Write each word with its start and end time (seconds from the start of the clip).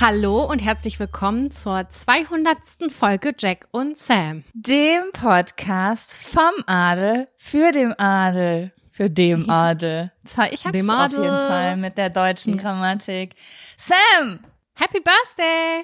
Hallo 0.00 0.44
und 0.44 0.64
herzlich 0.64 1.00
willkommen 1.00 1.50
zur 1.50 1.88
200. 1.88 2.56
Folge 2.88 3.34
Jack 3.36 3.66
und 3.72 3.98
Sam. 3.98 4.44
Dem 4.54 5.10
Podcast 5.12 6.16
vom 6.16 6.52
Adel 6.68 7.26
für 7.36 7.72
den 7.72 7.98
Adel. 7.98 8.72
Für 8.92 9.10
dem 9.10 9.50
Adel. 9.50 10.12
Ich 10.52 10.64
hab's 10.64 10.70
Dem 10.70 10.88
auf 10.88 11.10
jeden. 11.10 11.24
Fall 11.24 11.76
mit 11.76 11.98
der 11.98 12.10
deutschen 12.10 12.56
Grammatik. 12.56 13.34
Sam! 13.76 14.38
Happy 14.74 15.00
Birthday! 15.00 15.82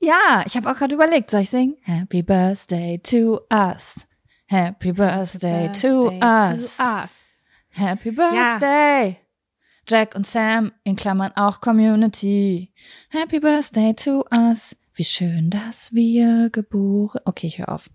Ja, 0.00 0.44
ich 0.46 0.56
habe 0.56 0.70
auch 0.70 0.76
gerade 0.76 0.94
überlegt, 0.94 1.32
soll 1.32 1.40
ich 1.40 1.50
singen? 1.50 1.76
Happy 1.82 2.22
Birthday 2.22 2.98
to 2.98 3.40
us. 3.52 4.06
Happy 4.46 4.92
Birthday, 4.92 5.72
to, 5.72 6.12
us. 6.22 6.78
us. 6.78 7.42
Happy 7.70 8.12
Birthday. 8.12 9.16
Jack 9.90 10.14
und 10.14 10.24
Sam, 10.24 10.70
in 10.84 10.94
Klammern 10.94 11.32
auch 11.34 11.60
Community. 11.60 12.72
Happy 13.08 13.40
Birthday 13.40 13.92
to 13.92 14.24
us. 14.30 14.76
Wie 14.94 15.02
schön, 15.02 15.50
dass 15.50 15.92
wir 15.92 16.48
geboren. 16.50 17.20
Okay, 17.24 17.48
ich 17.48 17.58
höre 17.58 17.70
auf. 17.70 17.90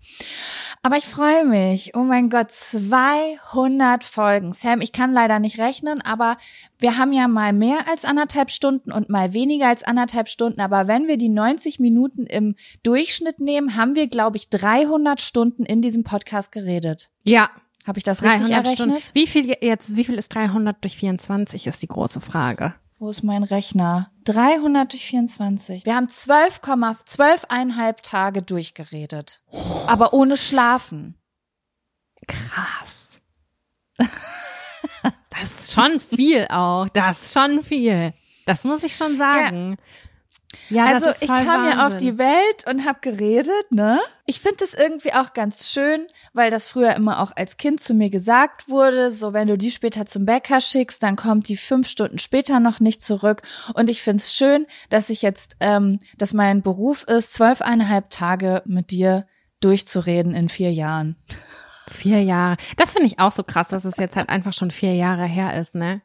Aber 0.82 0.98
ich 0.98 1.06
freue 1.06 1.46
mich. 1.46 1.94
Oh 1.94 2.02
mein 2.02 2.28
Gott, 2.28 2.50
200 2.50 4.04
Folgen. 4.04 4.52
Sam, 4.52 4.82
ich 4.82 4.92
kann 4.92 5.14
leider 5.14 5.38
nicht 5.38 5.58
rechnen, 5.58 6.02
aber 6.02 6.36
wir 6.78 6.98
haben 6.98 7.14
ja 7.14 7.28
mal 7.28 7.54
mehr 7.54 7.88
als 7.88 8.04
anderthalb 8.04 8.50
Stunden 8.50 8.92
und 8.92 9.08
mal 9.08 9.32
weniger 9.32 9.68
als 9.68 9.82
anderthalb 9.82 10.28
Stunden. 10.28 10.60
Aber 10.60 10.88
wenn 10.88 11.08
wir 11.08 11.16
die 11.16 11.30
90 11.30 11.80
Minuten 11.80 12.26
im 12.26 12.56
Durchschnitt 12.82 13.40
nehmen, 13.40 13.74
haben 13.74 13.94
wir, 13.94 14.08
glaube 14.08 14.36
ich, 14.36 14.50
300 14.50 15.22
Stunden 15.22 15.64
in 15.64 15.80
diesem 15.80 16.04
Podcast 16.04 16.52
geredet. 16.52 17.08
Ja, 17.22 17.48
Habe 17.86 17.98
ich 17.98 18.04
das 18.04 18.22
richtig 18.22 18.48
300 18.48 18.66
errechnet? 18.66 18.98
Stunden. 18.98 19.14
Wie 19.14 19.26
viel 19.26 19.56
jetzt, 19.60 19.96
wie 19.96 20.04
viel 20.04 20.16
ist 20.16 20.34
300 20.34 20.82
durch 20.82 20.96
24 20.96 21.66
ist 21.66 21.82
die 21.82 21.86
große 21.86 22.20
Frage. 22.20 22.74
Wo 22.98 23.10
ist 23.10 23.22
mein 23.22 23.42
Rechner? 23.42 24.10
300 24.24 24.90
durch 24.92 25.04
24. 25.06 25.84
Wir 25.84 25.94
haben 25.94 26.06
12,12,5 26.06 27.96
Tage 28.02 28.42
durchgeredet. 28.42 29.42
Aber 29.86 30.14
ohne 30.14 30.36
Schlafen. 30.36 31.14
Krass. 32.26 33.20
Das 35.30 35.60
ist 35.60 35.72
schon 35.72 36.00
viel 36.00 36.46
auch. 36.48 36.88
Das 36.88 37.22
ist 37.22 37.34
schon 37.34 37.62
viel. 37.62 38.14
Das 38.46 38.64
muss 38.64 38.82
ich 38.82 38.96
schon 38.96 39.18
sagen. 39.18 39.72
Ja, 39.72 39.76
also 40.86 41.06
das 41.06 41.16
ist 41.16 41.22
ich 41.22 41.28
kam 41.28 41.64
ja 41.68 41.86
auf 41.86 41.96
die 41.96 42.18
Welt 42.18 42.64
und 42.68 42.84
habe 42.84 42.98
geredet, 43.00 43.70
ne? 43.70 44.00
Ich 44.26 44.40
finde 44.40 44.58
das 44.60 44.74
irgendwie 44.74 45.12
auch 45.12 45.32
ganz 45.32 45.70
schön, 45.70 46.06
weil 46.32 46.50
das 46.50 46.68
früher 46.68 46.94
immer 46.94 47.20
auch 47.20 47.32
als 47.34 47.56
Kind 47.56 47.80
zu 47.80 47.94
mir 47.94 48.10
gesagt 48.10 48.68
wurde, 48.68 49.10
so 49.10 49.32
wenn 49.32 49.48
du 49.48 49.58
die 49.58 49.70
später 49.70 50.06
zum 50.06 50.24
Bäcker 50.24 50.60
schickst, 50.60 51.02
dann 51.02 51.16
kommt 51.16 51.48
die 51.48 51.56
fünf 51.56 51.88
Stunden 51.88 52.18
später 52.18 52.60
noch 52.60 52.80
nicht 52.80 53.02
zurück. 53.02 53.42
Und 53.74 53.90
ich 53.90 54.02
finde 54.02 54.22
es 54.22 54.34
schön, 54.34 54.66
dass 54.88 55.10
ich 55.10 55.22
jetzt, 55.22 55.56
ähm, 55.60 55.98
dass 56.16 56.32
mein 56.32 56.62
Beruf 56.62 57.04
ist, 57.04 57.34
zwölfeinhalb 57.34 58.10
Tage 58.10 58.62
mit 58.66 58.90
dir 58.90 59.26
durchzureden 59.60 60.34
in 60.34 60.48
vier 60.48 60.72
Jahren. 60.72 61.16
Vier 61.90 62.22
Jahre. 62.22 62.56
Das 62.76 62.92
finde 62.92 63.06
ich 63.06 63.20
auch 63.20 63.32
so 63.32 63.44
krass, 63.44 63.68
dass 63.68 63.84
es 63.84 63.96
jetzt 63.96 64.16
halt 64.16 64.28
einfach 64.28 64.52
schon 64.52 64.70
vier 64.70 64.94
Jahre 64.94 65.24
her 65.24 65.58
ist, 65.58 65.74
ne? 65.74 66.02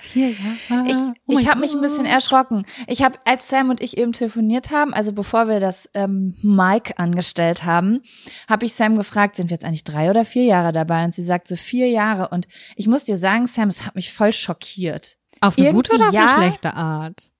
Vier 0.00 0.30
Jahre. 0.30 0.88
Ich, 0.88 0.96
Oh 1.26 1.38
ich 1.38 1.48
habe 1.48 1.60
mich 1.60 1.74
ein 1.74 1.80
bisschen 1.80 2.06
erschrocken. 2.06 2.66
Ich 2.86 3.02
habe, 3.02 3.18
als 3.24 3.48
Sam 3.48 3.70
und 3.70 3.80
ich 3.80 3.96
eben 3.96 4.12
telefoniert 4.12 4.70
haben, 4.70 4.92
also 4.92 5.12
bevor 5.12 5.48
wir 5.48 5.60
das 5.60 5.88
ähm, 5.94 6.36
Mic 6.42 6.94
angestellt 6.96 7.64
haben, 7.64 8.02
habe 8.48 8.66
ich 8.66 8.74
Sam 8.74 8.96
gefragt, 8.96 9.36
sind 9.36 9.50
wir 9.50 9.54
jetzt 9.54 9.64
eigentlich 9.64 9.84
drei 9.84 10.10
oder 10.10 10.24
vier 10.24 10.44
Jahre 10.44 10.72
dabei? 10.72 11.04
Und 11.04 11.14
sie 11.14 11.24
sagt 11.24 11.48
so 11.48 11.56
vier 11.56 11.88
Jahre. 11.88 12.28
Und 12.28 12.48
ich 12.76 12.88
muss 12.88 13.04
dir 13.04 13.16
sagen, 13.16 13.46
Sam, 13.46 13.68
es 13.68 13.86
hat 13.86 13.94
mich 13.94 14.12
voll 14.12 14.32
schockiert. 14.32 15.16
Auf 15.40 15.56
eine 15.56 15.72
gute 15.72 15.92
irgendwie 15.92 16.08
oder 16.08 16.08
auf 16.08 16.28
eine 16.28 16.32
ja. 16.32 16.46
schlechte 16.46 16.74
Art? 16.74 17.30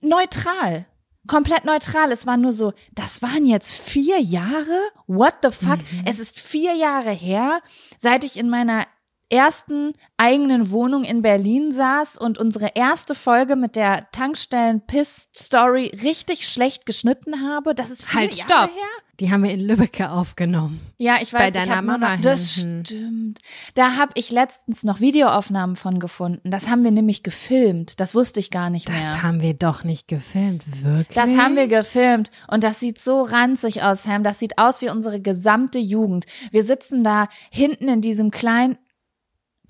Neutral. 0.00 0.86
Komplett 1.26 1.64
neutral. 1.64 2.10
Es 2.12 2.26
war 2.26 2.36
nur 2.36 2.52
so, 2.52 2.72
das 2.92 3.20
waren 3.22 3.46
jetzt 3.46 3.72
vier 3.72 4.18
Jahre? 4.20 4.80
What 5.06 5.34
the 5.42 5.50
fuck? 5.50 5.78
Mhm. 5.78 6.04
Es 6.06 6.18
ist 6.18 6.40
vier 6.40 6.74
Jahre 6.74 7.10
her, 7.10 7.60
seit 7.98 8.24
ich 8.24 8.38
in 8.38 8.48
meiner 8.48 8.86
ersten 9.30 9.92
eigenen 10.16 10.70
Wohnung 10.70 11.04
in 11.04 11.22
Berlin 11.22 11.72
saß 11.72 12.18
und 12.18 12.38
unsere 12.38 12.72
erste 12.74 13.14
Folge 13.14 13.56
mit 13.56 13.76
der 13.76 14.10
Tankstellen-Piss-Story 14.12 15.92
richtig 16.02 16.48
schlecht 16.48 16.86
geschnitten 16.86 17.42
habe. 17.48 17.74
Das 17.74 17.90
ist 17.90 18.04
vier 18.04 18.20
Halt, 18.20 18.34
Jahre 18.34 18.48
stopp. 18.68 18.70
her? 18.76 18.88
Die 19.20 19.30
haben 19.30 19.44
wir 19.44 19.50
in 19.52 19.60
Lübeck 19.60 20.00
aufgenommen. 20.00 20.80
Ja, 20.96 21.16
ich 21.20 21.30
weiß, 21.34 21.40
Bei 21.40 21.48
ich 21.48 21.52
deiner 21.52 21.82
nur 21.82 21.98
Mama 21.98 22.16
noch, 22.16 22.22
das 22.22 22.54
hinten. 22.54 22.86
stimmt. 22.86 23.38
Da 23.74 23.96
habe 23.96 24.12
ich 24.14 24.30
letztens 24.30 24.82
noch 24.82 25.00
Videoaufnahmen 25.00 25.76
von 25.76 25.98
gefunden. 26.00 26.50
Das 26.50 26.68
haben 26.70 26.84
wir 26.84 26.90
nämlich 26.90 27.22
gefilmt. 27.22 28.00
Das 28.00 28.14
wusste 28.14 28.40
ich 28.40 28.50
gar 28.50 28.70
nicht 28.70 28.88
Das 28.88 28.94
mehr. 28.94 29.22
haben 29.22 29.42
wir 29.42 29.52
doch 29.52 29.84
nicht 29.84 30.08
gefilmt, 30.08 30.64
wirklich. 30.82 31.14
Das 31.14 31.36
haben 31.36 31.54
wir 31.54 31.68
gefilmt 31.68 32.30
und 32.48 32.64
das 32.64 32.80
sieht 32.80 32.98
so 32.98 33.20
ranzig 33.20 33.82
aus, 33.82 34.04
Sam. 34.04 34.24
Das 34.24 34.38
sieht 34.38 34.56
aus 34.56 34.80
wie 34.80 34.88
unsere 34.88 35.20
gesamte 35.20 35.78
Jugend. 35.78 36.24
Wir 36.50 36.64
sitzen 36.64 37.04
da 37.04 37.28
hinten 37.50 37.88
in 37.88 38.00
diesem 38.00 38.30
kleinen 38.30 38.78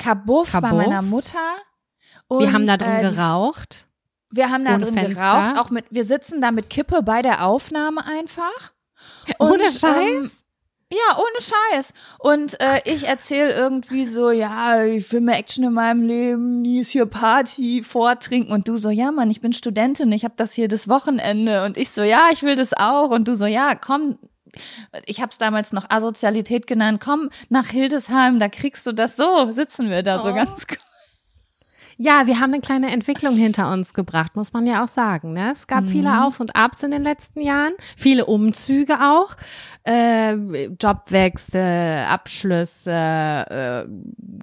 Kabuff, 0.03 0.53
bei 0.53 0.61
Kabuff? 0.61 0.79
meiner 0.79 1.03
Mutter. 1.03 1.39
Und, 2.29 2.41
Wir 2.41 2.53
haben 2.53 2.67
da 2.67 2.77
drin 2.77 2.91
äh, 2.91 3.11
geraucht. 3.11 3.89
Wir 4.31 4.51
haben 4.51 4.65
da 4.65 4.79
drin 4.79 4.95
Fenster. 4.95 5.15
geraucht. 5.15 5.59
Auch 5.59 5.71
mit, 5.71 5.87
wir 5.91 6.05
sitzen 6.05 6.41
da 6.41 6.51
mit 6.53 6.71
Kippe 6.71 7.03
bei 7.03 7.23
der 7.23 7.45
Aufnahme 7.45 8.05
einfach. 8.07 8.73
Ohne 9.39 9.65
Und, 9.65 9.73
Scheiß? 9.73 9.83
Ähm, 9.97 10.31
Ja, 10.93 11.17
ohne 11.19 11.41
Scheiß. 11.41 11.93
Und 12.19 12.61
äh, 12.61 12.81
ich 12.85 13.07
erzähle 13.07 13.53
irgendwie 13.53 14.07
so, 14.07 14.31
ja, 14.31 14.83
ich 14.85 15.13
will 15.13 15.21
mehr 15.21 15.39
Action 15.39 15.65
in 15.65 15.73
meinem 15.73 16.03
Leben, 16.03 16.63
nie 16.63 16.81
ist 16.81 16.91
hier 16.91 17.07
Party, 17.07 17.83
vortrinken. 17.85 18.53
Und 18.53 18.67
du 18.69 18.77
so, 18.77 18.91
ja, 18.91 19.13
Mann, 19.13 19.31
ich 19.31 19.41
bin 19.41 19.53
Studentin, 19.53 20.11
ich 20.13 20.25
habe 20.25 20.35
das 20.37 20.53
hier 20.53 20.67
das 20.69 20.89
Wochenende. 20.89 21.65
Und 21.65 21.77
ich 21.77 21.91
so, 21.91 22.03
ja, 22.03 22.29
ich 22.33 22.43
will 22.43 22.57
das 22.57 22.73
auch. 22.73 23.11
Und 23.11 23.29
du 23.29 23.35
so, 23.37 23.47
ja, 23.47 23.75
komm, 23.77 24.19
ich 25.07 25.21
habe 25.21 25.31
es 25.31 25.39
damals 25.39 25.73
noch 25.73 25.89
Asozialität 25.91 26.67
genannt, 26.67 27.01
komm 27.03 27.31
nach 27.49 27.69
Hildesheim, 27.69 28.39
da 28.39 28.49
kriegst 28.49 28.87
du 28.87 28.93
das 28.93 29.17
so, 29.17 29.53
sitzen 29.53 29.91
wir 29.91 30.03
da 30.03 30.21
oh. 30.21 30.25
so 30.25 30.35
ganz 30.35 30.67
gut. 30.67 30.79
Ja, 32.03 32.27
wir 32.27 32.41
haben 32.41 32.55
eine 32.55 32.63
kleine 32.63 32.91
Entwicklung 32.93 33.37
hinter 33.37 33.71
uns 33.71 33.93
gebracht, 33.93 34.35
muss 34.35 34.55
man 34.55 34.67
ja 34.67 34.83
auch 34.83 34.89
sagen. 34.89 35.35
Ne? 35.35 35.51
Es 35.53 35.67
gab 35.67 35.83
mhm. 35.83 35.89
viele 35.89 36.25
Aufs 36.25 36.41
und 36.41 36.57
Abs 36.57 36.83
in 36.83 36.93
den 36.93 37.03
letzten 37.03 37.43
Jahren, 37.43 37.75
viele 37.95 38.25
Umzüge 38.25 39.03
auch, 39.03 39.37
äh, 39.85 40.33
Jobwechsel, 40.81 42.07
Abschlüsse, 42.09 42.91
äh, 42.91 43.85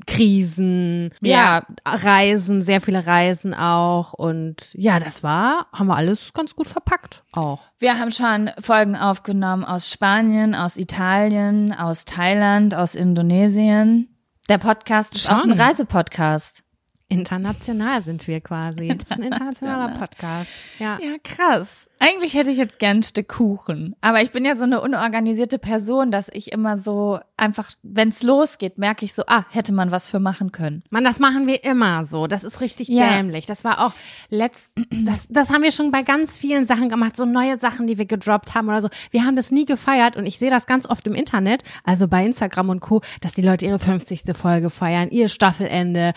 Krisen, 0.05 1.09
ja. 1.19 1.63
ja, 1.63 1.63
Reisen, 1.83 2.61
sehr 2.61 2.79
viele 2.79 3.07
Reisen 3.07 3.55
auch. 3.55 4.13
Und 4.13 4.71
ja, 4.75 4.99
das 4.99 5.23
war, 5.23 5.65
haben 5.73 5.87
wir 5.87 5.95
alles 5.95 6.33
ganz 6.33 6.55
gut 6.55 6.67
verpackt 6.67 7.23
auch. 7.33 7.61
Wir 7.79 7.97
haben 7.97 8.11
schon 8.11 8.51
Folgen 8.59 8.95
aufgenommen 8.95 9.65
aus 9.65 9.89
Spanien, 9.89 10.53
aus 10.53 10.77
Italien, 10.77 11.73
aus 11.73 12.05
Thailand, 12.05 12.75
aus 12.75 12.93
Indonesien. 12.93 14.15
Der 14.47 14.59
Podcast 14.59 15.15
ist 15.15 15.25
schon. 15.25 15.35
auch 15.35 15.43
ein 15.43 15.59
Reisepodcast. 15.59 16.66
International 17.09 18.01
sind 18.01 18.27
wir 18.27 18.41
quasi. 18.41 18.89
Das 18.89 19.09
ist 19.09 19.11
ein 19.13 19.23
internationaler 19.23 19.97
Podcast. 19.97 20.51
Ja. 20.79 20.99
ja, 21.01 21.15
krass. 21.23 21.87
Eigentlich 21.99 22.35
hätte 22.35 22.51
ich 22.51 22.57
jetzt 22.57 22.77
gern 22.79 22.97
ein 22.97 23.03
Stück 23.03 23.29
Kuchen. 23.29 23.95
Aber 24.01 24.21
ich 24.21 24.31
bin 24.31 24.45
ja 24.45 24.55
so 24.55 24.65
eine 24.65 24.81
unorganisierte 24.81 25.57
Person, 25.57 26.11
dass 26.11 26.29
ich 26.31 26.51
immer 26.51 26.77
so 26.77 27.19
einfach, 27.37 27.71
wenn's 27.81 28.21
losgeht, 28.23 28.77
merke 28.77 29.05
ich 29.05 29.13
so, 29.13 29.23
ah, 29.27 29.45
hätte 29.49 29.73
man 29.73 29.91
was 29.91 30.07
für 30.07 30.19
machen 30.19 30.51
können. 30.51 30.83
Man, 30.89 31.03
das 31.03 31.19
machen 31.19 31.47
wir 31.47 31.63
immer 31.63 32.03
so. 32.03 32.27
Das 32.27 32.43
ist 32.43 32.61
richtig 32.61 32.89
ja. 32.89 33.09
dämlich. 33.13 33.45
Das 33.45 33.63
war 33.63 33.85
auch 33.85 33.93
letzt, 34.29 34.69
das, 34.91 35.27
das 35.29 35.51
haben 35.51 35.63
wir 35.63 35.71
schon 35.71 35.91
bei 35.91 36.03
ganz 36.03 36.37
vielen 36.37 36.65
Sachen 36.65 36.89
gemacht. 36.89 37.17
So 37.17 37.25
neue 37.25 37.57
Sachen, 37.57 37.87
die 37.87 37.97
wir 37.97 38.05
gedroppt 38.05 38.53
haben 38.53 38.67
oder 38.67 38.81
so. 38.81 38.89
Wir 39.11 39.23
haben 39.23 39.35
das 39.35 39.49
nie 39.49 39.65
gefeiert 39.65 40.17
und 40.17 40.25
ich 40.25 40.37
sehe 40.37 40.51
das 40.51 40.67
ganz 40.67 40.87
oft 40.87 41.07
im 41.07 41.15
Internet, 41.15 41.63
also 41.83 42.07
bei 42.07 42.25
Instagram 42.25 42.69
und 42.69 42.79
Co., 42.79 43.01
dass 43.21 43.33
die 43.33 43.41
Leute 43.41 43.65
ihre 43.65 43.79
50. 43.79 44.23
Folge 44.35 44.69
feiern, 44.69 45.09
ihr 45.09 45.29
Staffelende, 45.29 46.13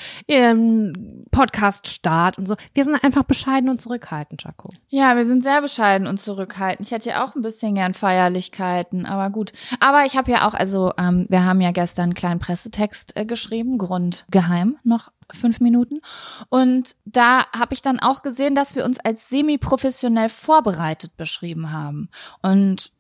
ihren 0.81 1.27
Podcast-Start 1.31 2.39
und 2.39 2.47
so. 2.47 2.57
Wir 2.75 2.85
sind 2.85 3.03
einfach 3.03 3.25
bescheiden 3.25 3.69
und 3.69 3.81
zurückhaltend, 3.81 4.43
Jaco. 4.43 4.69
Ja, 4.89 5.17
wir 5.17 5.27
sind 5.27 5.43
sehr 5.43 5.61
bescheiden 5.61 6.07
und 6.07 6.21
zurückhaltend. 6.21 6.87
Ich 6.87 6.93
hätte 6.93 7.11
ja 7.11 7.25
auch 7.25 7.35
ein 7.35 7.43
bisschen 7.43 7.75
gern 7.75 7.95
Feierlichkeiten, 7.95 9.07
aber 9.07 9.31
gut. 9.31 9.53
Aber 9.79 10.05
ich 10.05 10.17
habe 10.17 10.31
ja 10.31 10.49
auch, 10.49 10.55
also 10.55 10.93
ähm, 10.99 11.27
wir 11.29 11.45
haben 11.45 11.61
ja 11.61 11.73
gestern 11.73 12.05
einen 12.05 12.15
kleinen 12.15 12.41
Pressetext 12.41 13.17
äh, 13.17 13.25
geschrieben, 13.25 13.79
Grund 13.79 14.25
geheim, 14.31 14.77
noch 14.83 15.11
fünf 15.33 15.61
Minuten. 15.61 16.01
Und 16.49 16.97
da 17.05 17.47
habe 17.53 17.75
ich 17.75 17.83
dann 17.83 18.01
auch 18.01 18.23
gesehen, 18.23 18.55
dass 18.55 18.75
wir 18.75 18.85
uns 18.85 18.99
als 18.99 19.29
semi-professionell 19.29 20.29
vorbereitet 20.29 21.17
beschrieben 21.17 21.73
haben. 21.73 22.09
Und 22.43 22.93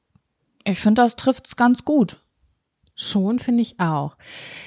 ich 0.64 0.78
finde, 0.78 1.02
das 1.02 1.16
trifft's 1.16 1.56
ganz 1.56 1.84
gut. 1.84 2.20
Schon 3.02 3.38
finde 3.38 3.62
ich 3.62 3.80
auch. 3.80 4.14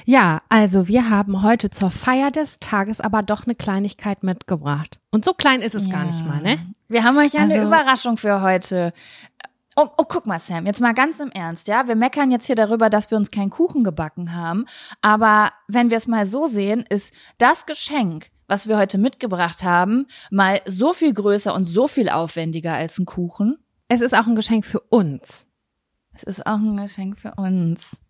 Ja, 0.06 0.41
also 0.50 0.88
wir 0.88 1.12
haben 1.12 1.44
heute 1.44 1.69
zur 1.69 1.91
Feier 1.91 2.31
des 2.31 2.57
Tages 2.57 3.00
aber 3.00 3.21
doch 3.21 3.45
eine 3.45 3.53
Kleinigkeit 3.53 4.24
mitgebracht. 4.24 5.00
Und 5.12 5.24
so 5.24 5.35
klein 5.35 5.62
ist 5.62 5.75
es 5.75 5.85
ja. 5.85 5.94
gar 5.94 6.06
nicht 6.06 6.25
mal, 6.25 6.41
ne? 6.41 6.74
Wir 6.88 7.03
haben 7.03 7.15
euch 7.18 7.39
also, 7.39 7.53
eine 7.53 7.63
Überraschung 7.63 8.18
für 8.18 8.41
heute. 8.41 8.91
Oh, 9.75 9.85
oh, 9.97 10.06
guck 10.07 10.25
mal, 10.25 10.39
Sam, 10.39 10.65
jetzt 10.65 10.81
mal 10.81 10.95
ganz 10.95 11.19
im 11.19 11.30
Ernst, 11.30 11.68
ja? 11.68 11.88
Wir 11.88 11.95
meckern 11.95 12.31
jetzt 12.31 12.47
hier 12.47 12.56
darüber, 12.56 12.89
dass 12.89 13.12
wir 13.12 13.19
uns 13.19 13.30
keinen 13.30 13.51
Kuchen 13.51 13.83
gebacken 13.83 14.33
haben. 14.33 14.65
Aber 15.01 15.51
wenn 15.68 15.91
wir 15.91 15.97
es 15.97 16.07
mal 16.07 16.25
so 16.25 16.47
sehen, 16.47 16.88
ist 16.89 17.13
das 17.38 17.68
Geschenk, 17.68 18.31
was 18.47 18.68
wir 18.68 18.79
heute 18.79 18.97
mitgebracht 18.97 19.63
haben, 19.63 20.07
mal 20.31 20.59
so 20.65 20.94
viel 20.94 21.13
größer 21.13 21.53
und 21.53 21.65
so 21.65 21.88
viel 21.88 22.09
aufwendiger 22.09 22.74
als 22.74 22.97
ein 22.97 23.06
Kuchen. 23.06 23.59
Es 23.89 24.01
ist 24.01 24.15
auch 24.15 24.25
ein 24.25 24.36
Geschenk 24.36 24.65
für 24.65 24.79
uns. 24.79 25.45
Es 26.13 26.24
ist 26.24 26.47
auch 26.47 26.57
ein 26.57 26.77
Geschenk 26.77 27.19
für 27.19 27.36
uns. 27.36 28.02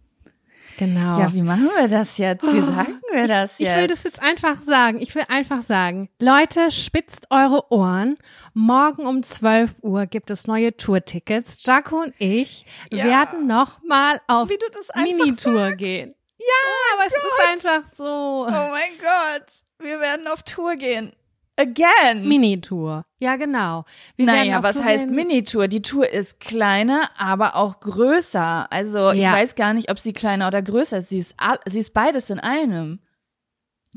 Genau. 0.77 1.19
Ja, 1.19 1.33
wie 1.33 1.41
machen 1.41 1.69
wir 1.77 1.87
das 1.87 2.17
jetzt? 2.17 2.43
Wie 2.43 2.59
oh, 2.59 2.65
sagen 2.65 2.99
wir 3.11 3.27
das 3.27 3.57
jetzt? 3.57 3.69
Ich 3.69 3.77
will 3.77 3.87
das 3.87 4.03
jetzt 4.03 4.21
einfach 4.21 4.61
sagen. 4.61 5.01
Ich 5.01 5.13
will 5.15 5.23
einfach 5.27 5.61
sagen, 5.61 6.09
Leute, 6.19 6.71
spitzt 6.71 7.27
eure 7.29 7.71
Ohren. 7.71 8.17
Morgen 8.53 9.05
um 9.05 9.23
12 9.23 9.75
Uhr 9.81 10.05
gibt 10.05 10.31
es 10.31 10.47
neue 10.47 10.75
Tourtickets. 10.75 11.65
Jaco 11.65 12.01
und 12.01 12.13
ich 12.17 12.65
ja. 12.91 13.03
werden 13.05 13.47
nochmal 13.47 14.19
auf 14.27 14.49
Minitour 14.95 15.71
gehen. 15.73 16.15
Ja, 16.37 16.45
oh 16.45 16.95
aber 16.95 17.07
es 17.07 17.13
ist 17.13 17.67
einfach 17.67 17.87
so. 17.87 18.47
Oh 18.47 18.69
mein 18.71 18.91
Gott. 18.99 19.45
Wir 19.79 19.99
werden 19.99 20.27
auf 20.27 20.43
Tour 20.43 20.75
gehen. 20.75 21.13
Again. 21.55 22.27
Minitour. 22.27 23.05
Ja, 23.19 23.35
genau. 23.35 23.85
Wir 24.15 24.25
naja, 24.25 24.63
was 24.63 24.75
Tour 24.75 24.85
heißt 24.85 25.07
Minitour? 25.07 25.67
Die 25.67 25.81
Tour 25.81 26.09
ist 26.09 26.39
kleiner, 26.39 27.09
aber 27.17 27.55
auch 27.55 27.79
größer. 27.79 28.71
Also 28.71 29.11
ich 29.11 29.21
ja. 29.21 29.33
weiß 29.33 29.55
gar 29.55 29.73
nicht, 29.73 29.91
ob 29.91 30.00
sie 30.00 30.13
kleiner 30.13 30.47
oder 30.47 30.61
größer 30.61 30.97
ist. 30.97 31.09
Sie 31.09 31.19
ist, 31.19 31.35
sie 31.65 31.79
ist 31.79 31.94
beides 31.94 32.29
in 32.29 32.39
einem. 32.39 33.00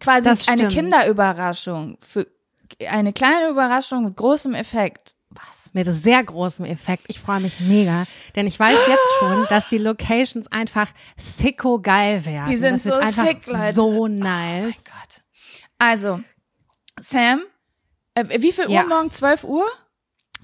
Quasi 0.01 0.29
das 0.29 0.49
eine 0.49 0.69
Kinderüberraschung. 0.69 1.97
Für 2.07 2.27
eine 2.89 3.13
kleine 3.13 3.49
Überraschung 3.49 4.05
mit 4.05 4.17
großem 4.17 4.55
Effekt. 4.55 5.17
Was? 5.31 5.73
Mit 5.73 5.87
sehr 5.87 6.23
großem 6.23 6.65
Effekt. 6.65 7.05
Ich 7.09 7.21
freue 7.21 7.41
mich 7.41 7.61
mega, 7.61 8.05
denn 8.35 8.47
ich 8.47 8.59
weiß 8.59 8.79
jetzt 8.89 9.15
schon, 9.19 9.47
dass 9.49 9.69
die 9.69 9.79
Locations 9.79 10.51
einfach 10.51 10.91
sicko 11.17 11.81
geil 11.81 12.25
werden. 12.25 12.51
Die 12.51 12.57
sind 12.57 12.81
so 12.81 12.95
sick, 13.11 13.47
Leute. 13.47 13.73
So 13.73 14.09
nice. 14.09 14.27
Oh 14.29 14.63
mein 14.63 14.73
Gott. 14.73 15.23
Also, 15.79 16.21
Sam, 17.01 17.43
äh, 18.15 18.25
wie 18.41 18.53
viel 18.53 18.71
ja. 18.71 18.83
Uhr 18.83 18.89
morgen? 18.89 19.11
12 19.11 19.45
Uhr? 19.45 19.67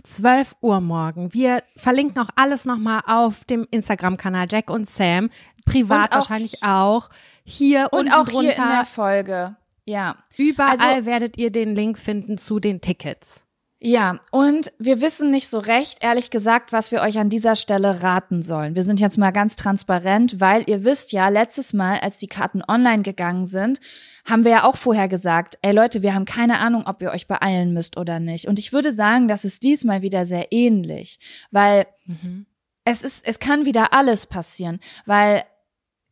12 0.04 0.56
Uhr 0.60 0.80
morgen. 0.80 1.32
Wir 1.32 1.62
verlinken 1.76 2.22
auch 2.22 2.30
alles 2.34 2.64
nochmal 2.64 3.02
auf 3.06 3.44
dem 3.44 3.66
Instagram-Kanal 3.70 4.46
Jack 4.50 4.70
und 4.70 4.90
Sam. 4.90 5.30
Privat 5.64 6.10
auch 6.10 6.16
wahrscheinlich 6.16 6.62
auch. 6.62 7.08
Hier 7.44 7.88
und 7.92 8.10
auch 8.10 8.28
drunter. 8.28 8.52
hier 8.54 8.62
in 8.62 8.68
der 8.68 8.84
Folge. 8.84 9.56
Ja. 9.84 10.16
Überall 10.36 10.78
also, 10.78 11.06
werdet 11.06 11.38
ihr 11.38 11.50
den 11.50 11.74
Link 11.74 11.98
finden 11.98 12.38
zu 12.38 12.60
den 12.60 12.80
Tickets. 12.80 13.44
Ja, 13.84 14.20
und 14.30 14.72
wir 14.78 15.00
wissen 15.00 15.32
nicht 15.32 15.48
so 15.48 15.58
recht, 15.58 16.04
ehrlich 16.04 16.30
gesagt, 16.30 16.72
was 16.72 16.92
wir 16.92 17.00
euch 17.00 17.18
an 17.18 17.30
dieser 17.30 17.56
Stelle 17.56 18.02
raten 18.02 18.42
sollen. 18.42 18.76
Wir 18.76 18.84
sind 18.84 19.00
jetzt 19.00 19.18
mal 19.18 19.32
ganz 19.32 19.56
transparent, 19.56 20.40
weil 20.40 20.62
ihr 20.68 20.84
wisst 20.84 21.10
ja, 21.10 21.28
letztes 21.28 21.72
Mal, 21.72 21.98
als 21.98 22.18
die 22.18 22.28
Karten 22.28 22.62
online 22.66 23.02
gegangen 23.02 23.46
sind, 23.46 23.80
haben 24.24 24.44
wir 24.44 24.52
ja 24.52 24.64
auch 24.64 24.76
vorher 24.76 25.08
gesagt, 25.08 25.58
ey 25.62 25.72
Leute, 25.72 26.02
wir 26.02 26.14
haben 26.14 26.24
keine 26.24 26.58
Ahnung, 26.58 26.86
ob 26.86 27.02
ihr 27.02 27.10
euch 27.10 27.26
beeilen 27.26 27.72
müsst 27.72 27.96
oder 27.96 28.20
nicht. 28.20 28.46
Und 28.46 28.58
ich 28.58 28.72
würde 28.72 28.92
sagen, 28.92 29.28
das 29.28 29.44
ist 29.44 29.62
diesmal 29.62 30.02
wieder 30.02 30.26
sehr 30.26 30.52
ähnlich, 30.52 31.18
weil 31.50 31.86
mhm. 32.06 32.46
es 32.84 33.02
ist, 33.02 33.26
es 33.26 33.38
kann 33.38 33.64
wieder 33.64 33.92
alles 33.92 34.26
passieren, 34.26 34.80
weil 35.06 35.44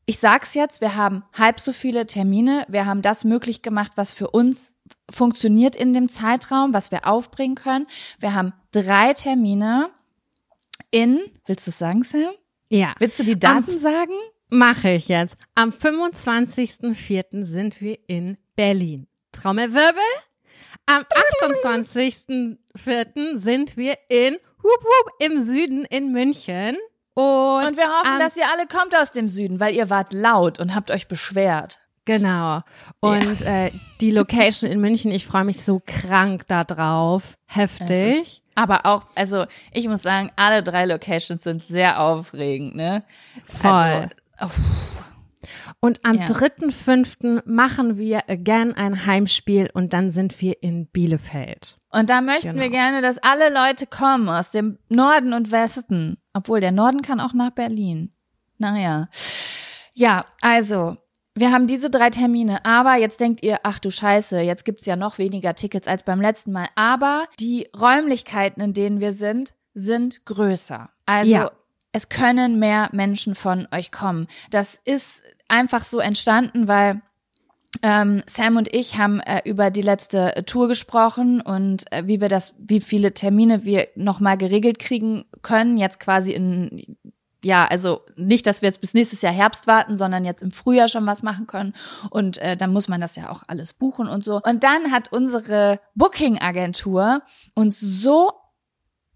ich 0.07 0.19
sag's 0.19 0.55
jetzt, 0.55 0.81
wir 0.81 0.97
haben 0.97 1.23
halb 1.35 1.61
so 1.61 1.73
viele 1.73 2.05
Termine, 2.05 2.67
wir 2.69 2.85
haben 2.85 3.01
das 3.01 3.23
möglich 3.23 3.63
gemacht, 3.63 3.93
was 3.95 4.13
für 4.13 4.29
uns 4.29 4.77
funktioniert 5.09 5.77
in 5.77 5.95
dem 5.95 6.09
Zeitraum, 6.09 6.75
was 6.75 6.91
wir 6.91 7.07
aufbringen 7.07 7.55
können. 7.55 7.87
Wir 8.19 8.35
haben 8.35 8.53
drei 8.73 9.15
Termine 9.15 9.91
in, 10.91 11.21
willst 11.47 11.69
du 11.69 11.71
es 11.71 11.79
sagen, 11.79 12.03
Sam? 12.03 12.33
Ja. 12.71 12.95
Willst 12.99 13.21
du 13.21 13.25
die 13.25 13.39
Daten 13.39 13.71
Am, 13.71 13.79
sagen? 13.79 14.13
Mache 14.51 14.91
ich 14.91 15.09
jetzt. 15.09 15.37
Am 15.55 15.71
25.04. 15.71 17.45
sind 17.45 17.81
wir 17.81 17.99
in 18.09 18.37
Berlin. 18.57 19.07
Trommelwirbel. 19.33 20.03
Am 20.87 21.03
28.04. 21.55 23.39
sind 23.39 23.77
wir 23.77 23.97
in 24.09 24.35
Hup 24.63 24.85
Hup 24.85 25.13
im 25.21 25.41
Süden 25.41 25.85
in 25.85 26.13
München. 26.13 26.77
Und, 27.15 27.67
und 27.67 27.77
wir 27.77 27.89
hoffen, 27.89 28.19
dass 28.19 28.37
ihr 28.37 28.49
alle 28.53 28.67
kommt 28.67 28.97
aus 28.97 29.13
dem 29.13 29.29
Süden, 29.29 29.61
weil 29.61 29.75
ihr 29.75 29.89
wart 29.91 30.13
laut 30.13 30.59
und 30.59 30.75
habt 30.75 30.91
euch 30.91 31.07
beschwert. 31.09 31.79
Genau. 32.05 32.63
Und 33.01 33.41
ja. 33.41 33.67
äh, 33.67 33.73
die 34.01 34.11
Location 34.11 34.71
in 34.71 34.81
München, 34.81 35.13
ich 35.13 35.27
freue 35.27 35.45
mich 35.45 35.63
so 35.63 35.81
krank 35.85 36.47
da 36.49 36.65
drauf. 36.65 37.37
Heftig. 37.47 38.43
Aber 38.55 38.85
auch, 38.85 39.07
also 39.15 39.47
ich 39.73 39.87
muss 39.89 40.03
sagen, 40.03 40.31
alle 40.37 40.63
drei 40.63 40.87
Locations 40.87 41.43
sind 41.43 41.65
sehr 41.65 42.01
aufregend, 42.01 42.75
ne? 42.75 43.05
Voll. 43.45 43.71
Also. 43.71 44.09
Und 45.81 46.05
am 46.05 46.17
ja. 46.17 46.25
3.5. 46.27 47.43
machen 47.47 47.97
wir 47.97 48.29
again 48.29 48.75
ein 48.75 49.07
Heimspiel 49.07 49.71
und 49.73 49.93
dann 49.93 50.11
sind 50.11 50.41
wir 50.41 50.63
in 50.63 50.87
Bielefeld. 50.87 51.79
Und 51.91 52.11
da 52.11 52.21
möchten 52.21 52.51
genau. 52.51 52.63
wir 52.63 52.71
gerne, 52.71 53.03
dass 53.03 53.19
alle 53.19 53.53
Leute 53.53 53.87
kommen 53.87 54.29
aus 54.29 54.51
dem 54.51 54.79
Norden 54.89 55.33
und 55.33 55.51
Westen. 55.51 56.19
Obwohl 56.33 56.61
der 56.61 56.73
Norden 56.73 57.03
kann 57.03 57.21
auch 57.21 57.33
nach 57.33 57.51
Berlin. 57.51 58.13
Naja. 58.59 59.09
Ja, 59.95 60.27
also 60.41 60.99
wir 61.35 61.51
haben 61.51 61.67
diese 61.67 61.91
drei 61.91 62.11
Termine, 62.11 62.65
aber 62.65 62.97
jetzt 62.97 63.19
denkt 63.21 63.43
ihr, 63.43 63.61
ach 63.63 63.79
du 63.79 63.91
Scheiße, 63.91 64.41
jetzt 64.41 64.65
gibt's 64.65 64.87
ja 64.87 64.97
noch 64.97 65.19
weniger 65.19 65.55
Tickets 65.55 65.89
als 65.89 66.03
beim 66.05 66.21
letzten 66.21 66.53
Mal. 66.53 66.69
Aber 66.75 67.27
die 67.41 67.69
Räumlichkeiten, 67.79 68.63
in 68.63 68.75
denen 68.75 69.01
wir 69.01 69.13
sind, 69.15 69.55
sind 69.75 70.25
größer. 70.27 70.91
Also 71.07 71.33
ja. 71.33 71.51
Es 71.93 72.09
können 72.09 72.59
mehr 72.59 72.89
Menschen 72.93 73.35
von 73.35 73.67
euch 73.73 73.91
kommen. 73.91 74.27
Das 74.51 74.79
ist 74.85 75.23
einfach 75.49 75.85
so 75.85 75.99
entstanden, 75.99 76.69
weil 76.69 77.03
ähm, 77.83 78.23
Sam 78.27 78.57
und 78.57 78.73
ich 78.75 78.97
haben 78.97 79.21
äh, 79.21 79.43
über 79.45 79.71
die 79.71 79.83
letzte 79.83 80.37
äh, 80.37 80.43
Tour 80.43 80.69
gesprochen 80.69 81.41
und 81.41 81.91
äh, 81.93 82.07
wie 82.07 82.21
wir 82.21 82.29
das, 82.29 82.55
wie 82.59 82.81
viele 82.81 83.15
Termine 83.15 83.65
wir 83.65 83.89
nochmal 83.95 84.37
geregelt 84.37 84.79
kriegen 84.79 85.25
können, 85.43 85.77
jetzt 85.79 86.01
quasi 86.01 86.33
in 86.33 86.99
ja, 87.43 87.65
also 87.65 88.03
nicht, 88.17 88.47
dass 88.47 88.61
wir 88.61 88.69
jetzt 88.69 88.83
bis 88.83 88.93
nächstes 88.93 89.23
Jahr 89.23 89.33
Herbst 89.33 89.67
warten, 89.67 89.97
sondern 89.97 90.27
jetzt 90.27 90.43
im 90.43 90.51
Frühjahr 90.51 90.89
schon 90.89 91.07
was 91.07 91.23
machen 91.23 91.47
können. 91.47 91.75
Und 92.11 92.37
äh, 92.37 92.55
dann 92.55 92.71
muss 92.71 92.87
man 92.87 93.01
das 93.01 93.17
ja 93.17 93.31
auch 93.31 93.43
alles 93.47 93.73
buchen 93.73 94.09
und 94.09 94.23
so. 94.23 94.43
Und 94.43 94.63
dann 94.63 94.93
hat 94.93 95.11
unsere 95.11 95.81
Booking-Agentur 95.95 97.23
uns 97.55 97.81
so 97.81 98.33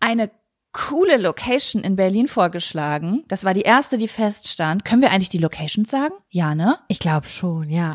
eine 0.00 0.30
coole 0.74 1.16
Location 1.16 1.82
in 1.82 1.96
Berlin 1.96 2.28
vorgeschlagen. 2.28 3.24
Das 3.28 3.44
war 3.44 3.54
die 3.54 3.62
erste, 3.62 3.96
die 3.96 4.08
feststand. 4.08 4.84
Können 4.84 5.00
wir 5.00 5.10
eigentlich 5.10 5.30
die 5.30 5.38
Location 5.38 5.86
sagen? 5.86 6.12
Ja, 6.28 6.54
ne? 6.54 6.78
Ich 6.88 6.98
glaube 6.98 7.26
schon, 7.26 7.70
ja. 7.70 7.94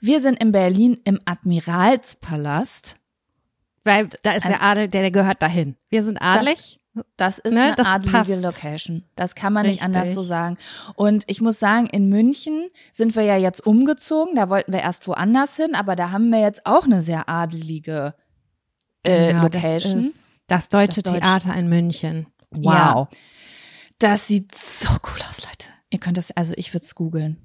Wir 0.00 0.20
sind 0.20 0.40
in 0.40 0.52
Berlin 0.52 0.98
im 1.04 1.20
Admiralspalast. 1.26 2.96
Weil 3.84 4.08
da 4.22 4.32
ist 4.32 4.44
Also- 4.46 4.56
der 4.58 4.62
Adel, 4.62 4.88
der, 4.88 5.02
der 5.02 5.10
gehört 5.10 5.42
dahin. 5.42 5.76
Wir 5.90 6.02
sind 6.02 6.18
adelig. 6.18 6.78
Das 7.16 7.38
ist 7.38 7.52
Ne, 7.54 7.62
eine 7.62 7.74
das 7.74 7.86
adelige 7.86 8.18
passt. 8.18 8.42
Location. 8.42 9.04
Das 9.16 9.34
kann 9.34 9.52
man 9.54 9.62
nicht 9.66 9.82
Richtig. 9.82 9.96
anders 9.96 10.14
so 10.14 10.22
sagen. 10.22 10.58
Und 10.94 11.24
ich 11.26 11.40
muss 11.40 11.58
sagen, 11.58 11.86
in 11.86 12.08
München 12.10 12.68
sind 12.92 13.16
wir 13.16 13.22
ja 13.22 13.36
jetzt 13.36 13.66
umgezogen. 13.66 14.34
Da 14.36 14.50
wollten 14.50 14.72
wir 14.72 14.80
erst 14.80 15.08
woanders 15.08 15.56
hin, 15.56 15.74
aber 15.74 15.96
da 15.96 16.10
haben 16.10 16.28
wir 16.30 16.40
jetzt 16.40 16.66
auch 16.66 16.84
eine 16.84 17.00
sehr 17.00 17.28
adelige 17.30 18.14
äh, 19.04 19.28
Genau, 19.32 19.44
Location. 19.44 19.96
Das, 19.96 20.04
ist 20.04 20.31
das 20.46 20.68
Deutsche 20.68 21.02
Das 21.02 21.12
Theater 21.12 21.54
in 21.54 21.68
München. 21.68 22.26
Ja. 22.58 23.08
Das 23.98 24.26
sieht 24.26 24.54
so 24.54 24.88
cool 24.90 25.22
aus, 25.28 25.44
Leute. 25.44 25.68
Ihr 25.90 26.00
könnt 26.00 26.16
das, 26.18 26.30
also 26.32 26.54
ich 26.56 26.72
würde 26.74 26.84
es 26.84 26.94
googeln. 26.94 27.38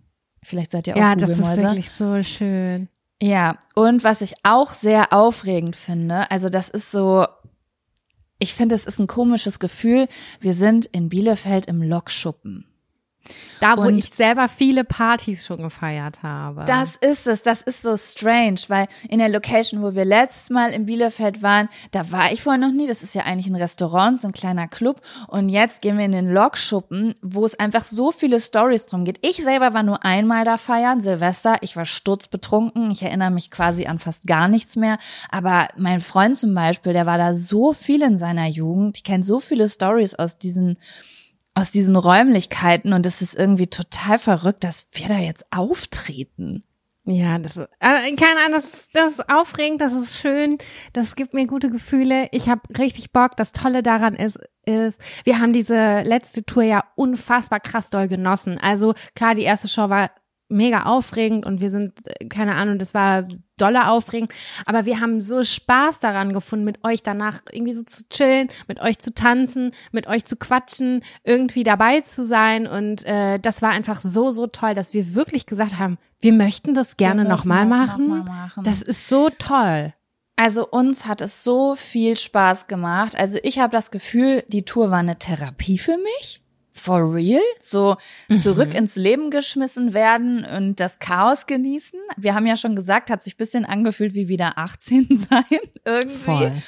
Vielleicht 0.43 0.71
seid 0.71 0.87
ihr 0.87 0.95
auch 0.95 0.99
Ja, 0.99 1.15
das 1.15 1.29
ist 1.29 1.39
wirklich 1.39 1.91
so 1.91 2.23
schön. 2.23 2.89
Ja, 3.21 3.57
und 3.75 4.03
was 4.03 4.21
ich 4.21 4.35
auch 4.43 4.73
sehr 4.73 5.11
aufregend 5.11 5.75
finde, 5.75 6.29
also 6.29 6.49
das 6.49 6.69
ist 6.69 6.91
so, 6.91 7.25
ich 8.39 8.53
finde, 8.53 8.75
es 8.75 8.85
ist 8.85 8.99
ein 8.99 9.07
komisches 9.07 9.59
Gefühl. 9.59 10.07
Wir 10.39 10.53
sind 10.53 10.85
in 10.85 11.09
Bielefeld 11.09 11.65
im 11.65 11.81
Lokschuppen. 11.81 12.65
Da, 13.59 13.77
wo 13.77 13.83
Und- 13.83 13.97
ich 13.97 14.09
selber 14.09 14.47
viele 14.47 14.83
Partys 14.83 15.45
schon 15.45 15.61
gefeiert 15.61 16.21
habe. 16.23 16.65
Das 16.65 16.95
ist 16.95 17.27
es, 17.27 17.41
das 17.41 17.61
ist 17.61 17.81
so 17.81 17.95
strange, 17.97 18.59
weil 18.67 18.87
in 19.09 19.19
der 19.19 19.29
Location, 19.29 19.81
wo 19.81 19.95
wir 19.95 20.05
letztes 20.05 20.49
Mal 20.49 20.71
in 20.71 20.85
Bielefeld 20.85 21.41
waren, 21.41 21.69
da 21.91 22.11
war 22.11 22.31
ich 22.31 22.41
vorher 22.43 22.59
noch 22.59 22.71
nie. 22.73 22.87
Das 22.87 23.03
ist 23.03 23.15
ja 23.15 23.23
eigentlich 23.23 23.47
ein 23.47 23.55
Restaurant, 23.55 24.19
so 24.21 24.27
ein 24.27 24.33
kleiner 24.33 24.67
Club. 24.67 25.01
Und 25.27 25.49
jetzt 25.49 25.81
gehen 25.81 25.97
wir 25.97 26.05
in 26.05 26.11
den 26.11 26.31
Lokschuppen, 26.31 27.15
wo 27.21 27.45
es 27.45 27.59
einfach 27.59 27.83
so 27.83 28.11
viele 28.11 28.39
Stories 28.39 28.85
drum 28.85 29.05
geht. 29.05 29.19
Ich 29.21 29.37
selber 29.37 29.73
war 29.73 29.83
nur 29.83 30.05
einmal 30.05 30.45
da 30.45 30.57
feiern, 30.57 31.01
Silvester. 31.01 31.57
Ich 31.61 31.75
war 31.75 31.85
sturzbetrunken. 31.85 32.91
Ich 32.91 33.03
erinnere 33.03 33.31
mich 33.31 33.51
quasi 33.51 33.85
an 33.85 33.99
fast 33.99 34.27
gar 34.27 34.47
nichts 34.47 34.75
mehr. 34.75 34.97
Aber 35.29 35.67
mein 35.77 35.99
Freund 35.99 36.37
zum 36.37 36.53
Beispiel, 36.53 36.93
der 36.93 37.05
war 37.05 37.17
da 37.17 37.33
so 37.35 37.73
viel 37.73 38.01
in 38.01 38.17
seiner 38.17 38.47
Jugend. 38.47 38.97
Ich 38.97 39.03
kenne 39.03 39.23
so 39.23 39.39
viele 39.39 39.67
Stories 39.67 40.15
aus 40.15 40.37
diesen 40.37 40.77
aus 41.57 41.71
diesen 41.71 41.95
Räumlichkeiten 41.95 42.93
und 42.93 43.03
es 43.07 43.23
ist 43.23 43.35
irgendwie 43.35 43.65
total 43.65 44.19
verrückt, 44.19 44.63
dass 44.63 44.85
wir 44.91 45.07
da 45.07 45.17
jetzt 45.17 45.43
auftreten. 45.51 46.63
Ja, 47.03 47.39
das 47.39 47.57
ist, 47.57 47.67
äh, 47.79 48.15
keine 48.15 48.41
Ahnung, 48.41 48.51
das, 48.51 48.89
das 48.93 49.13
ist 49.13 49.29
aufregend, 49.29 49.81
das 49.81 49.95
ist 49.95 50.19
schön, 50.19 50.59
das 50.93 51.15
gibt 51.15 51.33
mir 51.33 51.47
gute 51.47 51.71
Gefühle. 51.71 52.27
Ich 52.31 52.47
habe 52.47 52.61
richtig 52.77 53.11
Bock. 53.11 53.37
Das 53.37 53.53
Tolle 53.53 53.81
daran 53.81 54.13
ist, 54.13 54.37
ist, 54.65 54.99
wir 55.23 55.39
haben 55.39 55.51
diese 55.51 56.01
letzte 56.01 56.45
Tour 56.45 56.63
ja 56.63 56.83
unfassbar 56.95 57.59
krass 57.59 57.89
doll 57.89 58.07
genossen. 58.07 58.59
Also 58.59 58.93
klar, 59.15 59.33
die 59.33 59.43
erste 59.43 59.67
Show 59.67 59.89
war 59.89 60.11
mega 60.49 60.83
aufregend 60.83 61.45
und 61.45 61.61
wir 61.61 61.69
sind, 61.69 61.93
keine 62.29 62.55
Ahnung, 62.55 62.77
das 62.77 62.93
war 62.93 63.27
dolle 63.57 63.89
aufregend, 63.89 64.31
aber 64.65 64.85
wir 64.85 64.99
haben 64.99 65.19
so 65.19 65.43
Spaß 65.43 65.99
daran 65.99 66.33
gefunden, 66.33 66.63
mit 66.63 66.83
euch 66.83 67.03
danach 67.03 67.41
irgendwie 67.51 67.73
so 67.73 67.83
zu 67.83 68.07
chillen, 68.09 68.49
mit 68.67 68.79
euch 68.79 68.99
zu 68.99 69.13
tanzen, 69.13 69.71
mit 69.91 70.07
euch 70.07 70.25
zu 70.25 70.35
quatschen, 70.35 71.03
irgendwie 71.23 71.63
dabei 71.63 72.01
zu 72.01 72.23
sein 72.23 72.67
und 72.67 73.05
äh, 73.05 73.39
das 73.39 73.61
war 73.61 73.71
einfach 73.71 74.01
so, 74.01 74.31
so 74.31 74.47
toll, 74.47 74.73
dass 74.73 74.93
wir 74.93 75.15
wirklich 75.15 75.45
gesagt 75.45 75.77
haben, 75.79 75.97
wir 76.19 76.33
möchten 76.33 76.73
das 76.73 76.97
gerne 76.97 77.25
nochmal 77.25 77.65
machen. 77.65 78.07
noch 78.07 78.25
mal 78.25 78.41
machen. 78.41 78.63
Das 78.63 78.81
ist 78.81 79.07
so 79.07 79.29
toll. 79.37 79.93
Also 80.35 80.67
uns 80.67 81.07
hat 81.07 81.21
es 81.21 81.43
so 81.43 81.75
viel 81.75 82.15
Spaß 82.15 82.67
gemacht. 82.67 83.15
Also 83.15 83.39
ich 83.41 83.57
habe 83.57 83.71
das 83.71 83.89
Gefühl, 83.89 84.43
die 84.47 84.63
Tour 84.63 84.91
war 84.91 84.99
eine 84.99 85.17
Therapie 85.17 85.79
für 85.79 85.97
mich. 85.97 86.41
For 86.77 87.13
real? 87.13 87.41
So 87.59 87.97
zurück 88.37 88.73
ins 88.73 88.95
Leben 88.95 89.31
geschmissen 89.31 89.93
werden 89.93 90.45
und 90.45 90.79
das 90.79 90.99
Chaos 90.99 91.45
genießen. 91.45 91.99
Wir 92.15 92.35
haben 92.35 92.45
ja 92.45 92.55
schon 92.55 92.75
gesagt, 92.75 93.09
hat 93.09 93.23
sich 93.23 93.33
ein 93.33 93.37
bisschen 93.37 93.65
angefühlt 93.65 94.13
wie 94.13 94.27
wieder 94.27 94.57
18 94.57 95.27
sein 95.29 95.43
irgendwie. 95.85 96.61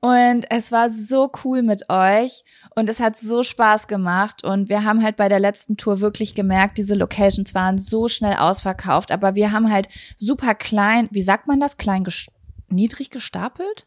Und 0.00 0.46
es 0.48 0.72
war 0.72 0.88
so 0.88 1.30
cool 1.44 1.62
mit 1.62 1.90
euch 1.90 2.42
und 2.74 2.88
es 2.88 3.00
hat 3.00 3.18
so 3.18 3.42
Spaß 3.42 3.86
gemacht 3.86 4.42
und 4.42 4.70
wir 4.70 4.82
haben 4.84 5.02
halt 5.02 5.16
bei 5.16 5.28
der 5.28 5.40
letzten 5.40 5.76
Tour 5.76 6.00
wirklich 6.00 6.34
gemerkt, 6.34 6.78
diese 6.78 6.94
Locations 6.94 7.54
waren 7.54 7.76
so 7.76 8.08
schnell 8.08 8.36
ausverkauft, 8.36 9.12
aber 9.12 9.34
wir 9.34 9.52
haben 9.52 9.70
halt 9.70 9.88
super 10.16 10.54
klein, 10.54 11.08
wie 11.10 11.20
sagt 11.20 11.46
man 11.46 11.60
das, 11.60 11.76
klein 11.76 12.04
ges 12.04 12.28
niedrig 12.70 13.10
gestapelt? 13.10 13.86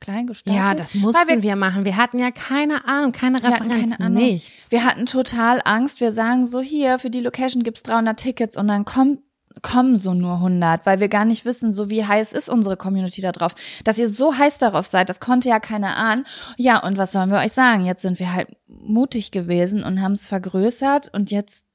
Klein 0.00 0.26
gestapelt? 0.26 0.58
Ja, 0.58 0.74
das 0.74 0.94
mussten 0.94 1.28
Weil 1.28 1.42
wir, 1.42 1.56
machen. 1.56 1.84
Wir 1.84 1.96
hatten 1.96 2.18
ja 2.18 2.30
keine 2.30 2.86
Ahnung, 2.86 3.12
keine 3.12 3.38
Wir 3.38 3.50
hatten 3.50 3.70
Referenz, 3.70 3.92
keine 3.92 4.06
Ahnung. 4.06 4.22
nichts. 4.22 4.70
Wir 4.70 4.84
hatten 4.84 5.06
total 5.06 5.60
Angst. 5.64 6.00
Wir 6.00 6.12
sagen 6.12 6.46
so, 6.46 6.60
hier, 6.60 6.98
für 6.98 7.10
die 7.10 7.20
Location 7.20 7.62
gibt's 7.62 7.82
300 7.82 8.18
Tickets 8.18 8.56
und 8.56 8.68
dann 8.68 8.84
kommt 8.84 9.20
kommen 9.62 9.98
so 9.98 10.14
nur 10.14 10.34
100, 10.34 10.86
weil 10.86 11.00
wir 11.00 11.08
gar 11.08 11.24
nicht 11.24 11.44
wissen, 11.44 11.72
so 11.72 11.90
wie 11.90 12.06
heiß 12.06 12.32
ist 12.32 12.48
unsere 12.48 12.76
Community 12.78 13.20
da 13.20 13.30
drauf. 13.32 13.52
Dass 13.84 13.98
ihr 13.98 14.08
so 14.08 14.38
heiß 14.38 14.58
darauf 14.58 14.86
seid, 14.86 15.08
das 15.10 15.20
konnte 15.20 15.48
ja 15.50 15.58
keiner 15.60 15.96
ahnen. 15.96 16.24
Ja, 16.56 16.82
und 16.82 16.96
was 16.96 17.12
sollen 17.12 17.30
wir 17.30 17.38
euch 17.38 17.52
sagen? 17.52 17.84
Jetzt 17.84 18.00
sind 18.00 18.18
wir 18.20 18.32
halt 18.32 18.48
mutig 18.68 19.32
gewesen 19.32 19.82
und 19.82 20.00
haben 20.00 20.12
es 20.12 20.28
vergrößert 20.28 21.12
und 21.12 21.30
jetzt 21.30 21.66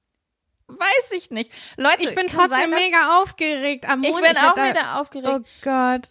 weiß 0.68 1.12
ich 1.18 1.30
nicht. 1.32 1.52
Leute, 1.78 2.04
Ich 2.04 2.16
bin 2.16 2.28
trotzdem 2.28 2.50
sein, 2.50 2.70
mega 2.72 3.22
aufgeregt. 3.22 3.88
Am 3.88 4.02
dass- 4.02 4.10
ich 4.10 4.16
Montag 4.16 4.34
bin 4.34 4.64
auch 4.64 4.70
wieder 4.70 5.02
aufgeregt. 5.02 5.34
Oh 5.36 5.62
Gott. 5.62 6.10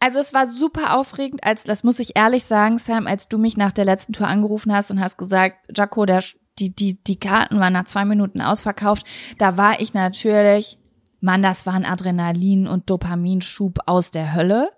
Also 0.00 0.18
es 0.18 0.32
war 0.32 0.46
super 0.46 0.96
aufregend, 0.96 1.44
als 1.44 1.62
das 1.62 1.84
muss 1.84 1.98
ich 1.98 2.16
ehrlich 2.16 2.46
sagen, 2.46 2.78
Sam, 2.78 3.06
als 3.06 3.28
du 3.28 3.36
mich 3.36 3.58
nach 3.58 3.70
der 3.70 3.84
letzten 3.84 4.14
Tour 4.14 4.26
angerufen 4.26 4.72
hast 4.72 4.90
und 4.90 4.98
hast 4.98 5.18
gesagt, 5.18 5.58
Jaco, 5.76 6.06
der, 6.06 6.24
die, 6.58 6.74
die, 6.74 7.04
die 7.04 7.20
Karten 7.20 7.60
waren 7.60 7.74
nach 7.74 7.84
zwei 7.84 8.06
Minuten 8.06 8.40
ausverkauft, 8.40 9.06
da 9.36 9.58
war 9.58 9.78
ich 9.80 9.92
natürlich, 9.92 10.78
Mann, 11.20 11.42
das 11.42 11.66
war 11.66 11.74
ein 11.74 11.84
Adrenalin- 11.84 12.66
und 12.66 12.88
Dopaminschub 12.88 13.80
aus 13.84 14.10
der 14.10 14.34
Hölle. 14.34 14.70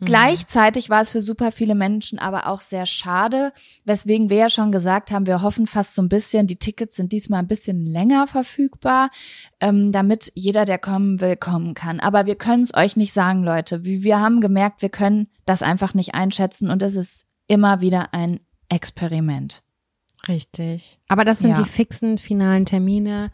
Gleichzeitig 0.00 0.90
war 0.90 1.00
es 1.02 1.10
für 1.10 1.22
super 1.22 1.52
viele 1.52 1.74
Menschen 1.74 2.18
aber 2.18 2.46
auch 2.48 2.60
sehr 2.60 2.86
schade, 2.86 3.52
weswegen 3.84 4.30
wir 4.30 4.36
ja 4.36 4.48
schon 4.50 4.72
gesagt 4.72 5.10
haben, 5.10 5.26
wir 5.26 5.42
hoffen 5.42 5.66
fast 5.66 5.94
so 5.94 6.02
ein 6.02 6.08
bisschen, 6.08 6.46
die 6.46 6.56
Tickets 6.56 6.96
sind 6.96 7.12
diesmal 7.12 7.40
ein 7.40 7.46
bisschen 7.48 7.84
länger 7.86 8.26
verfügbar, 8.26 9.10
ähm, 9.60 9.92
damit 9.92 10.30
jeder, 10.34 10.64
der 10.64 10.78
kommen 10.78 11.20
will, 11.20 11.36
kommen 11.36 11.74
kann. 11.74 12.00
Aber 12.00 12.26
wir 12.26 12.36
können 12.36 12.62
es 12.62 12.74
euch 12.74 12.96
nicht 12.96 13.12
sagen, 13.12 13.42
Leute. 13.42 13.84
Wie- 13.84 14.02
Wir 14.04 14.20
haben 14.20 14.40
gemerkt, 14.40 14.82
wir 14.82 14.88
können 14.90 15.28
das 15.46 15.62
einfach 15.62 15.94
nicht 15.94 16.14
einschätzen 16.14 16.70
und 16.70 16.82
es 16.82 16.96
ist 16.96 17.24
immer 17.46 17.80
wieder 17.80 18.12
ein 18.12 18.40
Experiment. 18.68 19.62
Richtig. 20.28 20.98
Aber 21.08 21.24
das 21.24 21.38
sind 21.38 21.50
Ja. 21.56 21.62
die 21.62 21.68
fixen 21.68 22.18
finalen 22.18 22.64
Termine. 22.66 23.30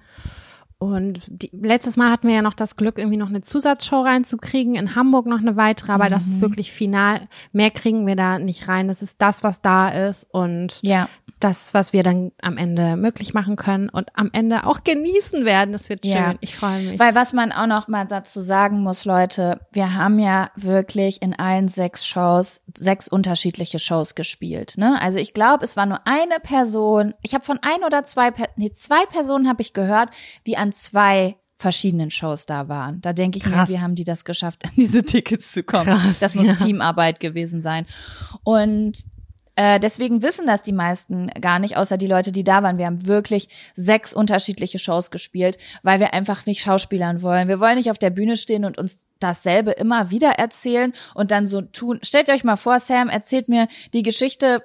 Und 0.83 1.21
die, 1.29 1.51
letztes 1.53 1.97
Mal 1.97 2.11
hatten 2.11 2.27
wir 2.27 2.35
ja 2.35 2.43
noch 2.43 2.55
das 2.55 2.77
Glück, 2.77 2.99
irgendwie 2.99 3.17
noch 3.17 3.29
eine 3.29 3.41
Zusatzshow 3.43 4.01
reinzukriegen, 4.03 4.75
in 4.75 4.97
Hamburg 4.97 5.27
noch 5.27 5.39
eine 5.39 5.57
weitere, 5.57 5.93
aber 5.93 6.09
das 6.11 6.27
ist 6.27 6.41
wirklich 6.41 6.73
final. 6.73 7.29
Mehr 7.53 7.71
kriegen 7.71 8.07
wir 8.07 8.17
da 8.17 8.39
nicht 8.41 8.67
rein. 8.69 8.89
Das 8.89 9.01
ist 9.03 9.23
das, 9.23 9.45
was 9.45 9.61
da 9.63 9.89
ist 10.09 10.27
und 10.33 10.81
Ja. 10.83 11.09
das, 11.39 11.73
was 11.75 11.93
wir 11.93 12.03
dann 12.03 12.33
am 12.41 12.57
Ende 12.57 12.97
möglich 12.97 13.35
machen 13.35 13.57
können 13.57 13.89
und 13.89 14.09
am 14.17 14.31
Ende 14.33 14.65
auch 14.67 14.83
genießen 14.85 15.45
werden. 15.45 15.73
Das 15.73 15.89
wird 15.89 16.05
schön. 16.05 16.15
Ja. 16.15 16.35
Ich 16.41 16.57
freue 16.57 16.83
mich. 16.83 16.99
Weil 17.01 17.15
was 17.15 17.33
man 17.33 17.53
auch 17.53 17.67
noch 17.67 17.89
mal 17.89 18.07
dazu 18.07 18.41
sagen 18.41 18.83
muss, 18.83 19.05
Leute, 19.05 19.61
wir 19.73 19.95
haben 19.95 20.19
ja 20.19 20.51
wirklich 20.57 21.21
in 21.23 21.37
allen 21.39 21.69
sechs 21.69 22.07
Shows 22.07 22.61
sechs 22.77 23.07
unterschiedliche 23.09 23.79
Shows 23.79 24.15
gespielt. 24.15 24.75
Ne? 24.79 25.01
Also 25.01 25.19
ich 25.19 25.35
glaube, 25.35 25.65
es 25.65 25.77
war 25.77 25.85
nur 25.87 26.01
eine 26.07 26.41
Person. 26.43 27.13
Ich 27.23 27.35
habe 27.35 27.45
von 27.45 27.59
ein 27.61 27.85
oder 27.85 28.05
zwei, 28.05 28.33
nee, 28.57 28.73
zwei 28.73 29.05
Personen 29.07 29.47
habe 29.49 29.61
ich 29.63 29.75
gehört, 29.75 30.11
die 30.47 30.57
an 30.57 30.72
zwei 30.73 31.37
verschiedenen 31.59 32.11
Shows 32.11 32.45
da 32.45 32.69
waren. 32.69 33.01
Da 33.01 33.13
denke 33.13 33.39
ich 33.39 33.45
Krass. 33.45 33.69
mir, 33.69 33.77
wie 33.77 33.81
haben 33.81 33.95
die 33.95 34.05
das 34.05 34.25
geschafft, 34.25 34.65
an 34.65 34.73
diese 34.77 35.03
Tickets 35.05 35.53
zu 35.53 35.63
kommen? 35.63 35.85
Krass, 35.85 36.19
das 36.19 36.35
muss 36.35 36.47
ja. 36.47 36.55
Teamarbeit 36.55 37.21
gewesen 37.21 37.63
sein. 37.63 37.87
Und 38.43 39.05
äh, 39.55 39.79
deswegen 39.79 40.23
wissen 40.23 40.47
das 40.47 40.63
die 40.63 40.73
meisten 40.73 41.29
gar 41.41 41.59
nicht, 41.59 41.77
außer 41.77 41.99
die 41.99 42.07
Leute, 42.07 42.33
die 42.33 42.45
da 42.45 42.63
waren. 42.63 42.79
Wir 42.79 42.87
haben 42.87 43.07
wirklich 43.07 43.49
sechs 43.77 44.15
unterschiedliche 44.15 44.79
Shows 44.79 45.11
gespielt, 45.11 45.59
weil 45.83 46.01
wir 46.01 46.15
einfach 46.15 46.47
nicht 46.47 46.63
schauspielern 46.63 47.23
wollen. 47.23 47.49
Wir 47.49 47.61
wollen 47.61 47.77
nicht 47.77 47.91
auf 47.91 47.99
der 47.99 48.11
Bühne 48.11 48.37
stehen 48.37 48.65
und 48.65 48.79
uns 48.79 48.99
dasselbe 49.21 49.73
immer 49.73 50.11
wieder 50.11 50.31
erzählen 50.31 50.93
und 51.15 51.31
dann 51.31 51.47
so 51.47 51.61
tun. 51.61 51.99
Stellt 52.03 52.31
euch 52.31 52.45
mal 52.45 52.57
vor, 52.57 52.81
Sam 52.81 53.09
erzählt 53.09 53.49
mir 53.49 53.69
die 53.93 54.03
Geschichte 54.03 54.65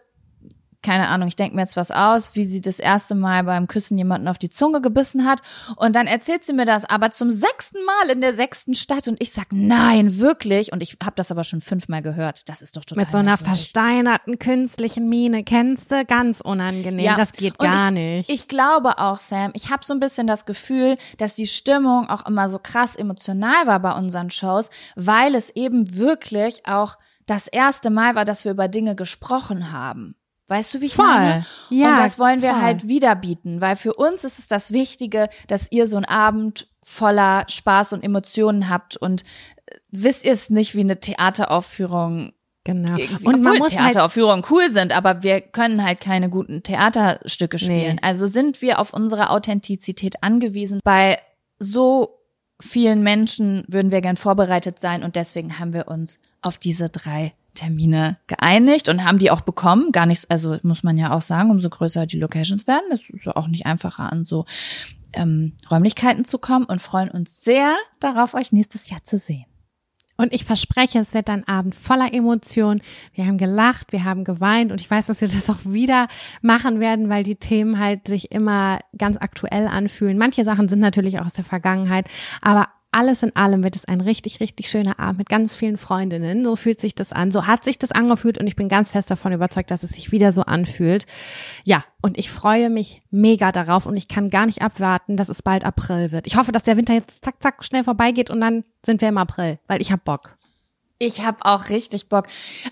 keine 0.84 1.08
Ahnung, 1.10 1.28
ich 1.28 1.36
denke 1.36 1.56
mir 1.56 1.64
jetzt 1.64 1.76
was 1.76 1.92
aus, 1.92 2.36
wie 2.36 2.46
sie 2.46 2.62
das 2.62 2.80
erste 2.80 3.16
Mal 3.16 3.44
beim 3.44 3.68
Küssen 3.68 3.98
jemanden 3.98 4.28
auf 4.28 4.38
die 4.38 4.50
Zunge 4.50 4.80
gebissen 4.80 5.26
hat. 5.26 5.42
Und 5.76 5.96
dann 5.96 6.08
erzählt 6.08 6.44
sie 6.44 6.54
mir 6.54 6.66
das 6.66 6.86
aber 6.86 7.12
zum 7.12 7.32
sechsten 7.32 7.84
Mal 7.84 8.12
in 8.12 8.22
der 8.22 8.36
sechsten 8.36 8.76
Stadt. 8.76 9.08
Und 9.08 9.22
ich 9.22 9.32
sag, 9.32 9.48
nein, 9.52 10.18
wirklich. 10.20 10.72
Und 10.72 10.84
ich 10.84 10.98
habe 11.04 11.16
das 11.16 11.32
aber 11.32 11.44
schon 11.44 11.62
fünfmal 11.62 12.02
gehört. 12.02 12.48
Das 12.48 12.62
ist 12.62 12.78
doch 12.78 12.86
total 12.86 13.04
Mit 13.04 13.12
so 13.12 13.18
einer 13.18 13.32
merkwürdig. 13.32 13.48
versteinerten 13.48 14.40
künstlichen 14.40 15.10
Miene, 15.10 15.44
kennst 15.44 15.92
du? 15.92 16.06
Ganz 16.06 16.42
unangenehm. 16.42 17.04
Ja, 17.06 17.16
Das 17.16 17.34
geht 17.34 17.58
gar 17.58 17.88
ich, 17.88 17.94
nicht. 17.94 18.30
Ich 18.30 18.48
glaube 18.48 19.00
auch, 19.00 19.18
Sam, 19.18 19.52
ich 19.56 19.72
habe 19.72 19.84
so 19.84 19.94
ein 19.94 20.00
bisschen 20.00 20.28
das 20.28 20.46
Gefühl, 20.46 20.98
dass 21.18 21.34
die 21.34 21.48
Stimmung 21.48 22.10
auch 22.10 22.26
immer 22.26 22.50
so 22.50 22.60
krass 22.60 22.96
emotional 22.96 23.66
war 23.66 23.80
bei 23.80 23.92
unseren 23.94 24.30
Shows, 24.30 24.70
weil 24.96 25.36
es 25.36 25.50
eben 25.50 25.96
wirklich 25.98 26.66
auch 26.66 26.98
das 27.26 27.48
erste 27.48 27.90
Mal 27.90 28.16
war, 28.16 28.26
dass 28.26 28.46
wir 28.46 28.52
über 28.52 28.68
Dinge 28.68 28.96
gesprochen 28.96 29.72
haben. 29.72 30.16
Weißt 30.48 30.74
du, 30.74 30.82
wie 30.82 30.86
ich 30.86 30.96
Voll. 30.96 31.06
meine? 31.06 31.46
Ja, 31.70 31.92
und 31.92 32.00
das 32.00 32.20
wollen 32.20 32.42
wir 32.42 32.52
voll. 32.52 32.62
halt 32.62 32.88
wieder 32.88 33.16
bieten, 33.16 33.60
weil 33.60 33.76
für 33.76 33.94
uns 33.94 34.24
ist 34.24 34.40
es 34.40 34.48
das 34.48 34.72
Wichtige, 34.72 35.30
dass 35.48 35.68
ihr 35.72 35.88
so 35.88 35.98
einen 35.98 36.06
Abend 36.06 36.68
voller 36.84 37.44
Spaß 37.50 37.94
und 37.94 38.04
Emotionen 38.04 38.70
habt 38.70 38.96
und 38.96 39.24
äh, 39.66 39.76
wisst 39.90 40.24
ihr 40.24 40.32
es 40.32 40.50
nicht 40.50 40.74
wie 40.74 40.82
eine 40.82 41.02
Theateraufführung 41.02 42.32
genau. 42.64 42.98
irgendwie, 42.98 43.26
Und 43.26 43.42
man 43.42 43.58
muss 43.58 43.74
halt 43.74 43.92
Theateraufführungen 43.92 44.46
cool 44.50 44.72
sind, 44.72 44.96
aber 44.96 45.22
wir 45.22 45.42
können 45.42 45.84
halt 45.84 46.00
keine 46.00 46.30
guten 46.30 46.64
Theaterstücke 46.64 47.60
spielen. 47.60 47.96
Nee. 47.96 48.02
Also 48.02 48.28
sind 48.28 48.62
wir 48.62 48.80
auf 48.80 48.94
unsere 48.94 49.32
Authentizität 49.32 50.24
angewiesen. 50.24 50.80
Bei 50.82 51.20
so 51.60 52.22
vielen 52.62 53.04
Menschen 53.04 53.66
würden 53.68 53.92
wir 53.92 54.00
gern 54.00 54.18
vorbereitet 54.18 54.80
sein 54.80 55.04
und 55.04 55.18
deswegen 55.18 55.60
haben 55.60 55.74
wir 55.74 55.90
uns 55.90 56.20
auf 56.42 56.58
diese 56.58 56.90
drei 56.90 57.34
Termine 57.58 58.18
geeinigt 58.28 58.88
und 58.88 59.04
haben 59.04 59.18
die 59.18 59.32
auch 59.32 59.42
bekommen. 59.42 59.92
Gar 59.92 60.06
nichts, 60.06 60.30
also 60.30 60.58
muss 60.64 60.84
man 60.84 60.98
ja 60.98 61.12
auch 61.12 61.22
sagen, 61.22 61.50
umso 61.50 61.70
größer 61.70 62.06
die 62.06 62.20
Locations 62.20 62.68
werden, 62.68 62.92
ist 62.92 63.06
auch 63.36 63.48
nicht 63.48 63.66
einfacher 63.66 64.12
an 64.12 64.26
so 64.26 64.46
ähm, 65.14 65.54
Räumlichkeiten 65.70 66.24
zu 66.24 66.38
kommen 66.38 66.66
und 66.66 66.82
freuen 66.82 67.10
uns 67.10 67.44
sehr 67.44 67.76
darauf, 68.00 68.34
euch 68.36 68.52
nächstes 68.52 68.90
Jahr 68.90 69.04
zu 69.04 69.18
sehen. 69.18 69.46
Und 70.18 70.34
ich 70.34 70.46
verspreche, 70.46 71.00
es 71.00 71.14
wird 71.14 71.30
ein 71.30 71.48
Abend 71.48 71.76
voller 71.76 72.12
Emotionen. 72.12 72.82
Wir 73.14 73.28
haben 73.28 73.38
gelacht, 73.38 73.92
wir 73.92 74.04
haben 74.04 74.24
geweint 74.24 74.72
und 74.72 74.82
ich 74.82 74.90
weiß, 74.90 75.06
dass 75.06 75.22
wir 75.22 75.28
das 75.28 75.50
auch 75.50 75.60
wieder 75.64 76.08
machen 76.42 76.80
werden, 76.80 77.10
weil 77.10 77.24
die 77.24 77.36
Themen 77.36 77.80
halt 77.80 78.08
sich 78.08 78.32
immer 78.32 78.80
ganz 78.98 79.18
aktuell 79.18 79.68
anfühlen. 79.68 80.18
Manche 80.18 80.44
Sachen 80.44 80.70
sind 80.70 80.80
natürlich 80.80 81.20
auch 81.20 81.26
aus 81.28 81.34
der 81.34 81.44
Vergangenheit, 81.44 82.08
aber 82.42 82.68
alles 82.98 83.22
in 83.22 83.36
allem 83.36 83.64
wird 83.64 83.76
es 83.76 83.86
ein 83.86 84.02
richtig, 84.02 84.40
richtig 84.40 84.70
schöner 84.70 85.00
Abend 85.00 85.20
mit 85.20 85.30
ganz 85.30 85.56
vielen 85.56 85.78
Freundinnen. 85.78 86.44
So 86.44 86.56
fühlt 86.56 86.80
sich 86.80 86.96
das 86.96 87.14
an. 87.14 87.32
So 87.32 87.46
hat 87.46 87.64
sich 87.64 87.78
das 87.78 87.92
angefühlt 87.92 88.40
und 88.40 88.48
ich 88.48 88.56
bin 88.56 88.70
ganz 88.70 88.92
fest 88.92 89.12
davon 89.12 89.34
überzeugt, 89.34 89.70
dass 89.70 89.84
es 89.84 89.92
sich 89.92 90.12
wieder 90.12 90.32
so 90.32 90.42
anfühlt. 90.42 91.06
Ja, 91.64 91.86
und 92.02 92.18
ich 92.18 92.32
freue 92.32 92.72
mich 92.72 93.04
mega 93.12 93.52
darauf 93.52 93.86
und 93.86 93.96
ich 93.96 94.08
kann 94.08 94.32
gar 94.32 94.48
nicht 94.48 94.64
abwarten, 94.64 95.16
dass 95.16 95.30
es 95.30 95.44
bald 95.44 95.64
April 95.64 96.12
wird. 96.12 96.26
Ich 96.26 96.38
hoffe, 96.38 96.52
dass 96.52 96.64
der 96.64 96.76
Winter 96.76 96.96
jetzt 96.96 97.24
zack, 97.24 97.36
zack 97.40 97.64
schnell 97.64 97.84
vorbeigeht 97.84 98.32
und 98.32 98.42
dann 98.42 98.64
sind 98.84 99.02
wir 99.02 99.10
im 99.10 99.20
April, 99.20 99.60
weil 99.68 99.80
ich 99.80 99.92
hab 99.92 100.04
Bock. 100.04 100.36
Ich 101.00 101.22
habe 101.24 101.38
auch 101.46 101.70
richtig 101.70 102.10
Bock. 102.10 102.26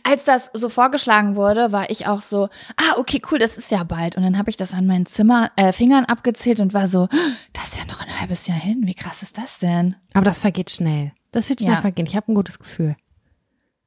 Als 0.04 0.24
das 0.24 0.50
so 0.54 0.70
vorgeschlagen 0.70 1.36
wurde, 1.36 1.72
war 1.72 1.90
ich 1.92 2.08
auch 2.08 2.22
so, 2.24 2.50
ah, 2.78 2.98
okay, 2.98 3.22
cool, 3.32 3.38
das 3.38 3.56
ist 3.58 3.70
ja 3.70 3.84
bald. 3.84 4.16
Und 4.18 4.24
dann 4.24 4.38
habe 4.38 4.50
ich 4.50 4.58
das 4.58 4.74
an 4.74 4.88
meinen 4.88 5.06
Zimmer, 5.06 5.52
äh, 5.58 5.72
Fingern 5.72 6.06
abgezählt 6.06 6.60
und 6.60 6.74
war 6.74 6.88
so, 6.88 7.08
das 7.54 7.66
ist 7.70 7.78
ja 7.78 7.86
noch 7.86 8.02
ein 8.02 8.20
halbes 8.20 8.48
Jahr 8.48 8.58
hin. 8.58 8.82
Wie 8.86 8.96
krass 8.96 9.22
ist 9.22 9.38
das 9.38 9.60
denn? 9.60 9.96
Aber 10.14 10.26
das 10.26 10.40
vergeht 10.40 10.72
schnell. 10.72 11.12
Das 11.32 11.50
wird 11.50 11.62
schnell 11.62 11.76
Ja. 11.76 11.82
vergehen. 11.82 12.08
Ich 12.08 12.16
habe 12.16 12.32
ein 12.32 12.36
gutes 12.36 12.58
Gefühl. 12.58 12.96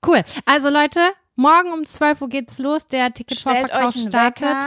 Cool. 0.06 0.22
Also 0.46 0.68
Leute, 0.68 1.00
morgen 1.34 1.72
um 1.72 1.84
12 1.84 2.20
Uhr 2.22 2.28
geht's 2.28 2.58
los. 2.58 2.86
Der 2.86 3.12
Ticketvorverkauf 3.12 3.94
startet. 3.96 4.42
Wecker. 4.48 4.62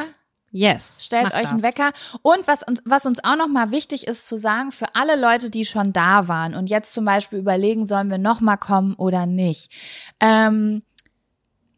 Yes. 0.52 1.06
Stellt 1.06 1.34
euch 1.34 1.48
einen 1.48 1.62
das. 1.62 1.64
Wecker. 1.64 1.92
Und 2.22 2.48
was 2.48 2.64
uns, 2.64 2.82
was 2.86 3.06
uns 3.06 3.24
auch 3.24 3.38
nochmal 3.38 3.72
wichtig 3.72 4.08
ist 4.08 4.28
zu 4.28 4.38
sagen, 4.38 4.72
für 4.72 4.96
alle 4.96 5.20
Leute, 5.20 5.50
die 5.50 5.66
schon 5.66 5.94
da 5.94 6.28
waren 6.28 6.56
und 6.56 6.70
jetzt 6.70 6.94
zum 6.94 7.06
Beispiel 7.06 7.40
überlegen, 7.40 7.88
sollen 7.88 8.10
wir 8.10 8.18
nochmal 8.18 8.58
kommen 8.58 8.96
oder 8.96 9.26
nicht. 9.26 9.72
Ähm, 10.20 10.84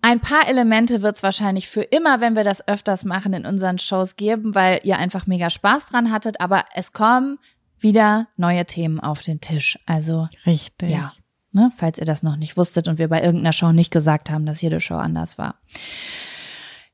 ein 0.01 0.19
paar 0.19 0.49
Elemente 0.49 1.01
wird 1.01 1.15
es 1.15 1.23
wahrscheinlich 1.23 1.69
für 1.69 1.83
immer, 1.83 2.19
wenn 2.19 2.35
wir 2.35 2.43
das 2.43 2.67
öfters 2.67 3.05
machen, 3.05 3.33
in 3.33 3.45
unseren 3.45 3.77
Shows 3.77 4.17
geben, 4.17 4.53
weil 4.53 4.81
ihr 4.83 4.97
einfach 4.97 5.27
mega 5.27 5.49
Spaß 5.49 5.85
dran 5.85 6.11
hattet. 6.11 6.41
Aber 6.41 6.65
es 6.73 6.91
kommen 6.91 7.37
wieder 7.79 8.27
neue 8.35 8.65
Themen 8.65 8.99
auf 8.99 9.21
den 9.21 9.39
Tisch. 9.39 9.79
Also 9.85 10.27
Richtig. 10.45 10.89
ja, 10.89 11.13
ne, 11.51 11.71
falls 11.77 11.99
ihr 11.99 12.05
das 12.05 12.23
noch 12.23 12.35
nicht 12.35 12.57
wusstet 12.57 12.87
und 12.87 12.97
wir 12.97 13.07
bei 13.07 13.21
irgendeiner 13.21 13.53
Show 13.53 13.71
nicht 13.71 13.91
gesagt 13.91 14.29
haben, 14.29 14.45
dass 14.45 14.61
jede 14.61 14.81
Show 14.81 14.95
anders 14.95 15.37
war. 15.37 15.55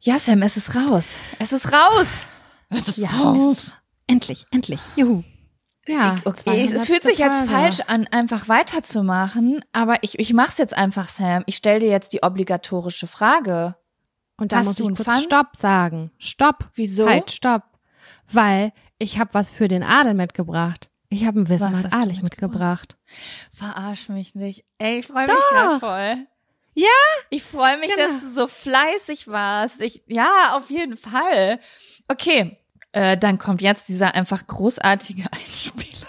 Ja, 0.01 0.17
Sam, 0.17 0.41
es 0.43 0.55
ist 0.55 0.75
raus. 0.75 1.15
Es 1.39 1.51
ist 1.51 1.71
raus. 1.73 2.07
Ja. 2.95 3.51
Es, 3.51 3.73
endlich, 4.07 4.45
endlich. 4.51 4.79
Juhu. 4.95 5.23
Ja. 5.87 6.21
Okay, 6.23 6.63
es, 6.63 6.71
es 6.71 6.85
fühlt 6.85 7.03
sich 7.03 7.17
jetzt 7.17 7.49
falsch 7.49 7.81
an, 7.87 8.07
einfach 8.07 8.47
weiterzumachen, 8.47 9.65
aber 9.73 9.97
ich, 10.03 10.19
ich 10.19 10.33
mach's 10.33 10.57
jetzt 10.57 10.75
einfach, 10.75 11.09
Sam. 11.09 11.43
Ich 11.47 11.55
stell 11.55 11.79
dir 11.79 11.89
jetzt 11.89 12.13
die 12.13 12.23
obligatorische 12.23 13.07
Frage. 13.07 13.75
Und 14.37 14.53
da 14.53 14.63
muss 14.63 14.75
du 14.75 14.89
ich 14.89 14.95
kurz 14.95 15.15
Fun? 15.15 15.23
Stopp 15.23 15.55
sagen. 15.57 16.11
Stopp. 16.17 16.69
Wieso? 16.75 17.09
Halt, 17.09 17.31
stopp. 17.31 17.63
Weil 18.31 18.71
ich 18.99 19.19
habe 19.19 19.33
was 19.33 19.49
für 19.49 19.67
den 19.67 19.83
Adel 19.83 20.13
mitgebracht. 20.13 20.91
Ich 21.09 21.25
habe 21.25 21.41
ein 21.41 21.49
Wissen 21.49 21.73
Was 21.73 21.81
du 21.81 21.91
Adelig 21.91 22.21
mitgebracht. 22.21 22.97
Verarsch 23.51 24.09
mich 24.09 24.35
nicht. 24.35 24.63
Ey, 24.77 24.99
ich 24.99 25.07
freue 25.07 25.25
mich 25.25 25.35
gerade 25.51 25.79
voll. 25.79 26.27
Ja? 26.73 26.87
Ich 27.29 27.43
freue 27.43 27.77
mich, 27.79 27.93
Genau. 27.93 28.07
dass 28.07 28.21
du 28.21 28.29
so 28.29 28.47
fleißig 28.47 29.27
warst. 29.27 29.81
Ich, 29.81 30.03
ja, 30.07 30.55
auf 30.55 30.69
jeden 30.69 30.97
Fall. 30.97 31.59
Okay, 32.07 32.57
äh, 32.91 33.17
dann 33.17 33.37
kommt 33.37 33.61
jetzt 33.61 33.87
dieser 33.89 34.15
einfach 34.15 34.45
großartige 34.47 35.23
Einspieler. 35.31 36.07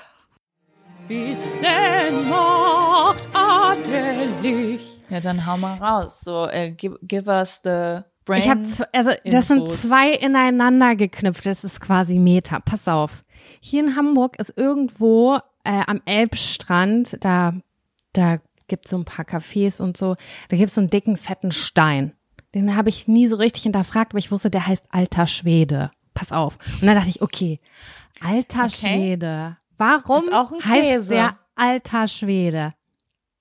Wissen 1.08 2.28
macht 2.28 3.26
adelig. 3.34 4.80
Ja, 5.08 5.20
dann 5.20 5.44
hau 5.44 5.56
mal 5.56 5.76
raus. 5.78 6.20
So, 6.20 6.46
äh, 6.46 6.70
give, 6.70 6.98
give 7.02 7.28
us 7.28 7.60
the 7.64 8.02
brain. 8.24 8.38
Ich 8.38 8.48
habe 8.48 8.62
also 8.92 9.10
das 9.24 9.48
sind 9.48 9.68
zwei 9.68 10.12
ineinander 10.12 10.94
geknüpft. 10.94 11.46
Das 11.46 11.64
ist 11.64 11.80
quasi 11.80 12.18
Meta. 12.20 12.60
Pass 12.60 12.86
auf. 12.86 13.24
Hier 13.60 13.80
in 13.82 13.96
Hamburg 13.96 14.38
ist 14.38 14.52
irgendwo 14.56 15.36
äh, 15.64 15.82
am 15.86 16.00
Elbstrand, 16.04 17.16
da 17.24 17.54
da 18.12 18.38
gibt's 18.70 18.90
so 18.90 18.96
ein 18.96 19.04
paar 19.04 19.26
Cafés 19.26 19.82
und 19.82 19.96
so. 19.98 20.16
Da 20.48 20.56
gibt's 20.56 20.74
so 20.76 20.80
einen 20.80 20.88
dicken 20.88 21.18
fetten 21.18 21.52
Stein. 21.52 22.14
Den 22.54 22.74
habe 22.74 22.88
ich 22.88 23.06
nie 23.06 23.28
so 23.28 23.36
richtig 23.36 23.64
hinterfragt, 23.64 24.12
aber 24.12 24.18
ich 24.18 24.32
wusste, 24.32 24.50
der 24.50 24.66
heißt 24.66 24.86
Alter 24.90 25.26
Schwede. 25.26 25.90
Pass 26.14 26.32
auf. 26.32 26.58
Und 26.80 26.86
dann 26.86 26.96
dachte 26.96 27.10
ich, 27.10 27.20
okay, 27.22 27.60
Alter 28.20 28.64
Okay. 28.64 28.70
Schwede. 28.70 29.56
Warum 29.78 30.24
Ist 30.24 30.32
auch 30.32 30.50
ein 30.52 30.64
heißt 30.64 30.82
Käse. 30.82 31.14
der 31.14 31.38
Alter 31.54 32.08
Schwede? 32.08 32.74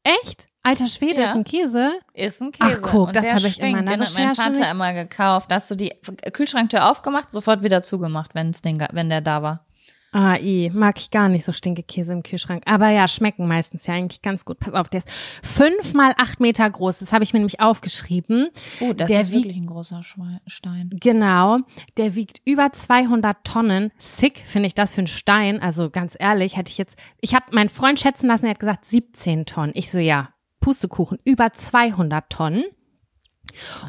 Echt? 0.03 0.47
Alter 0.61 0.87
Schwede 0.87 1.21
Ja. 1.21 1.27
ist 1.29 1.35
ein 1.35 1.43
Käse? 1.43 1.93
Ist 2.13 2.41
ein 2.41 2.51
Käse. 2.51 2.79
Ach, 2.83 2.91
guck, 2.91 3.07
Und 3.07 3.15
das 3.15 3.25
habe 3.25 3.39
ich 3.39 3.45
in 3.45 3.51
stinkt. 3.53 3.75
meiner 3.77 3.91
Den 3.91 4.01
hat 4.01 4.13
meine 4.13 4.29
Recherche 4.31 4.41
Tante 4.41 4.59
nicht- 4.59 4.71
immer 4.71 4.93
gekauft. 4.93 5.49
Da 5.51 5.55
hast 5.55 5.71
du 5.71 5.75
die 5.75 5.93
Kühlschranktür 6.33 6.89
aufgemacht, 6.89 7.31
sofort 7.31 7.63
wieder 7.63 7.81
zugemacht, 7.81 8.35
wenn's 8.35 8.61
den, 8.61 8.85
wenn 8.91 9.09
der 9.09 9.21
da 9.21 9.41
war. 9.41 9.65
Ah, 10.11 10.37
i, 10.37 10.71
mag 10.73 10.97
ich 10.97 11.11
gar 11.11 11.29
nicht 11.29 11.45
so 11.45 11.51
Stinkekäse 11.51 12.11
im 12.11 12.23
Kühlschrank. 12.23 12.63
Aber 12.65 12.89
ja, 12.89 13.07
schmecken 13.07 13.47
meistens 13.47 13.85
ja 13.85 13.93
eigentlich 13.93 14.23
ganz 14.23 14.43
gut. 14.43 14.59
Pass 14.59 14.73
auf, 14.73 14.89
der 14.89 14.99
ist 14.99 15.09
fünf 15.43 15.93
mal 15.93 16.13
acht 16.17 16.39
Meter 16.39 16.67
groß. 16.67 16.99
Das 16.99 17.13
habe 17.13 17.23
ich 17.23 17.33
mir 17.33 17.39
nämlich 17.39 17.59
aufgeschrieben. 17.59 18.49
Oh, 18.79 18.93
das 18.93 19.09
Der 19.09 19.21
ist 19.21 19.31
wirklich 19.31 19.57
ein 19.57 19.67
großer 19.67 20.01
Stein. 20.47 20.89
Genau. 20.99 21.59
Der 21.97 22.15
wiegt 22.15 22.41
über 22.45 22.73
200 22.73 23.43
Tonnen. 23.43 23.91
Sick 23.99 24.43
finde 24.47 24.67
ich 24.67 24.73
das 24.73 24.93
für 24.93 25.01
einen 25.01 25.07
Stein. 25.07 25.61
Also 25.61 25.91
ganz 25.91 26.15
ehrlich, 26.17 26.57
hätte 26.57 26.71
ich 26.71 26.79
jetzt, 26.79 26.97
ich 27.21 27.35
habe 27.35 27.45
meinen 27.51 27.69
Freund 27.69 27.99
schätzen 27.99 28.27
lassen, 28.27 28.45
er 28.45 28.51
hat 28.51 28.59
gesagt 28.59 28.85
17 28.85 29.45
Tonnen. 29.45 29.73
Ich 29.75 29.91
so, 29.91 29.99
ja, 29.99 30.29
Pustekuchen, 30.59 31.19
über 31.23 31.53
200 31.53 32.29
Tonnen. 32.31 32.63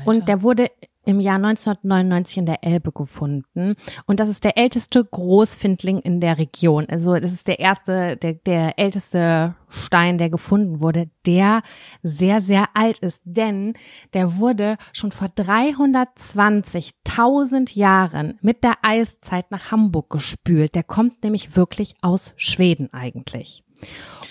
Und 0.04 0.28
der 0.28 0.42
wurde 0.42 0.66
im 1.07 1.19
Jahr 1.19 1.37
1999 1.37 2.37
in 2.39 2.45
der 2.47 2.63
Elbe 2.63 2.93
gefunden. 2.93 3.75
Und 4.07 4.21
das 4.21 4.29
ist 4.29 4.45
der 4.45 4.57
älteste 4.59 5.03
Großfindling 5.05 5.99
in 6.01 6.21
der 6.21 6.37
Region. 6.39 6.87
Also 6.91 7.19
das 7.19 7.33
ist 7.33 7.49
der 7.49 7.59
erste, 7.59 8.17
der, 8.19 8.35
der 8.35 8.79
älteste 8.79 9.55
Stein, 9.69 10.19
der 10.19 10.29
gefunden 10.31 10.81
wurde, 10.83 11.09
der 11.27 11.63
sehr, 12.03 12.41
sehr 12.43 12.69
alt 12.75 12.99
ist. 12.99 13.23
Denn 13.25 13.73
der 14.13 14.37
wurde 14.37 14.77
schon 14.93 15.11
vor 15.13 15.29
320.000 15.29 17.77
Jahren 17.79 18.39
mit 18.43 18.63
der 18.65 18.75
Eiszeit 18.83 19.51
nach 19.51 19.71
Hamburg 19.71 20.11
gespült. 20.11 20.75
Der 20.75 20.83
kommt 20.85 21.23
nämlich 21.23 21.57
wirklich 21.57 21.95
aus 22.03 22.35
Schweden 22.37 22.93
eigentlich. 22.93 23.65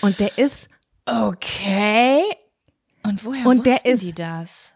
Und 0.02 0.20
der 0.20 0.38
ist 0.38 0.68
Okay. 1.06 2.20
Und 3.02 3.24
woher 3.24 3.46
Und 3.46 3.64
der 3.66 3.74
wussten 3.74 3.88
ist- 3.88 4.02
die 4.02 4.12
das? 4.12 4.74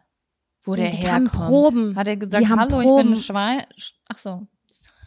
Wo 0.64 0.74
der 0.74 0.90
Die 0.90 0.96
herkommt? 0.98 1.33
haben 1.33 1.46
Proben. 1.48 1.96
Hat 1.96 2.09
er 2.09 2.16
gesagt, 2.16 2.42
Die 2.44 2.48
haben 2.48 2.61
hallo, 2.61 2.81
ich 2.81 2.87
Proben. 2.87 3.05
bin 3.09 3.12
ein 3.18 3.20
Schwein? 3.22 3.62
Ach 4.09 4.16
so. 4.18 4.46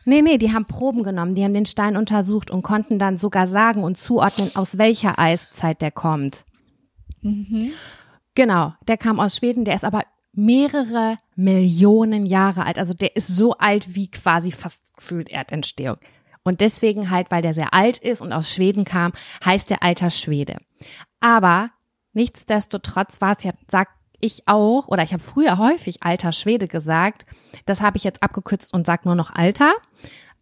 Nee, 0.06 0.22
nee, 0.22 0.38
die 0.38 0.54
haben 0.54 0.66
Proben 0.66 1.04
genommen, 1.04 1.36
die 1.36 1.44
haben 1.44 1.54
den 1.54 1.66
Stein 1.66 1.98
untersucht 1.98 2.50
und 2.50 2.62
konnten 2.62 2.98
dann 2.98 3.18
sogar 3.18 3.46
sagen 3.48 3.84
und 3.84 3.98
zuordnen, 3.98 4.56
aus 4.56 4.78
welcher 4.78 5.20
Eiszeit 5.20 5.82
der 5.82 5.92
kommt. 5.92 6.46
Mhm. 7.22 7.72
Genau, 8.36 8.74
der 8.88 8.98
kam 8.98 9.20
aus 9.20 9.36
Schweden, 9.36 9.66
der 9.66 9.76
ist 9.76 9.84
aber 9.84 10.04
mehrere 10.32 11.18
Millionen 11.36 12.26
Jahre 12.26 12.66
alt. 12.66 12.78
Also 12.80 12.94
der 12.94 13.16
ist 13.16 13.28
so 13.28 13.54
alt 13.54 13.96
wie 13.96 14.10
quasi 14.10 14.52
fast 14.52 14.96
gefühlt 14.96 15.30
Erdentstehung. 15.30 15.98
Und 16.44 16.62
deswegen 16.62 17.10
halt, 17.10 17.30
weil 17.30 17.42
der 17.42 17.54
sehr 17.54 17.74
alt 17.74 17.98
ist 17.98 18.22
und 18.22 18.32
aus 18.32 18.54
Schweden 18.54 18.86
kam, 18.86 19.12
heißt 19.44 19.70
der 19.70 19.84
alter 19.84 20.12
Schwede. 20.12 20.58
Aber 21.20 21.72
nichtsdestotrotz 22.14 23.20
war 23.20 23.36
es 23.36 23.44
ja, 23.44 23.52
sagt 23.70 23.92
ich 24.20 24.48
auch, 24.48 24.88
oder 24.88 25.04
ich 25.04 25.14
habe 25.14 25.24
früher 25.24 25.58
häufig 25.58 26.04
alter 26.04 26.32
Schwede 26.32 26.68
gesagt. 26.68 27.26
Das 27.66 27.82
habe 27.82 27.98
ich 27.98 28.04
jetzt 28.04 28.24
abgekürzt 28.24 28.74
und 28.74 28.86
sag 28.86 29.06
nur 29.06 29.16
noch 29.16 29.32
alter. 29.34 29.74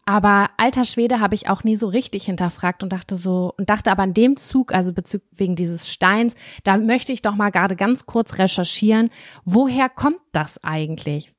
Aber 0.05 0.51
alter 0.57 0.85
Schwede 0.85 1.19
habe 1.19 1.33
ich 1.33 1.49
auch 1.49 1.63
nie 1.63 1.77
so 1.77 1.87
richtig 1.87 2.25
hinterfragt 2.25 2.83
und 2.83 2.93
dachte 2.93 3.17
so, 3.17 3.53
und 3.57 3.71
dachte 3.71 3.91
aber 3.91 4.03
an 4.03 4.13
dem 4.13 4.37
Zug, 4.37 4.73
also 4.73 4.93
bezüglich 4.93 5.27
wegen 5.33 5.55
dieses 5.55 5.91
Steins, 5.91 6.35
da 6.63 6.77
möchte 6.77 7.11
ich 7.11 7.23
doch 7.23 7.35
mal 7.35 7.49
gerade 7.49 7.75
ganz 7.75 8.05
kurz 8.05 8.37
recherchieren, 8.37 9.09
woher 9.45 9.89
kommt 9.89 10.21
das 10.31 10.63
eigentlich? 10.63 11.34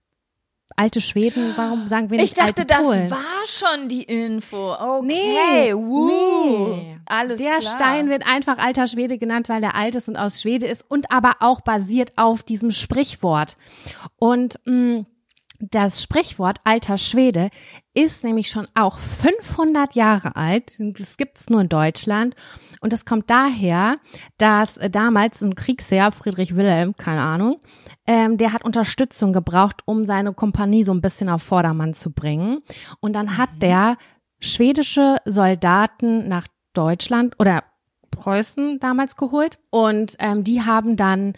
Alte 0.76 1.00
Schweden, 1.00 1.54
warum 1.56 1.88
sagen 1.88 2.10
wir 2.10 2.18
nicht 2.18 2.32
Ich 2.32 2.34
dachte, 2.34 2.62
alte 2.62 2.66
das 2.66 3.10
war 3.10 3.46
schon 3.46 3.88
die 3.88 4.02
Info. 4.02 4.74
Okay, 4.74 5.02
Nee, 5.06 5.74
woo. 5.74 6.06
nee. 6.76 6.98
Alles 7.06 7.38
der 7.38 7.58
klar. 7.58 7.62
Stein 7.62 8.08
wird 8.10 8.26
einfach 8.28 8.58
alter 8.58 8.86
Schwede 8.86 9.16
genannt, 9.16 9.48
weil 9.48 9.60
der 9.62 9.74
alt 9.74 9.94
ist 9.94 10.08
und 10.08 10.16
aus 10.16 10.42
Schwede 10.42 10.66
ist 10.66 10.84
und 10.88 11.10
aber 11.10 11.36
auch 11.40 11.62
basiert 11.62 12.12
auf 12.16 12.42
diesem 12.42 12.70
Sprichwort. 12.72 13.56
Und 14.18 14.58
mh, 14.66 15.04
das 15.58 16.02
Sprichwort 16.02 16.58
alter 16.64 16.98
Schwede 16.98 17.48
ist 17.94 18.22
nämlich 18.24 18.48
schon 18.50 18.66
auch 18.74 18.98
500 18.98 19.94
Jahre 19.94 20.36
alt. 20.36 20.74
Das 20.78 21.16
gibt 21.16 21.38
es 21.38 21.48
nur 21.48 21.62
in 21.62 21.70
Deutschland. 21.70 22.34
Und 22.80 22.92
das 22.92 23.04
kommt 23.04 23.30
daher, 23.30 23.96
dass 24.38 24.76
äh, 24.76 24.90
damals 24.90 25.42
ein 25.42 25.54
Kriegsherr, 25.54 26.12
Friedrich 26.12 26.56
Wilhelm, 26.56 26.96
keine 26.96 27.22
Ahnung, 27.22 27.58
ähm, 28.06 28.36
der 28.36 28.52
hat 28.52 28.64
Unterstützung 28.64 29.32
gebraucht, 29.32 29.82
um 29.84 30.04
seine 30.04 30.32
Kompanie 30.32 30.84
so 30.84 30.92
ein 30.92 31.00
bisschen 31.00 31.28
auf 31.28 31.42
Vordermann 31.42 31.94
zu 31.94 32.12
bringen. 32.12 32.60
Und 33.00 33.14
dann 33.14 33.36
hat 33.36 33.50
der 33.60 33.96
schwedische 34.40 35.16
Soldaten 35.24 36.28
nach 36.28 36.46
Deutschland 36.72 37.34
oder 37.38 37.64
Preußen 38.10 38.78
damals 38.80 39.16
geholt. 39.16 39.58
Und 39.70 40.16
ähm, 40.18 40.44
die 40.44 40.62
haben 40.62 40.96
dann 40.96 41.34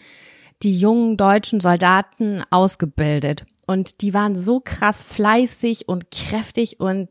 die 0.63 0.77
jungen 0.77 1.17
deutschen 1.17 1.61
Soldaten 1.61 2.43
ausgebildet. 2.49 3.45
Und 3.65 4.01
die 4.01 4.13
waren 4.13 4.35
so 4.35 4.59
krass 4.59 5.03
fleißig 5.03 5.87
und 5.87 6.09
kräftig 6.11 6.79
und 6.79 7.09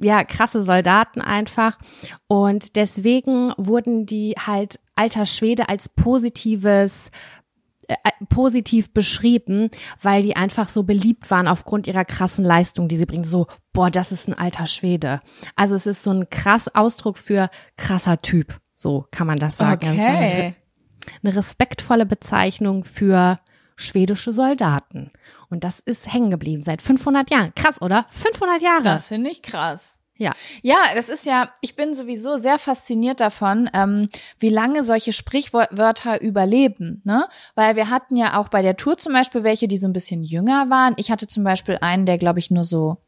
ja, 0.00 0.24
krasse 0.24 0.62
Soldaten 0.62 1.20
einfach. 1.20 1.78
Und 2.26 2.76
deswegen 2.76 3.52
wurden 3.56 4.06
die 4.06 4.34
halt 4.38 4.78
alter 4.94 5.26
Schwede 5.26 5.68
als 5.68 5.88
positives 5.88 7.10
äh, 7.88 7.94
positiv 8.28 8.92
beschrieben, 8.92 9.70
weil 10.02 10.22
die 10.22 10.36
einfach 10.36 10.68
so 10.68 10.82
beliebt 10.82 11.30
waren 11.30 11.48
aufgrund 11.48 11.86
ihrer 11.86 12.04
krassen 12.04 12.44
Leistung, 12.44 12.88
die 12.88 12.96
sie 12.98 13.06
bringen. 13.06 13.24
So, 13.24 13.46
boah, 13.72 13.90
das 13.90 14.12
ist 14.12 14.28
ein 14.28 14.34
alter 14.34 14.66
Schwede. 14.66 15.20
Also 15.56 15.74
es 15.74 15.86
ist 15.86 16.02
so 16.02 16.10
ein 16.10 16.28
krass 16.30 16.68
Ausdruck 16.74 17.16
für 17.18 17.48
krasser 17.76 18.20
Typ. 18.20 18.58
So 18.74 19.06
kann 19.10 19.26
man 19.26 19.38
das 19.38 19.56
sagen. 19.56 19.86
Also 19.88 20.00
so 20.02 20.06
eine, 20.06 20.26
Okay. 20.28 20.54
eine 21.22 21.36
respektvolle 21.36 22.04
Bezeichnung 22.06 22.84
für 22.84 23.40
schwedische 23.76 24.32
Soldaten. 24.32 25.10
Und 25.50 25.64
das 25.64 25.80
ist 25.80 26.12
hängen 26.12 26.30
geblieben 26.30 26.62
seit 26.62 26.82
500 26.82 27.30
Jahren. 27.30 27.54
Krass, 27.54 27.80
oder? 27.80 28.06
500 28.10 28.60
Jahre. 28.60 28.82
Das 28.82 29.08
finde 29.08 29.30
ich 29.30 29.42
krass. 29.42 29.98
Ja. 30.18 30.32
Ja, 30.62 30.76
das 30.96 31.08
ist 31.08 31.26
ja, 31.26 31.52
ich 31.60 31.76
bin 31.76 31.94
sowieso 31.94 32.38
sehr 32.38 32.58
fasziniert 32.58 33.20
davon, 33.20 33.70
ähm, 33.72 34.08
wie 34.40 34.48
lange 34.48 34.82
solche 34.82 35.12
Sprichwörter 35.12 36.20
überleben, 36.20 37.00
ne? 37.04 37.28
Weil 37.54 37.76
wir 37.76 37.88
hatten 37.88 38.16
ja 38.16 38.36
auch 38.36 38.48
bei 38.48 38.60
der 38.60 38.76
Tour 38.76 38.98
zum 38.98 39.12
Beispiel 39.12 39.44
welche, 39.44 39.68
die 39.68 39.78
so 39.78 39.86
ein 39.86 39.92
bisschen 39.92 40.24
jünger 40.24 40.68
waren. 40.70 40.94
Ich 40.96 41.12
hatte 41.12 41.28
zum 41.28 41.44
Beispiel 41.44 41.78
einen, 41.80 42.04
der 42.04 42.18
glaube 42.18 42.40
ich 42.40 42.50
nur 42.50 42.64
so, 42.64 42.98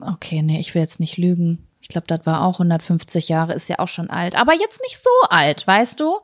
okay, 0.00 0.42
nee, 0.42 0.58
ich 0.58 0.74
will 0.74 0.82
jetzt 0.82 0.98
nicht 0.98 1.18
lügen. 1.18 1.68
Ich 1.82 1.88
glaube, 1.88 2.06
das 2.06 2.24
war 2.24 2.46
auch 2.46 2.54
150 2.54 3.28
Jahre, 3.28 3.52
ist 3.52 3.68
ja 3.68 3.80
auch 3.80 3.88
schon 3.88 4.08
alt, 4.08 4.36
aber 4.36 4.54
jetzt 4.54 4.80
nicht 4.82 4.98
so 4.98 5.10
alt, 5.28 5.66
weißt 5.66 6.00
du? 6.00 6.20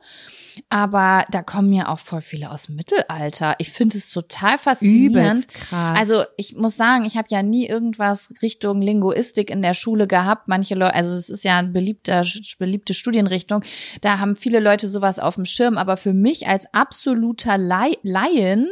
Aber 0.69 1.25
da 1.31 1.41
kommen 1.41 1.71
ja 1.73 1.87
auch 1.87 1.99
voll 1.99 2.21
viele 2.21 2.51
aus 2.51 2.63
dem 2.63 2.75
Mittelalter. 2.75 3.55
Ich 3.59 3.71
finde 3.71 3.97
es 3.97 4.11
total 4.11 4.57
faszinierend. 4.57 5.15
Übelst 5.15 5.53
krass. 5.53 5.97
Also 5.97 6.23
ich 6.37 6.55
muss 6.55 6.75
sagen, 6.75 7.05
ich 7.05 7.17
habe 7.17 7.27
ja 7.29 7.43
nie 7.43 7.67
irgendwas 7.67 8.33
Richtung 8.41 8.81
Linguistik 8.81 9.49
in 9.49 9.61
der 9.61 9.73
Schule 9.73 10.07
gehabt. 10.07 10.47
Manche 10.47 10.75
Leute, 10.75 10.95
also 10.95 11.15
es 11.15 11.29
ist 11.29 11.43
ja 11.43 11.57
eine 11.57 11.69
beliebter, 11.69 12.25
beliebte 12.57 12.93
Studienrichtung. 12.93 13.63
Da 14.01 14.19
haben 14.19 14.35
viele 14.35 14.59
Leute 14.59 14.89
sowas 14.89 15.19
auf 15.19 15.35
dem 15.35 15.45
Schirm. 15.45 15.77
Aber 15.77 15.97
für 15.97 16.13
mich 16.13 16.47
als 16.47 16.73
absoluter 16.73 17.57
Lai 17.57 17.93
Laien 18.03 18.69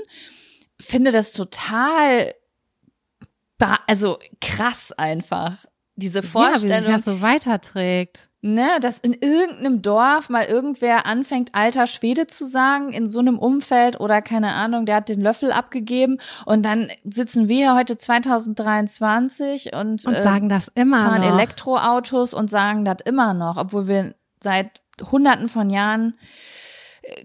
finde 0.80 1.12
das 1.12 1.32
total, 1.32 2.34
also 3.88 4.20
krass 4.42 4.92
einfach. 4.92 5.67
Diese 5.98 6.20
ja, 6.20 6.24
wie 6.24 6.28
Vorstellung, 6.28 6.80
sich 6.80 6.94
das 6.94 7.06
so 7.06 7.22
weiterträgt. 7.22 8.30
ne, 8.42 8.80
dass 8.80 9.00
in 9.00 9.14
irgendeinem 9.14 9.82
Dorf 9.82 10.30
mal 10.30 10.46
irgendwer 10.46 11.08
anfängt, 11.08 11.50
alter 11.54 11.88
Schwede 11.88 12.28
zu 12.28 12.46
sagen, 12.46 12.94
in 12.94 13.10
so 13.10 13.20
einem 13.20 13.40
Umfeld 13.40 14.00
oder 14.00 14.22
keine 14.22 14.54
Ahnung, 14.54 14.86
der 14.86 14.98
hat 14.98 15.10
den 15.10 15.22
Löffel 15.22 15.52
abgegeben 15.52 16.20
und 16.46 16.64
dann 16.64 16.90
sitzen 17.04 17.50
wir 17.50 17.76
heute 17.76 17.98
2023 17.98 19.74
und, 19.74 20.06
Und 20.06 20.14
äh, 20.14 20.22
sagen 20.22 20.50
das 20.50 20.72
immer 20.76 20.98
fahren 20.98 21.22
noch. 21.22 21.34
Elektroautos 21.34 22.34
und 22.36 22.50
sagen 22.50 22.86
das 22.86 22.98
immer 23.04 23.34
noch, 23.34 23.58
obwohl 23.58 23.88
wir 23.88 24.14
seit 24.42 24.82
hunderten 25.12 25.50
von 25.50 25.70
Jahren 25.70 26.14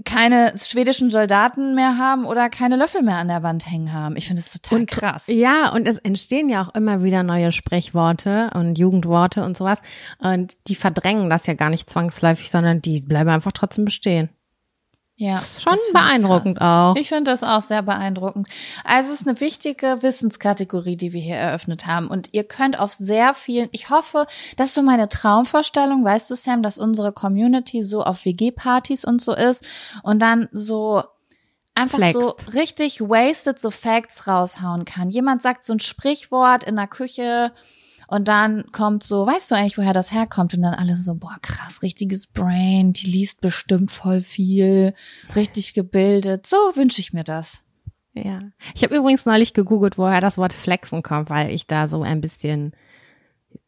keine 0.04 0.54
schwedischen 0.56 1.10
Soldaten 1.10 1.74
mehr 1.74 1.98
haben 1.98 2.24
oder 2.24 2.48
keine 2.48 2.76
Löffel 2.76 3.02
mehr 3.02 3.16
an 3.16 3.28
der 3.28 3.42
Wand 3.42 3.70
hängen 3.70 3.92
haben. 3.92 4.16
Ich 4.16 4.26
finde 4.28 4.42
das 4.42 4.52
total 4.52 4.80
Und- 4.80 4.90
krass. 4.90 5.24
Ja, 5.26 5.72
und 5.72 5.88
es 5.88 5.98
entstehen 5.98 6.48
ja 6.48 6.62
auch 6.62 6.74
immer 6.74 7.02
wieder 7.02 7.22
neue 7.22 7.52
Sprechworte 7.52 8.50
und 8.54 8.78
Jugendworte 8.78 9.44
und 9.44 9.56
sowas. 9.56 9.82
Und 10.18 10.54
die 10.68 10.74
verdrängen 10.74 11.30
das 11.30 11.46
ja 11.46 11.54
gar 11.54 11.70
nicht 11.70 11.90
zwangsläufig, 11.90 12.50
sondern 12.50 12.80
die 12.82 13.00
bleiben 13.00 13.30
einfach 13.30 13.52
trotzdem 13.52 13.84
bestehen. 13.84 14.28
Ja, 15.22 15.40
Schon 15.56 15.78
beeindruckend 15.92 16.60
auch. 16.60 16.96
Ich 16.96 17.08
finde 17.08 17.30
das 17.30 17.44
auch 17.44 17.62
sehr 17.62 17.82
beeindruckend. 17.82 18.48
Also 18.82 19.12
es 19.12 19.20
ist 19.20 19.28
eine 19.28 19.38
wichtige 19.38 20.02
Wissenskategorie, 20.02 20.96
die 20.96 21.12
wir 21.12 21.20
hier 21.20 21.36
eröffnet 21.36 21.86
haben. 21.86 22.08
Und 22.08 22.30
ihr 22.32 22.42
könnt 22.42 22.76
auf 22.76 22.92
sehr 22.92 23.32
vielen, 23.32 23.68
ich 23.70 23.88
hoffe, 23.88 24.26
das 24.56 24.70
ist 24.70 24.74
so 24.74 24.82
meine 24.82 25.08
Traumvorstellung, 25.08 26.04
weißt 26.04 26.28
du, 26.28 26.34
Sam, 26.34 26.64
dass 26.64 26.76
unsere 26.76 27.12
Community 27.12 27.84
so 27.84 28.02
auf 28.02 28.24
WG-Partys 28.24 29.04
und 29.04 29.22
so 29.22 29.32
ist 29.32 29.64
und 30.02 30.20
dann 30.20 30.48
so 30.50 31.04
einfach 31.76 32.00
so 32.12 32.34
Flext. 32.36 32.54
richtig 32.54 33.00
wasted 33.00 33.60
so 33.60 33.70
Facts 33.70 34.26
raushauen 34.26 34.84
kann. 34.84 35.08
Jemand 35.08 35.40
sagt 35.40 35.64
so 35.64 35.72
ein 35.72 35.78
Sprichwort 35.78 36.64
in 36.64 36.74
der 36.74 36.88
Küche 36.88 37.52
und 38.12 38.28
dann 38.28 38.70
kommt 38.72 39.02
so, 39.02 39.26
weißt 39.26 39.50
du 39.50 39.54
eigentlich, 39.54 39.78
woher 39.78 39.92
das 39.92 40.12
herkommt? 40.12 40.54
Und 40.54 40.62
dann 40.62 40.74
alle 40.74 40.94
so, 40.96 41.14
boah, 41.14 41.36
krass, 41.42 41.82
richtiges 41.82 42.26
Brain, 42.26 42.92
die 42.92 43.06
liest 43.10 43.40
bestimmt 43.40 43.90
voll 43.90 44.20
viel, 44.20 44.94
richtig 45.34 45.74
gebildet. 45.74 46.46
So 46.46 46.56
wünsche 46.74 47.00
ich 47.00 47.12
mir 47.12 47.24
das. 47.24 47.62
Ja. 48.14 48.40
Ich 48.74 48.82
habe 48.84 48.94
übrigens 48.94 49.24
neulich 49.26 49.54
gegoogelt, 49.54 49.96
woher 49.98 50.20
das 50.20 50.36
Wort 50.38 50.52
flexen 50.52 51.02
kommt, 51.02 51.30
weil 51.30 51.50
ich 51.50 51.66
da 51.66 51.86
so 51.86 52.02
ein 52.02 52.20
bisschen, 52.20 52.72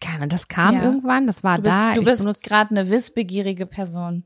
keine, 0.01 0.29
das 0.29 0.49
kam 0.49 0.75
Ja. 0.77 0.83
irgendwann, 0.85 1.27
das 1.27 1.43
war 1.43 1.57
Du 1.57 1.63
bist, 1.63 1.77
da. 1.77 1.95
du 1.95 2.01
ich 2.03 2.07
bist 2.07 2.45
gerade 2.45 2.71
eine 2.71 2.91
wissbegierige 2.91 3.67
Person. 3.67 4.25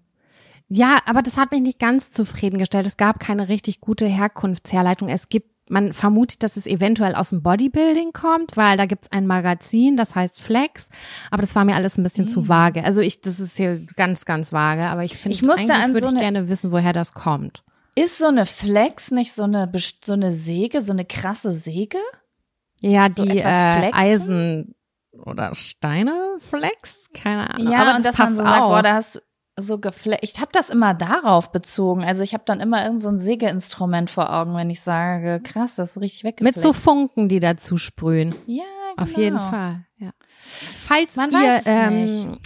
Ja, 0.68 0.98
aber 1.06 1.22
das 1.22 1.36
hat 1.38 1.52
mich 1.52 1.62
nicht 1.62 1.78
ganz 1.78 2.10
zufriedengestellt. 2.10 2.86
Es 2.86 2.96
gab 2.98 3.20
keine 3.20 3.48
richtig 3.48 3.80
gute 3.80 4.06
Herkunftsherleitung. 4.06 5.08
Es 5.08 5.28
gibt, 5.28 5.50
man 5.70 5.92
vermutet, 5.92 6.42
dass 6.42 6.56
es 6.56 6.66
eventuell 6.66 7.14
aus 7.14 7.30
dem 7.30 7.42
Bodybuilding 7.42 8.12
kommt, 8.12 8.56
weil 8.56 8.76
da 8.76 8.86
gibt's 8.86 9.10
ein 9.12 9.26
Magazin, 9.26 9.96
das 9.96 10.14
heißt 10.14 10.40
Flex. 10.40 10.88
Aber 11.30 11.42
das 11.42 11.54
war 11.54 11.64
mir 11.64 11.74
alles 11.76 11.98
ein 11.98 12.02
bisschen 12.02 12.26
Mm. 12.26 12.28
zu 12.28 12.48
vage. 12.48 12.84
Also 12.84 13.00
ich, 13.00 13.20
das 13.20 13.40
ist 13.40 13.56
hier 13.56 13.86
ganz, 13.96 14.24
ganz 14.24 14.52
vage. 14.52 14.84
Aber 14.84 15.04
ich 15.04 15.16
finde, 15.16 15.34
Ich 15.36 15.42
musste 15.42 15.72
eigentlich 15.74 15.94
würde 15.94 16.08
so 16.10 16.14
ich 16.14 16.20
gerne 16.20 16.48
wissen, 16.48 16.72
woher 16.72 16.92
das 16.92 17.12
kommt. 17.12 17.62
Ist 17.94 18.18
so 18.18 18.26
eine 18.26 18.46
Flex 18.46 19.10
nicht 19.10 19.32
so 19.32 19.42
eine, 19.44 19.70
so 20.04 20.12
eine 20.12 20.32
Säge, 20.32 20.82
so 20.82 20.92
eine 20.92 21.04
krasse 21.04 21.52
Säge? 21.52 21.98
Ja, 22.80 23.08
So 23.10 23.24
die 23.24 23.38
etwas 23.38 23.54
äh? 23.62 23.90
Eisen 23.92 24.74
oder 25.12 25.54
Steine 25.54 26.36
Flex? 26.38 27.06
Keine 27.12 27.50
Ahnung. 27.54 27.72
Ja, 27.72 27.78
aber 27.80 27.96
und 27.96 28.06
das 28.06 28.16
dass 28.16 28.18
man 28.18 28.26
passt 28.28 28.36
so 28.36 28.42
sagt, 28.44 28.60
auch. 28.62 28.68
boah, 28.70 28.82
da 28.82 28.94
hast 28.94 29.16
du 29.16 29.20
so 29.60 29.78
geflecht. 29.78 30.20
Ich 30.22 30.40
habe 30.40 30.50
das 30.52 30.70
immer 30.70 30.94
darauf 30.94 31.52
bezogen. 31.52 32.04
Also 32.04 32.22
ich 32.22 32.34
habe 32.34 32.44
dann 32.46 32.60
immer 32.60 32.84
irgend 32.84 33.02
so 33.02 33.08
ein 33.08 33.18
Sägeinstrument 33.18 34.10
vor 34.10 34.32
Augen, 34.32 34.54
wenn 34.54 34.70
ich 34.70 34.80
sage, 34.80 35.40
krass, 35.42 35.74
das 35.74 35.92
ist 35.96 36.00
richtig 36.00 36.24
weggeflext. 36.24 36.56
Mit 36.56 36.62
so 36.62 36.72
Funken, 36.72 37.28
die 37.28 37.40
dazu 37.40 37.76
sprühen. 37.76 38.34
Ja, 38.46 38.64
genau. 38.96 39.02
Auf 39.02 39.16
jeden 39.16 39.40
Fall, 39.40 39.84
ja. 39.98 40.10
Falls 40.38 41.16
Man 41.16 41.30
ihr 41.32 41.60
ähm, 41.66 42.38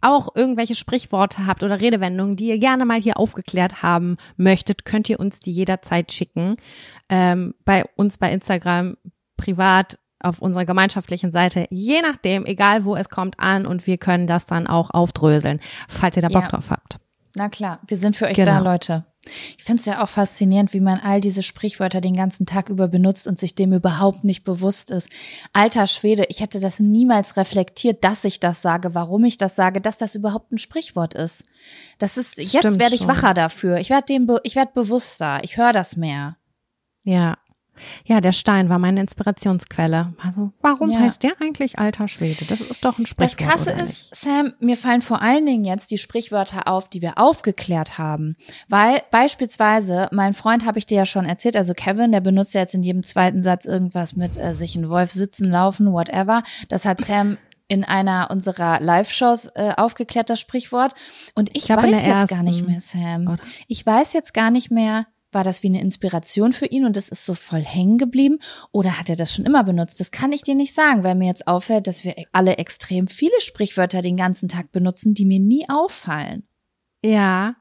auch 0.00 0.34
irgendwelche 0.34 0.74
Sprichworte 0.74 1.46
habt 1.46 1.62
oder 1.62 1.80
Redewendungen, 1.80 2.36
die 2.36 2.48
ihr 2.48 2.58
gerne 2.58 2.84
mal 2.84 3.00
hier 3.00 3.18
aufgeklärt 3.18 3.82
haben 3.82 4.16
möchtet, 4.36 4.84
könnt 4.84 5.08
ihr 5.08 5.18
uns 5.18 5.40
die 5.40 5.52
jederzeit 5.52 6.12
schicken. 6.12 6.56
Ähm, 7.08 7.54
bei 7.64 7.84
uns 7.96 8.18
bei 8.18 8.32
Instagram 8.32 8.96
privat 9.36 9.98
auf 10.20 10.40
unserer 10.40 10.64
gemeinschaftlichen 10.64 11.30
Seite, 11.32 11.66
je 11.70 12.00
nachdem, 12.02 12.44
egal 12.46 12.84
wo 12.84 12.96
es 12.96 13.08
kommt 13.08 13.38
an 13.38 13.66
und 13.66 13.86
wir 13.86 13.98
können 13.98 14.26
das 14.26 14.46
dann 14.46 14.66
auch 14.66 14.90
aufdröseln, 14.90 15.60
falls 15.88 16.16
ihr 16.16 16.22
da 16.22 16.28
Bock 16.28 16.42
Ja. 16.44 16.48
drauf 16.48 16.70
habt. 16.70 16.98
Na 17.36 17.48
klar, 17.48 17.78
wir 17.86 17.96
sind 17.96 18.16
für 18.16 18.26
euch 18.26 18.34
Genau. 18.36 18.52
da, 18.52 18.58
Leute. 18.58 19.04
Ich 19.58 19.64
finde 19.64 19.80
es 19.80 19.86
ja 19.86 20.02
auch 20.02 20.08
faszinierend, 20.08 20.72
wie 20.72 20.80
man 20.80 20.98
all 21.00 21.20
diese 21.20 21.42
Sprichwörter 21.42 22.00
den 22.00 22.16
ganzen 22.16 22.46
Tag 22.46 22.70
über 22.70 22.88
benutzt 22.88 23.28
und 23.28 23.38
sich 23.38 23.54
dem 23.54 23.74
überhaupt 23.74 24.24
nicht 24.24 24.42
bewusst 24.42 24.90
ist. 24.90 25.10
Alter 25.52 25.86
Schwede, 25.86 26.24
ich 26.30 26.40
hätte 26.40 26.60
das 26.60 26.80
niemals 26.80 27.36
reflektiert, 27.36 28.02
dass 28.04 28.24
ich 28.24 28.40
das 28.40 28.62
sage, 28.62 28.94
warum 28.94 29.24
ich 29.26 29.36
das 29.36 29.54
sage, 29.54 29.82
dass 29.82 29.98
das 29.98 30.14
überhaupt 30.14 30.50
ein 30.52 30.56
Sprichwort 30.58 31.12
ist. 31.14 31.44
Das 31.98 32.16
ist, 32.16 32.32
Stimmt 32.42 32.52
jetzt 32.64 32.78
werde 32.78 32.94
ich 32.94 33.00
schon. 33.00 33.08
wacher 33.08 33.34
dafür. 33.34 33.76
Ich 33.78 33.90
werde 33.90 34.06
dem, 34.06 34.30
ich 34.44 34.56
werde 34.56 34.72
bewusster. 34.74 35.40
Ich 35.44 35.58
höre 35.58 35.72
das 35.74 35.96
mehr. 35.96 36.36
Ja, 37.04 37.36
ja, 38.04 38.20
der 38.20 38.32
Stein 38.32 38.68
war 38.68 38.78
meine 38.78 39.00
Inspirationsquelle. 39.00 40.14
Also, 40.22 40.52
warum 40.62 40.90
ja. 40.90 41.00
heißt 41.00 41.22
der 41.22 41.32
eigentlich 41.40 41.78
alter 41.78 42.08
Schwede? 42.08 42.44
Das 42.46 42.60
ist 42.60 42.84
doch 42.84 42.98
ein 42.98 43.06
Sprichwort. 43.06 43.40
Das 43.40 43.64
Krasse 43.66 43.70
ist, 43.70 44.14
Sam, 44.14 44.54
mir 44.60 44.76
fallen 44.76 45.02
vor 45.02 45.22
allen 45.22 45.46
Dingen 45.46 45.64
jetzt 45.64 45.90
die 45.90 45.98
Sprichwörter 45.98 46.68
auf, 46.68 46.88
die 46.88 47.02
wir 47.02 47.18
aufgeklärt 47.18 47.98
haben. 47.98 48.36
Weil 48.68 49.02
beispielsweise, 49.10 50.08
mein 50.12 50.34
Freund 50.34 50.64
habe 50.64 50.78
ich 50.78 50.86
dir 50.86 50.98
ja 50.98 51.06
schon 51.06 51.24
erzählt, 51.24 51.56
also 51.56 51.74
Kevin, 51.74 52.12
der 52.12 52.20
benutzt 52.20 52.54
ja 52.54 52.60
jetzt 52.60 52.74
in 52.74 52.82
jedem 52.82 53.02
zweiten 53.02 53.42
Satz 53.42 53.64
irgendwas 53.64 54.16
mit 54.16 54.36
äh, 54.36 54.54
sich 54.54 54.76
ein 54.76 54.88
Wolf 54.88 55.12
sitzen, 55.12 55.50
laufen, 55.50 55.92
whatever. 55.92 56.42
Das 56.68 56.84
hat 56.84 57.04
Sam 57.04 57.38
in 57.68 57.84
einer 57.84 58.30
unserer 58.30 58.80
Live-Shows 58.80 59.50
äh, 59.54 59.72
aufgeklärt, 59.76 60.30
das 60.30 60.40
Sprichwort. 60.40 60.94
Und 61.34 61.50
ich, 61.56 61.64
ich 61.64 61.76
weiß 61.76 61.90
jetzt 61.90 62.06
ersten, 62.06 62.34
gar 62.34 62.42
nicht 62.42 62.66
mehr, 62.66 62.80
Sam. 62.80 63.38
Ich 63.68 63.84
weiß 63.84 64.14
jetzt 64.14 64.32
gar 64.32 64.50
nicht 64.50 64.70
mehr, 64.70 65.04
war 65.32 65.44
das 65.44 65.62
wie 65.62 65.68
eine 65.68 65.80
Inspiration 65.80 66.52
für 66.52 66.66
ihn 66.66 66.84
und 66.84 66.96
das 66.96 67.08
ist 67.08 67.24
so 67.24 67.34
voll 67.34 67.62
hängen 67.62 67.98
geblieben? 67.98 68.38
Oder 68.72 68.98
hat 68.98 69.10
er 69.10 69.16
das 69.16 69.34
schon 69.34 69.44
immer 69.44 69.64
benutzt? 69.64 70.00
Das 70.00 70.10
kann 70.10 70.32
ich 70.32 70.42
dir 70.42 70.54
nicht 70.54 70.74
sagen, 70.74 71.04
weil 71.04 71.14
mir 71.14 71.26
jetzt 71.26 71.46
auffällt, 71.46 71.86
dass 71.86 72.04
wir 72.04 72.14
alle 72.32 72.56
extrem 72.56 73.08
viele 73.08 73.40
Sprichwörter 73.40 74.02
den 74.02 74.16
ganzen 74.16 74.48
Tag 74.48 74.72
benutzen, 74.72 75.14
die 75.14 75.26
mir 75.26 75.40
nie 75.40 75.68
auffallen. 75.68 76.44
Ja. 77.04 77.56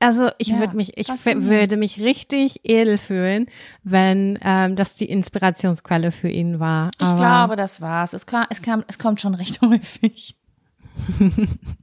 Also 0.00 0.30
ich 0.38 0.48
ja, 0.48 0.58
würde 0.58 0.76
mich, 0.76 0.98
ich 0.98 1.08
würde 1.08 1.76
mich 1.76 2.00
richtig 2.00 2.60
edel 2.64 2.98
fühlen, 2.98 3.46
wenn 3.84 4.36
ähm, 4.42 4.74
das 4.74 4.96
die 4.96 5.08
Inspirationsquelle 5.08 6.10
für 6.10 6.28
ihn 6.28 6.58
war. 6.58 6.90
Aber 6.98 7.10
ich 7.10 7.16
glaube, 7.16 7.56
das 7.56 7.80
war's. 7.80 8.12
Es, 8.12 8.26
kam, 8.26 8.46
es, 8.50 8.62
kam, 8.62 8.84
es 8.88 8.98
kommt 8.98 9.20
schon 9.20 9.34
recht 9.34 9.60
häufig. 9.62 10.36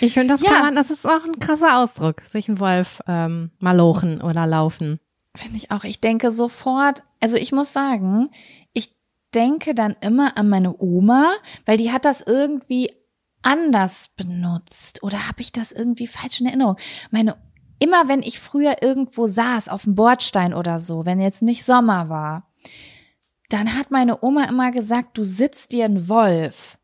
ich 0.00 0.14
finde, 0.14 0.34
das 0.34 0.42
ja. 0.42 0.50
kann 0.50 0.62
man, 0.62 0.76
das 0.76 0.90
ist 0.90 1.06
auch 1.06 1.24
ein 1.24 1.38
krasser 1.38 1.78
Ausdruck, 1.78 2.22
sich 2.24 2.48
ein 2.48 2.60
Wolf 2.60 3.00
ähm, 3.06 3.50
malochen 3.58 4.20
oder 4.20 4.46
laufen. 4.46 5.00
Finde 5.34 5.56
ich 5.56 5.70
auch. 5.70 5.84
Ich 5.84 6.00
denke 6.00 6.32
sofort, 6.32 7.02
also 7.20 7.36
ich 7.36 7.52
muss 7.52 7.72
sagen, 7.72 8.30
ich 8.72 8.94
denke 9.34 9.74
dann 9.74 9.96
immer 10.00 10.36
an 10.38 10.48
meine 10.48 10.74
Oma, 10.78 11.32
weil 11.66 11.76
die 11.76 11.92
hat 11.92 12.04
das 12.04 12.22
irgendwie 12.22 12.90
anders 13.42 14.08
benutzt. 14.16 15.02
Oder 15.02 15.28
habe 15.28 15.40
ich 15.40 15.52
das 15.52 15.72
irgendwie 15.72 16.06
falsch 16.06 16.40
in 16.40 16.46
Erinnerung? 16.46 16.76
Meine 17.10 17.36
immer 17.78 18.08
wenn 18.08 18.22
ich 18.22 18.40
früher 18.40 18.82
irgendwo 18.82 19.26
saß, 19.26 19.68
auf 19.68 19.84
dem 19.84 19.94
Bordstein 19.94 20.54
oder 20.54 20.78
so, 20.78 21.06
wenn 21.06 21.20
jetzt 21.20 21.42
nicht 21.42 21.64
Sommer 21.64 22.08
war, 22.08 22.50
dann 23.48 23.74
hat 23.74 23.90
meine 23.90 24.22
Oma 24.22 24.44
immer 24.44 24.70
gesagt, 24.70 25.18
du 25.18 25.24
sitzt 25.24 25.72
dir 25.72 25.84
ein 25.84 26.08
Wolf. 26.08 26.78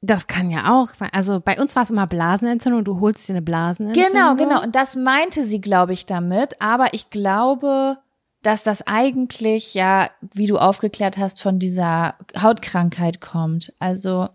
Das 0.00 0.28
kann 0.28 0.50
ja 0.50 0.72
auch 0.78 0.90
sein. 0.90 1.10
Also 1.12 1.40
bei 1.40 1.60
uns 1.60 1.74
war 1.74 1.82
es 1.82 1.90
immer 1.90 2.06
Blasenentzündung, 2.06 2.84
du 2.84 3.00
holst 3.00 3.28
dir 3.28 3.32
eine 3.32 3.42
Blasenentzündung. 3.42 4.12
Genau, 4.12 4.34
genau. 4.36 4.62
Und 4.62 4.76
das 4.76 4.94
meinte 4.94 5.44
sie, 5.44 5.60
glaube 5.60 5.92
ich, 5.92 6.06
damit. 6.06 6.60
Aber 6.60 6.94
ich 6.94 7.10
glaube, 7.10 7.98
dass 8.42 8.62
das 8.62 8.86
eigentlich 8.86 9.74
ja, 9.74 10.10
wie 10.20 10.46
du 10.46 10.58
aufgeklärt 10.58 11.18
hast, 11.18 11.42
von 11.42 11.58
dieser 11.58 12.14
Hautkrankheit 12.40 13.20
kommt. 13.20 13.72
Also 13.80 14.28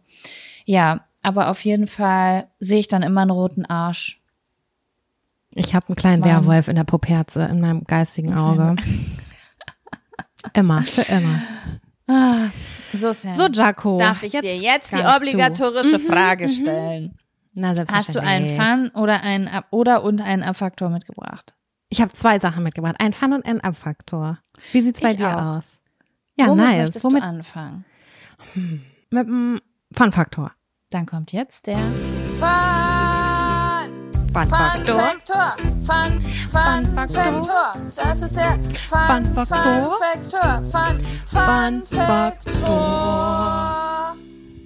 ja, 0.65 1.05
aber 1.21 1.49
auf 1.49 1.63
jeden 1.63 1.87
Fall 1.87 2.47
sehe 2.59 2.79
ich 2.79 2.89
dann 2.89 3.01
immer 3.01 3.21
einen 3.21 3.31
roten 3.31 3.65
Arsch. 3.65 4.21
Ich 5.51 5.73
habe 5.73 5.87
einen 5.87 5.95
kleinen 5.95 6.19
Mann. 6.19 6.29
Werwolf 6.29 6.67
in 6.67 6.75
der 6.75 6.83
Puperze 6.83 7.43
in 7.45 7.61
meinem 7.61 7.85
geistigen 7.85 8.33
Auge. 8.33 8.75
immer, 10.53 10.81
für 10.83 11.01
immer. 11.13 11.41
Ah, 12.07 12.49
so, 12.93 13.13
Sam. 13.13 13.35
So, 13.35 13.47
Jaco. 13.47 13.97
Darf 13.97 14.23
ich 14.23 14.33
jetzt 14.33 14.43
dir 14.43 14.55
jetzt 14.57 14.91
die 14.91 15.01
obligatorische 15.01 15.97
du. 15.97 15.99
Mhm, 15.99 16.07
Frage 16.07 16.45
mhm, 16.45 16.49
stellen? 16.49 17.17
Na, 17.53 17.75
selbstverständlich. 17.75 18.17
Hast 18.17 18.59
du 18.59 18.65
einen 18.65 18.89
Fun 18.91 19.01
oder 19.01 19.21
einen 19.21 19.47
Ab 19.47 19.67
oder 19.71 20.03
und 20.03 20.21
einen 20.21 20.43
Abfaktor 20.43 20.89
mitgebracht? 20.89 21.53
Ich 21.89 22.01
habe 22.01 22.11
zwei 22.13 22.39
Sachen 22.39 22.63
mitgebracht. 22.63 22.95
Einen 22.99 23.13
Fun 23.13 23.33
und 23.33 23.45
einen 23.45 23.61
Abfaktor. 23.61 24.39
Wie 24.71 24.81
sieht's 24.81 25.01
bei 25.01 25.11
ich 25.11 25.17
dir 25.17 25.37
auch. 25.37 25.57
aus? 25.57 25.79
Ja, 26.35 26.47
Womit 26.47 26.65
nice. 26.65 26.77
Möchtest 26.77 27.05
Womit 27.05 27.21
du 27.21 27.27
anfangen? 27.27 27.85
Hm. 28.53 28.81
Mit 29.11 29.27
dem 29.27 29.61
Fun-Faktor. 29.91 30.51
Dann 30.89 31.05
kommt 31.05 31.31
jetzt 31.31 31.67
der 31.67 31.77
Fun. 31.77 32.49
Fun 34.33 34.45
Faktor. 34.45 35.55
Fun, 35.85 36.21
Fun, 36.49 36.85
Fun 36.85 36.95
Faktor. 36.95 37.71
Das 37.97 38.21
ist 38.21 38.37
der 38.37 38.57
Fun, 38.89 39.25
Fun 39.25 39.45
Faktor. 39.45 40.63
Fun, 40.71 40.99
Fun, 41.25 41.83
Fun 41.83 41.83
Faktor. 41.91 42.73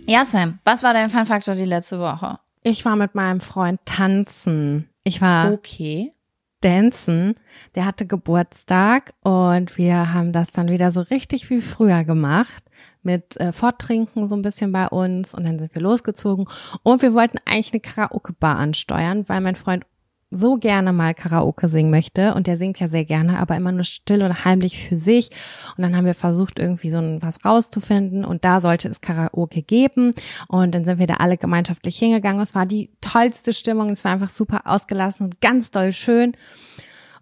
Ja, 0.07 0.25
Sam, 0.25 0.59
was 0.63 0.83
war 0.83 0.93
dein 0.93 1.09
Fun 1.09 1.25
Faktor 1.25 1.55
die 1.55 1.65
letzte 1.65 1.99
Woche? 1.99 2.37
Ich 2.61 2.85
war 2.85 2.95
mit 2.95 3.15
meinem 3.15 3.39
Freund 3.39 3.79
tanzen. 3.85 4.89
Ich 5.03 5.19
war 5.19 5.53
okay. 5.53 6.13
Dancen. 6.61 7.33
Der 7.73 7.85
hatte 7.85 8.05
Geburtstag 8.05 9.13
und 9.23 9.75
wir 9.77 10.13
haben 10.13 10.31
das 10.31 10.51
dann 10.51 10.69
wieder 10.69 10.91
so 10.91 11.01
richtig 11.01 11.49
wie 11.49 11.61
früher 11.61 12.03
gemacht 12.03 12.63
mit 13.01 13.37
äh, 13.37 13.51
Forttrinken 13.51 14.27
so 14.27 14.35
ein 14.35 14.43
bisschen 14.43 14.71
bei 14.71 14.87
uns 14.87 15.33
und 15.33 15.47
dann 15.47 15.57
sind 15.57 15.73
wir 15.73 15.81
losgezogen 15.81 16.47
und 16.83 17.01
wir 17.01 17.15
wollten 17.15 17.39
eigentlich 17.45 17.73
eine 17.73 17.81
Karaoke-Bar 17.81 18.57
ansteuern, 18.57 19.27
weil 19.27 19.41
mein 19.41 19.55
Freund 19.55 19.83
so 20.29 20.57
gerne 20.57 20.91
mal 20.91 21.13
Karaoke 21.13 21.69
singen 21.69 21.89
möchte 21.89 22.33
und 22.33 22.47
der 22.47 22.57
singt 22.57 22.79
ja 22.79 22.87
sehr 22.87 23.05
gerne, 23.05 23.39
aber 23.39 23.55
immer 23.55 23.71
nur 23.71 23.85
still 23.85 24.23
und 24.23 24.43
heimlich 24.43 24.87
für 24.87 24.97
sich. 24.97 25.29
Und 25.77 25.83
dann 25.83 25.95
haben 25.95 26.05
wir 26.05 26.13
versucht, 26.13 26.59
irgendwie 26.59 26.89
so 26.89 26.99
was 27.21 27.45
rauszufinden 27.45 28.25
und 28.25 28.43
da 28.43 28.59
sollte 28.59 28.89
es 28.89 29.01
Karaoke 29.01 29.61
geben. 29.61 30.13
Und 30.47 30.75
dann 30.75 30.83
sind 30.83 30.99
wir 30.99 31.07
da 31.07 31.15
alle 31.15 31.37
gemeinschaftlich 31.37 31.97
hingegangen. 31.97 32.41
Es 32.41 32.55
war 32.55 32.65
die 32.65 32.91
tollste 32.99 33.53
Stimmung, 33.53 33.89
es 33.91 34.03
war 34.03 34.11
einfach 34.11 34.29
super 34.29 34.61
ausgelassen 34.65 35.27
und 35.27 35.41
ganz 35.41 35.71
doll 35.71 35.91
schön. 35.93 36.33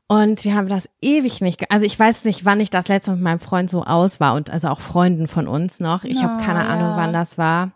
Und 0.08 0.44
wir 0.44 0.56
haben 0.56 0.68
das 0.68 0.88
ewig 1.02 1.42
nicht, 1.42 1.72
also 1.72 1.86
ich 1.86 1.98
weiß 1.98 2.26
nicht, 2.26 2.46
wann 2.46 2.60
ich 2.60 2.70
das 2.70 2.88
letzte 2.88 3.12
Mal 3.12 3.16
mit 3.16 3.24
meinem 3.24 3.40
Freund 3.40 3.72
so 3.72 3.84
aus 3.84 4.20
war 4.20 4.36
und 4.36 4.52
also 4.52 4.68
auch 4.68 4.80
Freunden 4.80 5.28
von 5.28 5.48
uns 5.48 5.80
noch. 5.80 6.04
Ich 6.04 6.22
no, 6.22 6.30
habe 6.30 6.44
keine 6.44 6.66
Ahnung, 6.66 6.96
wann 6.96 7.12
das 7.12 7.38
war. 7.40 7.72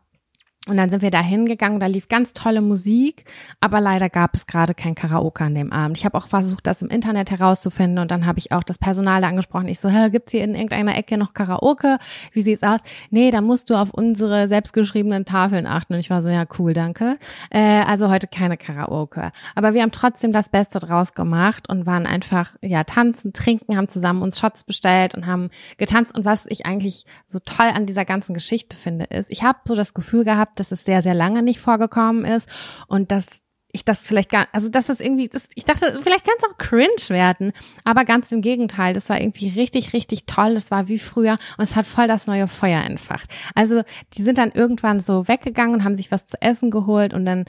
Und 0.67 0.75
dann 0.75 0.89
sind 0.89 1.01
wir 1.01 1.09
da 1.09 1.21
hingegangen, 1.21 1.79
da 1.79 1.85
lief 1.85 2.09
ganz 2.09 2.33
tolle 2.33 2.59
Musik, 2.59 3.23
aber 3.61 3.79
leider 3.79 4.09
gab 4.09 4.35
es 4.35 4.45
gerade 4.45 4.73
kein 4.73 4.93
Karaoke 4.93 5.45
an 5.45 5.55
dem 5.55 5.71
Abend. 5.71 5.97
Ich 5.97 6.03
habe 6.03 6.17
auch 6.17 6.27
versucht, 6.27 6.67
das 6.67 6.81
im 6.81 6.89
Internet 6.89 7.31
herauszufinden 7.31 7.97
und 7.99 8.11
dann 8.11 8.25
habe 8.25 8.39
ich 8.39 8.51
auch 8.51 8.63
das 8.63 8.77
Personal 8.77 9.21
da 9.21 9.29
angesprochen. 9.29 9.69
Ich 9.69 9.79
so, 9.79 9.89
gibt's 10.11 10.33
hier 10.33 10.43
in 10.43 10.55
irgendeiner 10.55 10.97
Ecke 10.97 11.17
noch 11.17 11.33
Karaoke? 11.33 11.97
Wie 12.33 12.41
sieht's 12.41 12.61
aus? 12.61 12.81
Nee, 13.09 13.31
da 13.31 13.39
musst 13.39 13.69
du 13.69 13.75
auf 13.75 13.91
unsere 13.91 14.49
selbstgeschriebenen 14.49 15.23
Tafeln 15.23 15.65
achten. 15.65 15.93
Und 15.93 15.99
ich 15.99 16.09
war 16.09 16.21
so, 16.21 16.27
ja, 16.27 16.43
cool, 16.59 16.73
danke. 16.73 17.17
Äh, 17.51 17.83
also 17.87 18.09
heute 18.09 18.27
keine 18.27 18.57
Karaoke. 18.57 19.31
Aber 19.55 19.73
wir 19.73 19.81
haben 19.81 19.91
trotzdem 19.91 20.33
das 20.33 20.49
Beste 20.49 20.79
draus 20.79 21.13
gemacht 21.13 21.69
und 21.69 21.85
waren 21.85 22.05
einfach, 22.05 22.57
ja, 22.61 22.83
tanzen, 22.83 23.31
trinken, 23.31 23.77
haben 23.77 23.87
zusammen 23.87 24.21
uns 24.21 24.37
Shots 24.37 24.65
bestellt 24.65 25.15
und 25.15 25.25
haben 25.25 25.51
getanzt. 25.77 26.17
Und 26.17 26.25
was 26.25 26.45
ich 26.47 26.65
eigentlich 26.65 27.05
so 27.27 27.39
toll 27.39 27.67
an 27.73 27.85
dieser 27.85 28.03
ganzen 28.03 28.33
Geschichte 28.33 28.75
finde, 28.75 29.05
ist, 29.05 29.31
ich 29.31 29.41
habe 29.43 29.59
so 29.65 29.73
das 29.73 29.93
Gefühl 29.93 30.25
gehabt, 30.25 30.48
gehabt, 30.49 30.59
dass 30.59 30.71
es 30.71 30.83
sehr, 30.83 31.01
sehr 31.01 31.13
lange 31.13 31.43
nicht 31.43 31.59
vorgekommen 31.59 32.25
ist 32.25 32.49
und 32.87 33.11
dass 33.11 33.41
ich 33.71 33.85
das 33.85 33.99
vielleicht 33.99 34.31
gar, 34.31 34.47
also 34.51 34.67
dass 34.67 34.87
das 34.87 34.99
irgendwie, 34.99 35.27
das, 35.27 35.49
ich 35.53 35.63
dachte, 35.63 35.99
vielleicht 36.01 36.25
kann 36.25 36.33
es 36.39 36.43
auch 36.43 36.57
cringe 36.57 37.09
werden, 37.09 37.51
aber 37.83 38.03
ganz 38.03 38.31
im 38.31 38.41
Gegenteil, 38.41 38.95
das 38.95 39.09
war 39.09 39.21
irgendwie 39.21 39.49
richtig, 39.49 39.93
richtig 39.93 40.25
toll, 40.25 40.55
das 40.55 40.71
war 40.71 40.87
wie 40.87 40.97
früher 40.97 41.33
und 41.57 41.63
es 41.63 41.75
hat 41.75 41.85
voll 41.85 42.07
das 42.07 42.25
neue 42.25 42.47
Feuer 42.47 42.83
entfacht. 42.83 43.29
Also 43.53 43.83
die 44.13 44.23
sind 44.23 44.39
dann 44.39 44.51
irgendwann 44.51 45.01
so 45.01 45.27
weggegangen 45.27 45.75
und 45.75 45.83
haben 45.83 45.93
sich 45.93 46.11
was 46.11 46.25
zu 46.25 46.41
essen 46.41 46.71
geholt 46.71 47.13
und 47.13 47.25
dann 47.25 47.45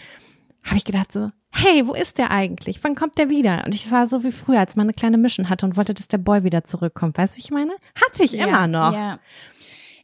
habe 0.62 0.76
ich 0.76 0.84
gedacht 0.84 1.10
so, 1.10 1.30
hey, 1.52 1.86
wo 1.86 1.94
ist 1.94 2.18
der 2.18 2.30
eigentlich? 2.30 2.84
Wann 2.84 2.94
kommt 2.94 3.16
der 3.16 3.30
wieder? 3.30 3.62
Und 3.64 3.74
ich 3.74 3.90
war 3.90 4.06
so 4.06 4.22
wie 4.22 4.30
früher, 4.30 4.58
als 4.60 4.76
man 4.76 4.84
eine 4.84 4.92
kleine 4.92 5.16
Mission 5.16 5.48
hatte 5.48 5.64
und 5.64 5.78
wollte, 5.78 5.94
dass 5.94 6.06
der 6.06 6.18
Boy 6.18 6.44
wieder 6.44 6.64
zurückkommt. 6.64 7.16
Weißt 7.16 7.34
du, 7.34 7.38
wie 7.38 7.42
ich 7.44 7.50
meine? 7.50 7.72
Hat 7.94 8.14
sich 8.14 8.32
ja, 8.32 8.46
immer 8.46 8.66
noch. 8.66 8.92
Ja. 8.92 9.18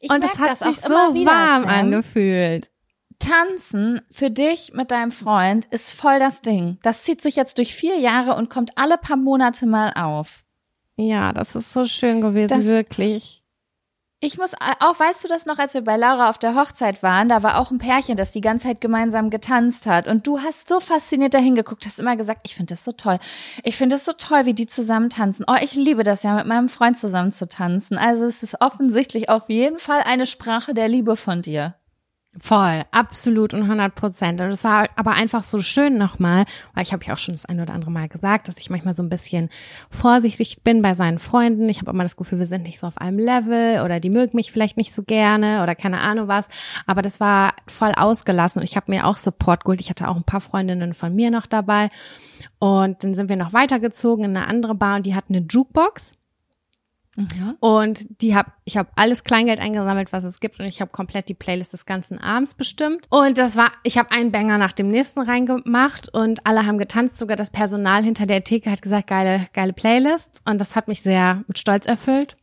Ich 0.01 0.11
und 0.11 0.25
es 0.25 0.39
hat 0.39 0.59
sich 0.59 0.77
so 0.77 0.91
warm 0.91 1.61
Sam. 1.61 1.69
angefühlt. 1.69 2.71
Tanzen 3.19 4.01
für 4.11 4.31
dich 4.31 4.73
mit 4.75 4.91
deinem 4.91 5.13
Freund 5.13 5.67
ist 5.67 5.93
voll 5.93 6.19
das 6.19 6.43
Ding. 6.43 6.79
Das 6.83 7.03
zieht 7.03 7.23
sich 7.23 7.37
jetzt 7.37 7.59
durch 7.59 7.75
vier 7.75 7.99
Jahre 7.99 8.35
und 8.35 8.51
kommt 8.51 8.77
alle 8.77 8.99
paar 8.99 9.17
Monate 9.17 9.67
mal 9.67 9.93
auf. 9.95 10.45
Ja, 10.97 11.33
das 11.33 11.55
ist 11.55 11.73
so 11.73 11.85
schön 11.85 12.21
gewesen, 12.21 12.55
das, 12.55 12.65
wirklich. 12.65 13.43
Ich 14.19 14.39
muss 14.39 14.55
auch, 14.55 14.99
weißt 14.99 15.25
du 15.25 15.29
das 15.29 15.45
noch, 15.45 15.59
als 15.59 15.75
wir 15.75 15.83
bei 15.83 15.99
Laura 15.99 16.31
auf 16.31 16.39
der 16.39 16.55
Hochzeit 16.55 17.03
waren, 17.03 17.29
da 17.29 17.43
war 17.43 17.61
auch 17.61 17.71
ein 17.71 17.77
Pärchen, 17.77 18.17
das 18.17 18.31
die 18.31 18.41
ganze 18.41 18.67
Zeit 18.67 18.81
gemeinsam 18.81 19.29
getanzt 19.29 19.87
hat. 19.87 20.09
Und 20.09 20.27
du 20.27 20.41
hast 20.41 20.69
so 20.69 20.81
fasziniert 20.81 21.35
dahin 21.35 21.55
geguckt, 21.55 21.85
hast 21.85 21.99
immer 21.99 22.17
gesagt, 22.17 22.41
ich 22.45 22.55
finde 22.55 22.73
das 22.73 22.83
so 22.83 22.93
toll. 22.93 23.19
Ich 23.63 23.77
finde 23.77 23.97
es 23.97 24.07
so 24.07 24.13
toll, 24.15 24.47
wie 24.47 24.55
die 24.55 24.67
zusammen 24.67 25.11
tanzen. 25.11 25.45
Oh, 25.47 25.57
ich 25.61 25.75
liebe 25.75 26.03
das 26.03 26.23
ja, 26.23 26.35
mit 26.35 26.47
meinem 26.47 26.71
Freund 26.71 26.97
zusammen 26.97 27.31
zu 27.31 27.47
tanzen. 27.47 27.99
Also 27.99 28.25
es 28.25 28.43
ist 28.43 28.59
offensichtlich 28.63 29.29
auf 29.29 29.51
jeden 29.51 29.79
Fall 29.79 30.03
eine 30.07 30.25
Sprache 30.25 30.73
der 30.73 30.89
Liebe 30.89 31.17
von 31.17 31.43
dir. 31.43 31.75
Voll, 32.39 32.85
absolut 32.91 33.55
und 33.55 33.63
100 33.63 33.95
Prozent. 33.95 34.41
Und 34.43 34.49
es 34.49 34.63
war 34.63 34.89
aber 34.97 35.13
einfach 35.13 35.43
so 35.43 35.63
schön 35.63 35.97
nochmal, 35.97 36.45
weil 36.75 36.83
ich 36.83 36.93
habe 36.93 37.03
ich 37.03 37.11
auch 37.11 37.17
schon 37.17 37.33
das 37.33 37.47
ein 37.47 37.61
oder 37.61 37.73
andere 37.73 37.91
Mal 37.91 38.09
gesagt, 38.09 38.49
dass 38.49 38.59
ich 38.59 38.69
manchmal 38.69 38.95
so 38.95 39.03
ein 39.03 39.09
bisschen 39.09 39.49
vorsichtig 39.91 40.63
bin 40.63 40.83
bei 40.83 40.93
seinen 40.93 41.19
Freunden. 41.19 41.67
Ich 41.71 41.81
habe 41.81 41.91
immer 41.91 42.03
das 42.03 42.17
Gefühl, 42.17 42.39
wir 42.39 42.47
sind 42.47 42.65
nicht 42.65 42.79
so 42.79 42.87
auf 42.87 42.99
einem 42.99 43.19
Level 43.19 43.83
oder 43.83 44.01
die 44.01 44.11
mögen 44.11 44.37
mich 44.37 44.53
vielleicht 44.53 44.77
nicht 44.77 44.93
so 44.93 45.03
gerne 45.03 45.63
oder 45.63 45.75
keine 45.75 46.01
Ahnung 46.01 46.29
was. 46.29 46.47
Aber 46.87 47.01
das 47.01 47.21
war 47.21 47.55
voll 47.69 47.93
ausgelassen 47.97 48.61
und 48.61 48.65
ich 48.65 48.77
habe 48.77 48.93
mir 48.93 49.07
auch 49.07 49.17
Support 49.17 49.65
geholt. 49.65 49.81
Ich 49.81 49.89
hatte 49.89 50.09
auch 50.09 50.17
ein 50.17 50.25
paar 50.25 50.43
Freundinnen 50.43 50.93
von 50.93 51.15
mir 51.15 51.31
noch 51.31 51.47
dabei. 51.47 51.89
Und 52.59 53.03
dann 53.03 53.15
sind 53.15 53.31
wir 53.31 53.37
noch 53.37 53.55
weitergezogen 53.55 54.27
in 54.27 54.37
eine 54.37 54.47
andere 54.47 54.75
Bar 54.75 54.97
und 54.97 55.07
die 55.07 55.15
hat 55.15 55.25
eine 55.31 55.47
Jukebox. 55.49 56.19
Mhm. 57.17 57.57
Und 57.61 58.07
die 58.23 58.37
hab, 58.37 58.53
ich 58.65 58.77
habe 58.77 58.91
alles 58.95 59.25
Kleingeld 59.25 59.59
eingesammelt, 59.59 60.13
was 60.13 60.25
es 60.25 60.41
gibt, 60.41 60.61
und 60.61 60.67
ich 60.67 60.81
habe 60.81 60.91
komplett 60.91 61.29
die 61.29 61.35
Playlist 61.35 61.73
des 61.73 61.87
ganzen 61.87 62.19
Abends 62.19 62.55
bestimmt. 62.55 63.07
Und 63.11 63.39
das 63.39 63.57
war, 63.57 63.73
ich 63.83 63.99
habe 63.99 64.11
einen 64.13 64.31
Banger 64.31 64.59
nach 64.59 64.73
dem 64.73 64.89
nächsten 64.89 65.21
reingemacht 65.21 66.13
und 66.13 66.47
alle 66.47 66.67
haben 66.67 66.79
getanzt. 66.79 67.19
Sogar 67.19 67.37
das 67.37 67.51
Personal 67.51 68.03
hinter 68.05 68.27
der 68.27 68.45
Theke 68.45 68.71
hat 68.71 68.83
gesagt, 68.83 69.09
geile, 69.09 69.47
geile 69.53 69.73
Playlist. 69.73 70.41
Und 70.45 70.61
das 70.61 70.77
hat 70.77 70.89
mich 70.89 71.03
sehr 71.03 71.43
mit 71.49 71.59
Stolz 71.59 71.87
erfüllt. 71.87 72.37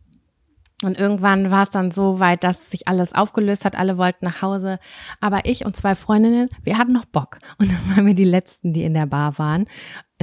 Und 0.84 0.98
irgendwann 0.98 1.52
war 1.52 1.63
es 1.63 1.69
dann 1.69 1.91
so 1.91 2.19
weit, 2.19 2.43
dass 2.43 2.72
sich 2.72 2.88
alles 2.88 3.13
aufgelöst 3.13 3.65
hat. 3.65 3.76
Alle 3.76 3.98
wollten 3.98 4.26
nach 4.26 4.41
Hause. 4.41 4.80
Aber 5.19 5.46
ich 5.46 5.65
und 5.65 5.76
zwei 5.76 5.96
Freundinnen, 5.96 6.50
wir 6.63 6.78
hatten 6.78 6.93
noch 6.93 7.06
Bock. 7.06 7.39
Und 7.60 7.72
dann 7.72 7.96
waren 7.96 8.06
wir 8.06 8.15
die 8.15 8.24
Letzten, 8.26 8.74
die 8.74 8.84
in 8.84 8.93
der 8.93 9.06
Bar 9.06 9.38
waren 9.38 9.65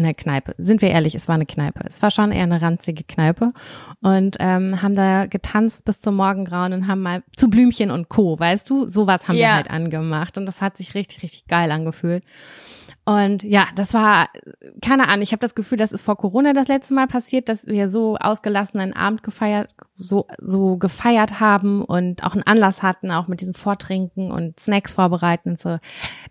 in 0.01 0.05
der 0.05 0.15
Kneipe. 0.15 0.55
Sind 0.57 0.83
wir 0.83 0.91
ehrlich, 0.91 1.15
es 1.15 1.29
war 1.29 1.35
eine 1.35 1.47
Kneipe. 1.47 1.81
Es 1.87 2.01
war 2.01 2.11
schon 2.11 2.33
eher 2.33 2.45
eine 2.45 2.63
ranzige 2.63 3.05
Kneipe 3.05 3.53
und 4.01 4.37
ähm, 4.41 4.81
haben 4.83 4.95
da 4.95 5.27
getanzt 5.27 5.85
bis 5.85 6.01
zum 6.01 6.17
Morgengrauen 6.17 6.73
und 6.73 6.87
haben 6.87 7.03
mal 7.03 7.23
zu 7.37 7.51
Blümchen 7.51 7.91
und 7.91 8.09
Co. 8.09 8.39
Weißt 8.39 8.69
du, 8.71 8.89
sowas 8.89 9.29
haben 9.29 9.37
ja. 9.37 9.49
wir 9.49 9.55
halt 9.57 9.71
angemacht 9.71 10.39
und 10.39 10.47
das 10.47 10.63
hat 10.63 10.77
sich 10.77 10.95
richtig, 10.95 11.23
richtig 11.23 11.47
geil 11.47 11.71
angefühlt. 11.71 12.25
Und 13.05 13.43
ja, 13.43 13.67
das 13.75 13.95
war, 13.95 14.29
keine 14.83 15.09
Ahnung, 15.09 15.23
ich 15.23 15.33
habe 15.33 15.41
das 15.41 15.55
Gefühl, 15.55 15.79
das 15.79 15.91
ist 15.91 16.03
vor 16.03 16.17
Corona 16.17 16.53
das 16.53 16.69
letzte 16.69 16.95
Mal 16.95 17.07
passiert, 17.07 17.49
dass 17.49 17.67
wir 17.67 17.89
so 17.89 18.17
ausgelassen 18.17 18.79
einen 18.79 18.93
Abend 18.93 19.23
gefeiert, 19.23 19.75
so, 19.97 20.27
so 20.39 20.77
gefeiert 20.77 21.41
haben 21.41 21.83
und 21.83 22.25
auch 22.25 22.35
einen 22.35 22.43
Anlass 22.45 22.83
hatten, 22.83 23.11
auch 23.11 23.27
mit 23.27 23.41
diesem 23.41 23.55
Vortrinken 23.55 24.31
und 24.31 24.61
Snacks 24.61 24.93
vorbereiten 24.93 25.51
und 25.51 25.61
so. 25.61 25.79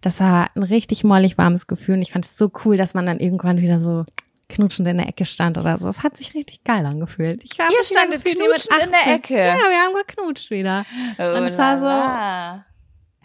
Das 0.02 0.20
war 0.20 0.48
ein 0.56 0.64
richtig 0.64 1.04
mollig 1.04 1.38
warmes 1.38 1.68
Gefühl 1.68 1.96
und 1.96 2.02
ich 2.02 2.12
fand 2.12 2.26
es 2.26 2.38
so 2.38 2.52
cool, 2.64 2.78
dass 2.78 2.94
man 2.94 3.06
dann 3.06 3.20
irgendwann 3.20 3.62
wieder 3.62 3.80
so 3.80 4.06
knutschend 4.50 4.88
in 4.88 4.98
der 4.98 5.08
Ecke 5.08 5.26
stand 5.26 5.58
oder 5.58 5.78
so. 5.78 5.88
Es 5.88 6.04
hat 6.04 6.18
sich 6.18 6.34
richtig 6.34 6.64
geil 6.64 6.86
angefühlt. 6.86 7.44
Ich 7.44 7.58
Ihr 7.58 7.84
standet 7.84 8.24
knutschend 8.24 8.84
in 8.84 8.92
der 8.92 9.16
Ecke. 9.16 9.38
Ja, 9.38 9.56
wir 9.56 9.80
haben 9.80 9.96
geknutscht 9.96 10.50
wieder. 10.50 10.86
Oh, 11.18 11.38
und 11.38 11.44
es 11.44 11.58
war 11.58 11.78
so, 11.78 11.86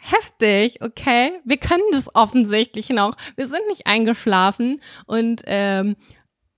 heftig, 0.05 0.83
okay? 0.83 1.33
Wir 1.45 1.57
können 1.57 1.83
das 1.93 2.15
offensichtlich 2.15 2.91
noch. 2.91 3.17
Wir 3.37 3.47
sind 3.47 3.63
nicht 3.69 3.87
eingeschlafen 3.87 4.81
und 5.07 5.43
ähm, 5.47 5.97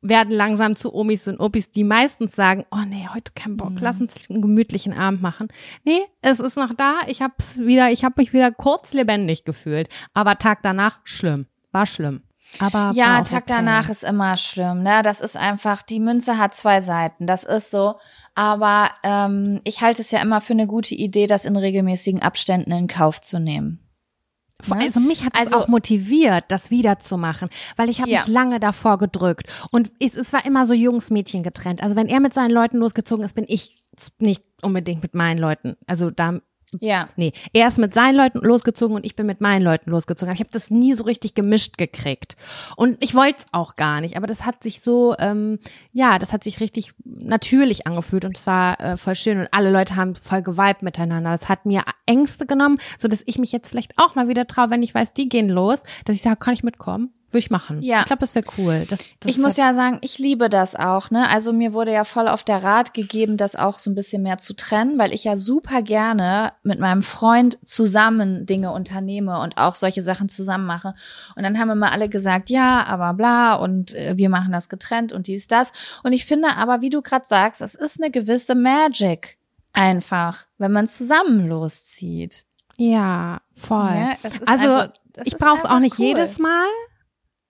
werden 0.02 0.32
langsam 0.32 0.76
zu 0.76 0.94
Omis 0.94 1.26
und 1.28 1.40
Opis, 1.40 1.70
die 1.70 1.84
meistens 1.84 2.34
sagen, 2.34 2.64
oh 2.70 2.84
nee, 2.86 3.08
heute 3.12 3.32
kein 3.34 3.56
Bock, 3.56 3.70
mhm. 3.70 3.78
lass 3.80 4.00
uns 4.00 4.30
einen 4.30 4.42
gemütlichen 4.42 4.92
Abend 4.92 5.22
machen. 5.22 5.48
Nee, 5.84 6.02
es 6.22 6.40
ist 6.40 6.56
noch 6.56 6.74
da, 6.74 7.00
ich 7.06 7.22
hab's 7.22 7.58
wieder, 7.58 7.90
ich 7.90 8.04
habe 8.04 8.14
mich 8.18 8.32
wieder 8.32 8.52
kurz 8.52 8.92
lebendig 8.92 9.44
gefühlt, 9.44 9.88
aber 10.14 10.38
Tag 10.38 10.62
danach 10.62 11.00
schlimm, 11.04 11.46
war 11.72 11.86
schlimm. 11.86 12.22
Aber 12.60 12.92
ja, 12.94 13.22
Tag 13.22 13.44
okay. 13.44 13.54
danach 13.56 13.88
ist 13.88 14.04
immer 14.04 14.36
schlimm. 14.36 14.82
Ne? 14.82 15.02
Das 15.02 15.20
ist 15.20 15.36
einfach, 15.36 15.82
die 15.82 16.00
Münze 16.00 16.38
hat 16.38 16.54
zwei 16.54 16.80
Seiten. 16.80 17.26
Das 17.26 17.44
ist 17.44 17.70
so. 17.70 17.96
Aber 18.36 18.90
ähm, 19.02 19.60
ich 19.64 19.80
halte 19.80 20.02
es 20.02 20.10
ja 20.12 20.20
immer 20.20 20.40
für 20.40 20.52
eine 20.52 20.66
gute 20.66 20.94
Idee, 20.94 21.26
das 21.26 21.46
in 21.46 21.56
regelmäßigen 21.56 22.22
Abständen 22.22 22.70
in 22.70 22.86
Kauf 22.86 23.20
zu 23.20 23.40
nehmen. 23.40 23.80
Ne? 24.68 24.76
Also 24.80 25.00
mich 25.00 25.24
hat 25.24 25.34
es 25.34 25.52
also, 25.52 25.56
auch 25.56 25.68
motiviert, 25.68 26.44
das 26.48 26.70
wiederzumachen, 26.70 27.50
weil 27.76 27.90
ich 27.90 28.00
habe 28.00 28.10
ja. 28.10 28.20
mich 28.20 28.28
lange 28.28 28.58
davor 28.60 28.98
gedrückt 28.98 29.46
und 29.70 29.90
es, 30.00 30.14
es 30.14 30.32
war 30.32 30.44
immer 30.46 30.64
so 30.64 30.74
Jungs 30.74 31.10
Mädchen 31.10 31.42
getrennt. 31.42 31.82
Also 31.82 31.96
wenn 31.96 32.08
er 32.08 32.20
mit 32.20 32.32
seinen 32.34 32.52
Leuten 32.52 32.78
losgezogen 32.78 33.24
ist, 33.24 33.34
bin 33.34 33.44
ich 33.48 33.84
nicht 34.18 34.42
unbedingt 34.62 35.02
mit 35.02 35.14
meinen 35.14 35.38
Leuten. 35.38 35.76
Also 35.86 36.10
da 36.10 36.40
ja. 36.80 37.08
Nee, 37.16 37.32
er 37.52 37.68
ist 37.68 37.78
mit 37.78 37.94
seinen 37.94 38.16
Leuten 38.16 38.38
losgezogen 38.38 38.96
und 38.96 39.06
ich 39.06 39.16
bin 39.16 39.26
mit 39.26 39.40
meinen 39.40 39.62
Leuten 39.62 39.90
losgezogen. 39.90 40.34
Ich 40.34 40.40
habe 40.40 40.50
das 40.52 40.70
nie 40.70 40.94
so 40.94 41.04
richtig 41.04 41.34
gemischt 41.34 41.78
gekriegt. 41.78 42.36
Und 42.76 42.96
ich 43.00 43.14
wollte 43.14 43.40
es 43.40 43.46
auch 43.52 43.76
gar 43.76 44.00
nicht, 44.00 44.16
aber 44.16 44.26
das 44.26 44.44
hat 44.44 44.62
sich 44.62 44.80
so, 44.80 45.14
ähm, 45.18 45.58
ja, 45.92 46.18
das 46.18 46.32
hat 46.32 46.44
sich 46.44 46.60
richtig 46.60 46.92
natürlich 47.04 47.86
angefühlt 47.86 48.24
und 48.24 48.36
es 48.36 48.46
war 48.46 48.80
äh, 48.80 48.96
voll 48.96 49.14
schön 49.14 49.38
und 49.38 49.48
alle 49.52 49.70
Leute 49.70 49.96
haben 49.96 50.16
voll 50.16 50.42
geweibt 50.42 50.82
miteinander. 50.82 51.30
Das 51.30 51.48
hat 51.48 51.66
mir 51.66 51.84
Ängste 52.04 52.46
genommen, 52.46 52.78
so 52.98 53.08
dass 53.08 53.22
ich 53.26 53.38
mich 53.38 53.52
jetzt 53.52 53.68
vielleicht 53.68 53.94
auch 53.96 54.14
mal 54.14 54.28
wieder 54.28 54.46
traue, 54.46 54.70
wenn 54.70 54.82
ich 54.82 54.94
weiß, 54.94 55.14
die 55.14 55.28
gehen 55.28 55.48
los, 55.48 55.82
dass 56.04 56.16
ich 56.16 56.22
sage, 56.22 56.36
kann 56.36 56.54
ich 56.54 56.64
mitkommen? 56.64 57.15
Würde 57.28 57.38
ich 57.38 57.50
machen. 57.50 57.82
Ja. 57.82 58.00
Ich 58.00 58.06
glaube, 58.06 58.20
das 58.20 58.36
wäre 58.36 58.46
cool. 58.56 58.86
Das, 58.88 59.10
das 59.18 59.30
ich 59.30 59.38
muss 59.38 59.56
ja 59.56 59.74
sagen, 59.74 59.98
ich 60.00 60.18
liebe 60.18 60.48
das 60.48 60.76
auch. 60.76 61.10
Ne? 61.10 61.28
Also 61.28 61.52
mir 61.52 61.72
wurde 61.72 61.92
ja 61.92 62.04
voll 62.04 62.28
auf 62.28 62.44
der 62.44 62.62
Rat 62.62 62.94
gegeben, 62.94 63.36
das 63.36 63.56
auch 63.56 63.80
so 63.80 63.90
ein 63.90 63.96
bisschen 63.96 64.22
mehr 64.22 64.38
zu 64.38 64.54
trennen, 64.54 64.96
weil 64.96 65.12
ich 65.12 65.24
ja 65.24 65.36
super 65.36 65.82
gerne 65.82 66.52
mit 66.62 66.78
meinem 66.78 67.02
Freund 67.02 67.58
zusammen 67.64 68.46
Dinge 68.46 68.70
unternehme 68.70 69.40
und 69.40 69.58
auch 69.58 69.74
solche 69.74 70.02
Sachen 70.02 70.28
zusammen 70.28 70.66
mache. 70.66 70.94
Und 71.34 71.42
dann 71.42 71.58
haben 71.58 71.70
immer 71.70 71.90
alle 71.90 72.08
gesagt, 72.08 72.48
ja, 72.48 72.84
aber 72.84 73.12
bla 73.14 73.56
und 73.56 73.94
äh, 73.94 74.16
wir 74.16 74.28
machen 74.28 74.52
das 74.52 74.68
getrennt 74.68 75.12
und 75.12 75.26
dies, 75.26 75.48
das. 75.48 75.72
Und 76.04 76.12
ich 76.12 76.26
finde 76.26 76.56
aber, 76.56 76.80
wie 76.80 76.90
du 76.90 77.02
gerade 77.02 77.26
sagst, 77.26 77.60
es 77.60 77.74
ist 77.74 78.00
eine 78.00 78.12
gewisse 78.12 78.54
Magic 78.54 79.36
einfach, 79.72 80.46
wenn 80.58 80.70
man 80.70 80.86
zusammen 80.86 81.48
loszieht. 81.48 82.44
Ja, 82.76 83.40
voll. 83.54 83.94
Ja, 83.94 84.16
also 84.46 84.68
einfach, 84.68 84.92
ich 85.24 85.36
brauche 85.36 85.56
es 85.58 85.64
auch 85.64 85.80
nicht 85.80 85.98
cool. 85.98 86.06
jedes 86.06 86.38
Mal 86.38 86.68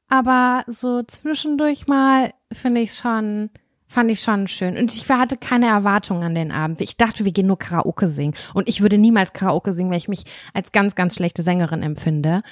aber 0.08 0.64
so 0.66 1.02
zwischendurch 1.02 1.86
mal 1.86 2.32
finde 2.52 2.80
ich 2.80 2.94
schon, 2.94 3.50
fand 3.88 4.10
ich 4.10 4.20
schon 4.20 4.48
schön. 4.48 4.76
Und 4.76 4.94
ich 4.94 5.08
hatte 5.08 5.36
keine 5.36 5.66
Erwartungen 5.66 6.22
an 6.22 6.34
den 6.34 6.52
Abend. 6.52 6.80
Ich 6.80 6.96
dachte, 6.96 7.24
wir 7.24 7.32
gehen 7.32 7.46
nur 7.46 7.58
Karaoke 7.58 8.08
singen. 8.08 8.34
Und 8.54 8.68
ich 8.68 8.80
würde 8.82 8.98
niemals 8.98 9.32
Karaoke 9.32 9.72
singen, 9.72 9.90
weil 9.90 9.98
ich 9.98 10.08
mich 10.08 10.24
als 10.54 10.72
ganz, 10.72 10.94
ganz 10.94 11.16
schlechte 11.16 11.42
Sängerin 11.42 11.82
empfinde. 11.82 12.42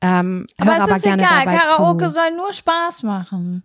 Ähm, 0.00 0.46
aber 0.58 0.74
es 0.74 0.80
aber 0.80 0.96
ist 0.96 1.02
gerne 1.02 1.22
egal, 1.22 1.58
Karaoke 1.58 2.06
zu. 2.06 2.10
soll 2.12 2.30
nur 2.36 2.52
Spaß 2.52 3.02
machen. 3.02 3.62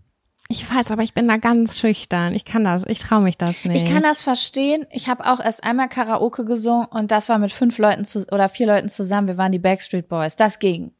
Ich 0.47 0.69
weiß, 0.69 0.91
aber 0.91 1.01
ich 1.01 1.13
bin 1.13 1.27
da 1.27 1.37
ganz 1.37 1.79
schüchtern. 1.79 2.33
Ich 2.33 2.43
kann 2.43 2.65
das, 2.65 2.85
ich 2.85 2.99
traue 2.99 3.21
mich 3.21 3.37
das 3.37 3.63
nicht. 3.63 3.83
Ich 3.83 3.91
kann 3.91 4.03
das 4.03 4.21
verstehen. 4.21 4.85
Ich 4.91 5.07
habe 5.07 5.25
auch 5.25 5.39
erst 5.39 5.63
einmal 5.63 5.87
Karaoke 5.87 6.43
gesungen 6.43 6.87
und 6.87 7.09
das 7.09 7.29
war 7.29 7.37
mit 7.37 7.53
fünf 7.53 7.77
Leuten 7.77 8.03
zu, 8.03 8.25
oder 8.31 8.49
vier 8.49 8.67
Leuten 8.67 8.89
zusammen. 8.89 9.27
Wir 9.27 9.37
waren 9.37 9.53
die 9.53 9.59
Backstreet 9.59 10.09
Boys. 10.09 10.35
Das 10.35 10.59
ging. 10.59 10.91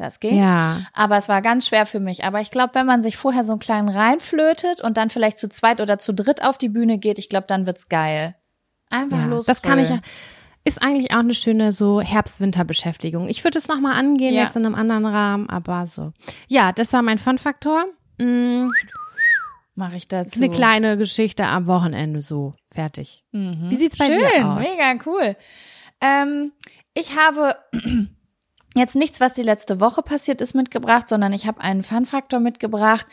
Das 0.00 0.18
ging. 0.18 0.38
Ja. 0.38 0.80
Aber 0.94 1.18
es 1.18 1.28
war 1.28 1.42
ganz 1.42 1.68
schwer 1.68 1.84
für 1.84 2.00
mich. 2.00 2.24
Aber 2.24 2.40
ich 2.40 2.50
glaube, 2.50 2.74
wenn 2.74 2.86
man 2.86 3.02
sich 3.02 3.18
vorher 3.18 3.44
so 3.44 3.52
einen 3.52 3.60
kleinen 3.60 3.90
reinflötet 3.90 4.80
und 4.80 4.96
dann 4.96 5.10
vielleicht 5.10 5.38
zu 5.38 5.50
zweit 5.50 5.78
oder 5.78 5.98
zu 5.98 6.14
dritt 6.14 6.42
auf 6.42 6.56
die 6.56 6.70
Bühne 6.70 6.96
geht, 6.96 7.18
ich 7.18 7.28
glaube, 7.28 7.46
dann 7.46 7.66
wird's 7.66 7.90
geil. 7.90 8.34
Einfach 8.88 9.18
ja, 9.18 9.26
los. 9.26 9.44
Das 9.44 9.60
kann 9.60 9.78
ich 9.78 9.90
ja. 9.90 10.00
Ist 10.64 10.80
eigentlich 10.80 11.12
auch 11.12 11.18
eine 11.18 11.34
schöne 11.34 11.70
so 11.72 12.00
Herbst-Winter-Beschäftigung. 12.00 13.28
Ich 13.28 13.44
würde 13.44 13.58
es 13.58 13.68
nochmal 13.68 13.92
angehen, 13.92 14.34
ja. 14.34 14.44
jetzt 14.44 14.56
in 14.56 14.64
einem 14.64 14.74
anderen 14.74 15.04
Rahmen, 15.04 15.50
aber 15.50 15.86
so. 15.86 16.12
Ja, 16.48 16.72
das 16.72 16.94
war 16.94 17.02
mein 17.02 17.18
Fun-Faktor. 17.18 17.84
Mhm. 18.18 18.72
Mache 19.74 19.96
ich 19.96 20.08
dazu. 20.08 20.38
Eine 20.38 20.50
kleine 20.50 20.96
Geschichte 20.96 21.44
am 21.44 21.66
Wochenende 21.66 22.22
so. 22.22 22.54
Fertig. 22.72 23.22
Mhm. 23.32 23.66
Wie 23.68 23.76
sieht's 23.76 23.98
bei 23.98 24.06
Schön, 24.06 24.18
dir 24.18 24.46
aus? 24.46 24.60
Mega 24.60 24.94
cool. 25.04 25.36
Ähm, 26.00 26.52
ich 26.94 27.16
habe 27.16 27.56
jetzt 28.74 28.94
nichts, 28.94 29.20
was 29.20 29.34
die 29.34 29.42
letzte 29.42 29.80
Woche 29.80 30.02
passiert 30.02 30.40
ist, 30.40 30.54
mitgebracht, 30.54 31.08
sondern 31.08 31.32
ich 31.32 31.46
habe 31.46 31.60
einen 31.60 31.82
Fun-Faktor 31.82 32.40
mitgebracht, 32.40 33.06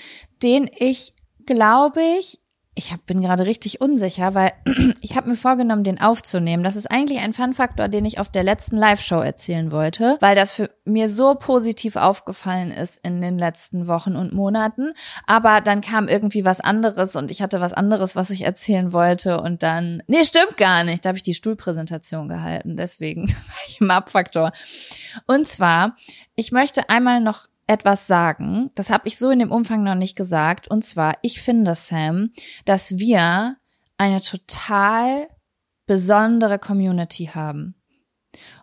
den 0.44 0.70
ich, 0.76 1.14
glaube 1.46 2.02
ich, 2.20 2.40
ich 2.78 2.92
hab, 2.92 3.06
bin 3.06 3.22
gerade 3.22 3.46
richtig 3.46 3.82
unsicher, 3.82 4.36
weil 4.36 4.54
ich 5.02 5.18
habe 5.18 5.30
mir 5.30 5.36
vorgenommen, 5.36 5.84
den 5.84 6.00
aufzunehmen. 6.00 6.64
Das 6.64 6.76
ist 6.76 6.90
eigentlich 6.90 7.20
ein 7.20 7.34
Fun-Faktor, 7.34 7.88
den 7.88 8.06
ich 8.06 8.20
auf 8.20 8.30
der 8.30 8.44
letzten 8.44 8.78
Live-Show 8.78 9.20
erzählen 9.20 9.72
wollte, 9.72 10.18
weil 10.20 10.36
das 10.36 10.54
für 10.54 10.70
mir 10.86 11.10
so 11.10 11.36
positiv 11.36 11.96
aufgefallen 11.96 12.72
ist 12.72 13.00
in 13.04 13.20
den 13.20 13.38
letzten 13.38 13.88
Wochen 13.88 14.16
und 14.16 14.34
Monaten. 14.34 14.94
Aber 15.26 15.62
dann 15.62 15.82
kam 15.82 16.08
irgendwie 16.08 16.46
was 16.46 16.62
anderes 16.62 17.16
und 17.16 17.32
ich 17.32 17.42
hatte 17.42 17.60
was 17.60 17.74
anderes, 17.74 18.16
was 18.16 18.30
ich 18.30 18.44
erzählen 18.44 18.94
wollte 18.94 19.42
und 19.42 19.64
dann, 19.64 20.04
nee, 20.08 20.24
stimmt 20.24 20.58
gar 20.58 20.84
nicht. 20.84 21.04
Da 21.04 21.10
habe 21.10 21.18
ich 21.18 21.24
die 21.24 21.34
Stuhlpräsentation 21.34 22.30
gehalten. 22.30 22.78
Deswegen 22.78 23.28
war 23.30 23.58
ich 23.68 23.82
im 23.82 23.90
Abfaktor. 23.90 24.52
Und 25.26 25.48
zwar, 25.48 25.96
ich 26.36 26.52
möchte 26.52 26.90
einmal 26.90 27.22
noch 27.22 27.48
etwas 27.68 28.08
sagen. 28.08 28.72
Das 28.76 28.90
habe 28.90 29.08
ich 29.08 29.18
so 29.18 29.30
in 29.30 29.40
dem 29.40 29.52
Umfang 29.52 29.84
noch 29.84 29.96
nicht 29.96 30.16
gesagt. 30.16 30.68
Und 30.68 30.84
zwar, 30.84 31.18
ich 31.22 31.42
finde, 31.42 31.76
Sam, 31.76 32.32
dass 32.66 32.98
wir 32.98 33.58
eine 33.98 34.22
total 34.22 35.28
besondere 35.86 36.60
Community 36.60 37.32
haben. 37.34 37.76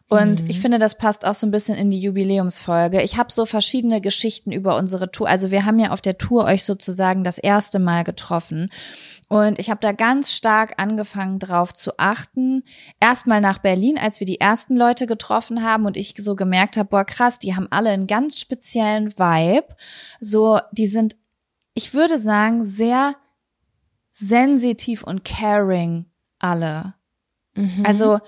Und 0.08 0.42
mhm. 0.42 0.50
ich 0.50 0.60
finde, 0.60 0.78
das 0.78 0.98
passt 0.98 1.24
auch 1.24 1.34
so 1.34 1.46
ein 1.46 1.50
bisschen 1.50 1.76
in 1.76 1.90
die 1.90 2.00
Jubiläumsfolge. 2.00 3.02
Ich 3.02 3.16
habe 3.16 3.32
so 3.32 3.46
verschiedene 3.46 4.00
Geschichten 4.00 4.52
über 4.52 4.76
unsere 4.76 5.10
Tour. 5.10 5.28
Also 5.28 5.50
wir 5.50 5.64
haben 5.64 5.78
ja 5.78 5.90
auf 5.90 6.02
der 6.02 6.18
Tour 6.18 6.44
euch 6.44 6.64
sozusagen 6.64 7.24
das 7.24 7.38
erste 7.38 7.78
Mal 7.78 8.04
getroffen. 8.04 8.70
Und 9.34 9.58
ich 9.58 9.68
habe 9.68 9.80
da 9.80 9.90
ganz 9.90 10.32
stark 10.32 10.74
angefangen 10.76 11.40
drauf 11.40 11.74
zu 11.74 11.98
achten. 11.98 12.62
Erstmal 13.00 13.40
nach 13.40 13.58
Berlin, 13.58 13.98
als 13.98 14.20
wir 14.20 14.28
die 14.28 14.38
ersten 14.38 14.76
Leute 14.76 15.08
getroffen 15.08 15.64
haben 15.64 15.86
und 15.86 15.96
ich 15.96 16.14
so 16.16 16.36
gemerkt 16.36 16.76
habe, 16.76 16.90
boah, 16.90 17.04
krass, 17.04 17.40
die 17.40 17.56
haben 17.56 17.66
alle 17.72 17.90
einen 17.90 18.06
ganz 18.06 18.38
speziellen 18.38 19.18
Vibe. 19.18 19.74
So, 20.20 20.60
die 20.70 20.86
sind, 20.86 21.16
ich 21.74 21.94
würde 21.94 22.20
sagen, 22.20 22.64
sehr 22.64 23.16
sensitiv 24.12 25.02
und 25.02 25.24
caring 25.24 26.06
alle. 26.38 26.94
Mhm. 27.56 27.84
Also 27.84 28.20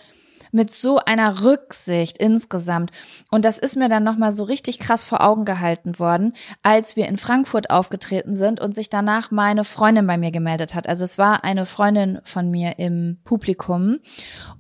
mit 0.53 0.70
so 0.70 0.99
einer 0.99 1.42
Rücksicht 1.42 2.18
insgesamt. 2.18 2.90
Und 3.30 3.44
das 3.44 3.59
ist 3.59 3.76
mir 3.76 3.88
dann 3.88 4.05
nochmal 4.05 4.32
so 4.32 4.44
richtig 4.44 4.78
krass 4.78 5.05
vor 5.05 5.22
Augen 5.22 5.44
gehalten 5.44 5.99
worden, 5.99 6.34
als 6.62 6.97
wir 6.97 7.07
in 7.07 7.16
Frankfurt 7.16 7.70
aufgetreten 7.70 8.36
sind 8.36 8.61
und 8.61 8.74
sich 8.74 8.90
danach 8.90 9.30
meine 9.30 9.64
Freundin 9.64 10.07
bei 10.07 10.18
mir 10.18 10.30
gemeldet 10.30 10.74
hat. 10.74 10.88
Also 10.88 11.05
es 11.05 11.18
war 11.18 11.44
eine 11.44 11.66
Freundin 11.66 12.20
von 12.24 12.51
mir 12.51 12.78
im 12.78 13.18
Publikum 13.24 13.99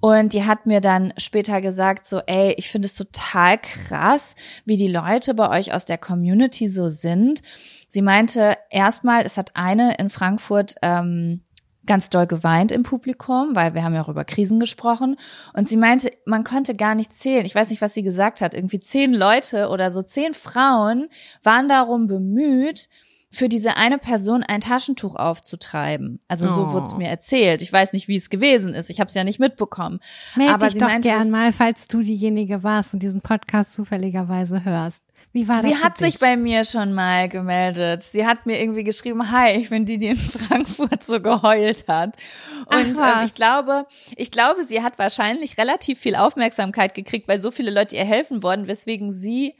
und 0.00 0.32
die 0.32 0.44
hat 0.44 0.66
mir 0.66 0.80
dann 0.80 1.12
später 1.16 1.60
gesagt, 1.60 2.06
so, 2.06 2.20
ey, 2.26 2.54
ich 2.56 2.70
finde 2.70 2.86
es 2.86 2.94
total 2.94 3.58
krass, 3.58 4.34
wie 4.64 4.76
die 4.76 4.88
Leute 4.88 5.34
bei 5.34 5.50
euch 5.50 5.72
aus 5.72 5.84
der 5.84 5.98
Community 5.98 6.68
so 6.68 6.88
sind. 6.88 7.42
Sie 7.88 8.02
meinte 8.02 8.56
erstmal, 8.70 9.24
es 9.24 9.38
hat 9.38 9.52
eine 9.54 9.94
in 9.96 10.10
Frankfurt 10.10 10.74
ähm, 10.82 11.42
ganz 11.86 12.10
doll 12.10 12.26
geweint 12.26 12.72
im 12.72 12.82
Publikum, 12.82 13.54
weil 13.54 13.74
wir 13.74 13.82
haben 13.82 13.94
ja 13.94 14.02
auch 14.02 14.08
über 14.08 14.24
Krisen 14.24 14.60
gesprochen. 14.60 15.16
Und 15.52 15.68
sie 15.68 15.76
meinte, 15.76 16.10
man 16.24 16.44
konnte 16.44 16.74
gar 16.74 16.94
nicht 16.94 17.14
zählen. 17.14 17.46
Ich 17.46 17.54
weiß 17.54 17.70
nicht, 17.70 17.80
was 17.80 17.94
sie 17.94 18.02
gesagt 18.02 18.40
hat. 18.40 18.54
Irgendwie 18.54 18.80
zehn 18.80 19.12
Leute 19.12 19.68
oder 19.68 19.90
so 19.90 20.02
zehn 20.02 20.34
Frauen 20.34 21.08
waren 21.42 21.68
darum 21.68 22.06
bemüht, 22.06 22.88
für 23.30 23.48
diese 23.48 23.76
eine 23.76 23.98
Person 23.98 24.42
ein 24.42 24.60
Taschentuch 24.60 25.14
aufzutreiben. 25.14 26.20
Also 26.28 26.46
so 26.46 26.68
oh. 26.68 26.72
wurde 26.72 26.86
es 26.86 26.96
mir 26.96 27.08
erzählt. 27.08 27.60
Ich 27.60 27.72
weiß 27.72 27.92
nicht, 27.92 28.08
wie 28.08 28.16
es 28.16 28.30
gewesen 28.30 28.72
ist. 28.72 28.88
Ich 28.88 29.00
habe 29.00 29.08
es 29.08 29.14
ja 29.14 29.24
nicht 29.24 29.40
mitbekommen. 29.40 30.00
Meld 30.36 30.50
Aber 30.50 30.66
dich 30.66 30.74
sie 30.74 30.78
doch 30.78 30.88
meinte, 30.88 31.08
gern 31.08 31.30
mal, 31.30 31.52
falls 31.52 31.86
du 31.86 32.02
diejenige 32.02 32.62
warst 32.62 32.94
und 32.94 33.02
diesen 33.02 33.20
Podcast 33.20 33.74
zufälligerweise 33.74 34.64
hörst. 34.64 35.02
Wie 35.36 35.46
war 35.48 35.60
das? 35.60 35.66
Sie 35.66 35.76
hat 35.76 35.98
sich 35.98 36.18
bei 36.18 36.34
mir 36.34 36.64
schon 36.64 36.94
mal 36.94 37.28
gemeldet. 37.28 38.02
Sie 38.04 38.26
hat 38.26 38.46
mir 38.46 38.58
irgendwie 38.58 38.84
geschrieben, 38.84 39.30
hi, 39.30 39.50
ich 39.50 39.68
bin 39.68 39.84
die, 39.84 39.98
die 39.98 40.06
in 40.06 40.16
Frankfurt 40.16 41.02
so 41.02 41.20
geheult 41.20 41.86
hat. 41.88 42.16
Und 42.64 42.96
ähm, 42.96 43.22
ich 43.26 43.34
glaube, 43.34 43.86
ich 44.16 44.30
glaube, 44.30 44.64
sie 44.64 44.82
hat 44.82 44.98
wahrscheinlich 44.98 45.58
relativ 45.58 45.98
viel 45.98 46.16
Aufmerksamkeit 46.16 46.94
gekriegt, 46.94 47.28
weil 47.28 47.42
so 47.42 47.50
viele 47.50 47.70
Leute 47.70 47.96
ihr 47.96 48.06
helfen 48.06 48.42
wollen, 48.42 48.66
weswegen 48.66 49.12
sie 49.12 49.54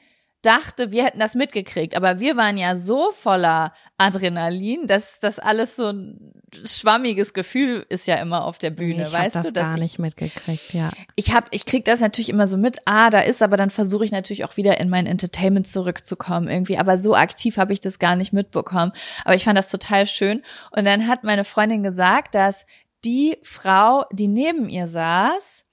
dachte, 0.47 0.93
wir 0.93 1.05
hätten 1.05 1.19
das 1.19 1.35
mitgekriegt. 1.35 1.97
Aber 1.97 2.21
wir 2.21 2.37
waren 2.37 2.57
ja 2.57 2.77
so 2.77 3.11
voller 3.11 3.73
Adrenalin, 3.99 4.87
dass 4.87 5.19
das 5.21 5.39
alles 5.39 5.77
so 5.77 5.89
ein 5.89 6.33
schwammiges 6.65 7.35
Gefühl 7.35 7.85
ist 7.89 8.07
ja 8.07 8.17
immer 8.17 8.45
auf 8.45 8.59
der 8.59 8.71
Bühne, 8.71 9.03
ich 9.03 9.13
weißt 9.13 9.35
das 9.35 9.45
du? 9.47 9.53
Dass 9.53 9.65
gar 9.65 9.75
ich, 9.75 9.83
nicht 9.83 9.99
mitgekriegt, 9.99 10.73
ja. 10.73 10.91
Ich 11.17 11.35
hab, 11.35 11.49
ich 11.51 11.67
krieg 11.67 11.85
das 11.85 12.01
natürlich 12.01 12.29
immer 12.29 12.47
so 12.47 12.57
mit. 12.57 12.79
Ah, 12.85 13.11
da 13.11 13.21
ist, 13.21 13.43
aber 13.43 13.57
dann 13.57 13.71
versuche 13.71 14.05
ich 14.05 14.13
natürlich 14.13 14.45
auch 14.45 14.57
wieder 14.57 14.79
in 14.79 14.89
mein 14.89 15.07
Entertainment 15.07 15.69
zurückzukommen 15.69 16.49
irgendwie. 16.49 16.79
Aber 16.79 16.99
so 16.99 17.15
aktiv 17.15 17.59
habe 17.59 17.73
ich 17.73 17.81
das 17.81 17.99
gar 17.99 18.17
nicht 18.17 18.33
mitbekommen. 18.33 18.93
Aber 19.25 19.35
ich 19.35 19.45
fand 19.45 19.59
das 19.59 19.69
total 19.69 20.07
schön. 20.07 20.43
Und 20.71 20.85
dann 20.85 21.09
hat 21.09 21.25
meine 21.25 21.45
Freundin 21.45 21.83
gesagt, 21.83 22.35
dass 22.35 22.65
die 23.05 23.37
Frau, 23.43 24.05
die 24.13 24.29
neben 24.29 24.69
ihr 24.69 24.87
saß, 24.87 25.65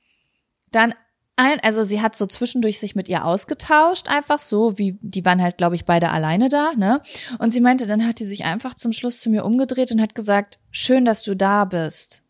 dann 0.72 0.94
ein, 1.36 1.60
also 1.62 1.84
sie 1.84 2.02
hat 2.02 2.16
so 2.16 2.26
zwischendurch 2.28 2.80
sich 2.80 2.96
mit 2.96 3.10
ihr 3.10 3.26
ausgetauscht, 3.26 4.08
einfach 4.08 4.40
so, 4.40 4.78
wie 4.78 4.98
die 5.02 5.26
waren 5.26 5.42
halt, 5.42 5.58
glaube 5.58 5.76
ich, 5.76 5.86
beide 5.86 6.12
alleine 6.12 6.48
da, 6.50 6.74
ne? 6.76 7.02
Und 7.40 7.52
sie 7.52 7.62
meinte, 7.62 7.88
dann 7.88 8.06
hat 8.06 8.20
die 8.20 8.26
sich 8.26 8.44
einfach 8.44 8.76
zum 8.76 8.92
Schluss 8.92 9.20
zu 9.20 9.30
mir 9.30 9.44
umgedreht 9.44 9.92
und 9.92 10.02
hat 10.02 10.14
gesagt, 10.14 10.60
schön, 10.70 11.06
dass 11.06 11.24
du 11.24 11.36
da 11.36 11.66
bist. 11.66 12.22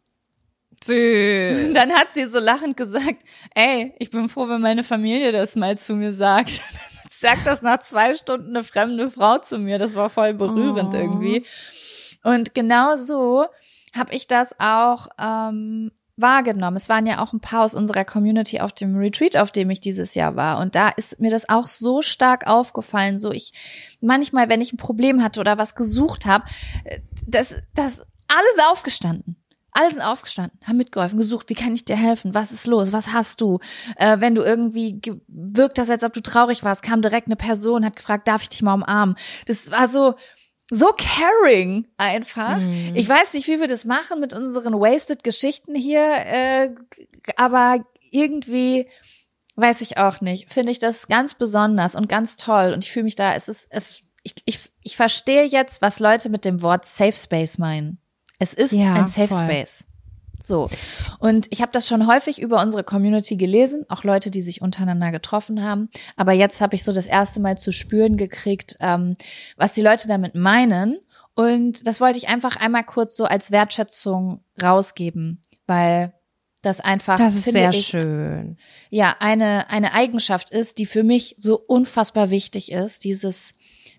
Süß. 0.83 1.73
Dann 1.73 1.91
hat 1.93 2.07
sie 2.13 2.25
so 2.25 2.39
lachend 2.39 2.77
gesagt, 2.77 3.23
ey, 3.55 3.93
ich 3.99 4.09
bin 4.09 4.29
froh, 4.29 4.47
wenn 4.49 4.61
meine 4.61 4.83
Familie 4.83 5.31
das 5.31 5.55
mal 5.55 5.77
zu 5.77 5.95
mir 5.95 6.13
sagt. 6.13 6.61
sagt 7.19 7.45
das 7.45 7.61
nach 7.61 7.79
zwei 7.79 8.13
Stunden 8.13 8.55
eine 8.55 8.63
fremde 8.63 9.09
Frau 9.09 9.37
zu 9.37 9.57
mir. 9.57 9.79
Das 9.79 9.95
war 9.95 10.09
voll 10.09 10.33
berührend 10.33 10.93
oh. 10.93 10.97
irgendwie. 10.97 11.45
Und 12.23 12.53
genau 12.53 12.95
so 12.97 13.45
habe 13.93 14.13
ich 14.13 14.27
das 14.27 14.59
auch 14.59 15.07
ähm, 15.19 15.91
wahrgenommen. 16.15 16.77
Es 16.77 16.89
waren 16.89 17.05
ja 17.05 17.19
auch 17.19 17.33
ein 17.33 17.39
paar 17.39 17.63
aus 17.63 17.73
unserer 17.73 18.05
Community 18.05 18.59
auf 18.59 18.71
dem 18.71 18.95
Retreat, 18.95 19.37
auf 19.37 19.51
dem 19.51 19.69
ich 19.69 19.81
dieses 19.81 20.15
Jahr 20.15 20.35
war. 20.35 20.59
Und 20.59 20.75
da 20.75 20.89
ist 20.89 21.19
mir 21.19 21.31
das 21.31 21.49
auch 21.49 21.67
so 21.67 22.01
stark 22.01 22.47
aufgefallen. 22.47 23.19
So 23.19 23.31
ich 23.31 23.53
manchmal, 23.99 24.49
wenn 24.49 24.61
ich 24.61 24.73
ein 24.73 24.77
Problem 24.77 25.23
hatte 25.23 25.39
oder 25.39 25.57
was 25.57 25.75
gesucht 25.75 26.25
habe, 26.25 26.45
das, 27.25 27.55
das 27.73 28.01
alles 28.27 28.71
aufgestanden. 28.71 29.37
Alle 29.75 29.89
sind 29.89 30.01
aufgestanden, 30.01 30.59
haben 30.67 30.77
mitgeholfen, 30.77 31.17
gesucht, 31.17 31.49
wie 31.49 31.55
kann 31.55 31.73
ich 31.73 31.83
dir 31.83 31.95
helfen? 31.95 32.35
Was 32.35 32.51
ist 32.51 32.67
los? 32.67 32.93
Was 32.93 33.11
hast 33.11 33.41
du? 33.41 33.59
Äh, 33.95 34.19
wenn 34.19 34.35
du 34.35 34.43
irgendwie 34.43 35.01
gewirkt 35.01 35.79
hast, 35.79 35.89
als 35.89 36.03
ob 36.03 36.13
du 36.13 36.21
traurig 36.21 36.63
warst, 36.63 36.83
kam 36.83 37.01
direkt 37.01 37.25
eine 37.25 37.35
Person, 37.35 37.83
hat 37.83 37.95
gefragt, 37.95 38.27
darf 38.27 38.43
ich 38.43 38.49
dich 38.49 38.61
mal 38.61 38.75
umarmen? 38.75 39.15
Das 39.47 39.71
war 39.71 39.87
so, 39.87 40.13
so 40.69 40.93
caring 40.97 41.87
einfach. 41.97 42.59
Mhm. 42.59 42.93
Ich 42.95 43.07
weiß 43.07 43.33
nicht, 43.33 43.47
wie 43.47 43.59
wir 43.59 43.67
das 43.67 43.85
machen 43.85 44.19
mit 44.19 44.33
unseren 44.33 44.73
wasted 44.73 45.23
Geschichten 45.23 45.75
hier, 45.75 46.01
äh, 46.01 46.69
aber 47.35 47.85
irgendwie 48.11 48.87
weiß 49.55 49.81
ich 49.81 49.97
auch 49.97 50.21
nicht. 50.21 50.51
Finde 50.51 50.71
ich 50.71 50.79
das 50.79 51.07
ganz 51.07 51.35
besonders 51.35 51.95
und 51.95 52.09
ganz 52.09 52.37
toll 52.37 52.73
und 52.73 52.83
ich 52.83 52.91
fühle 52.91 53.05
mich 53.05 53.15
da. 53.15 53.33
Es 53.33 53.47
ist 53.47 53.67
es. 53.69 54.03
Ich, 54.25 54.35
ich, 54.45 54.71
ich 54.81 54.95
verstehe 54.95 55.43
jetzt, 55.43 55.81
was 55.81 55.99
Leute 55.99 56.29
mit 56.29 56.45
dem 56.45 56.61
Wort 56.61 56.85
Safe 56.85 57.11
Space 57.11 57.57
meinen. 57.57 57.99
Es 58.39 58.53
ist 58.53 58.71
ja, 58.71 58.93
ein 58.93 59.07
Safe 59.07 59.27
voll. 59.27 59.43
Space. 59.43 59.85
So. 60.43 60.69
Und 61.19 61.47
ich 61.51 61.61
habe 61.61 61.71
das 61.71 61.87
schon 61.87 62.05
häufig 62.05 62.41
über 62.41 62.61
unsere 62.61 62.83
Community 62.83 63.37
gelesen, 63.37 63.85
auch 63.87 64.03
Leute, 64.03 64.29
die 64.29 64.41
sich 64.41 64.61
untereinander 64.61 65.11
getroffen 65.11 65.63
haben. 65.63 65.89
Aber 66.17 66.33
jetzt 66.33 66.59
habe 66.59 66.75
ich 66.75 66.83
so 66.83 66.91
das 66.91 67.05
erste 67.05 67.39
Mal 67.39 67.57
zu 67.57 67.71
spüren 67.71 68.17
gekriegt, 68.17 68.75
ähm, 68.81 69.15
was 69.55 69.71
die 69.71 69.81
Leute 69.81 70.09
damit 70.09 70.35
meinen. 70.35 70.99
Und 71.33 71.87
das 71.87 72.01
wollte 72.01 72.17
ich 72.17 72.27
einfach 72.27 72.57
einmal 72.57 72.83
kurz 72.83 73.15
so 73.15 73.23
als 73.23 73.51
Wertschätzung 73.51 74.43
rausgeben, 74.61 75.41
weil 75.65 76.13
das 76.61 76.81
einfach 76.81 77.17
das 77.17 77.35
ist 77.35 77.45
sehr 77.45 77.69
ich, 77.69 77.85
schön. 77.85 78.57
Ja, 78.89 79.15
eine 79.19 79.69
eine 79.69 79.93
Eigenschaft 79.93 80.51
ist, 80.51 80.77
die 80.77 80.85
für 80.85 81.03
mich 81.03 81.35
so 81.37 81.57
unfassbar 81.57 82.29
wichtig 82.29 82.71
ist, 82.71 83.03
dieses 83.03 83.53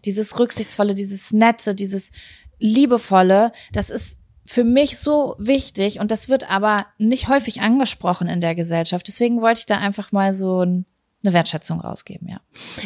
dieses 0.05 0.39
rücksichtsvolle, 0.39 0.95
dieses 0.95 1.33
nette, 1.33 1.75
dieses 1.75 2.11
liebevolle, 2.59 3.53
das 3.73 3.91
ist 3.91 4.19
für 4.45 4.65
mich 4.65 4.99
so 4.99 5.37
wichtig 5.39 6.01
und 6.01 6.11
das 6.11 6.29
wird 6.29 6.51
aber 6.51 6.87
nicht 6.99 7.29
häufig 7.29 7.63
angesprochen 7.63 8.29
in 8.29 8.41
der 8.41 8.55
Gesellschaft. 8.55 9.09
Deswegen 9.09 9.41
wollte 9.41 9.61
ich 9.61 9.67
da 9.67 9.79
einfach 9.79 10.13
mal 10.13 10.35
so 10.35 10.65
ein, 10.65 10.85
eine 11.23 11.33
Wertschätzung 11.33 11.81
rausgeben, 11.81 12.29
ja. 12.29 12.41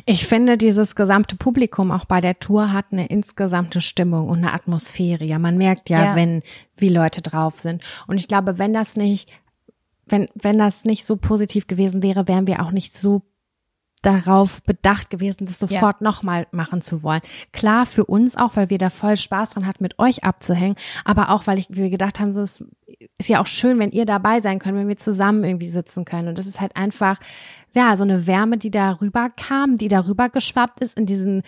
Ich 0.07 0.27
finde, 0.27 0.57
dieses 0.57 0.95
gesamte 0.95 1.35
Publikum 1.35 1.91
auch 1.91 2.05
bei 2.05 2.21
der 2.21 2.39
Tour 2.39 2.73
hat 2.73 2.87
eine 2.93 3.07
insgesamte 3.07 3.81
Stimmung 3.81 4.29
und 4.29 4.39
eine 4.39 4.53
Atmosphäre. 4.53 5.25
Ja, 5.25 5.41
man 5.41 5.59
merkt 5.59 5.91
ja, 5.91 6.07
ja. 6.07 6.15
wenn, 6.15 6.43
wie 6.77 6.89
Leute 6.89 7.21
drauf 7.21 7.59
sind. 7.59 7.83
Und 8.07 8.19
ich 8.19 8.29
glaube, 8.29 8.59
wenn 8.59 8.73
das 8.73 8.95
nicht, 8.95 9.33
wenn, 10.07 10.29
wenn 10.35 10.59
das 10.59 10.85
nicht 10.85 11.05
so 11.05 11.17
positiv 11.17 11.67
gewesen 11.67 12.03
wäre, 12.03 12.29
wären 12.29 12.47
wir 12.47 12.63
auch 12.63 12.71
nicht 12.71 12.95
so 12.95 13.23
darauf 14.03 14.63
bedacht 14.63 15.11
gewesen, 15.11 15.47
das 15.47 15.59
sofort 15.59 16.01
ja. 16.01 16.05
nochmal 16.05 16.47
machen 16.53 16.81
zu 16.81 17.03
wollen. 17.03 17.21
Klar 17.53 17.87
für 17.87 18.05
uns 18.05 18.37
auch, 18.37 18.57
weil 18.57 18.71
wir 18.71 18.79
da 18.79 18.91
voll 18.91 19.17
Spaß 19.17 19.51
dran 19.51 19.67
hatten, 19.67 19.83
mit 19.83 19.99
euch 19.99 20.25
abzuhängen, 20.25 20.77
aber 21.05 21.31
auch, 21.31 21.47
weil 21.47 21.59
ich, 21.59 21.67
wir 21.71 21.91
gedacht 21.91 22.21
haben, 22.21 22.33
so 22.33 22.43
es 22.43 22.63
ist 23.19 23.29
ja 23.29 23.41
auch 23.41 23.47
schön, 23.47 23.79
wenn 23.79 23.91
ihr 23.91 24.07
dabei 24.07 24.41
sein 24.41 24.59
könnt, 24.59 24.77
wenn 24.77 24.89
wir 24.89 24.97
zusammen 24.97 25.45
irgendwie 25.45 25.69
sitzen 25.69 26.05
können. 26.05 26.29
Und 26.29 26.39
das 26.39 26.47
ist 26.47 26.61
halt 26.61 26.77
einfach, 26.77 27.19
ja, 27.75 27.97
so 27.97 28.05
eine 28.05 28.27
Wärme, 28.27 28.59
die 28.59 28.71
darüber 28.71 29.31
kam, 29.31 29.77
die 29.77 29.89
darüber 29.89 30.29
geschwappt 30.29 30.81
ist 30.81 30.99
in 30.99 31.07
diesen 31.07 31.43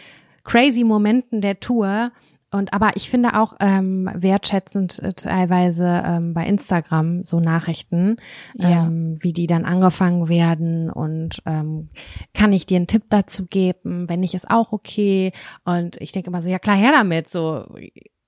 crazy 0.44 0.84
Momenten 0.84 1.40
der 1.40 1.60
Tour 1.60 2.12
und 2.52 2.72
aber 2.72 2.90
ich 2.96 3.10
finde 3.10 3.38
auch 3.38 3.54
ähm, 3.60 4.10
wertschätzend 4.12 4.98
äh, 5.00 5.12
teilweise 5.12 6.02
ähm, 6.04 6.34
bei 6.34 6.44
Instagram 6.46 7.24
so 7.24 7.38
Nachrichten, 7.38 8.16
ja. 8.54 8.86
ähm, 8.86 9.14
wie 9.20 9.32
die 9.32 9.46
dann 9.46 9.64
angefangen 9.64 10.28
werden 10.28 10.90
und 10.90 11.42
ähm, 11.46 11.90
kann 12.34 12.52
ich 12.52 12.66
dir 12.66 12.76
einen 12.76 12.88
Tipp 12.88 13.04
dazu 13.08 13.46
geben, 13.46 14.08
wenn 14.08 14.20
nicht 14.20 14.34
ist 14.34 14.50
auch 14.50 14.72
okay. 14.72 15.32
Und 15.64 15.96
ich 16.00 16.12
denke 16.12 16.30
immer 16.30 16.42
so, 16.42 16.50
ja 16.50 16.58
klar, 16.58 16.76
her 16.76 16.92
damit, 16.92 17.28
so 17.28 17.66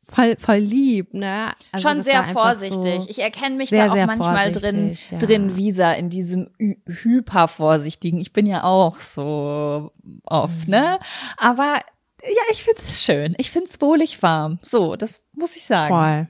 voll, 0.03 0.37
voll 0.39 0.59
lieb, 0.59 1.15
ne? 1.15 1.53
Also 1.71 1.89
Schon 1.89 2.03
sehr 2.03 2.25
vorsichtig. 2.25 3.03
So 3.03 3.11
ich 3.11 3.21
erkenne 3.21 3.57
mich 3.57 3.71
sehr, 3.71 3.87
da 3.87 3.93
auch 3.93 4.07
manchmal 4.07 4.53
drin, 4.53 4.97
ja. 5.11 5.19
drin, 5.19 5.57
Visa, 5.57 5.93
in 5.93 6.11
diesem 6.11 6.51
hypervorsichtigen. 6.59 8.21
Ich 8.21 8.33
bin 8.33 8.47
ja 8.47 8.65
auch 8.65 8.99
so 8.99 9.93
oft, 10.25 10.67
mhm. 10.67 10.71
ne? 10.71 10.99
Aber 11.37 11.81
ja, 12.23 12.43
ich 12.51 12.63
find's 12.65 13.03
schön. 13.03 13.35
Ich 13.39 13.51
find's 13.51 13.81
wohlig 13.81 14.23
warm. 14.23 14.59
So, 14.63 14.97
das 14.97 15.21
muss 15.33 15.57
ich 15.57 15.65
sagen. 15.65 15.89
Voll. 15.89 16.29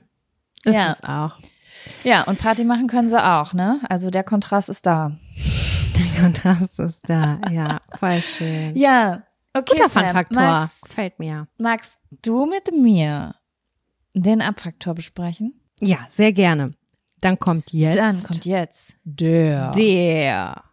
Ist 0.71 0.75
ja. 0.75 0.91
es 0.91 1.03
auch. 1.03 1.39
Ja, 2.03 2.23
und 2.23 2.39
Party 2.39 2.63
machen 2.63 2.87
können 2.87 3.09
sie 3.09 3.23
auch, 3.23 3.53
ne? 3.53 3.81
Also 3.89 4.09
der 4.09 4.23
Kontrast 4.23 4.69
ist 4.69 4.85
da. 4.85 5.17
Der 5.97 6.21
Kontrast 6.23 6.79
ist 6.79 6.99
da, 7.03 7.39
ja, 7.51 7.79
voll 7.99 8.21
schön. 8.21 8.75
Ja, 8.75 9.23
okay. 9.53 9.75
Guter 9.75 9.89
Fun-Faktor, 9.89 10.69
gefällt 10.83 11.19
mir. 11.19 11.47
magst 11.57 11.99
du 12.23 12.45
mit 12.45 12.71
mir 12.73 13.35
den 14.13 14.41
Abfaktor 14.41 14.95
besprechen? 14.95 15.59
Ja, 15.79 15.99
sehr 16.09 16.33
gerne. 16.33 16.73
Dann 17.21 17.37
kommt 17.39 17.71
jetzt 17.73 17.97
Dann 17.97 18.21
kommt 18.21 18.45
jetzt 18.45 18.95
der. 19.03 19.71
der 19.71 20.63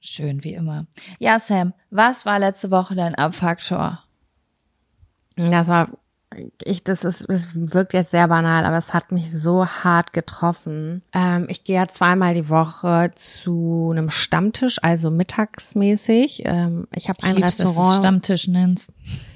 Schön 0.00 0.42
wie 0.42 0.54
immer. 0.54 0.86
Ja, 1.18 1.38
Sam, 1.38 1.74
was 1.90 2.26
war 2.26 2.38
letzte 2.38 2.70
Woche 2.70 2.94
dein 2.94 3.14
Abfaktor? 3.14 4.02
Das 5.36 5.68
war, 5.68 5.88
ich, 6.64 6.82
das 6.84 7.04
ist, 7.04 7.26
das 7.28 7.48
wirkt 7.54 7.92
jetzt 7.94 8.10
sehr 8.10 8.28
banal, 8.28 8.64
aber 8.64 8.76
es 8.76 8.92
hat 8.92 9.12
mich 9.12 9.30
so 9.30 9.66
hart 9.66 10.12
getroffen. 10.12 11.02
Ähm, 11.12 11.46
ich 11.48 11.64
gehe 11.64 11.76
ja 11.76 11.88
zweimal 11.88 12.34
die 12.34 12.48
Woche 12.48 13.12
zu 13.14 13.90
einem 13.92 14.10
Stammtisch, 14.10 14.82
also 14.82 15.10
mittagsmäßig. 15.10 16.42
Ähm, 16.44 16.88
ich 16.94 17.08
habe 17.08 17.22
ein 17.22 17.36
lieb's, 17.36 17.56
dass 17.56 17.66
du's 17.66 17.76
Restaurant. 17.76 17.96
Stammtisch 17.96 18.48
nennst. 18.48 18.90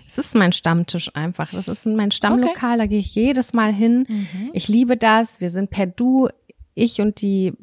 Es 0.06 0.18
ist 0.18 0.34
mein 0.34 0.52
Stammtisch 0.52 1.14
einfach. 1.14 1.50
Das 1.50 1.68
ist 1.68 1.86
mein 1.86 2.10
Stammlokal, 2.10 2.78
da 2.78 2.86
gehe 2.86 3.00
ich 3.00 3.14
jedes 3.14 3.52
Mal 3.52 3.72
hin. 3.72 4.06
Ich 4.52 4.68
liebe 4.68 4.96
das. 4.96 5.40
Wir 5.40 5.50
sind 5.50 5.70
per 5.70 5.86
Du, 5.86 6.28
ich 6.74 7.00
und 7.00 7.20
die 7.20 7.54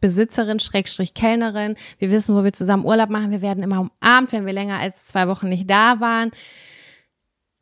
Besitzerin, 0.00 0.60
Schrägstrich 0.60 1.14
Kellnerin. 1.14 1.76
Wir 1.98 2.10
wissen, 2.10 2.36
wo 2.36 2.44
wir 2.44 2.52
zusammen 2.52 2.84
Urlaub 2.84 3.10
machen. 3.10 3.32
Wir 3.32 3.42
werden 3.42 3.64
immer 3.64 3.80
umarmt, 3.80 4.32
wenn 4.32 4.46
wir 4.46 4.52
länger 4.52 4.78
als 4.78 5.06
zwei 5.06 5.26
Wochen 5.26 5.48
nicht 5.48 5.68
da 5.68 6.00
waren. 6.00 6.30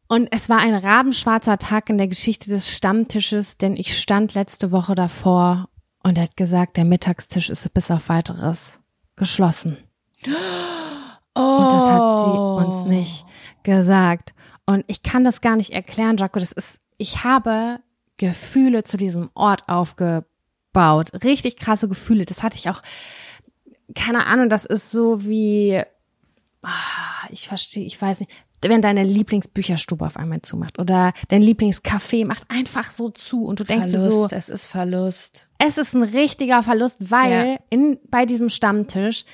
Und 0.09 0.28
es 0.30 0.48
war 0.48 0.59
ein 0.59 0.74
rabenschwarzer 0.74 1.59
Tag 1.59 1.90
in 1.90 1.98
der 1.98 2.09
Geschichte 2.09 2.50
des 2.50 2.70
Stammtisches, 2.70 3.57
denn 3.57 3.76
ich 3.76 3.98
stand 3.98 4.34
letzte 4.34 4.70
Woche 4.70 4.94
davor 4.94 5.68
und 6.02 6.16
er 6.18 6.24
hat 6.24 6.36
gesagt, 6.36 6.76
der 6.76 6.84
Mittagstisch 6.84 7.50
ist 7.50 7.72
bis 7.74 7.90
auf 7.90 8.09
weiteres 8.09 8.78
geschlossen. 9.16 9.78
Und 10.24 11.72
das 11.72 11.90
hat 11.90 12.24
sie 12.24 12.38
uns 12.38 12.84
nicht 12.86 13.26
gesagt. 13.66 14.32
Und 14.64 14.84
ich 14.86 15.02
kann 15.02 15.22
das 15.24 15.42
gar 15.42 15.56
nicht 15.56 15.70
erklären, 15.70 16.16
Jaco. 16.16 16.38
Das 16.38 16.52
ist, 16.52 16.78
ich 16.96 17.22
habe 17.24 17.80
Gefühle 18.16 18.82
zu 18.84 18.96
diesem 18.96 19.28
Ort 19.34 19.68
aufgebaut. 19.68 21.12
Richtig 21.22 21.56
krasse 21.56 21.88
Gefühle. 21.88 22.24
Das 22.24 22.42
hatte 22.42 22.56
ich 22.56 22.70
auch, 22.70 22.80
keine 23.94 24.26
Ahnung, 24.26 24.48
das 24.48 24.64
ist 24.64 24.90
so 24.90 25.24
wie, 25.24 25.80
ah, 26.62 26.70
ich 27.30 27.46
verstehe, 27.48 27.84
ich 27.84 28.00
weiß 28.00 28.20
nicht, 28.20 28.30
wenn 28.62 28.80
deine 28.82 29.04
Lieblingsbücherstube 29.04 30.04
auf 30.04 30.16
einmal 30.16 30.40
zumacht 30.42 30.78
oder 30.78 31.12
dein 31.28 31.42
Lieblingscafé 31.42 32.26
macht 32.26 32.44
einfach 32.50 32.90
so 32.90 33.10
zu 33.10 33.44
und 33.44 33.60
du 33.60 33.64
denkst 33.64 33.88
dir 33.88 34.00
Verlust, 34.00 34.30
so, 34.30 34.36
es 34.36 34.48
ist 34.48 34.66
Verlust. 34.66 35.48
es 35.58 35.76
ist 35.78 35.94
ein 35.94 36.02
richtiger 36.02 36.62
Verlust, 36.62 36.96
weil 36.98 37.48
Ja. 37.52 37.56
in, 37.70 37.98
bei 38.10 38.24
diesem 38.24 38.48
Stammtisch, 38.48 39.24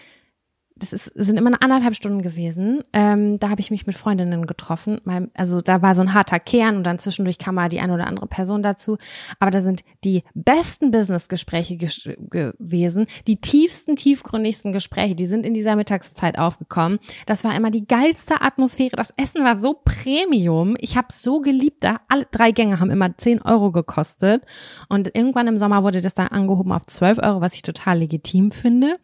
das 0.82 0.92
ist, 0.92 1.12
sind 1.14 1.36
immer 1.38 1.50
anderthalb 1.62 1.94
Stunden 1.94 2.22
gewesen, 2.22 2.82
ähm, 2.92 3.38
da 3.38 3.50
habe 3.50 3.60
ich 3.60 3.70
mich 3.70 3.86
mit 3.86 3.94
Freundinnen 3.96 4.46
getroffen. 4.46 5.00
Mein, 5.04 5.30
also 5.32 5.60
da 5.60 5.80
war 5.80 5.94
so 5.94 6.02
ein 6.02 6.12
harter 6.12 6.40
Kern 6.40 6.76
und 6.76 6.84
dann 6.84 6.98
zwischendurch 6.98 7.38
kam 7.38 7.54
mal 7.54 7.68
die 7.68 7.78
eine 7.78 7.94
oder 7.94 8.08
andere 8.08 8.26
Person 8.26 8.62
dazu. 8.62 8.98
Aber 9.38 9.52
da 9.52 9.60
sind 9.60 9.84
die 10.04 10.24
besten 10.34 10.90
Businessgespräche 10.90 11.74
ges- 11.74 12.16
gewesen, 12.30 13.06
die 13.28 13.36
tiefsten, 13.36 13.94
tiefgründigsten 13.94 14.72
Gespräche, 14.72 15.14
die 15.14 15.26
sind 15.26 15.46
in 15.46 15.54
dieser 15.54 15.76
Mittagszeit 15.76 16.36
aufgekommen. 16.36 16.98
Das 17.26 17.44
war 17.44 17.54
immer 17.54 17.70
die 17.70 17.86
geilste 17.86 18.40
Atmosphäre. 18.42 18.96
Das 18.96 19.14
Essen 19.16 19.44
war 19.44 19.56
so 19.58 19.80
Premium. 19.84 20.74
Ich 20.80 20.96
habe 20.96 21.08
so 21.12 21.40
geliebt. 21.40 21.84
Da 21.84 22.00
alle 22.08 22.26
drei 22.32 22.50
Gänge 22.50 22.80
haben 22.80 22.90
immer 22.90 23.16
10 23.16 23.42
Euro 23.42 23.70
gekostet. 23.70 24.44
Und 24.88 25.14
irgendwann 25.14 25.46
im 25.46 25.58
Sommer 25.58 25.84
wurde 25.84 26.00
das 26.00 26.14
dann 26.14 26.26
angehoben 26.28 26.72
auf 26.72 26.86
12 26.86 27.18
Euro, 27.22 27.40
was 27.40 27.54
ich 27.54 27.62
total 27.62 27.98
legitim 28.00 28.50
finde. 28.50 28.96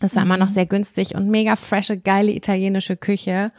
Es 0.00 0.16
war 0.16 0.22
immer 0.22 0.36
noch 0.36 0.48
sehr 0.48 0.66
günstig 0.66 1.14
und 1.14 1.28
mega 1.28 1.56
frische, 1.56 1.98
geile 1.98 2.32
italienische 2.32 2.96
Küche. 2.96 3.52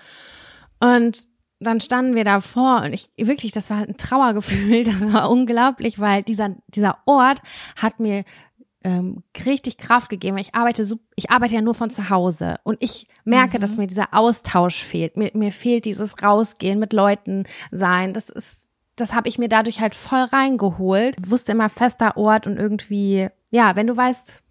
Und 0.80 1.28
dann 1.60 1.82
standen 1.82 2.16
wir 2.16 2.24
davor 2.24 2.84
und 2.86 2.94
ich 2.94 3.10
wirklich, 3.18 3.52
das 3.52 3.70
war 3.70 3.80
ein 3.80 3.98
Trauergefühl, 3.98 4.84
das 4.86 5.14
war 5.14 5.30
unglaublich, 5.30 6.00
weil 6.00 6.24
dieser 6.24 6.56
dieser 6.68 7.00
Ort 7.06 7.42
hat 7.76 8.00
mir 8.00 8.24
ähm, 8.84 9.24
richtig 9.46 9.78
Kraft 9.78 10.10
gegeben. 10.10 10.38
Ich 10.38 10.56
arbeite 10.56 10.86
so, 10.86 11.00
ich 11.16 11.32
arbeite 11.32 11.56
ja 11.56 11.62
nur 11.62 11.76
von 11.76 11.90
zu 11.90 12.10
Hause 12.10 12.56
und 12.64 12.78
ich 12.82 13.08
merke, 13.26 13.60
dass 13.60 13.78
mir 13.78 13.88
dieser 13.88 14.14
Austausch 14.14 14.84
fehlt. 14.84 15.18
Mir, 15.18 15.32
mir 15.34 15.52
fehlt 15.52 15.86
dieses 15.86 16.24
Rausgehen 16.24 16.80
mit 16.80 16.94
Leuten 16.94 17.46
sein. 17.72 18.14
Das 18.14 18.30
ist, 18.30 18.68
das 18.96 19.14
habe 19.14 19.28
ich 19.28 19.38
mir 19.38 19.50
dadurch 19.50 19.82
halt 19.82 19.96
voll 19.96 20.24
reingeholt. 20.24 21.16
Wusste 21.20 21.52
immer 21.52 21.70
fester 21.70 22.16
Ort 22.16 22.48
und 22.48 22.58
irgendwie, 22.58 23.28
ja, 23.52 23.76
wenn 23.76 23.88
du 23.88 23.98
weißt, 23.98 24.44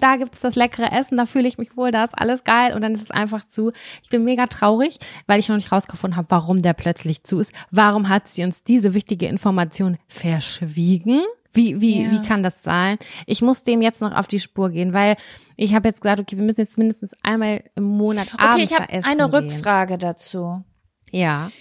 da 0.00 0.16
gibt's 0.16 0.40
das 0.40 0.54
leckere 0.56 0.92
Essen, 0.92 1.16
da 1.16 1.26
fühle 1.26 1.46
ich 1.48 1.58
mich 1.58 1.76
wohl, 1.76 1.90
da 1.90 2.04
ist 2.04 2.16
alles 2.18 2.44
geil 2.44 2.74
und 2.74 2.82
dann 2.82 2.94
ist 2.94 3.02
es 3.02 3.10
einfach 3.10 3.44
zu. 3.44 3.72
Ich 4.02 4.08
bin 4.10 4.24
mega 4.24 4.46
traurig, 4.46 4.98
weil 5.26 5.38
ich 5.40 5.48
noch 5.48 5.56
nicht 5.56 5.70
rausgefunden 5.72 6.16
habe, 6.16 6.30
warum 6.30 6.62
der 6.62 6.72
plötzlich 6.72 7.24
zu 7.24 7.38
ist. 7.38 7.52
Warum 7.70 8.08
hat 8.08 8.28
sie 8.28 8.44
uns 8.44 8.64
diese 8.64 8.94
wichtige 8.94 9.26
Information 9.26 9.98
verschwiegen? 10.08 11.22
Wie, 11.52 11.80
wie, 11.80 12.02
Ja. 12.02 12.10
wie 12.10 12.22
kann 12.22 12.42
das 12.42 12.62
sein? 12.64 12.98
Ich 13.26 13.40
muss 13.40 13.62
dem 13.62 13.80
jetzt 13.80 14.00
noch 14.02 14.12
auf 14.12 14.26
die 14.26 14.40
Spur 14.40 14.70
gehen, 14.70 14.92
weil 14.92 15.16
ich 15.56 15.72
habe 15.74 15.86
jetzt 15.88 16.00
gesagt, 16.00 16.18
okay, 16.20 16.36
wir 16.36 16.42
müssen 16.44 16.60
jetzt 16.60 16.76
mindestens 16.78 17.12
einmal 17.22 17.62
im 17.76 17.84
Monat 17.84 18.34
Okay, 18.34 18.42
abends 18.44 18.70
ich 18.72 18.76
habe 18.78 18.92
eine 18.92 19.28
gehen. 19.28 19.34
Rückfrage 19.34 19.96
dazu. 19.98 20.64
Ja. 21.12 21.52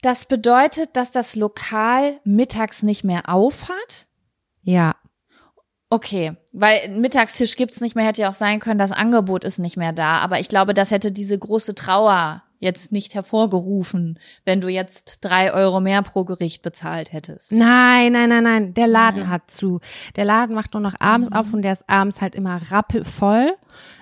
Das 0.00 0.24
bedeutet, 0.24 0.96
dass 0.96 1.10
das 1.10 1.36
Lokal 1.36 2.18
mittags 2.24 2.82
nicht 2.82 3.04
mehr 3.04 3.28
auf 3.28 3.68
hat? 3.68 4.06
Ja. 4.62 4.94
Okay, 5.90 6.32
weil 6.52 6.88
Mittagstisch 6.88 7.56
gibt's 7.56 7.80
nicht 7.80 7.94
mehr, 7.94 8.06
hätte 8.06 8.22
ja 8.22 8.30
auch 8.30 8.34
sein 8.34 8.58
können, 8.58 8.78
das 8.78 8.92
Angebot 8.92 9.44
ist 9.44 9.58
nicht 9.58 9.76
mehr 9.76 9.92
da. 9.92 10.18
Aber 10.18 10.40
ich 10.40 10.48
glaube, 10.48 10.74
das 10.74 10.90
hätte 10.90 11.12
diese 11.12 11.38
große 11.38 11.74
Trauer 11.74 12.42
jetzt 12.58 12.92
nicht 12.92 13.14
hervorgerufen, 13.14 14.18
wenn 14.44 14.60
du 14.60 14.68
jetzt 14.68 15.18
drei 15.20 15.52
Euro 15.52 15.80
mehr 15.80 16.02
pro 16.02 16.24
Gericht 16.24 16.62
bezahlt 16.62 17.12
hättest. 17.12 17.52
Nein, 17.52 18.12
nein, 18.12 18.30
nein, 18.30 18.42
nein. 18.42 18.74
Der 18.74 18.86
Laden 18.86 19.20
Nein. 19.20 19.30
hat 19.30 19.50
zu. 19.50 19.80
Der 20.16 20.24
Laden 20.24 20.54
macht 20.54 20.72
nur 20.72 20.80
noch 20.80 20.94
abends 20.98 21.30
auf 21.30 21.52
und 21.52 21.62
der 21.62 21.72
ist 21.72 21.84
abends 21.88 22.20
halt 22.20 22.34
immer 22.34 22.58
rappelvoll. 22.70 23.52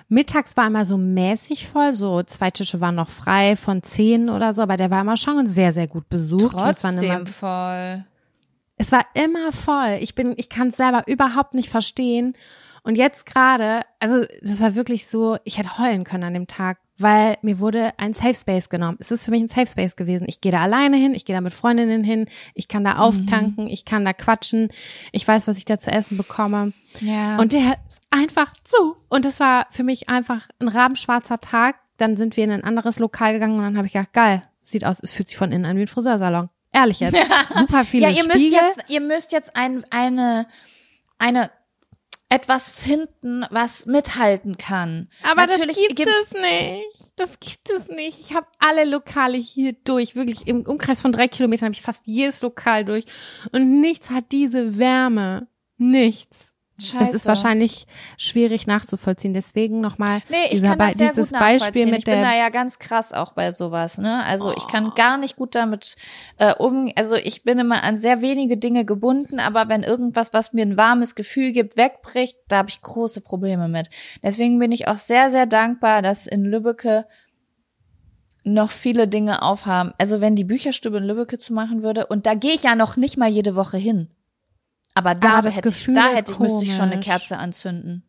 Mittags 0.07 0.55
war 0.55 0.67
immer 0.67 0.85
so 0.85 0.97
mäßig 0.97 1.67
voll, 1.67 1.91
so 1.91 2.23
zwei 2.23 2.51
Tische 2.51 2.79
waren 2.79 2.95
noch 2.95 3.09
frei 3.09 3.55
von 3.55 3.83
zehn 3.83 4.29
oder 4.29 4.53
so, 4.53 4.61
aber 4.61 4.77
der 4.77 4.91
war 4.91 5.01
immer 5.01 5.17
schon 5.17 5.47
sehr, 5.47 5.71
sehr 5.71 5.87
gut 5.87 6.07
besucht. 6.07 6.55
Trotzdem 6.57 7.25
voll. 7.25 8.05
Es 8.83 8.91
war 8.91 9.05
immer 9.13 9.53
voll. 9.53 9.99
Ich 10.01 10.13
bin, 10.13 10.33
ich 10.35 10.49
kann 10.49 10.67
es 10.67 10.75
selber 10.75 11.03
überhaupt 11.07 11.53
nicht 11.53 11.69
verstehen. 11.69 12.33
Und 12.83 12.95
jetzt 12.95 13.25
gerade, 13.25 13.83
also 14.01 14.25
das 14.41 14.59
war 14.59 14.75
wirklich 14.75 15.07
so, 15.07 15.37
ich 15.45 15.57
hätte 15.57 15.77
heulen 15.77 16.03
können 16.03 16.25
an 16.25 16.33
dem 16.33 16.47
Tag, 16.47 16.79
weil 16.97 17.37
mir 17.41 17.59
wurde 17.59 17.93
ein 17.97 18.13
Safe 18.13 18.35
Space 18.35 18.67
genommen. 18.67 18.97
Es 18.99 19.09
ist 19.09 19.23
für 19.23 19.31
mich 19.31 19.41
ein 19.41 19.47
Safe 19.47 19.67
Space 19.67 19.95
gewesen. 19.95 20.25
Ich 20.27 20.41
gehe 20.41 20.51
da 20.51 20.61
alleine 20.61 20.97
hin, 20.97 21.15
ich 21.15 21.23
gehe 21.23 21.33
da 21.33 21.39
mit 21.39 21.53
Freundinnen 21.53 22.03
hin, 22.03 22.27
ich 22.55 22.67
kann 22.67 22.83
da 22.83 22.97
auftanken, 22.97 23.67
ich 23.67 23.85
kann 23.85 24.03
da 24.03 24.11
quatschen, 24.11 24.67
ich 25.13 25.25
weiß, 25.25 25.47
was 25.47 25.57
ich 25.57 25.63
da 25.63 25.77
zu 25.77 25.89
essen 25.89 26.17
bekomme. 26.17 26.73
Ja. 26.99 27.37
Und 27.37 27.53
der 27.53 27.77
ist 27.87 28.01
einfach 28.11 28.53
zu. 28.65 28.97
Und 29.07 29.23
das 29.23 29.39
war 29.39 29.67
für 29.69 29.85
mich 29.85 30.09
einfach 30.09 30.49
ein 30.59 30.67
rabenschwarzer 30.67 31.39
Tag. 31.39 31.77
Dann 31.95 32.17
sind 32.17 32.35
wir 32.35 32.43
in 32.43 32.51
ein 32.51 32.65
anderes 32.65 32.99
Lokal 32.99 33.31
gegangen 33.31 33.55
und 33.59 33.63
dann 33.63 33.77
habe 33.77 33.87
ich 33.87 33.93
gedacht, 33.93 34.11
geil, 34.11 34.43
sieht 34.61 34.83
aus, 34.83 35.01
es 35.01 35.13
fühlt 35.13 35.29
sich 35.29 35.37
von 35.37 35.53
innen 35.53 35.63
an 35.63 35.77
wie 35.77 35.83
ein 35.83 35.87
Friseursalon. 35.87 36.49
Ehrlich 36.73 36.99
jetzt. 36.99 37.17
Super 37.53 37.85
viele 37.85 38.03
ja, 38.03 38.09
ihr 38.09 38.23
müsst 38.23 38.31
Spiegel. 38.39 38.53
jetzt, 38.59 38.89
ihr 38.89 39.01
müsst 39.01 39.31
jetzt 39.31 39.55
ein, 39.55 39.85
eine, 39.91 40.47
eine, 41.19 41.51
etwas 42.29 42.67
finden, 42.67 43.45
was 43.51 43.85
mithalten 43.85 44.57
kann. 44.57 45.07
Aber 45.21 45.45
Natürlich 45.45 45.77
das 45.77 45.85
gibt, 45.87 45.95
gibt- 45.97 46.09
es 46.23 46.31
nicht. 46.33 47.11
Das 47.15 47.39
gibt 47.39 47.69
es 47.69 47.89
nicht. 47.89 48.19
Ich 48.21 48.33
habe 48.33 48.47
alle 48.57 48.85
Lokale 48.85 49.37
hier 49.37 49.73
durch. 49.83 50.15
Wirklich 50.15 50.47
im 50.47 50.63
Umkreis 50.65 50.99
von 50.99 51.11
drei 51.11 51.27
Kilometern 51.27 51.67
habe 51.67 51.75
ich 51.75 51.83
fast 51.83 52.01
jedes 52.07 52.41
Lokal 52.41 52.85
durch. 52.85 53.05
Und 53.51 53.79
nichts 53.81 54.09
hat 54.09 54.31
diese 54.31 54.79
Wärme. 54.79 55.47
Nichts. 55.77 56.52
Scheiße. 56.81 57.03
Es 57.03 57.13
ist 57.13 57.25
wahrscheinlich 57.27 57.85
schwierig 58.17 58.65
nachzuvollziehen. 58.65 59.33
Deswegen 59.35 59.79
nochmal 59.79 60.21
Nee, 60.29 60.37
ich 60.45 60.59
dieser 60.61 60.75
Be- 60.75 60.91
dieses 60.97 61.31
Beispiel 61.31 61.85
mit 61.85 61.99
ich 61.99 62.05
bin 62.05 62.15
der 62.15 62.23
da 62.23 62.35
ja 62.35 62.49
ganz 62.49 62.79
krass 62.79 63.13
auch 63.13 63.33
bei 63.33 63.51
sowas, 63.51 63.99
ne? 63.99 64.23
Also 64.25 64.51
ich 64.51 64.63
Oh. 64.63 64.67
kann 64.67 64.91
gar 64.95 65.17
nicht 65.17 65.35
gut 65.35 65.53
damit 65.53 65.95
äh, 66.37 66.53
um, 66.55 66.91
also 66.95 67.15
ich 67.15 67.43
bin 67.43 67.59
immer 67.59 67.83
an 67.83 67.99
sehr 67.99 68.23
wenige 68.23 68.57
Dinge 68.57 68.85
gebunden, 68.85 69.39
aber 69.39 69.69
wenn 69.69 69.83
irgendwas, 69.83 70.33
was 70.33 70.51
mir 70.53 70.63
ein 70.65 70.75
warmes 70.75 71.13
Gefühl 71.13 71.51
gibt, 71.51 71.77
wegbricht, 71.77 72.37
da 72.47 72.57
habe 72.57 72.69
ich 72.69 72.81
große 72.81 73.21
Probleme 73.21 73.67
mit. 73.67 73.89
Deswegen 74.23 74.57
bin 74.57 74.71
ich 74.71 74.87
auch 74.87 74.97
sehr, 74.97 75.29
sehr 75.29 75.45
dankbar, 75.45 76.01
dass 76.01 76.25
in 76.25 76.43
Lübbecke 76.43 77.05
noch 78.43 78.71
viele 78.71 79.07
Dinge 79.07 79.41
aufhaben. 79.41 79.93
Also 79.99 80.21
wenn 80.21 80.35
die 80.35 80.43
Bücherstube 80.43 80.97
in 80.97 81.03
Lübbecke 81.05 81.37
zu 81.37 81.53
machen 81.53 81.83
würde, 81.83 82.07
und 82.07 82.25
da 82.25 82.33
gehe 82.33 82.53
ich 82.53 82.63
ja 82.63 82.75
noch 82.75 82.97
nicht 82.97 83.15
mal 83.17 83.29
jede 83.29 83.55
Woche 83.55 83.77
hin. 83.77 84.09
Aber 84.93 85.15
da 85.15 85.33
Aber 85.33 85.41
das 85.43 85.57
hätte 85.57 85.69
Gefühl 85.69 85.95
ich, 85.97 86.03
da 86.03 86.09
hätte 86.09 86.31
ich, 86.33 86.39
müsste 86.39 86.65
ich 86.65 86.75
schon 86.75 86.91
eine. 86.91 86.99
Kerze 86.99 87.37
anzünden. 87.37 88.03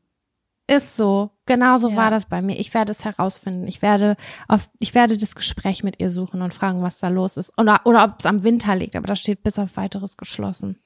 ist 0.66 0.96
so. 0.96 1.30
Genau 1.46 1.76
so 1.76 1.90
Ja. 1.90 1.96
war 1.96 2.10
das 2.10 2.26
bei 2.26 2.40
mir. 2.40 2.58
Ich 2.58 2.72
werde 2.74 2.92
es 2.92 3.04
herausfinden. 3.04 3.66
Ich 3.68 3.82
werde 3.82 4.16
auf, 4.48 4.70
ich 4.78 4.94
werde 4.94 5.16
das 5.18 5.34
Gespräch 5.34 5.84
mit 5.84 6.00
ihr 6.00 6.08
suchen 6.10 6.40
und 6.42 6.54
fragen, 6.54 6.82
was 6.82 6.98
da 6.98 7.08
los 7.08 7.36
ist. 7.36 7.52
Oder, 7.58 7.82
oder 7.84 8.04
ob 8.04 8.16
es 8.20 8.26
am 8.26 8.42
Winter 8.44 8.74
liegt, 8.76 8.96
aber 8.96 9.06
das 9.06 9.20
steht 9.20 9.42
bis 9.42 9.58
auf 9.58 9.76
weiteres 9.76 10.16
geschlossen. 10.16 10.78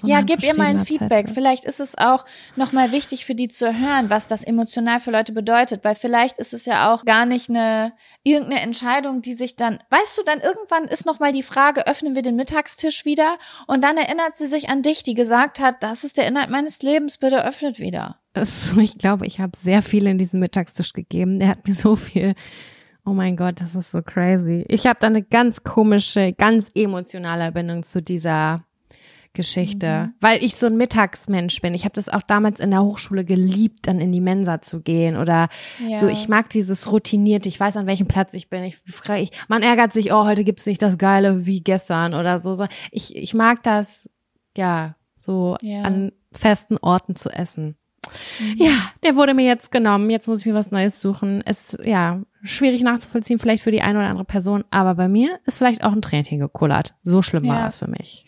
So 0.00 0.06
Ja, 0.06 0.20
gib 0.20 0.42
ihr 0.42 0.54
mal 0.54 0.66
ein 0.66 0.80
Feedback. 0.80 1.26
Zettel. 1.26 1.34
Vielleicht 1.34 1.64
ist 1.64 1.80
es 1.80 1.96
auch 1.98 2.24
nochmal 2.56 2.92
wichtig 2.92 3.24
für 3.24 3.34
die 3.34 3.48
zu 3.48 3.66
hören, 3.78 4.10
was 4.10 4.26
das 4.26 4.42
emotional 4.44 5.00
für 5.00 5.10
Leute 5.10 5.32
bedeutet, 5.32 5.84
weil 5.84 5.94
vielleicht 5.94 6.38
ist 6.38 6.52
es 6.54 6.64
ja 6.66 6.92
auch 6.92 7.04
gar 7.04 7.26
nicht 7.26 7.48
eine 7.50 7.92
irgendeine 8.22 8.60
Entscheidung, 8.60 9.22
die 9.22 9.34
sich 9.34 9.56
dann, 9.56 9.78
weißt 9.90 10.18
du, 10.18 10.22
dann 10.24 10.40
irgendwann 10.40 10.84
ist 10.84 11.06
nochmal 11.06 11.32
die 11.32 11.42
Frage, 11.42 11.86
öffnen 11.86 12.14
wir 12.14 12.22
den 12.22 12.36
Mittagstisch 12.36 13.04
wieder 13.04 13.38
und 13.66 13.82
dann 13.84 13.96
erinnert 13.96 14.36
sie 14.36 14.46
sich 14.46 14.68
an 14.68 14.82
dich, 14.82 15.02
die 15.02 15.14
gesagt 15.14 15.60
hat, 15.60 15.82
das 15.82 16.04
ist 16.04 16.16
der 16.16 16.26
Inhalt 16.26 16.50
meines 16.50 16.82
Lebens, 16.82 17.18
bitte 17.18 17.44
öffnet 17.44 17.78
wieder. 17.78 18.18
Es- 18.34 18.74
Ich 18.78 18.98
glaube, 18.98 19.26
ich 19.26 19.40
habe 19.40 19.56
sehr 19.56 19.82
viel 19.82 20.06
in 20.06 20.18
diesen 20.18 20.40
Mittagstisch 20.40 20.92
gegeben. 20.92 21.38
Der 21.40 21.48
hat 21.48 21.66
mir 21.66 21.74
so 21.74 21.96
viel. 21.96 22.34
Oh 23.04 23.10
mein 23.12 23.36
Gott, 23.36 23.60
das 23.60 23.74
ist 23.74 23.90
so 23.90 24.00
crazy. 24.00 24.64
Ich 24.68 24.86
habe 24.86 24.98
da 25.00 25.08
eine 25.08 25.22
ganz 25.22 25.64
komische, 25.64 26.32
ganz 26.32 26.70
emotionale 26.74 27.50
Bindung 27.50 27.82
zu 27.82 28.00
dieser 28.00 28.64
Geschichte, 29.34 30.04
Mhm. 30.06 30.14
weil 30.20 30.44
ich 30.44 30.56
so 30.56 30.66
ein 30.66 30.76
Mittagsmensch 30.76 31.60
bin. 31.60 31.74
Ich 31.74 31.84
habe 31.84 31.94
das 31.94 32.08
auch 32.08 32.22
damals 32.22 32.60
in 32.60 32.70
der 32.70 32.82
Hochschule 32.82 33.24
geliebt, 33.24 33.86
dann 33.86 34.00
in 34.00 34.12
die 34.12 34.20
Mensa 34.20 34.60
zu 34.60 34.80
gehen 34.82 35.16
oder 35.16 35.48
Ja. 35.88 35.98
so. 35.98 36.08
Ich 36.08 36.28
mag 36.28 36.50
dieses 36.50 36.90
routinierte. 36.92 37.48
Ich 37.48 37.58
weiß, 37.58 37.76
an 37.76 37.86
welchem 37.86 38.06
Platz 38.08 38.34
ich 38.34 38.50
bin. 38.50 38.62
Ich, 38.64 38.78
ich 39.16 39.30
man 39.48 39.62
ärgert 39.62 39.92
sich, 39.92 40.12
oh, 40.12 40.24
heute 40.26 40.44
gibt's 40.44 40.66
nicht 40.66 40.82
das 40.82 40.98
Geile 40.98 41.46
wie 41.46 41.60
gestern 41.60 42.14
oder 42.14 42.38
so. 42.38 42.54
So, 42.54 42.66
Ich, 42.90 43.16
ich 43.16 43.32
mag 43.34 43.62
das, 43.62 44.10
ja, 44.56 44.96
so 45.16 45.56
Ja. 45.62 45.82
an 45.82 46.12
festen 46.32 46.76
Orten 46.78 47.16
zu 47.16 47.30
essen. 47.30 47.76
Ja, 48.56 48.72
der 49.04 49.16
wurde 49.16 49.32
mir 49.32 49.46
jetzt 49.46 49.70
genommen. 49.70 50.10
Jetzt 50.10 50.26
muss 50.26 50.40
ich 50.40 50.46
mir 50.46 50.54
was 50.54 50.70
Neues 50.72 51.00
suchen. 51.00 51.40
Ist 51.42 51.78
ja 51.84 52.20
schwierig 52.42 52.82
nachzuvollziehen, 52.82 53.38
vielleicht 53.38 53.62
für 53.62 53.70
die 53.70 53.80
eine 53.80 53.98
oder 54.00 54.08
andere 54.08 54.24
Person, 54.24 54.64
aber 54.70 54.94
bei 54.96 55.08
mir 55.08 55.38
ist 55.46 55.56
vielleicht 55.56 55.84
auch 55.84 55.92
ein 55.92 56.02
Tränchen 56.02 56.40
gekullert. 56.40 56.94
So 57.02 57.22
schlimm 57.22 57.46
war 57.46 57.60
Ja. 57.60 57.66
es 57.68 57.76
für 57.76 57.88
mich. 57.88 58.26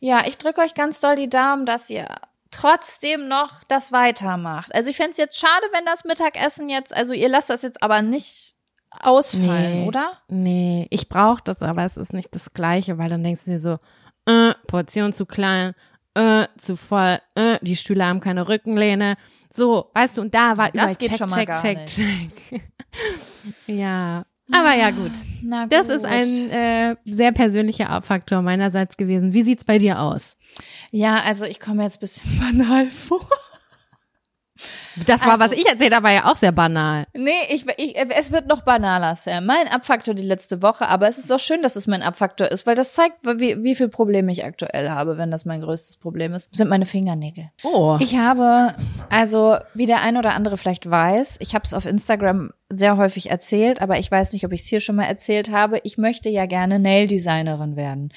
Ja, 0.00 0.22
ich 0.26 0.38
drücke 0.38 0.60
euch 0.60 0.74
ganz 0.74 1.00
doll 1.00 1.16
die 1.16 1.28
Daumen, 1.28 1.66
dass 1.66 1.90
ihr 1.90 2.06
trotzdem 2.50 3.28
noch 3.28 3.62
das 3.68 3.92
weitermacht. 3.92 4.74
Also 4.74 4.90
ich 4.90 4.96
fänd's 4.96 5.18
jetzt 5.18 5.38
schade, 5.38 5.66
wenn 5.72 5.84
das 5.84 6.04
Mittagessen 6.04 6.68
jetzt, 6.70 6.94
also 6.96 7.12
ihr 7.12 7.28
lasst 7.28 7.50
das 7.50 7.62
jetzt 7.62 7.82
aber 7.82 8.00
nicht 8.02 8.54
ausfallen, 8.90 9.80
Nee. 9.82 9.86
oder? 9.86 10.12
Nee, 10.28 10.86
ich 10.90 11.08
brauche 11.08 11.42
das, 11.44 11.62
aber 11.62 11.84
es 11.84 11.96
ist 11.96 12.12
nicht 12.14 12.28
das 12.34 12.52
Gleiche, 12.54 12.96
weil 12.98 13.08
dann 13.10 13.22
denkst 13.22 13.44
du 13.44 13.50
dir 13.50 13.58
so, 13.60 13.78
äh, 14.26 14.54
Portion 14.66 15.12
zu 15.12 15.26
klein, 15.26 15.74
äh, 16.14 16.46
zu 16.56 16.76
voll, 16.76 17.18
äh, 17.34 17.58
die 17.60 17.76
Stühle 17.76 18.06
haben 18.06 18.20
keine 18.20 18.48
Rückenlehne. 18.48 19.16
So, 19.50 19.90
weißt 19.94 20.16
du, 20.18 20.22
und 20.22 20.34
da 20.34 20.56
war 20.56 20.66
Das 20.70 20.74
überall 20.74 20.94
geht 20.96 21.08
check, 21.10 21.18
schon 21.18 21.28
mal 21.28 21.36
check, 21.36 21.48
gar 21.48 21.62
check, 21.62 21.78
nicht. 21.78 21.96
check. 22.48 22.62
ja, 23.66 24.24
aber 24.52 24.74
ja 24.74 24.90
gut. 24.90 25.12
Na 25.42 25.62
gut. 25.64 25.72
Das 25.72 25.88
ist 25.88 26.04
ein 26.04 26.50
äh, 26.50 26.96
sehr 27.04 27.32
persönlicher 27.32 28.00
Faktor 28.02 28.42
meinerseits 28.42 28.96
gewesen. 28.96 29.32
Wie 29.32 29.42
sieht's 29.42 29.64
bei 29.64 29.78
dir 29.78 30.00
aus? 30.00 30.36
Ja, 30.90 31.22
also 31.22 31.44
ich 31.44 31.60
komme 31.60 31.82
jetzt 31.84 31.98
ein 31.98 32.00
bisschen 32.00 32.38
banal 32.58 32.88
vor. 32.88 33.26
Das 35.06 35.24
war, 35.26 35.38
was 35.38 35.50
Also- 35.52 35.62
ich 35.62 35.68
erzählt 35.68 35.94
habe, 35.94 36.04
war 36.04 36.12
ja 36.12 36.24
auch 36.30 36.36
sehr 36.36 36.52
banal. 36.52 37.06
Nee, 37.14 37.30
ich, 37.50 37.64
ich, 37.76 37.96
es 37.96 38.32
wird 38.32 38.46
noch 38.48 38.62
banaler, 38.62 39.14
Sam. 39.16 39.46
Mein 39.46 39.68
Abfaktor 39.68 40.14
die 40.14 40.22
letzte 40.24 40.62
Woche, 40.62 40.88
aber 40.88 41.08
es 41.08 41.18
ist 41.18 41.32
auch 41.32 41.38
schön, 41.38 41.62
dass 41.62 41.76
es 41.76 41.86
mein 41.86 42.02
Abfaktor 42.02 42.48
ist, 42.48 42.66
weil 42.66 42.74
das 42.74 42.92
zeigt, 42.94 43.24
wie, 43.24 43.62
wie 43.62 43.74
viel 43.74 43.88
Probleme 43.88 44.32
ich 44.32 44.44
aktuell 44.44 44.90
habe, 44.90 45.18
wenn 45.18 45.30
das 45.30 45.44
mein 45.44 45.60
größtes 45.60 45.96
Problem 45.98 46.34
ist, 46.34 46.54
sind 46.54 46.68
meine 46.68 46.86
Fingernägel. 46.86 47.50
Oh. 47.62 47.96
Ich 48.00 48.16
habe, 48.16 48.74
also 49.10 49.56
wie 49.74 49.86
der 49.86 50.00
ein 50.00 50.16
oder 50.16 50.34
andere 50.34 50.56
vielleicht 50.56 50.90
weiß, 50.90 51.36
ich 51.40 51.54
habe 51.54 51.64
es 51.64 51.74
auf 51.74 51.86
Instagram 51.86 52.50
sehr 52.68 52.96
häufig 52.96 53.30
erzählt, 53.30 53.80
aber 53.80 53.98
ich 53.98 54.10
weiß 54.10 54.32
nicht, 54.32 54.44
ob 54.44 54.52
ich 54.52 54.62
es 54.62 54.66
hier 54.66 54.80
schon 54.80 54.96
mal 54.96 55.04
erzählt 55.04 55.50
habe. 55.50 55.80
Ich 55.84 55.96
möchte 55.98 56.28
ja 56.28 56.46
gerne 56.46 56.78
Nail-Designerin 56.78 57.76
werden. 57.76 58.12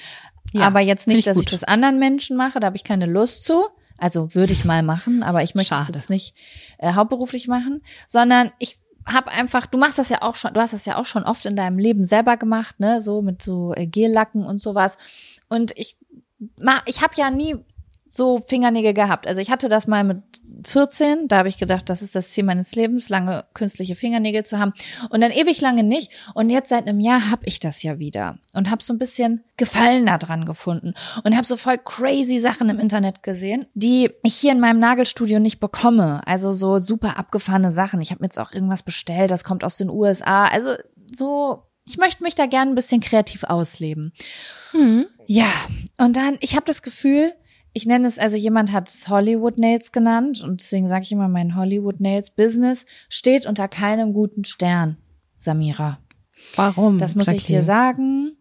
Ja, 0.52 0.66
aber 0.66 0.80
jetzt 0.80 1.06
nicht, 1.06 1.20
ich 1.20 1.24
dass 1.24 1.36
gut. 1.36 1.44
ich 1.46 1.50
das 1.52 1.64
anderen 1.64 1.98
Menschen 1.98 2.36
mache, 2.36 2.60
da 2.60 2.66
habe 2.66 2.76
ich 2.76 2.84
keine 2.84 3.06
Lust 3.06 3.44
zu. 3.44 3.64
Also 3.98 4.34
würde 4.34 4.52
ich 4.52 4.64
mal 4.64 4.82
machen, 4.82 5.22
aber 5.22 5.42
ich 5.42 5.54
möchte 5.54 5.74
es 5.82 5.88
jetzt 5.88 6.10
nicht 6.10 6.34
äh, 6.78 6.92
hauptberuflich 6.94 7.48
machen, 7.48 7.82
sondern 8.08 8.50
ich 8.58 8.78
habe 9.06 9.30
einfach, 9.30 9.66
du 9.66 9.78
machst 9.78 9.98
das 9.98 10.08
ja 10.10 10.22
auch 10.22 10.34
schon, 10.36 10.54
du 10.54 10.60
hast 10.60 10.72
das 10.74 10.84
ja 10.84 10.96
auch 10.96 11.06
schon 11.06 11.24
oft 11.24 11.44
in 11.46 11.56
deinem 11.56 11.78
Leben 11.78 12.06
selber 12.06 12.36
gemacht, 12.36 12.78
ne, 12.80 13.00
so 13.00 13.20
mit 13.22 13.42
so 13.42 13.74
äh, 13.74 13.86
Gellacken 13.86 14.44
und 14.44 14.60
sowas. 14.60 14.96
Und 15.48 15.72
ich 15.76 15.96
ma- 16.60 16.82
ich 16.86 17.02
habe 17.02 17.14
ja 17.16 17.30
nie 17.30 17.56
so 18.14 18.40
Fingernägel 18.46 18.92
gehabt. 18.92 19.26
Also 19.26 19.40
ich 19.40 19.50
hatte 19.50 19.70
das 19.70 19.86
mal 19.86 20.04
mit 20.04 20.18
14, 20.64 21.28
da 21.28 21.38
habe 21.38 21.48
ich 21.48 21.56
gedacht, 21.56 21.88
das 21.88 22.02
ist 22.02 22.14
das 22.14 22.30
Ziel 22.30 22.44
meines 22.44 22.74
Lebens, 22.74 23.08
lange 23.08 23.46
künstliche 23.54 23.94
Fingernägel 23.94 24.44
zu 24.44 24.58
haben 24.58 24.74
und 25.08 25.22
dann 25.22 25.30
ewig 25.30 25.62
lange 25.62 25.82
nicht 25.82 26.10
und 26.34 26.50
jetzt 26.50 26.68
seit 26.68 26.86
einem 26.86 27.00
Jahr 27.00 27.30
habe 27.30 27.46
ich 27.46 27.58
das 27.58 27.82
ja 27.82 27.98
wieder 27.98 28.36
und 28.52 28.70
habe 28.70 28.82
so 28.82 28.92
ein 28.92 28.98
bisschen 28.98 29.44
Gefallen 29.56 30.04
daran 30.04 30.44
gefunden 30.44 30.92
und 31.24 31.34
habe 31.34 31.46
so 31.46 31.56
voll 31.56 31.78
crazy 31.78 32.38
Sachen 32.38 32.68
im 32.68 32.78
Internet 32.78 33.22
gesehen, 33.22 33.66
die 33.72 34.10
ich 34.22 34.34
hier 34.34 34.52
in 34.52 34.60
meinem 34.60 34.78
Nagelstudio 34.78 35.38
nicht 35.38 35.58
bekomme. 35.58 36.20
Also 36.26 36.52
so 36.52 36.80
super 36.80 37.18
abgefahrene 37.18 37.72
Sachen. 37.72 38.02
Ich 38.02 38.10
habe 38.10 38.20
mir 38.20 38.26
jetzt 38.26 38.38
auch 38.38 38.52
irgendwas 38.52 38.82
bestellt, 38.82 39.30
das 39.30 39.42
kommt 39.42 39.64
aus 39.64 39.78
den 39.78 39.88
USA. 39.88 40.46
Also 40.48 40.74
so 41.16 41.62
ich 41.84 41.96
möchte 41.96 42.22
mich 42.22 42.34
da 42.34 42.46
gerne 42.46 42.70
ein 42.70 42.76
bisschen 42.76 43.00
kreativ 43.00 43.44
ausleben. 43.44 44.12
Hm. 44.70 45.06
Ja, 45.26 45.50
und 45.98 46.16
dann, 46.16 46.36
ich 46.40 46.54
habe 46.54 46.64
das 46.64 46.82
Gefühl, 46.82 47.32
ich 47.72 47.86
nenne 47.86 48.06
es, 48.06 48.18
also 48.18 48.36
jemand 48.36 48.72
hat 48.72 48.88
es 48.88 49.08
Hollywood 49.08 49.58
Nails 49.58 49.92
genannt 49.92 50.42
und 50.42 50.60
deswegen 50.60 50.88
sage 50.88 51.04
ich 51.04 51.12
immer, 51.12 51.28
mein 51.28 51.56
Hollywood 51.56 52.00
Nails 52.00 52.30
Business 52.30 52.84
steht 53.08 53.46
unter 53.46 53.68
keinem 53.68 54.12
guten 54.12 54.44
Stern, 54.44 54.98
Samira. 55.38 55.98
Warum? 56.56 56.98
Das 56.98 57.14
muss 57.14 57.28
ich 57.28 57.44
dir 57.44 57.60
Jacqueline? 57.60 57.66
sagen. 57.66 58.36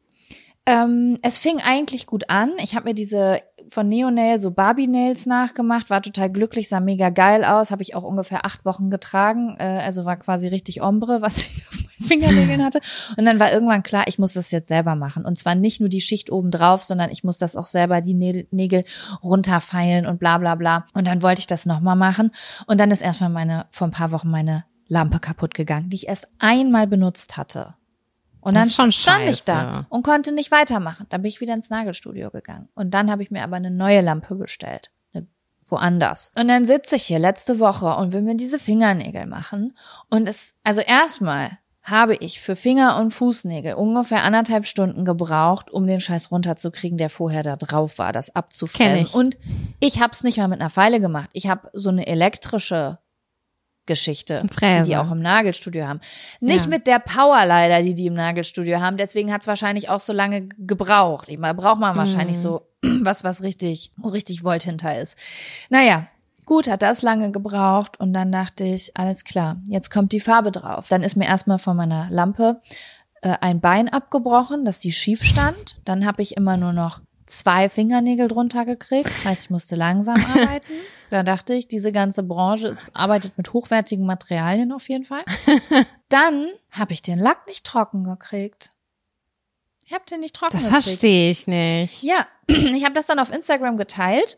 Ähm, 0.66 1.18
es 1.22 1.38
fing 1.38 1.60
eigentlich 1.60 2.06
gut 2.06 2.30
an. 2.30 2.52
Ich 2.62 2.76
habe 2.76 2.90
mir 2.90 2.94
diese 2.94 3.42
von 3.72 3.88
Neonail 3.88 4.42
so 4.42 4.52
Barbie 4.52 4.88
Nails 4.88 5.26
nachgemacht, 5.26 5.90
war 5.90 6.02
total 6.02 6.30
glücklich, 6.30 6.68
sah 6.68 6.82
mega 6.82 7.10
geil 7.10 7.46
aus, 7.46 7.72
habe 7.72 7.82
ich 7.82 7.96
auch 7.96 8.04
ungefähr 8.04 8.46
acht 8.46 8.66
Wochen 8.66 8.90
getragen, 8.90 9.56
äh, 9.60 9.64
also 9.64 10.04
war 10.04 10.18
quasi 10.18 10.50
richtig 10.50 10.82
Ombre, 10.82 11.22
was 11.22 11.38
ich 11.38 11.64
auf 11.70 11.78
meinen 11.78 12.08
Fingernägeln 12.10 12.64
hatte. 12.66 12.82
Und 13.16 13.26
dann 13.26 13.40
war 13.40 13.54
irgendwann 13.54 13.82
klar, 13.82 14.08
ich 14.08 14.20
muss 14.20 14.34
das 14.34 14.52
jetzt 14.52 14.68
selber 14.68 14.96
machen. 14.96 15.24
Und 15.24 15.40
zwar 15.40 15.56
nicht 15.56 15.80
nur 15.80 15.88
die 15.88 16.02
Schicht 16.02 16.34
oben 16.34 16.52
drauf, 16.52 16.84
sondern 16.84 17.12
ich 17.12 17.24
muss 17.24 17.38
das 17.38 17.56
auch 17.56 17.66
selber 17.66 18.02
die 18.02 18.14
Nägel 18.14 18.84
runterfeilen 19.24 20.06
und 20.06 20.20
bla 20.20 20.38
bla 20.38 20.56
bla. 20.56 20.86
Und 20.94 21.08
dann 21.08 21.22
wollte 21.22 21.40
ich 21.40 21.48
das 21.48 21.66
nochmal 21.66 21.96
machen. 21.96 22.32
Und 22.68 22.78
dann 22.82 22.92
ist 22.92 23.02
erstmal 23.02 23.30
meine, 23.30 23.68
vor 23.72 23.88
ein 23.88 23.92
paar 23.92 24.12
Wochen 24.12 24.30
meine 24.30 24.66
Lampe 24.90 25.20
kaputt 25.20 25.54
gegangen, 25.54 25.90
die 25.90 25.96
ich 25.96 26.08
erst 26.10 26.28
einmal 26.40 26.88
benutzt 26.88 27.38
hatte. 27.38 27.76
Und 28.42 28.56
Das 28.56 28.76
dann 28.76 28.92
stand 28.92 29.24
ich 29.30 29.38
scheiße. 29.40 29.44
da 29.46 29.86
und 29.90 30.04
konnte 30.04 30.32
nicht 30.34 30.52
weitermachen. 30.52 31.06
Dann 31.10 31.22
bin 31.22 31.30
ich 31.30 31.42
wieder 31.42 31.54
ins 31.54 31.70
Nagelstudio 31.70 32.30
gegangen. 32.32 32.70
Und 32.76 32.92
dann 32.94 33.10
habe 33.12 33.24
ich 33.24 33.32
mir 33.32 33.44
aber 33.44 33.56
eine 33.56 33.72
neue 33.72 34.02
Lampe 34.02 34.36
bestellt. 34.36 34.92
Woanders. 35.70 36.32
Und 36.38 36.50
dann 36.50 36.66
sitze 36.66 36.98
ich 36.98 37.04
hier 37.04 37.18
letzte 37.20 37.60
Woche 37.60 37.96
und 37.96 38.12
will 38.12 38.22
mir 38.24 38.36
diese 38.36 38.60
Fingernägel 38.60 39.26
machen. 39.26 39.78
Und 40.10 40.28
es, 40.28 40.54
also 40.66 40.82
erstmal 40.82 41.60
habe 41.82 42.16
ich 42.16 42.42
für 42.42 42.58
Finger- 42.58 42.98
und 42.98 43.12
Fußnägel 43.12 43.76
ungefähr 43.76 44.24
anderthalb 44.24 44.66
Stunden 44.66 45.06
gebraucht, 45.06 45.72
um 45.72 45.88
den 45.88 46.02
Scheiß 46.02 46.30
runterzukriegen, 46.30 46.98
der 46.98 47.10
vorher 47.10 47.42
da 47.42 47.56
drauf 47.56 48.00
war, 48.00 48.12
das 48.12 48.28
Kenn 48.28 48.36
abzufräsen. 48.36 48.98
ich. 48.98 49.14
Und 49.16 49.38
ich 49.80 50.02
habe 50.02 50.12
es 50.12 50.24
nicht 50.24 50.38
mal 50.38 50.50
mit 50.50 50.60
einer 50.60 50.70
Feile 50.70 51.00
gemacht. 51.00 51.30
Ich 51.32 51.48
habe 51.48 51.70
so 51.74 51.88
eine 51.90 52.06
elektrische 52.06 53.00
Geschichte, 53.86 54.44
Fräse. 54.52 54.84
die 54.84 54.90
die 54.92 54.98
auch 54.98 55.12
im 55.12 55.22
Nagelstudio 55.22 55.88
haben. 55.88 56.02
Nicht 56.40 56.66
Ja. 56.66 56.70
mit 56.70 56.88
der 56.88 57.00
Power 57.00 57.46
leider, 57.46 57.82
die 57.82 57.96
die 57.96 58.06
im 58.08 58.14
Nagelstudio 58.14 58.80
haben. 58.80 58.98
Deswegen 58.98 59.34
hat 59.34 59.42
es 59.42 59.48
wahrscheinlich 59.48 59.90
auch 59.90 60.00
so 60.00 60.14
lange 60.14 60.48
gebraucht. 60.58 61.30
Ich 61.30 61.38
meine, 61.40 61.56
braucht 61.56 61.80
man 61.80 61.96
wahrscheinlich 61.96 62.38
Mhm. 62.38 62.42
so 62.42 62.68
was, 62.84 63.24
was 63.24 63.42
richtig, 63.42 63.92
wo 63.98 64.10
richtig 64.10 64.44
Volt 64.44 64.64
hinter 64.64 64.98
ist. 65.00 65.18
Naja, 65.70 66.08
gut, 66.46 66.68
hat 66.70 66.82
das 66.84 67.02
lange 67.02 67.32
gebraucht 67.32 68.00
und 68.00 68.14
dann 68.14 68.32
dachte 68.32 68.64
ich, 68.64 68.96
alles 68.98 69.24
klar, 69.24 69.58
jetzt 69.68 69.90
kommt 69.90 70.12
die 70.14 70.20
Farbe 70.20 70.52
drauf. 70.52 70.88
Dann 70.90 71.04
ist 71.04 71.16
mir 71.16 71.26
erstmal 71.26 71.60
von 71.60 71.76
meiner 71.78 72.08
Lampe 72.10 72.62
äh, 73.24 73.36
ein 73.42 73.62
Bein 73.62 73.90
abgebrochen, 73.90 74.66
dass 74.66 74.80
die 74.80 74.92
schief 74.92 75.24
stand. 75.24 75.80
Dann 75.86 76.06
habe 76.06 76.22
ich 76.22 76.38
immer 76.38 76.58
nur 76.58 76.74
noch 76.74 77.02
zwei 77.32 77.70
Fingernägel 77.70 78.28
drunter 78.28 78.66
gekriegt. 78.66 79.10
Heißt, 79.26 79.46
ich 79.46 79.50
musste 79.50 79.76
langsam 79.76 80.16
arbeiten. 80.34 80.74
Da 81.10 81.24
dachte 81.24 81.54
ich, 81.54 81.68
diese 81.68 81.92
ganze 81.92 82.24
Branche 82.24 82.70
ist, 82.70 82.90
arbeitet 82.94 83.38
mit 83.38 83.54
hochwertigen 83.54 84.06
Materialien 84.06 84.72
auf 84.72 84.88
jeden 84.90 85.06
Fall. 85.06 85.24
Dann 86.10 86.48
habe 86.72 86.94
ich 86.94 87.02
den 87.02 87.20
Lack 87.20 87.48
nicht 87.48 87.66
trocken 87.66 88.04
gekriegt. 88.04 88.72
Ich 89.86 89.94
habe 89.94 90.06
den 90.10 90.22
nicht 90.22 90.36
trocken 90.36 90.54
Das 90.54 90.68
gekriegt. 90.70 90.84
verstehe 90.84 91.32
ich 91.32 91.48
nicht. 91.48 92.02
Ja, 92.04 92.26
ich 92.48 92.84
habe 92.86 92.94
das 92.94 93.08
dann 93.08 93.20
auf 93.20 93.34
Instagram 93.34 93.76
geteilt 93.76 94.38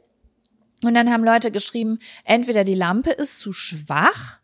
und 0.84 0.96
dann 0.96 1.12
haben 1.12 1.24
Leute 1.24 1.52
geschrieben, 1.52 2.00
entweder 2.24 2.64
die 2.64 2.74
Lampe 2.74 3.12
ist 3.12 3.40
zu 3.40 3.54
schwach, 3.54 4.40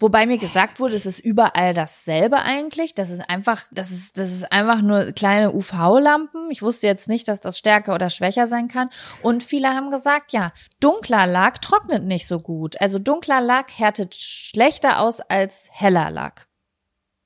Wobei 0.00 0.26
mir 0.26 0.38
gesagt 0.38 0.78
wurde, 0.78 0.94
es 0.94 1.06
ist 1.06 1.18
überall 1.18 1.74
dasselbe 1.74 2.38
eigentlich. 2.38 2.94
Das 2.94 3.10
ist 3.10 3.28
einfach, 3.28 3.62
das 3.72 3.90
ist, 3.90 4.16
das 4.16 4.30
ist 4.30 4.52
einfach 4.52 4.80
nur 4.80 5.12
kleine 5.12 5.52
UV-Lampen. 5.52 6.50
Ich 6.50 6.62
wusste 6.62 6.86
jetzt 6.86 7.08
nicht, 7.08 7.26
dass 7.26 7.40
das 7.40 7.58
stärker 7.58 7.94
oder 7.94 8.08
schwächer 8.08 8.46
sein 8.46 8.68
kann. 8.68 8.90
Und 9.22 9.42
viele 9.42 9.70
haben 9.70 9.90
gesagt, 9.90 10.32
ja, 10.32 10.52
dunkler 10.78 11.26
Lack 11.26 11.60
trocknet 11.60 12.04
nicht 12.04 12.28
so 12.28 12.38
gut. 12.38 12.80
Also 12.80 13.00
dunkler 13.00 13.40
Lack 13.40 13.76
härtet 13.76 14.14
schlechter 14.14 15.00
aus 15.00 15.20
als 15.20 15.68
heller 15.72 16.10
Lack. 16.10 16.46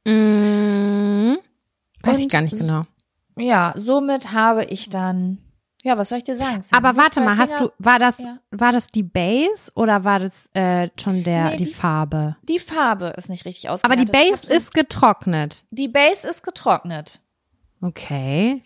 Mm, 0.07 1.35
weiß 2.03 2.17
ich 2.17 2.25
Und 2.25 2.33
gar 2.33 2.41
nicht 2.41 2.59
genau. 2.59 2.85
Ja, 3.37 3.75
somit 3.77 4.33
habe 4.33 4.65
ich 4.65 4.89
dann, 4.89 5.42
ja, 5.83 5.99
was 5.99 6.09
soll 6.09 6.19
ich 6.19 6.25
dir 6.25 6.37
sagen? 6.37 6.63
Sam? 6.63 6.83
Aber 6.85 6.97
warte 6.97 7.21
mal, 7.21 7.37
hast 7.37 7.55
Finger- 7.57 7.69
du, 7.77 7.85
war 7.85 7.99
das, 7.99 8.19
Ja. 8.19 8.39
war 8.51 8.73
das 8.73 8.87
die 8.89 9.03
Base 9.03 9.71
oder 9.75 10.05
war 10.05 10.19
das 10.21 10.49
äh, 10.55 10.89
schon 11.01 11.25
der, 11.25 11.51
Nee, 11.51 11.57
die, 11.57 11.65
die- 11.67 11.75
Farbe? 11.75 12.37
Die 12.43 12.59
Farbe 12.59 13.13
ist 13.17 13.29
nicht 13.29 13.45
richtig 13.45 13.69
Aber 13.69 13.97
die 13.97 14.05
Base 14.05 14.47
ist 14.53 14.73
getrocknet. 14.75 15.65
Die 15.71 15.89
Base 15.89 16.27
ist 16.29 16.43
getrocknet. 16.43 17.21
Okay. 17.81 18.63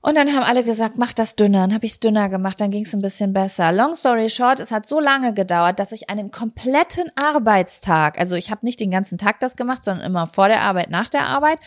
Und 0.00 0.14
dann 0.16 0.28
haben 0.32 0.44
alle 0.44 0.62
gesagt, 0.62 0.96
mach 0.96 1.12
das 1.12 1.34
dünner. 1.34 1.62
Dann 1.62 1.74
habe 1.74 1.84
ich 1.84 1.92
es 1.92 2.00
dünner 2.00 2.28
gemacht, 2.28 2.60
dann 2.60 2.70
ging 2.70 2.84
es 2.84 2.94
ein 2.94 3.02
bisschen 3.02 3.32
besser. 3.32 3.72
Long 3.72 3.96
story 3.96 4.30
short, 4.30 4.60
es 4.60 4.70
hat 4.70 4.86
so 4.86 5.00
lange 5.00 5.34
gedauert, 5.34 5.80
dass 5.80 5.90
ich 5.90 6.08
einen 6.08 6.30
kompletten 6.30 7.10
Arbeitstag, 7.16 8.16
also 8.18 8.36
ich 8.36 8.50
habe 8.52 8.64
nicht 8.64 8.78
den 8.78 8.92
ganzen 8.92 9.18
Tag 9.18 9.40
das 9.40 9.56
gemacht, 9.56 9.82
sondern 9.82 10.06
immer 10.06 10.28
vor 10.28 10.46
der 10.46 10.62
Arbeit, 10.62 10.90
nach 10.90 11.08
der 11.08 11.26
Arbeit. 11.26 11.58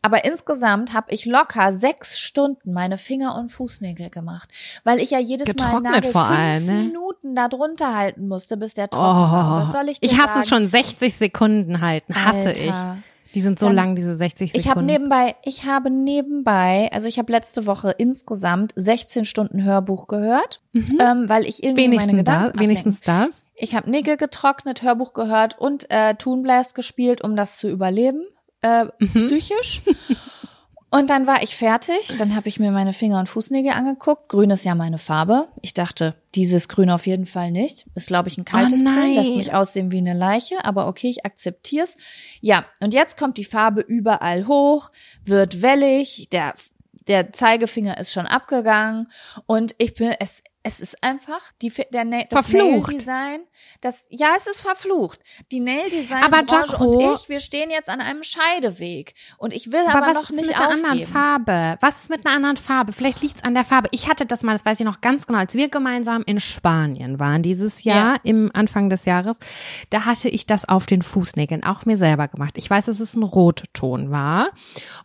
Aber 0.00 0.24
insgesamt 0.24 0.94
habe 0.94 1.12
ich 1.12 1.26
locker 1.26 1.74
sechs 1.74 2.18
Stunden 2.18 2.72
meine 2.72 2.96
Finger 2.96 3.36
und 3.36 3.50
Fußnägel 3.50 4.08
gemacht, 4.08 4.48
weil 4.84 4.98
ich 4.98 5.10
ja 5.10 5.18
jedes 5.18 5.46
Mal 5.46 5.52
Getrocknet 5.52 5.92
Nagel 5.92 6.10
vor 6.12 6.26
fünf 6.26 6.38
allem, 6.38 6.66
ne? 6.66 6.72
Minuten 6.84 7.34
da 7.34 7.48
drunter 7.48 7.94
halten 7.94 8.28
musste, 8.28 8.56
bis 8.56 8.72
der 8.74 8.86
Oh, 8.86 8.96
trocken 8.96 9.04
war. 9.32 9.62
Was 9.62 9.72
soll 9.72 9.88
ich 9.90 9.98
ich 10.00 10.14
hasse 10.16 10.28
sagen? 10.28 10.40
es 10.40 10.48
schon 10.48 10.66
60 10.68 11.14
Sekunden 11.16 11.80
halten. 11.82 12.14
Hasse 12.14 12.48
Alter. 12.48 12.62
ich. 12.62 12.74
Die 13.34 13.40
sind 13.40 13.58
so 13.58 13.66
Dann- 13.66 13.74
lang, 13.76 13.96
diese 13.96 14.14
60 14.14 14.52
Sekunden. 14.52 14.60
Ich 14.60 14.70
habe 14.70 14.82
nebenbei, 14.82 15.34
ich 15.42 15.64
habe 15.64 15.90
nebenbei, 15.90 16.88
also 16.92 17.08
ich 17.08 17.18
habe 17.18 17.32
letzte 17.32 17.66
Woche 17.66 17.90
insgesamt 17.98 18.72
16 18.76 19.24
Stunden 19.24 19.64
Hörbuch 19.64 20.06
gehört, 20.06 20.60
ähm, 20.74 21.28
weil 21.28 21.44
ich 21.46 21.62
irgendwie 21.62 21.88
meine 21.88 21.92
wenigstens, 22.02 22.16
Gedanken 22.18 22.24
da, 22.24 22.34
ablenken. 22.48 22.60
wenigstens 22.60 23.00
das. 23.00 23.44
Ich 23.56 23.74
habe 23.74 23.90
Nägel 23.90 24.16
getrocknet, 24.16 24.82
Hörbuch 24.82 25.12
gehört 25.12 25.58
und 25.58 25.90
äh, 25.90 26.14
Toon 26.14 26.42
Blast 26.42 26.74
gespielt, 26.74 27.22
um 27.22 27.34
das 27.36 27.56
zu 27.58 27.68
überleben, 27.68 28.24
äh, 28.62 28.84
Mhm. 28.98 29.18
psychisch. 29.18 29.82
Und 30.96 31.10
dann 31.10 31.26
war 31.26 31.42
ich 31.42 31.56
fertig. 31.56 32.14
Dann 32.18 32.36
habe 32.36 32.48
ich 32.48 32.60
mir 32.60 32.70
meine 32.70 32.92
Finger 32.92 33.18
und 33.18 33.28
Fußnägel 33.28 33.72
angeguckt. 33.72 34.28
Grün 34.28 34.50
ist 34.50 34.64
ja 34.64 34.76
meine 34.76 34.98
Farbe. 34.98 35.48
Ich 35.60 35.74
dachte, 35.74 36.14
dieses 36.36 36.68
Grün 36.68 36.88
auf 36.88 37.08
jeden 37.08 37.26
Fall 37.26 37.50
nicht. 37.50 37.86
Ist, 37.96 38.06
glaube 38.06 38.28
ich, 38.28 38.38
ein 38.38 38.44
kaltes 38.44 38.74
Oh 38.74 38.84
Grün. 38.84 38.94
nein. 38.94 39.14
Lässt 39.14 39.34
mich 39.34 39.52
aussehen 39.52 39.90
wie 39.90 39.98
eine 39.98 40.14
Leiche. 40.14 40.64
Aber 40.64 40.86
okay, 40.86 41.08
ich 41.08 41.26
akzeptier's. 41.26 41.96
Ja, 42.40 42.64
und 42.78 42.94
jetzt 42.94 43.16
kommt 43.16 43.38
die 43.38 43.44
Farbe 43.44 43.80
überall 43.80 44.46
hoch, 44.46 44.92
wird 45.24 45.62
wellig. 45.62 46.28
Der, 46.30 46.54
der 47.08 47.32
Zeigefinger 47.32 47.98
ist 47.98 48.12
schon 48.12 48.26
abgegangen. 48.28 49.08
Und 49.46 49.74
ich 49.78 49.94
bin, 49.94 50.14
es, 50.20 50.44
es 50.66 50.80
ist 50.80 51.04
einfach 51.04 51.52
die, 51.60 51.70
der 51.92 52.04
Na 52.06 52.22
das 52.30 52.46
Verflucht. 52.48 52.88
Nail-Design. 52.90 53.40
Das, 53.82 54.04
ja, 54.08 54.28
es 54.36 54.46
ist 54.46 54.62
verflucht. 54.62 55.20
Die 55.52 55.60
Nail-Design 55.60 56.22
Aber 56.24 56.42
Branche 56.42 56.72
Jaco- 56.72 56.84
und 56.86 57.14
ich, 57.20 57.28
wir 57.28 57.40
stehen 57.40 57.70
jetzt 57.70 57.90
an 57.90 58.00
einem 58.00 58.22
Scheideweg. 58.24 59.12
Und 59.36 59.52
ich 59.52 59.70
will 59.72 59.82
aber, 59.86 59.98
Aber, 59.98 60.06
was 60.06 60.14
noch 60.14 60.22
ist 60.30 60.36
nicht 60.36 60.46
mit 60.46 60.56
einer 60.56 60.68
aufgeben. 60.68 60.84
anderen 60.86 61.06
Farbe? 61.06 61.76
Was 61.80 62.02
ist 62.02 62.10
mit 62.10 62.24
einer 62.26 62.34
anderen 62.34 62.56
Farbe? 62.56 62.92
Vielleicht 62.94 63.20
liegt's 63.20 63.44
an 63.44 63.52
der 63.54 63.64
Farbe. 63.64 63.88
Ich 63.92 64.08
hatte 64.08 64.24
das 64.24 64.42
mal, 64.42 64.52
das 64.52 64.64
weiß 64.64 64.80
ich 64.80 64.86
noch 64.86 65.02
ganz 65.02 65.26
genau, 65.26 65.38
als 65.40 65.54
wir 65.54 65.68
gemeinsam 65.68 66.22
in 66.24 66.40
Spanien 66.40 67.20
waren 67.20 67.42
dieses 67.42 67.84
Jahr, 67.84 68.14
Ja. 68.14 68.20
im 68.24 68.50
Anfang 68.54 68.88
des 68.88 69.04
Jahres, 69.04 69.36
da 69.90 70.06
hatte 70.06 70.30
ich 70.30 70.46
das 70.46 70.66
auf 70.66 70.86
den 70.86 71.02
Fußnägeln 71.02 71.62
auch 71.62 71.84
mir 71.84 71.98
selber 71.98 72.26
gemacht. 72.28 72.54
Ich 72.56 72.70
weiß, 72.70 72.86
dass 72.86 73.00
es 73.00 73.14
ein 73.14 73.22
Rotton 73.22 74.10
war. 74.10 74.48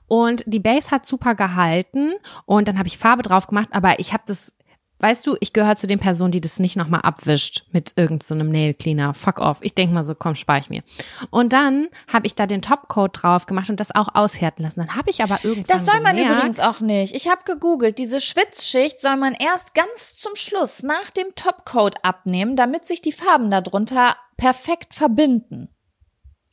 Und 0.08 0.44
die 0.48 0.60
Base 0.60 0.90
hat 0.92 1.06
super 1.06 1.36
gehalten 1.36 2.14
und 2.46 2.68
dann 2.70 2.78
habe 2.78 2.88
ich 2.88 2.98
Farbe 2.98 3.24
drauf 3.24 3.48
gemacht, 3.48 3.70
aber 3.72 4.00
ich 4.00 4.14
habe 4.14 4.24
das 4.26 4.54
Weißt 5.00 5.26
du, 5.26 5.38
ich 5.40 5.54
gehöre 5.54 5.78
zu 5.78 5.88
den 5.88 6.00
Personen, 6.00 6.32
die 6.32 6.42
das 6.42 6.60
nicht 6.60 6.76
nochmal 6.76 7.02
abwischt 7.02 7.64
mit 7.72 7.94
irgendeinem 7.96 8.48
so 8.48 8.52
Nail 8.52 8.74
Cleaner. 8.74 9.14
Fuck 9.14 9.40
off. 9.40 9.60
Ich 9.62 9.74
denk 9.74 9.94
mal 9.94 10.04
so, 10.04 10.14
komm, 10.14 10.36
spar 10.36 10.58
ich 10.58 10.70
mir. 10.70 10.84
Und 11.30 11.54
dann 11.54 11.88
habe 12.08 12.28
ich 12.28 12.36
da 12.36 12.46
den 12.46 12.62
Topcoat 12.62 13.12
drauf 13.14 13.46
gemacht 13.46 13.70
und 13.70 13.80
das 13.80 13.96
auch 13.96 14.10
aushärten 14.14 14.64
lassen. 14.64 14.82
Dann 14.82 14.96
habe 14.96 15.10
ich 15.10 15.24
aber 15.24 15.40
irgendwann 15.44 15.78
Das 15.78 15.86
soll 15.86 16.02
man 16.02 16.18
gemerkt, 16.18 16.38
übrigens 16.38 16.60
auch 16.60 16.82
nicht. 16.82 17.16
Ich 17.16 17.30
habe 17.30 17.44
gegoogelt, 17.46 17.98
diese 17.98 18.20
Schwitzschicht 18.20 19.00
soll 19.00 19.16
man 19.16 19.34
erst 19.34 19.74
ganz 19.74 20.18
zum 20.18 20.36
Schluss 20.36 20.84
nach 20.84 21.10
dem 21.12 21.34
Topcoat 21.36 22.04
abnehmen, 22.04 22.56
damit 22.56 22.86
sich 22.86 23.02
die 23.02 23.14
Farben 23.14 23.50
darunter 23.52 24.16
perfekt 24.38 24.94
verbinden. 24.94 25.70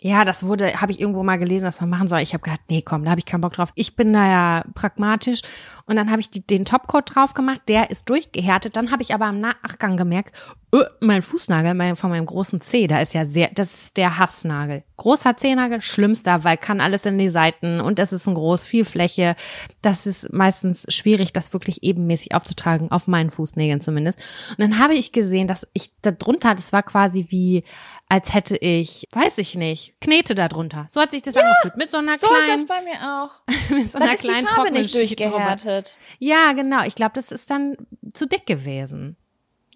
Ja, 0.07 0.25
das 0.25 0.47
wurde, 0.47 0.81
habe 0.81 0.93
ich 0.93 1.01
irgendwo 1.01 1.25
mal 1.25 1.37
gelesen, 1.37 1.65
dass 1.65 1.81
man 1.81 1.91
machen 1.91 2.07
soll. 2.07 2.21
Ich 2.21 2.33
habe 2.33 2.45
gedacht, 2.45 2.61
nee, 2.69 2.81
komm, 2.81 3.05
da 3.05 3.11
habe 3.11 3.19
ich 3.19 3.27
keinen 3.27 3.41
Bock 3.41 3.55
drauf. 3.55 3.73
Ich 3.75 3.97
bin 3.97 4.13
da 4.13 4.25
ja 4.25 4.65
pragmatisch 4.73 5.41
und 5.87 5.97
dann 5.97 6.13
habe 6.13 6.21
ich 6.21 6.31
die, 6.31 6.47
den 6.47 6.65
Topcoat 6.65 7.13
drauf 7.13 7.35
gemacht, 7.35 7.63
der 7.67 7.91
ist 7.91 8.09
durchgehärtet. 8.09 8.77
Dann 8.77 8.93
habe 8.93 9.03
ich 9.03 9.15
aber 9.15 9.29
im 9.29 9.41
Nachgang 9.41 9.97
gemerkt, 9.97 10.33
öh, 10.73 10.85
mein 11.01 11.23
Fußnagel 11.23 11.75
mein, 11.75 11.97
von 11.97 12.11
meinem 12.11 12.27
großen 12.27 12.61
Zeh, 12.61 12.87
da 12.87 13.01
ist 13.01 13.15
ja 13.15 13.27
sehr, 13.27 13.51
das 13.53 13.75
ist 13.75 13.97
der 13.97 14.19
Hassnagel. 14.19 14.85
Großer 14.97 15.37
Zehnagel, 15.37 15.81
schlimmster, 15.81 16.45
weil 16.45 16.57
kann 16.57 16.81
alles 16.81 17.05
in 17.05 17.19
die 17.19 17.29
Seiten 17.29 17.81
und 17.81 17.99
es 17.99 18.13
ist 18.13 18.29
ein 18.29 18.35
groß, 18.35 18.65
viel 18.65 18.85
Fläche. 18.85 19.35
Das 19.83 20.07
ist 20.07 20.33
meistens 20.33 20.87
schwierig, 20.89 21.33
das 21.33 21.53
wirklich 21.53 21.83
ebenmäßig 21.83 22.33
aufzutragen, 22.33 22.93
auf 22.93 23.09
meinen 23.09 23.31
Fußnägeln 23.31 23.81
zumindest. 23.81 24.21
Und 24.51 24.61
dann 24.61 24.79
habe 24.79 24.95
ich 24.95 25.11
gesehen, 25.11 25.49
dass 25.49 25.67
ich 25.73 25.91
da 26.03 26.13
drunter, 26.13 26.55
das 26.55 26.73
war 26.73 26.85
quasi 26.85 27.27
wie, 27.29 27.65
als 28.09 28.33
hätte 28.35 28.57
ich, 28.57 29.05
weiß 29.13 29.39
ich 29.39 29.57
nicht, 29.57 29.95
Knete 30.01 30.35
da 30.35 30.49
drunter. 30.49 30.87
So 30.91 31.01
hat 31.01 31.11
sich 31.11 31.23
das 31.23 31.37
angefühlt. 31.37 31.77
Mit 31.77 31.91
so 31.91 31.99
einer 31.99 32.17
So 32.19 32.27
ist 32.27 32.35
das 32.35 32.47
kleinen, 32.47 32.67
bei 32.67 32.83
mir 32.83 33.23
auch. 33.23 33.31
mit 33.71 33.89
so 33.89 33.99
Dann 33.99 34.03
einer 34.09 34.15
ist 34.15 34.23
die 34.23 34.29
kleinen 34.29 34.47
Farbe 34.47 34.63
trockenen 34.63 34.83
nicht 34.83 34.95
durchgehärtet. 34.95 35.99
Ja, 36.19 36.53
genau. 36.53 36.85
Ich 36.85 36.95
glaube, 36.95 37.13
das 37.15 37.33
ist 37.33 37.51
dann 37.51 37.77
zu 38.13 38.27
dick 38.27 38.47
gewesen. 38.47 39.17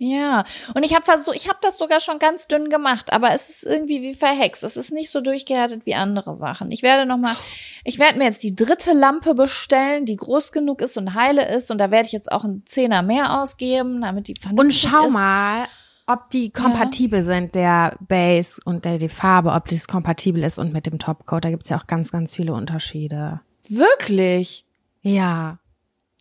Ja, 0.03 0.45
und 0.73 0.83
ich 0.83 0.95
habe 0.95 1.05
versucht, 1.05 1.37
ich 1.37 1.47
habe 1.47 1.59
das 1.61 1.77
sogar 1.77 2.01
schon 2.01 2.19
ganz 2.19 2.47
dünn 2.47 2.71
gemacht, 2.71 3.13
aber 3.13 3.35
es 3.35 3.51
ist 3.51 3.67
irgendwie 3.67 4.01
wie 4.01 4.15
verhext. 4.15 4.65
Es 4.65 4.79
ist 4.79 4.93
nicht 4.93 5.11
so 5.11 5.21
durchgehärtet 5.21 5.85
wie 5.85 5.95
andere 5.95 6.37
Sachen. 6.37 6.73
Ich 6.73 6.83
werde 6.83 7.05
noch 7.05 7.19
mal, 7.19 7.37
ich 7.85 7.99
werde 7.99 8.17
mir 8.17 8.25
jetzt 8.25 8.43
die 8.43 8.57
dritte 8.57 8.95
Lampe 8.95 9.35
bestellen, 9.35 10.07
die 10.07 10.17
groß 10.17 10.53
genug 10.53 10.81
ist 10.81 10.97
und 10.97 11.13
heile 11.13 11.47
ist, 11.55 11.71
und 11.71 11.77
da 11.77 11.91
werde 11.91 12.07
ich 12.07 12.13
jetzt 12.13 12.33
auch 12.33 12.45
einen 12.45 12.65
Zehner 12.65 13.03
mehr 13.03 13.43
ausgeben, 13.43 14.01
damit 14.01 14.29
die 14.29 14.33
Und 14.33 14.41
vernünftig 14.41 14.91
schau 14.91 15.09
ist. 15.09 15.13
mal, 15.13 15.67
ob 16.13 16.31
die 16.31 16.51
kompatibel 16.51 17.23
sind, 17.23 17.55
der 17.55 17.97
Base 18.01 18.61
und 18.65 18.85
der, 18.85 18.99
die 18.99 19.09
Farbe, 19.09 19.53
ob 19.53 19.69
das 19.69 19.89
kompatibel 19.89 20.43
ist 20.45 20.59
und 20.59 20.73
mit 20.73 20.87
dem 20.87 20.99
Topcoat. 20.99 21.45
Da 21.45 21.51
gibt's 21.51 21.69
ja 21.69 21.79
auch 21.79 21.87
ganz, 21.87 22.11
ganz 22.13 22.35
viele 22.35 22.53
Unterschiede. 22.53 23.41
Wirklich? 23.69 24.65
Ja. 25.03 25.59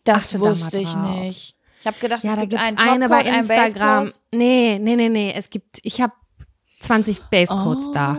Das 0.04 0.26
Achte 0.34 0.38
da 0.38 0.50
wusste 0.50 0.78
ich 0.80 0.92
drauf. 0.92 1.10
nicht. 1.22 1.56
Ich 1.80 1.86
habe 1.86 1.98
gedacht, 1.98 2.22
Ja, 2.24 2.30
es 2.32 2.36
da 2.36 2.44
gibt 2.44 2.62
einen 2.62 2.78
eine 2.78 3.08
bei 3.08 3.22
Instagram. 3.22 4.04
Basecoat. 4.04 4.20
Nee, 4.34 4.78
nee, 4.80 4.96
nee, 4.96 5.08
nee. 5.08 5.32
Es 5.34 5.50
gibt, 5.50 5.78
ich 5.82 6.00
habe 6.00 6.12
20 6.80 7.22
Basecoats 7.30 7.90
da. 7.92 8.16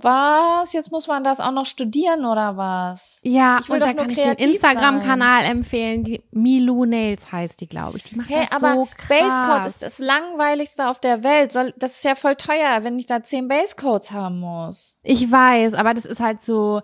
Was? 0.00 0.72
Jetzt 0.72 0.90
muss 0.92 1.06
man 1.06 1.24
das 1.24 1.40
auch 1.40 1.50
noch 1.52 1.66
studieren 1.66 2.24
oder 2.24 2.56
was? 2.56 3.20
Ja, 3.22 3.58
Ich 3.60 3.68
will 3.68 3.76
und 3.76 3.86
da 3.86 3.92
kann 3.92 4.10
ich 4.10 4.16
den 4.16 4.34
Instagram-Kanal 4.34 5.44
empfehlen. 5.44 6.04
Die 6.04 6.22
Milu 6.30 6.84
Nails 6.84 7.30
heißt 7.32 7.60
die, 7.60 7.68
glaube 7.68 7.98
ich. 7.98 8.04
Die 8.04 8.16
macht 8.16 8.30
Hey, 8.30 8.46
das 8.50 8.62
aber 8.62 8.74
so 8.74 8.88
krass. 8.96 9.08
Basecoat 9.08 9.66
ist 9.66 9.82
das 9.82 9.98
langweiligste 9.98 10.88
auf 10.88 11.00
der 11.00 11.24
Welt. 11.24 11.52
Soll, 11.52 11.72
das 11.76 11.92
ist 11.96 12.04
ja 12.04 12.14
voll 12.14 12.36
teuer, 12.36 12.82
wenn 12.82 12.98
ich 12.98 13.06
da 13.06 13.22
zehn 13.22 13.48
Basecoats 13.48 14.10
haben 14.12 14.40
muss. 14.40 14.96
Ich 15.02 15.30
weiß, 15.30 15.74
aber 15.74 15.94
das 15.94 16.04
ist 16.04 16.20
halt 16.20 16.42
so, 16.44 16.80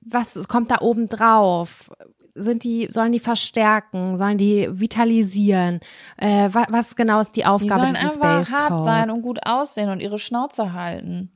was 0.00 0.48
kommt 0.48 0.70
da 0.70 0.80
oben 0.80 1.06
drauf? 1.06 1.90
Sind 2.34 2.64
die, 2.64 2.86
sollen 2.90 3.12
die 3.12 3.20
verstärken? 3.20 4.16
Sollen 4.16 4.38
die 4.38 4.68
vitalisieren? 4.70 5.80
Äh, 6.16 6.48
was, 6.52 6.66
was 6.70 6.96
genau 6.96 7.20
ist 7.20 7.32
die 7.36 7.40
Die 7.40 7.46
Aufgabe 7.46 7.88
sollen 7.88 7.94
dieses 8.00 8.22
einfach 8.22 8.50
hart 8.52 8.84
sein 8.84 9.10
und 9.10 9.22
gut 9.22 9.40
aussehen 9.46 9.90
und 9.90 10.00
ihre 10.00 10.18
Schnauze 10.18 10.72
halten. 10.72 11.30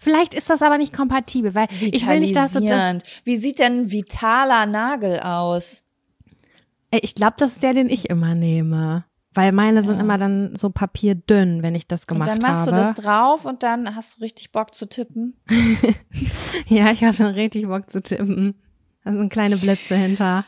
Vielleicht 0.00 0.34
ist 0.34 0.50
das 0.50 0.62
aber 0.62 0.78
nicht 0.78 0.92
kompatibel, 0.92 1.54
weil 1.54 1.68
ich 1.80 2.06
will 2.06 2.20
nicht, 2.20 2.36
dass 2.36 2.52
du 2.52 2.60
das. 2.60 3.02
Wie 3.24 3.36
sieht 3.36 3.58
denn 3.58 3.82
ein 3.82 3.90
vitaler 3.90 4.66
Nagel 4.66 5.20
aus? 5.20 5.82
Ey, 6.90 7.00
ich 7.02 7.14
glaube, 7.14 7.34
das 7.38 7.52
ist 7.52 7.62
der, 7.62 7.72
den 7.72 7.88
ich 7.88 8.10
immer 8.10 8.34
nehme. 8.34 9.04
Weil 9.34 9.52
meine 9.52 9.82
sind 9.82 10.00
immer 10.00 10.16
dann 10.16 10.56
so 10.56 10.70
papierdünn, 10.70 11.62
wenn 11.62 11.74
ich 11.74 11.86
das 11.86 12.02
Und 12.02 12.06
gemacht 12.06 12.28
dann 12.28 12.38
machst 12.38 12.66
habe. 12.68 12.70
du 12.70 12.76
das 12.80 12.94
drauf 12.94 13.44
und 13.44 13.62
dann 13.62 13.94
hast 13.94 14.16
du 14.16 14.20
richtig 14.22 14.50
Bock 14.50 14.74
zu 14.74 14.88
tippen. 14.88 15.34
Ja, 16.68 16.90
ich 16.90 17.04
habe 17.04 17.16
dann 17.16 17.34
richtig 17.34 17.66
Bock 17.66 17.90
zu 17.90 18.02
tippen. 18.02 18.54
Da 19.04 19.12
sind 19.12 19.30
kleine 19.30 19.58
Blitze 19.58 19.94
hinter. 19.94 20.44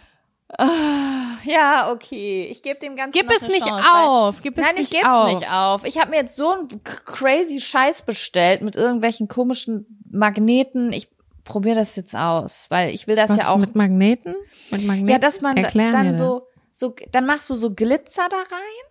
Ja, 1.45 1.91
okay. 1.93 2.49
Ich 2.51 2.63
gebe 2.63 2.79
dem 2.79 2.97
Ganzen 2.97 3.13
Gib 3.13 3.31
es 3.31 3.43
nicht 3.49 3.67
Chance, 3.67 3.89
auf. 3.95 4.43
Gib 4.43 4.59
es 4.59 4.65
Nein, 4.65 4.75
nicht 4.77 4.93
ich 4.93 5.01
geb's 5.01 5.13
auf. 5.13 5.31
nicht 5.31 5.51
auf. 5.51 5.85
Ich 5.85 5.99
habe 5.99 6.11
mir 6.11 6.17
jetzt 6.19 6.37
so 6.37 6.51
einen 6.51 6.83
crazy 6.85 7.61
Scheiß 7.61 8.03
bestellt 8.03 8.63
mit 8.63 8.77
irgendwelchen 8.77 9.29
komischen 9.29 10.03
Magneten. 10.11 10.93
Ich 10.93 11.09
probiere 11.45 11.77
das 11.77 11.97
jetzt 11.97 12.15
aus, 12.15 12.67
weil 12.69 12.91
ich 12.95 13.07
will 13.07 13.17
das 13.17 13.31
Was, 13.31 13.39
ja 13.39 13.49
auch. 13.49 13.59
mit 13.59 13.75
Magneten? 13.75 14.35
Mit 14.71 14.85
Magneten? 14.85 15.09
ja, 15.11 15.19
dass 15.19 15.41
man 15.41 15.57
Erklär 15.57 15.91
dann 15.91 16.17
so, 16.17 16.43
so, 16.75 16.95
dann 17.11 17.27
machst 17.27 17.49
du 17.51 17.55
so 17.55 17.75
Glitzer 17.75 18.29
da 18.31 18.37
rein 18.37 18.88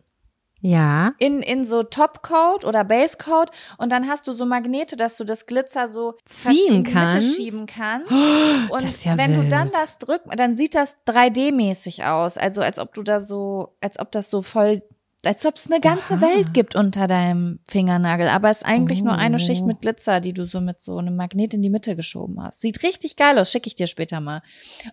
Ja. 0.59 1.13
In, 1.19 1.41
in 1.41 1.65
so 1.65 1.83
Topcoat 1.83 2.65
oder 2.65 2.83
Basecoat 2.83 3.51
und 3.77 3.91
dann 3.91 4.07
hast 4.07 4.27
du 4.27 4.33
so 4.33 4.45
Magnete, 4.45 4.95
dass 4.97 5.15
du 5.17 5.23
das 5.23 5.45
Glitzer 5.45 5.87
so 5.87 6.15
Ziehen 6.25 6.77
in 6.77 6.83
die 6.83 6.89
Mitte 6.89 6.91
kannst? 6.91 7.35
schieben 7.37 7.65
kannst. 7.67 8.11
Oh, 8.11 8.73
Und 8.75 9.03
ja 9.05 9.17
wenn 9.17 9.33
du 9.33 9.41
wild. 9.41 9.51
dann 9.51 9.69
das 9.71 9.97
drückst, 9.99 10.27
dann 10.35 10.55
sieht 10.55 10.73
das 10.75 10.95
3D-mäßig 11.07 12.05
aus. 12.09 12.37
Also 12.37 12.61
als 12.61 12.79
ob 12.79 12.93
du 12.93 13.03
da 13.03 13.19
so, 13.19 13.75
als 13.81 13.99
ob 13.99 14.11
das 14.11 14.29
so 14.29 14.41
voll, 14.41 14.81
als 15.27 15.45
ob 15.45 15.55
es 15.55 15.69
eine 15.69 15.79
ganze 15.81 16.15
Aha. 16.15 16.21
Welt 16.21 16.53
gibt 16.53 16.75
unter 16.75 17.07
deinem 17.07 17.59
Fingernagel. 17.67 18.27
Aber 18.29 18.49
es 18.49 18.57
ist 18.57 18.65
eigentlich 18.65 19.03
nur 19.03 19.13
eine 19.13 19.35
Oh. 19.35 19.39
Schicht 19.39 19.65
mit 19.65 19.81
Glitzer, 19.81 20.19
die 20.21 20.33
du 20.33 20.45
so 20.45 20.61
mit 20.61 20.79
so 20.79 20.97
einem 20.97 21.15
Magnet 21.15 21.53
in 21.53 21.61
die 21.61 21.69
Mitte 21.69 21.95
geschoben 21.95 22.41
hast. 22.41 22.61
Sieht 22.61 22.81
richtig 22.83 23.15
geil 23.17 23.37
aus, 23.37 23.51
schicke 23.51 23.67
ich 23.67 23.75
dir 23.75 23.87
später 23.87 24.19
mal. 24.19 24.41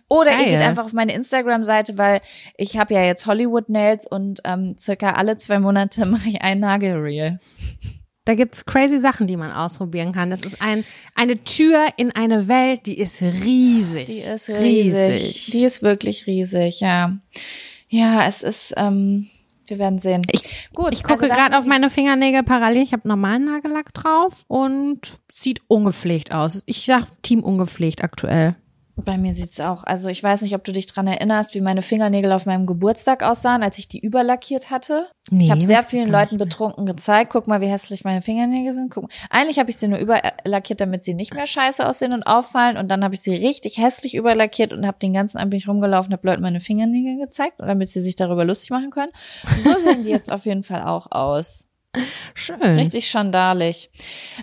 Oder 0.07 0.31
ihr 0.31 0.37
Geil. 0.37 0.45
geht 0.49 0.61
einfach 0.61 0.85
auf 0.85 0.93
meine 0.93 1.13
Instagram-Seite, 1.13 1.97
weil 1.97 2.21
ich 2.57 2.77
habe 2.77 2.93
ja 2.93 3.03
jetzt 3.03 3.25
Hollywood 3.25 3.69
Nails 3.69 4.05
und 4.05 4.41
ähm, 4.43 4.75
circa 4.77 5.11
alle 5.11 5.37
zwei 5.37 5.59
Monate 5.59 6.05
mache 6.05 6.29
ich 6.29 6.41
ein 6.41 6.59
Nagelreel. 6.59 7.39
Da 8.25 8.33
gibt's 8.33 8.65
crazy 8.65 8.97
Sachen, 8.97 9.27
die 9.27 9.37
man 9.37 9.51
ausprobieren 9.51 10.11
kann. 10.11 10.31
Das 10.31 10.41
ist 10.41 10.59
ein, 10.59 10.83
eine 11.13 11.43
Tür 11.43 11.85
in 11.97 12.11
eine 12.11 12.47
Welt, 12.47 12.87
die 12.87 12.97
ist 12.97 13.21
riesig. 13.21 14.07
Die 14.07 14.17
ist 14.17 14.49
riesig. 14.49 15.51
Die 15.51 15.63
ist 15.63 15.83
wirklich 15.83 16.25
riesig, 16.25 16.79
ja. 16.79 17.17
Ja, 17.87 18.27
es 18.27 18.41
ist, 18.41 18.73
ähm, 18.77 19.29
wir 19.67 19.79
werden 19.79 19.99
sehen. 19.99 20.21
Ich- 20.31 20.69
Gut, 20.73 20.89
Ich 20.91 21.03
gucke 21.03 21.23
also 21.23 21.33
gerade 21.35 21.57
auf 21.57 21.65
meine 21.65 21.89
Fingernägel 21.89 22.43
parallel. 22.43 22.83
Ich 22.83 22.91
habe 22.93 23.07
normalen 23.07 23.45
Nagellack 23.45 23.93
drauf 23.93 24.43
und 24.47 25.19
sieht 25.33 25.61
ungepflegt 25.67 26.33
aus. 26.33 26.61
Ich 26.65 26.85
sag 26.85 27.05
Team 27.23 27.43
ungepflegt 27.43 28.03
aktuell. 28.03 28.55
Bei 28.97 29.17
mir 29.17 29.35
sieht's 29.35 29.59
auch. 29.59 29.83
Also 29.83 30.07
ich 30.07 30.23
weiß 30.23 30.41
nicht, 30.41 30.55
ob 30.55 30.63
du 30.63 30.71
dich 30.71 30.85
dran 30.85 31.05
erinnerst, 31.05 31.53
wie 31.53 31.59
meine 31.59 31.81
Fingernägel 31.81 32.31
auf 32.31 32.45
meinem 32.45 32.65
Geburtstag 32.65 33.23
aussahen, 33.23 33.61
als 33.61 33.77
ich 33.77 33.89
die 33.89 33.99
überlackiert 33.99 34.69
hatte. 34.69 35.07
Nee, 35.29 35.45
ich 35.45 35.51
habe 35.51 35.61
sehr 35.61 35.83
vielen 35.83 36.09
Leuten 36.09 36.37
betrunken 36.37 36.85
gezeigt. 36.85 37.31
Guck 37.31 37.47
mal, 37.47 37.59
wie 37.59 37.67
hässlich 37.67 38.05
meine 38.05 38.21
Fingernägel 38.21 38.71
sind. 38.71 38.91
Guck. 38.91 39.09
Eigentlich 39.29 39.59
habe 39.59 39.69
ich 39.69 39.77
sie 39.77 39.89
nur 39.89 39.99
überlackiert, 39.99 40.79
damit 40.79 41.03
sie 41.03 41.13
nicht 41.13 41.33
mehr 41.33 41.47
scheiße 41.47 41.85
aussehen 41.85 42.13
und 42.13 42.23
auffallen. 42.23 42.77
Und 42.77 42.87
dann 42.87 43.03
habe 43.03 43.15
ich 43.15 43.21
sie 43.21 43.35
richtig 43.35 43.77
hässlich 43.77 44.15
überlackiert 44.15 44.71
und 44.71 44.87
habe 44.87 44.97
den 44.99 45.13
ganzen 45.13 45.39
Abend 45.39 45.51
bin 45.51 45.57
ich 45.57 45.67
rumgelaufen, 45.67 46.13
habe 46.13 46.25
Leuten 46.25 46.41
meine 46.41 46.61
Fingernägel 46.61 47.17
gezeigt, 47.17 47.55
damit 47.59 47.89
sie 47.89 48.01
sich 48.01 48.15
darüber 48.15 48.45
lustig 48.45 48.69
machen 48.69 48.91
können. 48.91 49.11
So 49.63 49.73
sehen 49.83 50.05
die 50.05 50.11
jetzt 50.11 50.31
auf 50.31 50.45
jeden 50.45 50.63
Fall 50.63 50.83
auch 50.83 51.11
aus. 51.11 51.65
Schön. 52.33 52.61
Richtig 52.61 53.09
schandalig. 53.09 53.89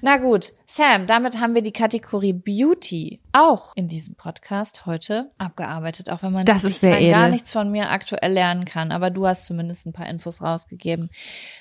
Na 0.01 0.17
gut, 0.17 0.53
Sam, 0.75 1.07
damit 1.07 1.39
haben 1.39 1.55
wir 1.55 1.61
die 1.61 1.73
Kategorie 1.73 2.33
Beauty 2.33 3.21
auch 3.33 3.77
in 3.77 3.89
diesem 3.89 4.15
Podcast 4.15 4.87
heute 4.87 5.31
abgearbeitet, 5.37 6.09
auch 6.09 6.23
wenn 6.23 6.33
man 6.33 6.47
Das 6.47 6.65
ist 6.65 6.81
sehr 6.81 7.11
gar 7.11 7.29
nichts 7.29 7.53
von 7.53 7.71
mir 7.71 7.91
aktuell 7.91 8.33
lernen 8.33 8.65
kann. 8.65 8.91
Aber 8.91 9.11
du 9.11 9.27
hast 9.27 9.45
zumindest 9.45 9.85
ein 9.85 9.93
paar 9.93 10.09
Infos 10.09 10.41
rausgegeben. 10.41 11.11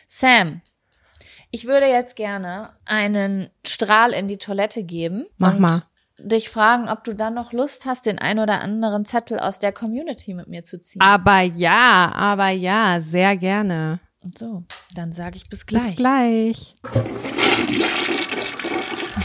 Sam, 0.07 0.61
ich 1.49 1.67
würde 1.67 1.87
jetzt 1.87 2.15
gerne 2.15 2.69
einen 2.85 3.49
Strahl 3.67 4.11
in 4.11 4.29
die 4.29 4.37
Toilette 4.37 4.81
geben. 4.83 5.25
Mach 5.37 5.55
und 5.55 5.59
mal. 5.59 5.83
dich 6.17 6.47
fragen, 6.47 6.87
ob 6.87 7.03
du 7.03 7.13
dann 7.13 7.33
noch 7.33 7.51
Lust 7.51 7.85
hast, 7.85 8.05
den 8.05 8.17
ein 8.17 8.39
oder 8.39 8.61
anderen 8.61 9.03
Zettel 9.03 9.39
aus 9.39 9.59
der 9.59 9.73
Community 9.73 10.33
mit 10.33 10.47
mir 10.47 10.63
zu 10.63 10.79
ziehen. 10.79 11.01
Aber 11.01 11.41
ja, 11.41 12.13
aber 12.15 12.47
ja, 12.47 13.01
sehr 13.01 13.35
gerne. 13.35 13.99
So, 14.37 14.63
dann 14.95 15.11
sage 15.11 15.35
ich 15.35 15.49
bis 15.49 15.65
gleich. 15.65 15.83
Bis 15.83 15.95
gleich. 15.97 16.75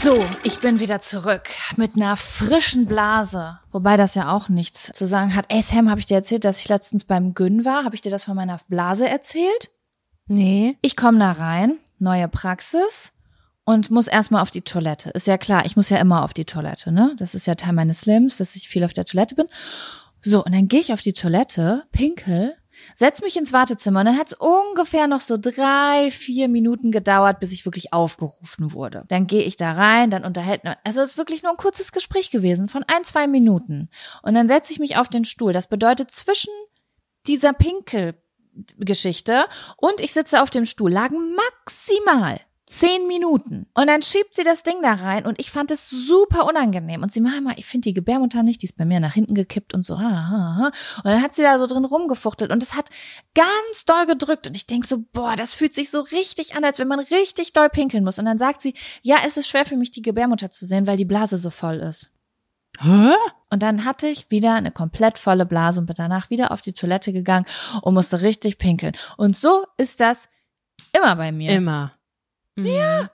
So, 0.07 0.25
ich 0.43 0.59
bin 0.59 0.79
wieder 0.79 1.01
zurück 1.01 1.49
mit 1.75 1.97
einer 1.97 2.15
frischen 2.15 2.85
Blase. 2.85 3.59
Wobei 3.73 3.97
das 3.97 4.15
ja 4.15 4.31
auch 4.31 4.47
nichts 4.47 4.89
zu 4.93 5.05
sagen 5.05 5.35
hat. 5.35 5.47
Ey 5.49 5.61
Sam, 5.61 5.89
habe 5.89 5.99
ich 5.99 6.05
dir 6.05 6.15
erzählt, 6.15 6.45
dass 6.45 6.61
ich 6.61 6.69
letztens 6.69 7.03
beim 7.03 7.33
Gyn 7.33 7.65
war? 7.65 7.83
Habe 7.83 7.93
ich 7.93 8.01
dir 8.01 8.09
das 8.09 8.23
von 8.23 8.37
meiner 8.37 8.57
Blase 8.69 9.05
erzählt? 9.05 9.69
Nee. 10.27 10.77
Ich 10.81 10.95
komme 10.95 11.19
da 11.19 11.33
rein, 11.33 11.75
neue 11.99 12.29
Praxis 12.29 13.11
und 13.65 13.91
muss 13.91 14.07
erstmal 14.07 14.41
auf 14.41 14.49
die 14.49 14.61
Toilette. 14.61 15.09
Ist 15.09 15.27
ja 15.27 15.37
klar, 15.37 15.65
ich 15.65 15.75
muss 15.75 15.89
ja 15.89 15.97
immer 15.97 16.23
auf 16.23 16.33
die 16.33 16.45
Toilette, 16.45 16.93
ne? 16.93 17.13
Das 17.17 17.35
ist 17.35 17.45
ja 17.45 17.55
Teil 17.55 17.73
meines 17.73 18.05
Lebens, 18.05 18.37
dass 18.37 18.55
ich 18.55 18.69
viel 18.69 18.85
auf 18.85 18.93
der 18.93 19.03
Toilette 19.03 19.35
bin. 19.35 19.47
So, 20.21 20.41
und 20.41 20.55
dann 20.55 20.69
gehe 20.69 20.79
ich 20.79 20.93
auf 20.93 21.01
die 21.01 21.11
Toilette, 21.11 21.83
pinkel, 21.91 22.55
setz 22.95 23.21
mich 23.21 23.37
ins 23.37 23.53
Wartezimmer 23.53 24.01
und 24.01 24.07
dann 24.07 24.17
hat 24.17 24.27
es 24.27 24.33
ungefähr 24.33 25.07
noch 25.07 25.21
so 25.21 25.37
drei, 25.37 26.09
vier 26.11 26.47
Minuten 26.47 26.91
gedauert, 26.91 27.39
bis 27.39 27.51
ich 27.51 27.65
wirklich 27.65 27.93
aufgerufen 27.93 28.73
wurde. 28.73 29.05
Dann 29.07 29.27
gehe 29.27 29.43
ich 29.43 29.57
da 29.57 29.73
rein, 29.73 30.09
dann 30.09 30.25
unterhält 30.25 30.61
also 30.83 31.01
es 31.01 31.09
ist 31.11 31.17
wirklich 31.17 31.43
nur 31.43 31.51
ein 31.51 31.57
kurzes 31.57 31.91
Gespräch 31.91 32.31
gewesen 32.31 32.67
von 32.67 32.83
ein, 32.83 33.03
zwei 33.03 33.27
Minuten. 33.27 33.89
Und 34.23 34.33
dann 34.33 34.47
setze 34.47 34.71
ich 34.71 34.79
mich 34.79 34.97
auf 34.97 35.09
den 35.09 35.25
Stuhl. 35.25 35.53
Das 35.53 35.67
bedeutet 35.67 36.11
zwischen 36.11 36.51
dieser 37.27 37.53
Pinkelgeschichte 37.53 39.45
und 39.77 39.99
ich 39.99 40.13
sitze 40.13 40.41
auf 40.41 40.49
dem 40.49 40.65
Stuhl 40.65 40.91
lagen 40.91 41.35
maximal 41.35 42.39
zehn 42.67 43.07
Minuten. 43.07 43.65
Und 43.73 43.87
dann 43.87 44.01
schiebt 44.01 44.35
sie 44.35 44.43
das 44.43 44.61
Ding 44.61 44.81
da 44.81 44.93
rein 44.93 45.25
und 45.25 45.39
ich 45.39 45.51
fand 45.51 45.71
es 45.71 45.89
super 45.89 46.45
unangenehm. 46.45 47.01
Und 47.01 47.13
sie 47.13 47.21
mal, 47.21 47.39
ich 47.55 47.65
finde 47.65 47.87
die 47.87 47.93
Gebärmutter 47.93 48.43
nicht, 48.43 48.61
die 48.61 48.65
ist 48.65 48.77
bei 48.77 48.83
mir 48.83 48.99
nach 48.99 49.13
hinten 49.13 49.35
gekippt 49.35 49.73
und 49.73 49.85
so. 49.85 49.97
Ha, 49.97 50.03
ha, 50.03 50.55
ha. 50.57 50.71
Und 50.97 51.05
dann 51.05 51.21
hat 51.21 51.33
sie 51.33 51.43
da 51.43 51.57
so 51.59 51.65
drin 51.65 51.85
rumgefuchtelt 51.85 52.51
und 52.51 52.61
es 52.61 52.75
hat 52.75 52.89
ganz 53.33 53.85
doll 53.85 54.05
gedrückt. 54.05 54.47
Und 54.47 54.55
ich 54.57 54.67
denk 54.67 54.85
so, 54.85 55.03
boah, 55.13 55.37
das 55.37 55.53
fühlt 55.53 55.73
sich 55.73 55.89
so 55.89 56.01
richtig 56.01 56.55
an, 56.55 56.65
als 56.65 56.77
wenn 56.77 56.89
man 56.89 56.99
richtig 56.99 57.53
doll 57.53 57.69
pinkeln 57.69 58.03
muss. 58.03 58.19
Und 58.19 58.25
dann 58.25 58.37
sagt 58.37 58.61
sie, 58.61 58.73
ja, 59.01 59.15
es 59.25 59.37
ist 59.37 59.47
schwer 59.47 59.65
für 59.65 59.77
mich, 59.77 59.91
die 59.91 60.01
Gebärmutter 60.01 60.49
zu 60.49 60.67
sehen, 60.67 60.87
weil 60.87 60.97
die 60.97 61.05
Blase 61.05 61.37
so 61.37 61.49
voll 61.49 61.77
ist. 61.77 62.11
Hä? 62.79 63.13
Und 63.49 63.63
dann 63.63 63.85
hatte 63.85 64.07
ich 64.07 64.29
wieder 64.29 64.53
eine 64.55 64.71
komplett 64.71 65.17
volle 65.17 65.45
Blase 65.45 65.79
und 65.79 65.85
bin 65.85 65.95
danach 65.95 66.29
wieder 66.29 66.51
auf 66.51 66.61
die 66.61 66.73
Toilette 66.73 67.13
gegangen 67.13 67.45
und 67.81 67.93
musste 67.93 68.21
richtig 68.21 68.57
pinkeln. 68.57 68.95
Und 69.15 69.37
so 69.37 69.65
ist 69.77 70.01
das 70.01 70.27
immer 70.93 71.15
bei 71.15 71.31
mir. 71.31 71.51
Immer. 71.53 71.93
Ja. 72.57 73.09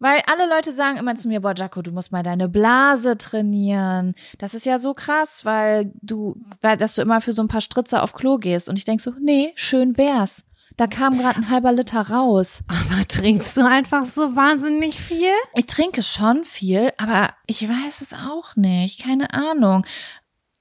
Weil 0.00 0.22
alle 0.26 0.48
Leute 0.48 0.72
sagen 0.72 0.96
immer 0.96 1.16
zu 1.16 1.26
mir, 1.26 1.40
boah, 1.40 1.54
Jaco, 1.56 1.82
du 1.82 1.90
musst 1.90 2.12
mal 2.12 2.22
deine 2.22 2.48
Blase 2.48 3.16
trainieren. 3.16 4.14
Das 4.38 4.54
ist 4.54 4.64
ja 4.64 4.78
so 4.78 4.94
krass, 4.94 5.44
weil 5.44 5.92
du, 6.02 6.36
weil, 6.60 6.76
dass 6.76 6.94
du 6.94 7.02
immer 7.02 7.20
für 7.20 7.32
so 7.32 7.42
ein 7.42 7.48
paar 7.48 7.60
Stritze 7.60 8.02
auf 8.02 8.12
Klo 8.12 8.36
gehst. 8.38 8.68
Und 8.68 8.76
ich 8.76 8.84
denk 8.84 9.00
so, 9.00 9.12
nee, 9.20 9.52
schön 9.56 9.96
wär's. 9.98 10.44
Da 10.76 10.86
kam 10.86 11.18
gerade 11.18 11.38
ein 11.38 11.50
halber 11.50 11.72
Liter 11.72 12.02
raus. 12.02 12.62
Aber 12.68 13.06
trinkst 13.08 13.56
du 13.56 13.66
einfach 13.66 14.06
so 14.06 14.36
wahnsinnig 14.36 15.00
viel? 15.00 15.32
Ich 15.56 15.66
trinke 15.66 16.04
schon 16.04 16.44
viel, 16.44 16.92
aber 16.98 17.30
ich 17.46 17.68
weiß 17.68 18.00
es 18.00 18.12
auch 18.12 18.54
nicht. 18.54 19.02
Keine 19.02 19.34
Ahnung. 19.34 19.84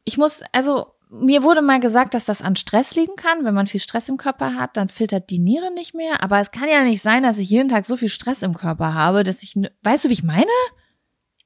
Ich 0.06 0.18
muss, 0.18 0.42
also, 0.54 0.88
mir 1.10 1.44
wurde 1.44 1.62
mal 1.62 1.80
gesagt, 1.80 2.14
dass 2.14 2.26
das 2.26 2.42
an 2.42 2.56
Stress 2.56 2.96
liegen 2.96 3.16
kann. 3.16 3.46
Wenn 3.46 3.54
man 3.54 3.68
viel 3.68 3.80
Stress 3.80 4.10
im 4.10 4.18
Körper 4.18 4.56
hat, 4.56 4.76
dann 4.78 4.90
filtert 4.90 5.30
die 5.30 5.40
Niere 5.40 5.74
nicht 5.74 5.94
mehr. 5.94 6.24
Aber 6.24 6.40
es 6.40 6.52
kann 6.52 6.70
ja 6.70 6.84
nicht 6.84 7.02
sein, 7.02 7.24
dass 7.24 7.38
ich 7.38 7.50
jeden 7.50 7.70
Tag 7.70 7.86
so 7.86 7.96
viel 7.96 8.10
Stress 8.10 8.42
im 8.42 8.56
Körper 8.56 8.94
habe, 8.94 9.24
dass 9.24 9.44
ich, 9.44 9.56
weißt 9.84 10.06
du, 10.06 10.10
wie 10.10 10.14
ich 10.14 10.24
meine? 10.24 10.46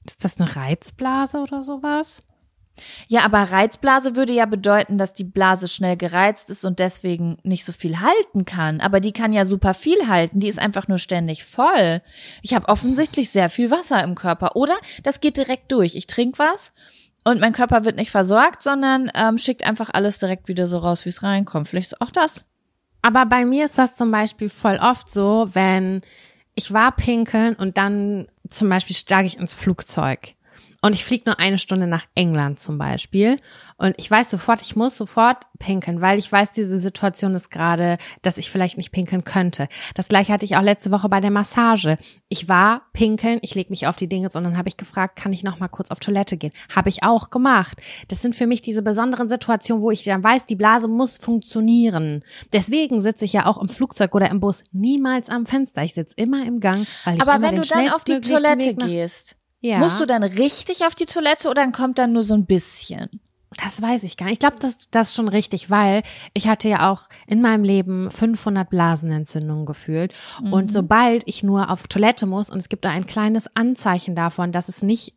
Ist 0.06 0.24
das 0.24 0.40
eine 0.40 0.56
Reizblase 0.56 1.38
oder 1.38 1.64
sowas? 1.64 2.24
Ja, 3.08 3.24
aber 3.24 3.40
Reizblase 3.44 4.16
würde 4.16 4.34
ja 4.34 4.46
bedeuten, 4.46 4.98
dass 4.98 5.14
die 5.14 5.26
Blase 5.26 5.68
schnell 5.68 5.98
gereizt 5.98 6.50
ist 6.50 6.64
und 6.66 6.80
deswegen 6.80 7.38
nicht 7.44 7.66
so 7.66 7.74
viel 7.74 8.00
halten 8.00 8.46
kann. 8.46 8.80
Aber 8.80 9.00
die 9.00 9.12
kann 9.12 9.34
ja 9.34 9.46
super 9.46 9.74
viel 9.74 10.08
halten. 10.08 10.40
Die 10.40 10.48
ist 10.48 10.58
einfach 10.58 10.88
nur 10.88 10.98
ständig 10.98 11.44
voll. 11.44 12.02
Ich 12.42 12.54
habe 12.54 12.70
offensichtlich 12.70 13.30
sehr 13.30 13.50
viel 13.50 13.70
Wasser 13.70 14.04
im 14.04 14.16
Körper. 14.16 14.56
Oder 14.56 14.76
das 15.04 15.20
geht 15.20 15.38
direkt 15.38 15.72
durch. 15.72 15.96
Ich 15.96 16.08
trinke 16.08 16.40
was 16.40 16.72
und 17.24 17.40
mein 17.40 17.54
Körper 17.54 17.86
wird 17.86 17.96
nicht 17.96 18.12
versorgt, 18.12 18.62
sondern 18.62 19.12
ähm, 19.14 19.38
schickt 19.38 19.64
einfach 19.64 19.90
alles 19.94 20.18
direkt 20.18 20.48
wieder 20.48 20.68
so 20.68 20.80
raus, 20.80 21.06
wie 21.06 21.10
es 21.10 21.24
reinkommt. 21.24 21.68
Vielleicht 21.68 21.94
ist 21.94 22.02
auch 22.02 22.12
das. 22.12 22.46
Aber 23.02 23.26
bei 23.26 23.46
mir 23.46 23.66
ist 23.66 23.78
das 23.78 23.96
zum 23.96 24.12
Beispiel 24.12 24.50
voll 24.50 24.80
oft 24.82 25.10
so, 25.10 25.50
wenn 25.54 26.02
ich 26.56 26.74
war 26.74 26.92
pinkeln 26.96 27.56
und 27.56 27.78
dann 27.78 28.28
zum 28.50 28.70
Beispiel 28.70 28.96
steige 28.96 29.28
ich 29.28 29.38
ins 29.38 29.54
Flugzeug. 29.54 30.36
Und 30.82 30.96
ich 30.96 31.06
fliege 31.06 31.24
nur 31.28 31.40
eine 31.40 31.60
Stunde 31.60 31.86
nach 31.86 32.06
England 32.16 32.60
zum 32.60 32.80
Beispiel. 32.80 33.38
Und 33.82 33.96
ich 33.98 34.12
weiß 34.12 34.30
sofort, 34.30 34.62
ich 34.62 34.76
muss 34.76 34.96
sofort 34.96 35.48
pinkeln, 35.58 36.02
weil 36.02 36.20
ich 36.20 36.32
weiß, 36.32 36.52
diese 36.52 36.78
Situation 36.78 37.34
ist 37.34 37.50
gerade, 37.50 37.98
dass 38.22 38.38
ich 38.38 38.52
vielleicht 38.52 38.78
nicht 38.78 38.92
pinkeln 38.92 39.24
könnte. 39.24 39.68
Das 39.96 40.08
gleiche 40.08 40.32
hatte 40.32 40.46
ich 40.46 40.56
auch 40.56 40.62
letzte 40.62 40.92
Woche 40.92 41.10
bei 41.10 41.20
der 41.20 41.32
Massage. 41.32 41.98
Ich 42.30 42.48
war 42.48 42.84
pinkeln, 42.94 43.40
ich 43.42 43.56
leg 43.56 43.72
mich 43.72 43.88
auf 43.88 43.96
die 43.96 44.08
Dinge 44.08 44.28
und 44.28 44.44
dann 44.44 44.56
habe 44.56 44.70
ich 44.70 44.78
gefragt, 44.78 45.16
kann 45.16 45.34
ich 45.34 45.42
noch 45.42 45.60
mal 45.60 45.68
kurz 45.68 45.90
auf 45.90 46.00
Toilette 46.00 46.38
gehen? 46.38 46.52
Habe 46.76 46.90
ich 46.90 47.02
auch 47.02 47.32
gemacht. 47.32 47.82
Das 48.08 48.22
sind 48.22 48.36
für 48.36 48.46
mich 48.46 48.62
diese 48.62 48.84
besonderen 48.84 49.30
Situationen, 49.30 49.82
wo 49.82 49.90
ich 49.90 50.04
dann 50.04 50.24
weiß, 50.24 50.46
die 50.46 50.56
Blase 50.56 50.88
muss 50.88 51.18
funktionieren. 51.18 52.24
Deswegen 52.54 53.02
sitze 53.02 53.26
ich 53.26 53.34
ja 53.34 53.48
auch 53.48 53.58
im 53.60 53.68
Flugzeug 53.68 54.14
oder 54.14 54.30
im 54.30 54.40
Bus 54.40 54.64
niemals 54.72 55.30
am 55.30 55.48
Fenster. 55.48 55.82
Ich 55.82 55.96
sitze 55.96 56.18
immer 56.18 56.46
im 56.46 56.60
Gang, 56.60 56.86
weil 57.04 57.16
ich 57.16 57.22
Aber 57.24 57.34
immer 57.34 57.48
wenn 57.48 57.56
den 57.56 57.64
du 57.64 57.68
dann 57.68 57.90
auf 57.90 58.04
die 58.04 58.22
Toilette 58.22 58.76
gehst, 58.76 59.38
ja. 59.60 59.80
musst 59.80 60.00
du 60.00 60.06
dann 60.06 60.22
richtig 60.22 60.86
auf 60.86 60.94
die 60.94 61.08
Toilette 61.08 61.50
oder 61.50 61.64
dann 61.64 61.72
kommt 61.72 61.98
dann 61.98 62.14
nur 62.14 62.24
so 62.24 62.36
ein 62.36 62.46
bisschen? 62.46 63.10
Das 63.58 63.82
weiß 63.82 64.04
ich 64.04 64.16
gar 64.16 64.26
nicht. 64.28 64.34
Ich 64.34 64.40
glaube, 64.40 64.58
das, 64.60 64.90
das 64.92 65.10
ist 65.10 65.16
schon 65.16 65.28
richtig, 65.28 65.70
weil 65.70 66.04
ich 66.34 66.48
hatte 66.48 66.70
ja 66.70 66.90
auch 66.90 67.10
in 67.28 67.42
meinem 67.42 67.66
Leben 67.66 68.10
500 68.10 68.70
Blasenentzündungen 68.70 69.66
gefühlt. 69.66 70.14
Und 70.52 70.72
sobald 70.72 71.24
ich 71.26 71.44
nur 71.44 71.70
auf 71.70 71.88
Toilette 71.88 72.26
muss 72.26 72.50
und 72.50 72.60
es 72.60 72.70
gibt 72.70 72.86
da 72.86 72.90
ein 72.90 73.06
kleines 73.06 73.54
Anzeichen 73.56 74.16
davon, 74.16 74.52
dass 74.54 74.70
es 74.70 74.82
nicht 74.82 75.14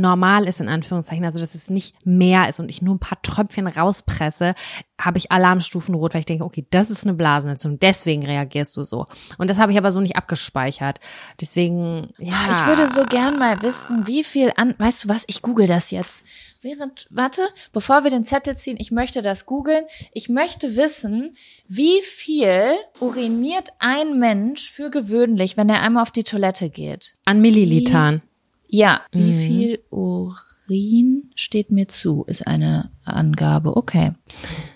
normal 0.00 0.46
ist, 0.48 0.60
in 0.60 0.68
Anführungszeichen, 0.68 1.24
also 1.24 1.38
dass 1.38 1.54
es 1.54 1.70
nicht 1.70 1.94
mehr 2.06 2.48
ist 2.48 2.60
und 2.60 2.70
ich 2.70 2.82
nur 2.82 2.94
ein 2.94 2.98
paar 2.98 3.20
Tröpfchen 3.22 3.66
rauspresse, 3.66 4.54
habe 5.00 5.18
ich 5.18 5.30
Alarmstufen 5.30 5.94
rot, 5.94 6.14
weil 6.14 6.20
ich 6.20 6.26
denke, 6.26 6.44
okay, 6.44 6.66
das 6.70 6.90
ist 6.90 7.04
eine 7.04 7.14
Blasenentzündung, 7.14 7.78
deswegen 7.78 8.24
reagierst 8.24 8.76
du 8.76 8.84
so. 8.84 9.06
Und 9.36 9.48
das 9.50 9.58
habe 9.58 9.70
ich 9.72 9.78
aber 9.78 9.90
so 9.90 10.00
nicht 10.00 10.16
abgespeichert. 10.16 10.98
Deswegen, 11.40 12.08
ja. 12.18 12.32
Ah, 12.32 12.50
Ich 12.50 12.66
würde 12.66 12.88
so 12.88 13.04
gern 13.04 13.38
mal 13.38 13.62
wissen, 13.62 14.06
wie 14.06 14.24
viel 14.24 14.52
an, 14.56 14.74
weißt 14.78 15.04
du 15.04 15.08
was, 15.08 15.24
ich 15.26 15.42
google 15.42 15.66
das 15.66 15.90
jetzt. 15.90 16.24
Während, 16.60 17.06
warte, 17.10 17.42
bevor 17.72 18.02
wir 18.02 18.10
den 18.10 18.24
Zettel 18.24 18.56
ziehen, 18.56 18.76
ich 18.80 18.90
möchte 18.90 19.22
das 19.22 19.46
googeln. 19.46 19.84
Ich 20.12 20.28
möchte 20.28 20.76
wissen, 20.76 21.36
wie 21.68 22.02
viel 22.02 22.74
uriniert 22.98 23.68
ein 23.78 24.18
Mensch 24.18 24.72
für 24.72 24.90
gewöhnlich, 24.90 25.56
wenn 25.56 25.68
er 25.68 25.82
einmal 25.82 26.02
auf 26.02 26.10
die 26.10 26.24
Toilette 26.24 26.68
geht. 26.68 27.12
An 27.24 27.40
Millilitern. 27.40 28.22
Ja, 28.70 29.00
wie 29.12 29.32
viel 29.32 29.80
Urin 29.90 31.30
steht 31.34 31.70
mir 31.70 31.88
zu, 31.88 32.24
ist 32.26 32.46
eine 32.46 32.90
Angabe. 33.04 33.76
Okay. 33.76 34.12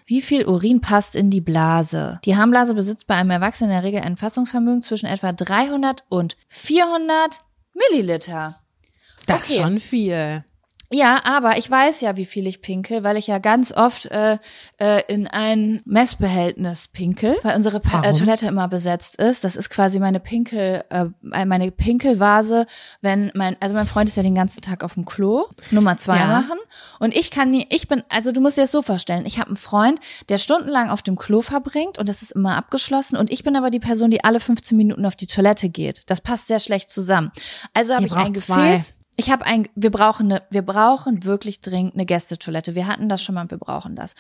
Wie 0.06 0.22
viel 0.22 0.46
Urin 0.46 0.80
passt 0.80 1.14
in 1.14 1.28
die 1.30 1.42
Blase? 1.42 2.18
Die 2.24 2.36
Harnblase 2.36 2.74
besitzt 2.74 3.06
bei 3.06 3.14
einem 3.16 3.30
Erwachsenen 3.30 3.70
in 3.70 3.76
der 3.76 3.84
Regel 3.84 4.00
ein 4.00 4.16
Fassungsvermögen 4.16 4.80
zwischen 4.80 5.06
etwa 5.06 5.32
300 5.32 6.04
und 6.08 6.36
400 6.48 7.40
Milliliter. 7.74 8.58
Das 9.26 9.44
ist 9.48 9.52
Okay. 9.52 9.62
schon 9.62 9.80
viel. 9.80 10.44
Ja, 10.92 11.24
aber 11.24 11.56
ich 11.56 11.70
weiß 11.70 12.02
ja, 12.02 12.16
wie 12.16 12.26
viel 12.26 12.46
ich 12.46 12.60
pinkel, 12.60 13.02
weil 13.02 13.16
ich 13.16 13.26
ja 13.26 13.38
ganz 13.38 13.72
oft 13.72 14.06
äh, 14.06 14.38
äh, 14.78 15.02
in 15.08 15.26
ein 15.26 15.80
Messbehältnis 15.84 16.88
pinkel, 16.88 17.36
weil 17.42 17.56
unsere 17.56 17.80
pa 17.80 18.02
äh? 18.02 18.12
Toilette 18.12 18.46
immer 18.46 18.68
besetzt 18.68 19.16
ist. 19.16 19.44
Das 19.44 19.56
ist 19.56 19.70
quasi 19.70 19.98
meine 19.98 20.20
Pinkel, 20.20 20.84
äh, 20.90 21.06
meine 21.22 21.70
Pinkelvase, 21.70 22.66
wenn 23.00 23.30
mein, 23.34 23.56
also 23.60 23.74
mein 23.74 23.86
Freund 23.86 24.08
ist 24.08 24.16
ja 24.16 24.22
den 24.22 24.34
ganzen 24.34 24.60
Tag 24.60 24.84
auf 24.84 24.94
dem 24.94 25.04
Klo, 25.04 25.46
Nummer 25.70 25.96
zwei 25.96 26.18
Ja. 26.18 26.26
machen. 26.26 26.58
Und 26.98 27.16
ich 27.16 27.30
kann 27.30 27.50
nie, 27.50 27.66
ich 27.70 27.88
bin, 27.88 28.02
also 28.08 28.32
du 28.32 28.40
musst 28.40 28.58
dir 28.58 28.62
das 28.62 28.72
so 28.72 28.82
vorstellen, 28.82 29.24
ich 29.24 29.38
habe 29.38 29.48
einen 29.48 29.56
Freund, 29.56 29.98
der 30.28 30.36
stundenlang 30.36 30.90
auf 30.90 31.02
dem 31.02 31.16
Klo 31.16 31.40
verbringt 31.40 31.98
und 31.98 32.08
das 32.08 32.22
ist 32.22 32.32
immer 32.32 32.56
abgeschlossen 32.56 33.16
und 33.16 33.30
ich 33.30 33.42
bin 33.42 33.56
aber 33.56 33.70
die 33.70 33.80
Person, 33.80 34.10
die 34.10 34.24
alle 34.24 34.40
15 34.40 34.76
Minuten 34.76 35.06
auf 35.06 35.16
die 35.16 35.26
Toilette 35.26 35.70
geht. 35.70 36.02
Das 36.06 36.20
passt 36.20 36.48
sehr 36.48 36.58
schlecht 36.58 36.90
zusammen. 36.90 37.32
Also 37.72 37.94
habe 37.94 38.06
ich 38.06 38.14
ein 38.14 38.32
Gefäß. 38.32 38.46
zwei. 38.46 38.82
Ich 39.16 39.30
habe 39.30 39.44
ein, 39.44 39.68
wir 39.74 39.90
brauchen 39.90 40.32
eine, 40.32 40.42
wir 40.50 40.62
brauchen 40.62 41.24
wirklich 41.24 41.60
dringend 41.60 41.94
eine 41.94 42.06
Gästetoilette. 42.06 42.74
Wir 42.74 42.86
hatten 42.86 43.08
das 43.08 43.22
schon 43.22 43.34
mal, 43.34 43.50
wir 43.50 43.58
brauchen 43.58 43.94
das 43.94 44.14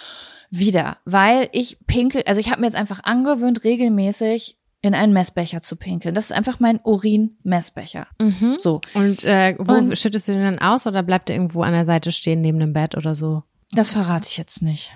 wieder, 0.50 0.98
weil 1.06 1.48
ich 1.52 1.78
pinkel, 1.86 2.22
also 2.26 2.40
ich 2.40 2.50
habe 2.50 2.60
mir 2.60 2.66
jetzt 2.66 2.76
einfach 2.76 3.02
angewöhnt, 3.04 3.64
regelmäßig 3.64 4.58
in 4.82 4.94
einen 4.94 5.12
Messbecher 5.12 5.62
zu 5.62 5.76
pinkeln. 5.76 6.14
Das 6.14 6.24
ist 6.26 6.32
einfach 6.32 6.58
mein 6.60 6.80
Urin-Messbecher. 6.82 8.06
Mhm. 8.20 8.56
So, 8.58 8.80
Und 8.94 9.24
äh, 9.24 9.54
wo 9.58 9.74
Und- 9.74 9.96
schüttest 9.96 10.28
du 10.28 10.32
den 10.32 10.42
dann 10.42 10.58
aus 10.58 10.86
oder 10.86 11.02
bleibt 11.02 11.28
der 11.28 11.36
irgendwo 11.36 11.62
an 11.62 11.72
der 11.72 11.84
Seite 11.84 12.12
stehen 12.12 12.40
neben 12.40 12.58
dem 12.60 12.72
Bett 12.72 12.96
oder 12.96 13.14
so? 13.14 13.44
das 13.74 13.90
verrate 13.92 14.28
ich 14.30 14.36
jetzt 14.36 14.60
nicht. 14.60 14.90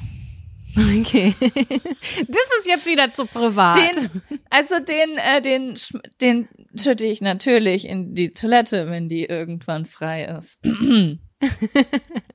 Okay. 0.76 1.34
das 1.40 2.46
ist 2.58 2.66
jetzt 2.66 2.86
wieder 2.86 3.12
zu 3.12 3.26
privat. 3.26 3.78
Den, 3.78 4.22
also 4.50 4.78
den, 4.78 5.16
äh, 5.16 5.40
den, 5.40 5.74
den 6.20 6.48
schütte 6.78 7.06
ich 7.06 7.20
natürlich 7.20 7.88
in 7.88 8.14
die 8.14 8.30
Toilette, 8.30 8.90
wenn 8.90 9.08
die 9.08 9.24
irgendwann 9.24 9.86
frei 9.86 10.24
ist. 10.24 10.60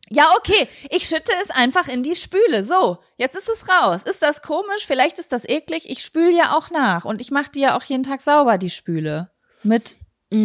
ja, 0.10 0.30
okay. 0.38 0.68
Ich 0.90 1.06
schütte 1.08 1.32
es 1.44 1.52
einfach 1.52 1.88
in 1.88 2.04
die 2.04 2.16
Spüle. 2.16 2.64
So, 2.64 2.98
jetzt 3.18 3.36
ist 3.36 3.50
es 3.50 3.68
raus. 3.70 4.04
Ist 4.04 4.24
das 4.24 4.42
komisch? 4.42 4.86
Vielleicht 4.88 5.20
ist 5.20 5.32
das 5.32 5.48
eklig. 5.48 5.90
Ich 5.90 6.04
spüle 6.04 6.36
ja 6.36 6.56
auch 6.56 6.72
nach 6.72 7.06
und 7.06 7.22
ich 7.22 7.32
mache 7.32 7.52
die 7.52 7.62
ja 7.62 7.78
auch 7.78 7.84
jeden 7.84 8.04
Tag 8.04 8.22
sauber, 8.22 8.58
die 8.58 8.70
Spüle. 8.70 9.30
Mit 9.64 9.98
Ich 10.34 10.38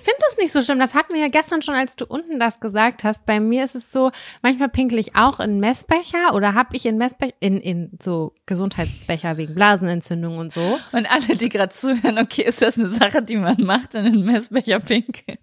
finde 0.00 0.18
das 0.20 0.38
nicht 0.38 0.52
so 0.52 0.62
schlimm. 0.62 0.78
Das 0.78 0.94
hatten 0.94 1.12
wir 1.12 1.20
ja 1.20 1.28
gestern 1.28 1.60
schon, 1.60 1.74
als 1.74 1.96
du 1.96 2.06
unten 2.06 2.40
das 2.40 2.60
gesagt 2.60 3.04
hast. 3.04 3.26
Bei 3.26 3.40
mir 3.40 3.62
ist 3.62 3.74
es 3.74 3.92
so, 3.92 4.10
manchmal 4.40 4.70
pinkel 4.70 4.98
ich 4.98 5.14
auch 5.14 5.38
in 5.38 5.60
Messbecher 5.60 6.34
oder 6.34 6.54
habe 6.54 6.74
ich 6.74 6.86
in 6.86 6.96
Messbecher, 6.96 7.34
in, 7.40 7.58
in 7.60 7.90
so 8.00 8.32
Gesundheitsbecher 8.46 9.36
wegen 9.36 9.54
Blasenentzündung 9.54 10.38
und 10.38 10.50
so. 10.50 10.80
und 10.92 11.10
alle, 11.12 11.36
die 11.36 11.50
gerade 11.50 11.74
zuhören, 11.74 12.18
okay, 12.18 12.42
ist 12.42 12.62
das 12.62 12.78
eine 12.78 12.88
Sache, 12.88 13.20
die 13.22 13.36
man 13.36 13.60
macht, 13.62 13.94
in 13.94 14.04
den 14.04 14.24
Messbecher 14.24 14.80
pinkeln? 14.80 15.38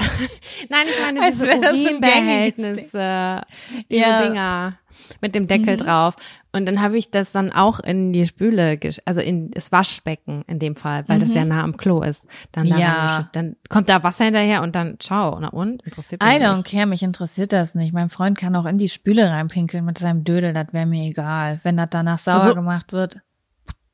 Nein, 0.68 0.86
ich 0.88 1.00
meine 1.00 1.30
diese 1.30 1.48
Urinbehältnisse, 1.48 3.42
diese 3.88 4.00
Ja. 4.00 4.22
Dinger 4.22 4.78
mit 5.20 5.34
dem 5.34 5.46
Deckel 5.46 5.76
drauf. 5.76 6.16
Und 6.52 6.66
dann 6.66 6.80
habe 6.80 6.98
ich 6.98 7.10
das 7.12 7.30
dann 7.32 7.52
auch 7.52 7.78
in 7.80 8.12
die 8.12 8.26
Spüle, 8.26 8.78
also 9.04 9.20
in 9.20 9.50
das 9.52 9.70
Waschbecken 9.70 10.42
in 10.48 10.58
dem 10.58 10.74
Fall, 10.74 11.04
weil 11.08 11.18
das 11.20 11.30
sehr 11.30 11.44
nah 11.44 11.62
am 11.62 11.76
Klo 11.76 12.02
ist. 12.02 12.26
Dann, 12.52 12.68
da 12.68 12.76
Ja. 12.76 13.28
dann 13.32 13.54
kommt 13.68 13.88
da 13.88 14.02
Wasser 14.02 14.24
hinterher 14.24 14.62
und 14.62 14.74
dann 14.74 14.98
ciao. 14.98 15.38
Na 15.40 15.48
und? 15.48 15.82
Interessiert 15.84 16.22
mich 16.22 16.30
I 16.32 16.36
don't 16.42 16.56
nicht. 16.58 16.66
care, 16.70 16.86
mich 16.86 17.02
interessiert 17.04 17.52
das 17.52 17.74
nicht. 17.76 17.92
Mein 17.92 18.10
Freund 18.10 18.36
kann 18.36 18.56
auch 18.56 18.66
in 18.66 18.78
die 18.78 18.88
Spüle 18.88 19.30
reinpinkeln 19.30 19.84
mit 19.84 19.98
seinem 19.98 20.24
Dödel, 20.24 20.52
das 20.52 20.72
wäre 20.72 20.86
mir 20.86 21.04
egal. 21.08 21.60
Wenn 21.62 21.76
das 21.76 21.88
danach 21.90 22.18
sauer 22.18 22.44
So- 22.44 22.54
gemacht 22.54 22.92
wird. 22.92 23.20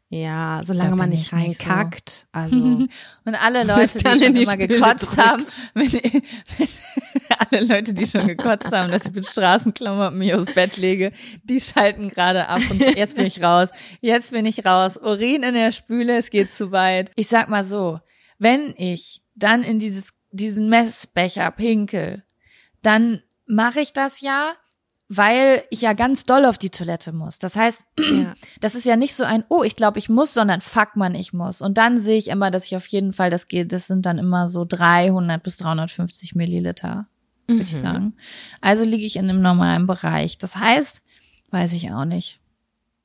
Ja, 0.09 0.61
solange 0.63 0.95
man 0.95 1.09
nicht 1.09 1.27
ich 1.27 1.33
nicht 1.33 1.61
so. 1.61 1.69
reinkackt. 1.69 2.29
Also. 2.31 2.57
Und 3.25 3.35
alle 3.35 3.65
Leute, 3.67 3.99
die 3.99 4.05
schon 4.05 4.35
die 4.35 4.43
immer 4.43 4.53
Spüle 4.53 4.69
gekotzt 4.69 5.17
drückt. 5.17 5.27
haben, 5.27 5.47
wenn, 5.75 5.93
wenn, 5.93 6.69
alle 7.51 7.65
Leute, 7.65 7.93
die 7.93 8.07
schon 8.07 8.29
gekotzt 8.29 8.71
haben, 8.71 8.93
dass 8.93 9.05
ich 9.05 9.13
mit 9.13 9.27
Straßenklamotten 9.27 10.17
mich 10.17 10.33
aufs 10.33 10.55
Bett 10.55 10.77
lege, 10.77 11.13
die 11.43 11.61
schalten 11.61 12.09
gerade 12.09 12.49
ab 12.49 12.63
und 12.71 12.81
jetzt 12.81 13.17
bin 13.17 13.27
ich 13.27 13.43
raus. 13.43 13.71
Jetzt 14.01 14.31
bin 14.31 14.47
ich 14.47 14.65
raus. 14.65 14.97
Urin 14.97 15.43
in 15.43 15.55
der 15.55 15.73
Spüle, 15.73 16.17
es 16.17 16.31
geht 16.31 16.53
zu 16.53 16.71
weit. 16.71 17.11
Ich 17.17 17.27
sag 17.27 17.49
mal 17.49 17.65
so, 17.65 17.99
wenn 18.39 18.75
ich 18.77 19.23
dann 19.35 19.65
in 19.65 19.81
dieses, 19.81 20.11
diesen 20.31 20.69
Messbecher 20.69 21.51
pinkel, 21.51 22.23
dann 22.83 23.23
mache 23.47 23.81
ich 23.81 23.93
das 23.93 24.21
ja, 24.21 24.53
weil 25.09 25.63
ich 25.71 25.83
ja 25.83 25.93
ganz 25.93 26.25
doll 26.25 26.45
auf 26.45 26.59
die 26.59 26.71
Toilette 26.71 27.13
muss. 27.13 27.39
Das 27.39 27.55
heißt, 27.57 27.81
Ja. 27.99 28.35
das 28.61 28.75
ist 28.75 28.85
ja 28.87 28.97
nicht 28.97 29.15
so 29.15 29.25
ein, 29.25 29.45
oh, 29.49 29.63
ich 29.63 29.77
glaube, 29.77 29.99
ich 29.99 30.09
muss, 30.09 30.35
sondern 30.35 30.61
fuck 30.61 30.97
man, 30.97 31.15
ich 31.15 31.33
muss. 31.33 31.61
Und 31.63 31.79
dann 31.79 31.99
sehe 31.99 32.17
ich 32.19 32.29
immer, 32.29 32.51
dass 32.51 32.67
ich 32.67 32.77
auf 32.77 32.87
jeden 32.89 33.13
Fall, 33.13 33.31
das 33.31 33.47
geht, 33.49 33.73
das 33.73 33.87
sind 33.87 34.05
dann 34.07 34.19
immer 34.19 34.49
so 34.49 34.65
300 34.65 35.43
bis 35.43 35.57
350 35.59 36.35
Milliliter, 36.35 37.07
würde 37.47 37.63
ich 37.63 37.73
Mhm. 37.73 37.81
sagen. 37.81 38.17
Also 38.61 38.85
liege 38.85 39.07
ich 39.07 39.17
in 39.17 39.29
einem 39.31 39.43
normalen 39.43 39.87
Bereich. 39.87 40.39
Das 40.39 40.57
heißt, 40.57 41.01
weiß 41.51 41.73
ich 41.75 41.93
auch 41.93 42.05
nicht. 42.05 42.41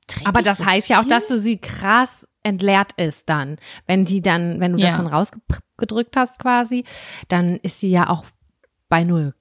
Trink 0.08 0.28
Aber 0.28 0.40
ich 0.40 0.46
das 0.46 0.58
so 0.58 0.66
heißt 0.66 0.90
ja 0.90 0.98
auch, 0.98 1.04
viel? 1.04 1.10
dass 1.12 1.28
du 1.28 1.38
sie 1.38 1.58
krass 1.58 2.28
entleert 2.44 2.94
ist 2.98 3.30
dann. 3.30 3.58
Wenn 3.86 4.04
die 4.04 4.22
dann, 4.24 4.60
wenn 4.60 4.72
du 4.74 4.80
das 4.80 4.92
Ja. 4.92 4.98
dann 4.98 5.06
rausgedrückt 5.08 6.18
hast 6.18 6.40
quasi, 6.40 6.84
dann 7.28 7.58
ist 7.58 7.80
sie 7.80 7.92
ja 7.92 8.10
auch 8.10 8.26
bei 8.90 9.04
null 9.04 9.36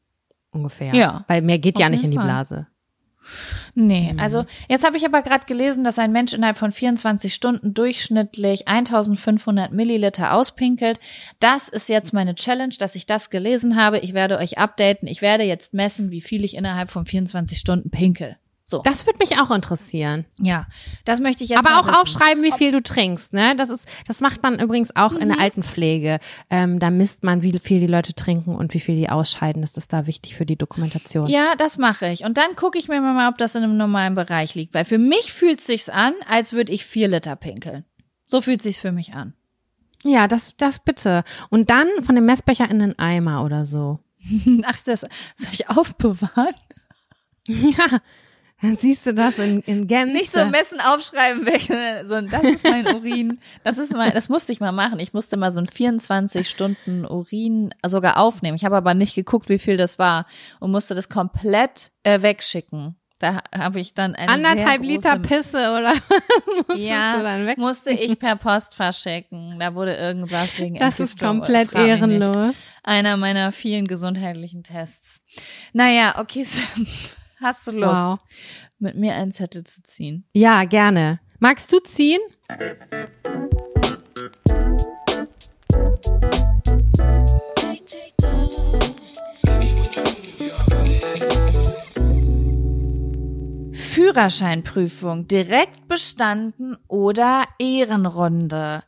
ungefähr. 0.51 0.95
Ja, 0.95 1.25
Weil 1.29 1.43
mehr 1.43 1.59
geht 1.59 1.77
auf 1.77 1.81
ja 1.83 1.89
nicht 1.89 2.05
in 2.05 2.11
die 2.11 2.17
Fall. 2.17 2.27
Blase. 2.27 2.67
Nee, 3.75 4.15
Mhm. 4.15 4.19
also 4.19 4.47
jetzt 4.69 4.85
habe 4.85 4.97
ich 4.97 5.05
aber 5.05 5.21
gerade 5.23 5.45
gelesen, 5.47 5.85
dass 5.85 5.99
ein 5.99 6.11
Mensch 6.11 6.33
innerhalb 6.33 6.57
von 6.57 6.73
24 6.73 7.35
Stunden 7.35 7.75
durchschnittlich 7.75 8.67
1500 8.67 9.73
Milliliter 9.73 10.33
auspinkelt. 10.33 10.99
Das 11.39 11.69
ist 11.69 11.89
jetzt 11.89 12.13
meine 12.15 12.35
Challenge, 12.35 12.75
dass 12.79 12.95
ich 12.97 13.05
das 13.07 13.29
gelesen 13.31 13.77
habe. 13.77 13.99
Ich 13.99 14.15
werde 14.15 14.39
euch 14.39 14.59
updaten. 14.59 15.07
Ich 15.07 15.21
werde 15.23 15.45
jetzt 15.45 15.75
messen, 15.75 16.11
wie 16.11 16.23
viel 16.23 16.45
ich 16.45 16.57
innerhalb 16.57 16.91
von 16.91 17.05
24 17.07 17.59
Stunden 17.59 17.91
pinkel. 17.91 18.37
So. 18.71 18.83
Das 18.85 19.05
würde 19.07 19.19
mich 19.19 19.37
auch 19.39 19.51
interessieren. 19.51 20.27
ja, 20.39 20.67
das 21.05 21.19
möchte 21.21 21.43
ich 21.43 21.51
jetzt 21.51 21.59
Aber 21.59 21.81
auch 21.81 21.87
wissen. 21.89 21.97
aufschreiben, 21.97 22.43
wie 22.45 22.53
viel 22.53 22.71
du 22.71 22.81
trinkst, 22.81 23.33
ne? 23.33 23.57
Das 23.57 23.69
ist, 23.69 23.87
das 24.07 24.21
macht 24.21 24.43
man 24.45 24.61
übrigens 24.61 24.95
auch 24.95 25.13
in 25.13 25.25
Mhm. 25.29 25.33
der 25.33 25.41
Altenpflege. 25.41 26.21
Ähm, 26.51 26.79
da 26.79 26.91
misst 26.91 27.25
man, 27.25 27.43
wie 27.43 27.59
viel 27.59 27.81
die 27.81 27.89
Leute 27.89 28.15
trinken 28.15 28.55
und 28.55 28.73
wie 28.73 28.79
viel 28.81 28.95
die 28.95 29.09
ausscheiden. 29.11 29.63
Das 29.63 29.77
ist 29.77 29.93
da 29.93 30.07
wichtig 30.07 30.37
für 30.37 30.47
die 30.47 30.57
Dokumentation. 30.57 31.27
Ja, 31.27 31.57
das 31.59 31.79
mache 31.79 32.09
ich. 32.11 32.23
Und 32.25 32.37
dann 32.39 32.55
gucke 32.55 32.79
ich 32.79 32.87
mir 32.89 33.01
mal, 33.01 33.29
ob 33.29 33.39
das 33.39 33.57
in 33.57 33.65
einem 33.65 33.77
normalen 33.77 34.15
Bereich 34.15 34.55
liegt. 34.55 34.73
Weil 34.73 34.85
für 34.85 34.99
mich 34.99 35.33
fühlt 35.33 35.61
sich's 35.61 35.89
an, 35.89 36.15
als 36.29 36.53
würde 36.53 36.73
ich 36.73 36.85
vier 36.87 37.09
Liter 37.09 37.35
pinkeln. 37.35 37.85
So 38.29 38.41
fühlt 38.41 38.63
sich's 38.63 38.79
für 38.79 38.93
mich 38.93 39.15
an. 39.15 39.35
Ja, 40.05 40.29
das, 40.29 40.55
das 40.57 40.79
bitte. 40.79 41.25
Und 41.51 41.71
dann 41.71 41.89
von 42.03 42.15
dem 42.15 42.25
Messbecher 42.25 42.71
in 42.71 42.79
den 42.79 42.99
Eimer 43.01 43.45
oder 43.45 43.65
so. 43.65 43.99
Ach, 44.65 44.79
das 44.87 45.01
soll 45.01 45.09
ich 45.53 45.69
aufbewahren? 45.69 46.55
Ja, 47.49 47.99
dann 48.63 48.77
siehst 48.77 49.07
du 49.07 49.15
das 49.15 49.39
in, 49.39 49.61
in 49.61 49.87
Gänze. 49.87 50.13
Nicht 50.13 50.33
so 50.33 50.45
messen, 50.45 50.81
aufschreiben, 50.81 51.47
weg, 51.47 51.63
sondern 52.07 52.29
so, 52.29 52.37
das 52.37 52.43
ist 52.43 52.65
mein 52.65 52.87
Urin. 52.87 53.41
Das 53.65 53.79
ist 53.79 53.93
mein, 53.93 54.13
das 54.13 54.29
musste 54.29 54.53
ich 54.53 54.61
mal 54.61 54.73
machen. 54.73 54.99
Ich 54.99 55.13
musste 55.13 55.37
mal 55.37 55.53
so 55.53 55.61
ein 55.61 55.67
24 55.67 56.49
Stunden 56.49 57.07
Urin 57.07 57.75
sogar 57.87 58.19
aufnehmen. 58.19 58.57
Ich 58.57 58.65
habe 58.65 58.77
aber 58.77 58.95
nicht 58.95 59.15
geguckt, 59.15 59.49
wie 59.49 59.59
viel 59.59 59.77
das 59.77 59.99
war 59.99 60.27
und 60.59 60.71
musste 60.71 60.95
das 60.95 61.09
komplett 61.09 61.91
äh, 62.03 62.21
wegschicken. 62.23 62.97
Da 63.21 63.43
habe 63.55 63.81
ich 63.81 63.93
dann 63.93 64.15
eine 64.15 64.33
Anderthalb 64.33 64.83
Liter 64.83 65.19
Pisse 65.19 65.59
oder 65.59 65.93
musstest 66.57 66.79
ja, 66.79 67.19
du 67.19 67.23
dann 67.23 67.47
weg? 67.47 67.59
musste 67.59 67.91
ich 67.91 68.19
per 68.19 68.37
Post 68.37 68.75
verschicken. 68.75 69.59
Da 69.59 69.75
wurde 69.75 69.95
irgendwas 69.95 70.59
wegen 70.59 70.77
Das 70.77 71.01
ist 71.01 71.19
komplett 71.19 71.75
ehrenlos. 71.75 72.57
Einer 72.83 73.19
meiner 73.19 73.53
vielen 73.53 73.87
gesundheitlichen 73.87 74.63
Tests. 74.63 75.21
Naja, 75.75 76.19
okay, 76.19 76.45
Sam, 76.45 76.87
Hast 77.43 77.67
du 77.67 77.71
Lust, 77.71 77.95
wow. 77.95 78.19
mit 78.81 78.97
mir 78.97 79.15
einen 79.15 79.33
Zettel 79.33 79.65
zu 79.65 79.83
ziehen? 79.83 80.27
Ja, 80.35 80.65
gerne. 80.65 81.21
Magst 81.39 81.73
du 81.73 81.79
ziehen? 81.79 82.21
Führerscheinprüfung 93.73 95.27
direkt 95.27 95.89
bestanden 95.89 96.77
oder 96.89 97.45
Ehrenrunde. 97.59 98.83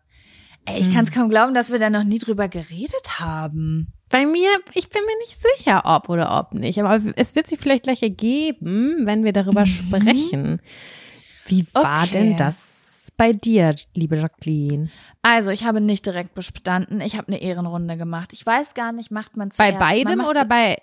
Ey, 0.67 0.79
ich 0.79 0.93
kann 0.93 1.05
es 1.05 1.11
hm. 1.11 1.23
kaum 1.23 1.29
glauben, 1.31 1.55
dass 1.55 1.73
wir 1.73 1.79
da 1.79 1.89
noch 1.89 2.05
nie 2.05 2.19
drüber 2.19 2.49
geredet 2.49 3.19
haben. 3.19 3.95
Bei 4.13 4.27
mir, 4.27 4.49
ich 4.75 4.89
bin 4.91 5.03
mir 5.05 5.19
nicht 5.19 5.39
sicher, 5.57 5.83
ob 5.85 6.09
oder 6.09 6.39
ob 6.39 6.55
nicht. 6.55 6.79
Aber 6.81 7.01
es 7.17 7.35
wird 7.35 7.49
sich 7.49 7.59
vielleicht 7.59 7.83
gleich 7.85 8.03
ergeben, 8.03 8.99
wenn 9.07 9.25
wir 9.25 9.33
darüber 9.33 9.63
Mhm. 9.63 9.67
sprechen. 9.67 10.63
Wie 11.47 11.67
war 11.73 12.05
Okay. 12.05 12.11
denn 12.13 12.37
das 12.37 12.61
bei 13.17 13.33
dir, 13.33 13.75
liebe 13.95 14.17
Jacqueline? 14.17 14.91
Also, 15.23 15.51
ich 15.51 15.65
habe 15.65 15.81
nicht 15.81 16.07
direkt 16.07 16.35
bestanden. 16.35 17.01
Ich 17.01 17.17
habe 17.17 17.29
eine 17.29 17.41
Ehrenrunde 17.41 17.97
gemacht. 17.97 18.33
Ich 18.33 18.45
weiß 18.47 18.75
gar 18.75 18.93
nicht, 18.93 19.11
macht 19.11 19.37
man 19.37 19.49
Bei 19.49 19.55
zuerst, 19.55 19.73
man 19.73 19.79
beidem 19.79 20.19
macht 20.19 20.29
oder 20.31 20.45
bei 20.45 20.77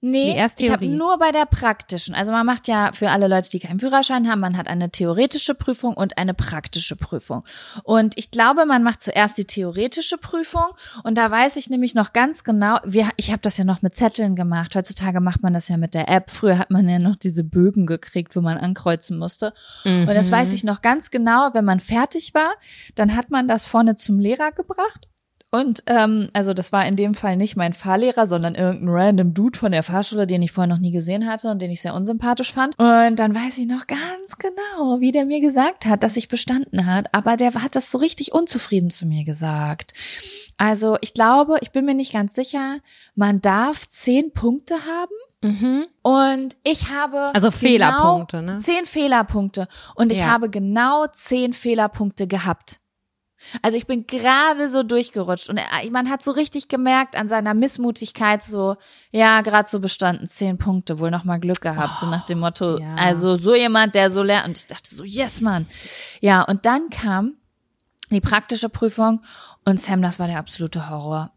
Nee, 0.00 0.18
Nee, 0.18 0.36
erst 0.36 0.60
ich 0.60 0.70
habe 0.70 0.86
nur 0.86 1.18
bei 1.18 1.32
der 1.32 1.46
praktischen. 1.46 2.14
Also 2.14 2.32
man 2.32 2.46
macht 2.46 2.68
ja 2.68 2.92
für 2.92 3.10
alle 3.10 3.28
Leute, 3.28 3.50
die 3.50 3.58
keinen 3.58 3.80
Führerschein 3.80 4.28
haben, 4.28 4.40
man 4.40 4.56
hat 4.56 4.68
eine 4.68 4.90
theoretische 4.90 5.54
Prüfung 5.54 5.94
und 5.94 6.18
eine 6.18 6.34
praktische 6.34 6.96
Prüfung. 6.96 7.44
Und 7.82 8.16
ich 8.16 8.30
glaube, 8.30 8.66
man 8.66 8.82
macht 8.82 9.02
zuerst 9.02 9.38
die 9.38 9.44
theoretische 9.44 10.18
Prüfung 10.18 10.66
und 11.02 11.16
da 11.16 11.30
weiß 11.30 11.56
ich 11.56 11.70
nämlich 11.70 11.94
noch 11.94 12.12
ganz 12.12 12.44
genau, 12.44 12.78
wir, 12.84 13.08
ich 13.16 13.30
habe 13.30 13.42
das 13.42 13.56
ja 13.56 13.64
noch 13.64 13.82
mit 13.82 13.96
Zetteln 13.96 14.36
gemacht. 14.36 14.74
Heutzutage 14.74 15.20
macht 15.20 15.42
man 15.42 15.52
das 15.52 15.68
ja 15.68 15.76
mit 15.76 15.94
der 15.94 16.08
App. 16.08 16.30
Früher 16.30 16.58
hat 16.58 16.70
man 16.70 16.88
ja 16.88 16.98
noch 16.98 17.16
diese 17.16 17.42
Bögen 17.42 17.86
gekriegt, 17.86 18.36
wo 18.36 18.40
man 18.40 18.58
ankreuzen 18.58 19.18
musste. 19.18 19.52
Und 19.84 20.06
das 20.06 20.30
weiß 20.30 20.52
ich 20.52 20.64
noch 20.64 20.80
ganz 20.80 21.10
genau, 21.10 21.50
wenn 21.54 21.64
man 21.64 21.80
fertig 21.80 22.34
war, 22.34 22.54
dann 22.94 23.16
hat 23.16 23.30
man 23.30 23.48
das 23.48 23.66
vorne 23.66 23.96
zum 23.96 24.18
Lehrer 24.18 24.52
gebracht. 24.52 25.08
Und 25.50 25.82
ähm, 25.86 26.28
also 26.34 26.52
das 26.52 26.72
war 26.72 26.84
in 26.86 26.96
dem 26.96 27.14
Fall 27.14 27.36
nicht 27.38 27.56
mein 27.56 27.72
Fahrlehrer, 27.72 28.26
sondern 28.26 28.54
irgendein 28.54 28.88
random 28.90 29.32
Dude 29.32 29.58
von 29.58 29.72
der 29.72 29.82
Fahrschule, 29.82 30.26
den 30.26 30.42
ich 30.42 30.52
vorher 30.52 30.68
noch 30.72 30.80
nie 30.80 30.90
gesehen 30.90 31.26
hatte 31.26 31.48
und 31.50 31.62
den 31.62 31.70
ich 31.70 31.80
sehr 31.80 31.94
unsympathisch 31.94 32.52
fand. 32.52 32.78
Und 32.78 33.16
dann 33.16 33.34
weiß 33.34 33.56
ich 33.56 33.66
noch 33.66 33.86
ganz 33.86 34.36
genau, 34.38 35.00
wie 35.00 35.10
der 35.10 35.24
mir 35.24 35.40
gesagt 35.40 35.86
hat, 35.86 36.02
dass 36.02 36.18
ich 36.18 36.28
bestanden 36.28 36.84
hat. 36.84 37.14
Aber 37.14 37.38
der 37.38 37.54
hat 37.54 37.76
das 37.76 37.90
so 37.90 37.96
richtig 37.96 38.32
unzufrieden 38.34 38.90
zu 38.90 39.06
mir 39.06 39.24
gesagt. 39.24 39.94
Also 40.58 40.98
ich 41.00 41.14
glaube, 41.14 41.56
ich 41.62 41.70
bin 41.70 41.86
mir 41.86 41.94
nicht 41.94 42.12
ganz 42.12 42.34
sicher, 42.34 42.80
man 43.14 43.40
darf 43.40 43.88
zehn 43.88 44.32
Punkte 44.32 44.74
haben. 44.74 45.12
Mhm. 45.40 45.86
Und 46.02 46.56
ich 46.62 46.90
habe 46.90 47.32
Also 47.34 47.48
genau 47.48 47.58
Fehlerpunkte, 47.58 48.42
ne? 48.42 48.58
Zehn 48.58 48.84
Fehlerpunkte. 48.84 49.66
Und 49.94 50.12
ich 50.12 50.18
Ja. 50.18 50.26
habe 50.26 50.50
genau 50.50 51.06
zehn 51.06 51.54
Fehlerpunkte 51.54 52.26
gehabt. 52.26 52.80
Also 53.62 53.76
ich 53.76 53.86
bin 53.86 54.06
gerade 54.06 54.70
so 54.70 54.82
durchgerutscht 54.82 55.48
und 55.48 55.58
er, 55.58 55.90
man 55.90 56.10
hat 56.10 56.22
so 56.22 56.32
richtig 56.32 56.68
gemerkt 56.68 57.16
an 57.16 57.28
seiner 57.28 57.54
Missmutigkeit 57.54 58.42
so, 58.42 58.76
ja, 59.10 59.40
gerade 59.42 59.68
so 59.68 59.80
bestanden, 59.80 60.28
zehn 60.28 60.58
Punkte, 60.58 60.98
wohl 60.98 61.10
noch 61.10 61.24
mal 61.24 61.38
Glück 61.38 61.60
gehabt, 61.60 62.00
so 62.00 62.06
nach 62.06 62.26
dem 62.26 62.40
Motto, 62.40 62.78
ja. 62.78 62.94
also 62.96 63.36
so 63.36 63.54
jemand, 63.54 63.94
der 63.94 64.10
so 64.10 64.22
lernt. 64.22 64.48
Und 64.48 64.58
ich 64.58 64.66
dachte 64.66 64.94
so, 64.94 65.04
yes, 65.04 65.40
Mann. 65.40 65.66
Ja, 66.20 66.42
und 66.42 66.66
dann 66.66 66.90
kam 66.90 67.34
die 68.10 68.20
praktische 68.20 68.68
Prüfung 68.68 69.22
und 69.64 69.80
Sam, 69.80 70.02
das 70.02 70.18
war 70.18 70.26
der 70.26 70.38
absolute 70.38 70.88
Horror. 70.88 71.30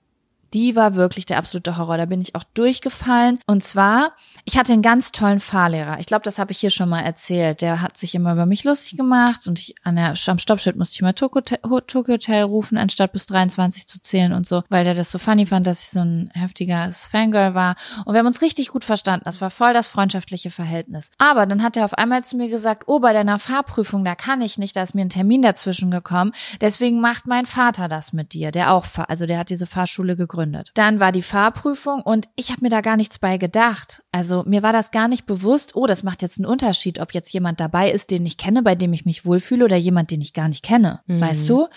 Die 0.53 0.75
war 0.75 0.95
wirklich 0.95 1.25
der 1.25 1.37
absolute 1.37 1.77
Horror. 1.77 1.97
Da 1.97 2.05
bin 2.05 2.21
ich 2.21 2.35
auch 2.35 2.43
durchgefallen. 2.43 3.39
Und 3.47 3.63
zwar, 3.63 4.13
ich 4.45 4.57
hatte 4.57 4.73
einen 4.73 4.81
ganz 4.81 5.11
tollen 5.11 5.39
Fahrlehrer. 5.39 5.99
Ich 5.99 6.07
glaube, 6.07 6.23
das 6.23 6.39
habe 6.39 6.51
ich 6.51 6.59
hier 6.59 6.69
schon 6.69 6.89
mal 6.89 7.01
erzählt. 7.01 7.61
Der 7.61 7.81
hat 7.81 7.97
sich 7.97 8.15
immer 8.15 8.33
über 8.33 8.45
mich 8.45 8.63
lustig 8.63 8.97
gemacht 8.97 9.47
und 9.47 9.59
ich 9.59 9.75
an 9.83 9.95
der 9.95 10.13
am 10.27 10.37
Stoppschild 10.37 10.75
musste 10.75 10.95
ich 10.95 11.01
mal 11.01 11.13
Tokyo 11.13 11.41
Tokyo 11.41 12.13
Hotel 12.13 12.43
rufen, 12.43 12.77
anstatt 12.77 13.13
bis 13.13 13.25
23 13.25 13.87
zu 13.87 14.01
zählen 14.01 14.33
und 14.33 14.45
so, 14.45 14.63
weil 14.69 14.83
der 14.83 14.93
das 14.93 15.11
so 15.11 15.19
funny 15.19 15.45
fand, 15.45 15.67
dass 15.67 15.83
ich 15.83 15.89
so 15.89 15.99
ein 15.99 16.29
heftiges 16.33 17.07
Fangirl 17.07 17.53
war. 17.53 17.75
Und 18.05 18.13
wir 18.13 18.19
haben 18.19 18.27
uns 18.27 18.41
richtig 18.41 18.69
gut 18.69 18.83
verstanden. 18.83 19.23
Das 19.25 19.41
war 19.41 19.49
voll 19.49 19.73
das 19.73 19.87
freundschaftliche 19.87 20.49
Verhältnis. 20.49 21.11
Aber 21.17 21.45
dann 21.45 21.63
hat 21.63 21.77
er 21.77 21.85
auf 21.85 21.93
einmal 21.93 22.23
zu 22.23 22.37
mir 22.37 22.49
gesagt, 22.49 22.83
oh, 22.87 22.99
bei 22.99 23.13
deiner 23.13 23.39
Fahrprüfung, 23.39 24.03
da 24.03 24.15
kann 24.15 24.41
ich 24.41 24.57
nicht, 24.57 24.75
da 24.75 24.83
ist 24.83 24.95
mir 24.95 25.01
ein 25.01 25.09
Termin 25.09 25.41
dazwischen 25.41 25.91
gekommen. 25.91 26.31
Deswegen 26.59 26.99
macht 27.01 27.27
mein 27.27 27.45
Vater 27.45 27.87
das 27.87 28.13
mit 28.13 28.33
dir, 28.33 28.51
der 28.51 28.73
auch, 28.73 28.85
also 29.07 29.25
der 29.25 29.39
hat 29.39 29.49
diese 29.49 29.67
Fahrschule 29.67 30.15
gegründet. 30.15 30.40
Dann 30.73 30.99
war 30.99 31.11
die 31.11 31.21
Fahrprüfung 31.21 32.01
und 32.01 32.29
ich 32.35 32.51
habe 32.51 32.61
mir 32.61 32.69
da 32.69 32.81
gar 32.81 32.97
nichts 32.97 33.19
bei 33.19 33.37
gedacht. 33.37 34.03
Also 34.11 34.43
mir 34.45 34.63
war 34.63 34.73
das 34.73 34.91
gar 34.91 35.07
nicht 35.07 35.25
bewusst, 35.25 35.75
oh, 35.75 35.87
das 35.87 36.03
macht 36.03 36.21
jetzt 36.21 36.37
einen 36.39 36.45
Unterschied, 36.45 36.99
ob 36.99 37.13
jetzt 37.13 37.31
jemand 37.33 37.59
dabei 37.59 37.91
ist, 37.91 38.11
den 38.11 38.25
ich 38.25 38.37
kenne, 38.37 38.63
bei 38.63 38.75
dem 38.75 38.93
ich 38.93 39.05
mich 39.05 39.25
wohlfühle 39.25 39.65
oder 39.65 39.77
jemand, 39.77 40.11
den 40.11 40.21
ich 40.21 40.33
gar 40.33 40.47
nicht 40.47 40.63
kenne. 40.63 41.01
Weißt 41.21 41.49
du? 41.49 41.67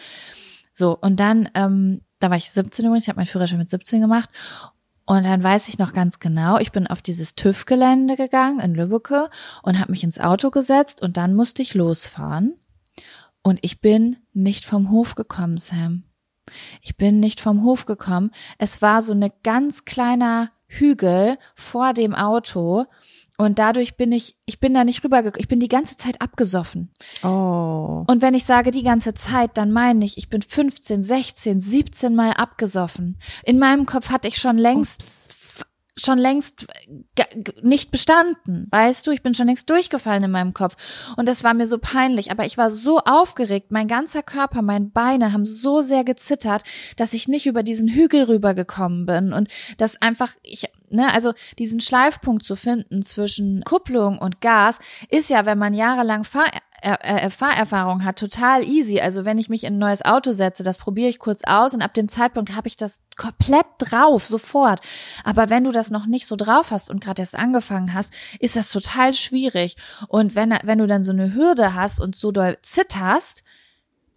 So, 0.73 0.99
und 0.99 1.21
dann, 1.21 1.49
ähm, 1.55 2.01
da 2.19 2.31
war 2.31 2.37
ich 2.37 2.51
17 2.51 2.85
übrigens, 2.85 3.05
ich 3.05 3.09
habe 3.09 3.19
meinen 3.19 3.27
Führerschein 3.27 3.59
mit 3.59 3.71
17 3.71 4.01
gemacht. 4.01 4.29
Und 5.07 5.25
dann 5.25 5.43
weiß 5.43 5.69
ich 5.69 5.79
noch 5.79 5.93
ganz 5.93 6.19
genau, 6.19 6.59
ich 6.59 6.73
bin 6.73 6.87
auf 6.87 7.03
dieses 7.03 7.35
TÜV-Gelände 7.35 8.17
gegangen 8.17 8.61
in 8.61 8.75
Lübbecke 8.75 9.29
und 9.63 9.79
habe 9.79 9.93
mich 9.93 10.03
ins 10.03 10.19
Auto 10.19 10.51
gesetzt 10.51 11.03
und 11.03 11.17
dann 11.17 11.35
musste 11.35 11.61
ich 11.61 11.75
losfahren. 11.75 12.57
Und 13.43 13.59
ich 13.61 13.83
bin 13.83 14.17
nicht 14.33 14.65
vom 14.65 14.91
Hof 14.91 15.15
gekommen, 15.15 15.59
Sam. 15.59 16.05
Ich 16.83 16.97
bin 16.97 17.21
nicht 17.21 17.41
vom 17.41 17.63
Hof 17.65 17.87
gekommen. 17.87 18.31
Es 18.59 18.83
war 18.83 19.03
so 19.03 19.13
eine 19.13 19.33
ganz 19.43 19.85
kleiner 19.85 20.51
Hügel 20.67 21.39
vor 21.55 21.93
dem 21.93 22.15
Auto 22.15 22.87
und 23.37 23.59
dadurch 23.59 23.97
bin 23.97 24.13
ich, 24.13 24.37
ich 24.45 24.61
bin 24.61 24.75
da 24.75 24.85
nicht 24.85 25.03
rübergekommen. 25.03 25.41
Ich 25.41 25.49
bin 25.49 25.59
die 25.59 25.69
ganze 25.69 25.97
Zeit 25.97 26.21
abgesoffen. 26.21 26.91
Oh. 27.25 28.05
Und 28.07 28.23
wenn 28.23 28.35
ich 28.35 28.45
sage 28.45 28.71
die 28.71 28.83
ganze 28.85 29.15
Zeit, 29.15 29.57
dann 29.59 29.73
meine 29.73 30.05
ich, 30.05 30.19
ich 30.19 30.29
bin 30.29 30.43
15, 30.43 31.03
16, 31.03 31.61
17 31.61 32.15
Mal 32.15 32.33
abgesoffen. 32.33 33.19
In 33.43 33.59
meinem 33.59 33.87
Kopf 33.87 34.11
hatte 34.11 34.29
ich 34.29 34.37
schon 34.37 34.57
längst 34.59 35.01
f- 35.03 35.24
schon 35.97 36.19
längst 36.19 36.67
g- 37.15 37.25
nicht 37.63 37.91
bestanden, 37.91 38.67
weißt 38.71 39.07
du, 39.07 39.11
ich 39.13 39.23
bin 39.23 39.35
schon 39.35 39.47
längst 39.47 39.71
durchgefallen 39.71 40.25
in 40.25 40.31
meinem 40.31 40.55
Kopf. 40.55 40.77
Und 41.17 41.29
das 41.29 41.45
war 41.45 41.55
mir 41.55 41.67
so 41.67 41.79
peinlich, 41.79 42.31
aber 42.31 42.45
ich 42.45 42.59
war 42.59 42.71
so 42.71 42.99
aufgeregt, 42.99 43.71
mein 43.71 43.89
ganzer 43.89 44.23
Körper, 44.23 44.63
meine 44.63 44.87
Beine 44.87 45.33
haben 45.33 45.47
so 45.47 45.83
sehr 45.83 46.05
gezittert, 46.05 46.65
dass 46.97 47.13
ich 47.13 47.29
nicht 47.29 47.47
über 47.47 47.63
diesen 47.63 47.89
Hügel 47.89 48.25
rübergekommen 48.25 49.07
bin. 49.07 49.33
Und 49.33 49.49
das 49.79 50.01
einfach 50.03 50.33
ich 50.43 50.67
ne, 50.91 51.13
also 51.13 51.33
diesen 51.59 51.81
Schleifpunkt 51.81 52.45
zu 52.45 52.57
finden 52.57 53.03
zwischen 53.03 53.63
Kupplung 53.65 54.19
und 54.19 54.41
Gas 54.41 54.79
ist 55.09 55.31
ja, 55.31 55.47
wenn 55.47 55.59
man 55.59 55.75
jahrelang 55.75 56.25
Fahr 56.25 56.47
er, 56.85 57.25
äh, 57.25 57.31
Fahrerfahrung 57.31 58.05
hat, 58.05 58.19
total 58.19 58.63
easy. 58.63 59.01
Also 59.01 59.25
wenn 59.25 59.39
ich 59.39 59.49
mich 59.49 59.65
in 59.65 59.75
ein 59.75 59.79
neues 59.79 60.05
Auto 60.05 60.33
setze, 60.33 60.63
das 60.63 60.77
probiere 60.77 61.09
ich 61.09 61.19
kurz 61.19 61.43
aus 61.45 61.73
und 61.73 61.81
ab 61.81 61.95
dem 61.95 62.09
Zeitpunkt 62.09 62.55
habe 62.55 62.69
ich 62.69 62.77
das 62.77 63.01
komplett 63.17 63.65
drauf, 63.79 64.27
sofort. 64.27 64.81
Aber 65.25 65.49
wenn 65.49 65.65
du 65.65 65.73
das 65.73 65.91
noch 65.91 66.05
nicht 66.05 66.27
so 66.27 66.37
drauf 66.37 66.71
hast 66.71 66.91
und 66.91 67.03
gerade 67.03 67.23
erst 67.23 67.37
angefangen 67.37 67.95
hast, 67.95 68.13
ist 68.39 68.57
das 68.57 68.71
total 68.71 69.15
schwierig. 69.15 69.77
Und 70.09 70.35
wenn, 70.35 70.55
wenn 70.63 70.79
du 70.79 70.87
dann 70.87 71.05
so 71.05 71.13
eine 71.13 71.33
Hürde 71.35 71.75
hast 71.75 72.01
und 72.01 72.17
so 72.17 72.33
doll 72.33 72.59
zitterst, 72.61 73.43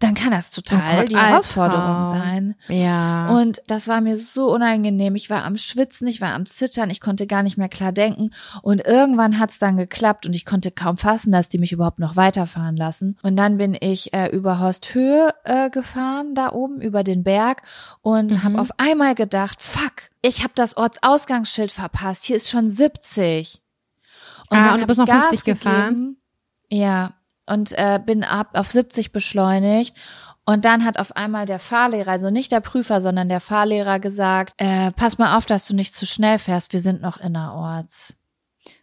dann 0.00 0.14
kann 0.14 0.30
das 0.30 0.50
total 0.50 0.80
Oh 0.94 1.00
Gott, 1.00 1.08
die 1.10 1.16
Herausforderung 1.16 2.06
sein. 2.06 2.54
Ja. 2.68 3.28
Und 3.30 3.60
das 3.66 3.88
war 3.88 4.00
mir 4.00 4.16
so 4.16 4.52
unangenehm. 4.54 5.16
Ich 5.16 5.28
war 5.28 5.44
am 5.44 5.56
Schwitzen, 5.56 6.06
ich 6.06 6.20
war 6.20 6.34
am 6.34 6.46
Zittern, 6.46 6.88
ich 6.88 7.00
konnte 7.00 7.26
gar 7.26 7.42
nicht 7.42 7.58
mehr 7.58 7.68
klar 7.68 7.90
denken. 7.90 8.30
Und 8.62 8.86
irgendwann 8.86 9.40
hat's 9.40 9.58
dann 9.58 9.76
geklappt 9.76 10.24
und 10.24 10.36
ich 10.36 10.46
konnte 10.46 10.70
kaum 10.70 10.98
fassen, 10.98 11.32
dass 11.32 11.48
die 11.48 11.58
mich 11.58 11.72
überhaupt 11.72 11.98
noch 11.98 12.14
weiterfahren 12.14 12.76
lassen. 12.76 13.18
Und 13.22 13.34
dann 13.34 13.56
bin 13.58 13.76
ich 13.78 14.14
äh, 14.14 14.28
über 14.28 14.60
Horsthöhe 14.60 15.34
äh, 15.42 15.68
gefahren, 15.68 16.36
da 16.36 16.52
oben 16.52 16.80
über 16.80 17.02
den 17.02 17.24
Berg 17.24 17.62
und 18.00 18.30
Mhm. 18.30 18.42
habe 18.44 18.60
auf 18.60 18.70
einmal 18.78 19.16
gedacht, 19.16 19.60
fuck, 19.60 20.10
ich 20.22 20.44
habe 20.44 20.52
das 20.54 20.76
Ortsausgangsschild 20.76 21.72
verpasst. 21.72 22.22
Hier 22.24 22.36
ist 22.36 22.48
schon 22.48 22.70
70. 22.70 23.60
Ah, 24.50 24.62
dann 24.62 24.74
und 24.74 24.80
du 24.82 24.86
bist 24.86 24.98
noch 25.00 25.08
50 25.08 25.30
Gas 25.30 25.42
gefahren? 25.44 25.88
gegeben. 25.94 26.16
Ja, 26.70 27.14
und 27.48 27.72
äh, 27.72 28.00
bin 28.04 28.24
ab 28.24 28.50
auf 28.54 28.70
70 28.70 29.12
beschleunigt. 29.12 29.96
Und 30.44 30.64
dann 30.64 30.84
hat 30.84 30.98
auf 30.98 31.14
einmal 31.14 31.44
der 31.44 31.58
Fahrlehrer, 31.58 32.10
also 32.10 32.30
nicht 32.30 32.52
der 32.52 32.60
Prüfer, 32.60 33.00
sondern 33.00 33.28
der 33.28 33.40
Fahrlehrer 33.40 34.00
gesagt, 34.00 34.54
äh, 34.56 34.92
pass 34.92 35.18
mal 35.18 35.36
auf, 35.36 35.44
dass 35.44 35.66
du 35.66 35.74
nicht 35.74 35.94
zu 35.94 36.06
schnell 36.06 36.38
fährst, 36.38 36.72
wir 36.72 36.80
sind 36.80 37.02
noch 37.02 37.18
innerorts. 37.18 38.17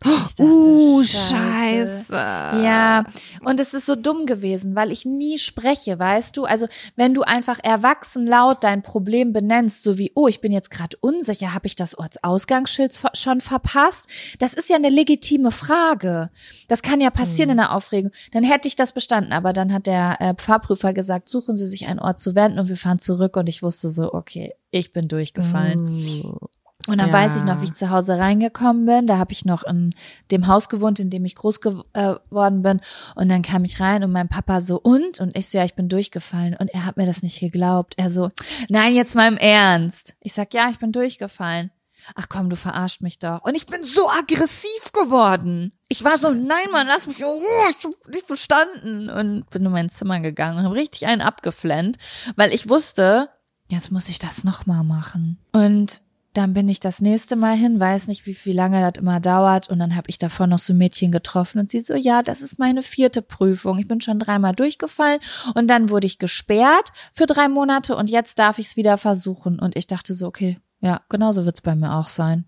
Ich 0.04 0.12
dachte, 0.12 0.44
uh, 0.44 1.04
Scheiße. 1.04 2.06
scheiße. 2.10 2.14
Ja, 2.14 3.06
und 3.44 3.60
es 3.60 3.74
ist 3.74 3.86
so 3.86 3.96
dumm 3.96 4.26
gewesen, 4.26 4.76
weil 4.76 4.92
ich 4.92 5.06
nie 5.06 5.38
spreche, 5.38 5.98
weißt 5.98 6.36
du? 6.38 6.46
Also, 6.46 6.68
wenn 6.96 7.14
du 7.14 7.24
einfach 7.24 7.60
erwachsen 7.64 8.26
laut 8.26 8.64
dein 8.64 8.84
Problem 8.84 9.34
benennst, 9.34 9.84
so 9.84 9.98
wie, 9.98 10.12
oh, 10.16 10.28
ich 10.28 10.42
bin 10.42 10.52
jetzt 10.52 10.72
gerade 10.72 10.98
unsicher, 11.02 11.54
habe 11.54 11.68
ich 11.68 11.76
das 11.76 11.98
Ortsausgangsschild 11.98 13.00
schon 13.14 13.42
verpasst? 13.42 14.08
Das 14.40 14.54
ist 14.54 14.70
ja 14.70 14.76
eine 14.76 14.90
legitime 14.90 15.52
Frage. 15.52 16.30
Das 16.68 16.82
kann 16.82 17.02
ja 17.02 17.10
passieren 17.10 17.50
in 17.52 17.58
der 17.58 17.74
Aufregung. 17.74 18.12
Dann 18.32 18.44
hätte 18.44 18.68
ich 18.68 18.76
das 18.76 18.94
bestanden, 18.94 19.34
aber 19.34 19.54
dann 19.54 19.74
hat 19.74 19.88
der 19.88 20.22
äh, 20.22 20.34
Fahrprüfer 20.38 20.94
gesagt, 20.94 21.30
suchen 21.30 21.58
Sie 21.58 21.68
sich 21.68 21.88
einen 21.88 22.00
Ort 22.00 22.20
zu 22.20 22.36
wenden 22.36 22.60
und 22.60 22.70
wir 22.70 22.78
fahren 22.78 23.00
zurück 23.00 23.38
und 23.38 23.50
ich 23.50 23.64
wusste 23.64 23.90
so, 23.90 24.14
okay, 24.14 24.54
ich 24.72 24.94
bin 24.94 25.08
durchgefallen. 25.08 26.24
Uh. 26.24 26.48
Und 26.88 27.00
dann 27.00 27.08
Ja. 27.08 27.14
weiß 27.14 27.38
ich 27.38 27.44
noch, 27.44 27.62
wie 27.62 27.66
ich 27.66 27.74
zu 27.74 27.90
Hause 27.90 28.20
reingekommen 28.20 28.86
bin. 28.86 29.08
Da 29.08 29.18
habe 29.18 29.32
ich 29.32 29.44
noch 29.44 29.64
in 29.64 29.96
dem 30.30 30.46
Haus 30.48 30.70
gewohnt, 30.70 31.00
in 31.00 31.10
dem 31.10 31.26
ich 31.26 31.34
groß 31.36 31.60
geworden 31.62 32.62
bin. 32.62 32.80
Und 33.16 33.30
dann 33.30 33.42
kam 33.42 33.64
ich 33.66 33.80
rein 33.80 34.04
und 34.04 34.12
mein 34.12 34.28
Papa 34.30 34.62
so, 34.62 34.80
und? 34.80 35.20
Und 35.20 35.36
ich 35.36 35.50
so, 35.50 35.58
ja, 35.58 35.66
ich 35.66 35.74
bin 35.76 35.90
durchgefallen. 35.90 36.56
Und 36.56 36.68
er 36.68 36.86
hat 36.86 36.98
mir 36.98 37.06
das 37.08 37.24
nicht 37.24 37.40
geglaubt. 37.40 37.96
Er 37.98 38.10
so, 38.12 38.30
nein, 38.70 38.94
jetzt 38.94 39.16
mal 39.16 39.28
im 39.28 39.38
Ernst. 39.38 40.14
Ich 40.22 40.34
sag, 40.34 40.54
ja, 40.54 40.70
ich 40.70 40.78
bin 40.80 40.92
durchgefallen. 40.92 41.72
ach 42.14 42.28
komm, 42.30 42.52
du 42.52 42.56
verarscht 42.56 43.02
mich 43.02 43.18
doch. 43.18 43.42
Und 43.44 43.56
ich 43.58 43.66
bin 43.66 43.84
so 43.84 44.08
aggressiv 44.12 44.92
geworden. 44.94 45.72
Ich 45.88 46.04
war 46.04 46.20
so, 46.20 46.30
nein, 46.30 46.68
Mann, 46.72 46.86
lass 46.86 47.08
mich, 47.08 47.18
oh, 47.26 47.42
ich 47.72 47.84
hab 47.84 48.14
nicht 48.14 48.28
verstanden. 48.28 49.10
Und 49.10 49.50
bin 49.50 49.66
in 49.66 49.72
mein 49.72 49.90
Zimmer 49.90 50.20
gegangen 50.20 50.60
und 50.60 50.66
habe 50.66 50.76
richtig 50.76 51.08
einen 51.08 51.22
abgeflennt, 51.22 51.98
weil 52.36 52.54
ich 52.54 52.70
wusste, 52.70 53.30
jetzt 53.70 53.92
muss 53.92 54.08
ich 54.08 54.20
das 54.20 54.44
nochmal 54.44 54.84
machen. 54.84 55.40
Und 55.52 56.02
dann 56.38 56.54
bin 56.54 56.68
ich 56.68 56.80
das 56.80 57.02
nächste 57.02 57.36
Mal 57.36 57.56
hin, 57.56 57.80
weiß 57.80 58.08
nicht, 58.08 58.26
wie 58.26 58.34
viel 58.34 58.56
lange 58.56 58.82
das 58.82 59.02
immer 59.02 59.20
dauert. 59.20 59.70
Und 59.70 59.80
dann 59.80 59.96
habe 59.96 60.10
ich 60.10 60.18
davor 60.18 60.48
noch 60.48 60.60
so 60.60 60.74
ein 60.74 60.78
Mädchen 60.78 61.12
getroffen 61.12 61.60
und 61.60 61.72
sie 61.72 61.82
so, 61.82 61.96
ja, 61.96 62.24
das 62.24 62.42
ist 62.42 62.60
meine 62.60 62.84
vierte 62.84 63.22
Prüfung. 63.22 63.78
Ich 63.80 63.88
bin 63.88 64.02
schon 64.02 64.20
dreimal 64.20 64.54
durchgefallen 64.54 65.20
und 65.54 65.68
dann 65.68 65.90
wurde 65.90 66.08
ich 66.08 66.20
gesperrt 66.20 66.92
für 67.14 67.26
drei 67.26 67.48
Monate 67.48 67.96
und 67.96 68.10
jetzt 68.10 68.40
darf 68.40 68.60
ich 68.60 68.68
es 68.68 68.78
wieder 68.78 68.98
versuchen. 68.98 69.60
Und 69.60 69.76
ich 69.76 69.88
dachte 69.88 70.14
so, 70.14 70.28
okay, 70.28 70.60
ja, 70.82 71.02
genauso 71.10 71.46
wird's 71.46 71.62
bei 71.62 71.76
mir 71.76 71.94
auch 71.94 72.08
sein. 72.08 72.46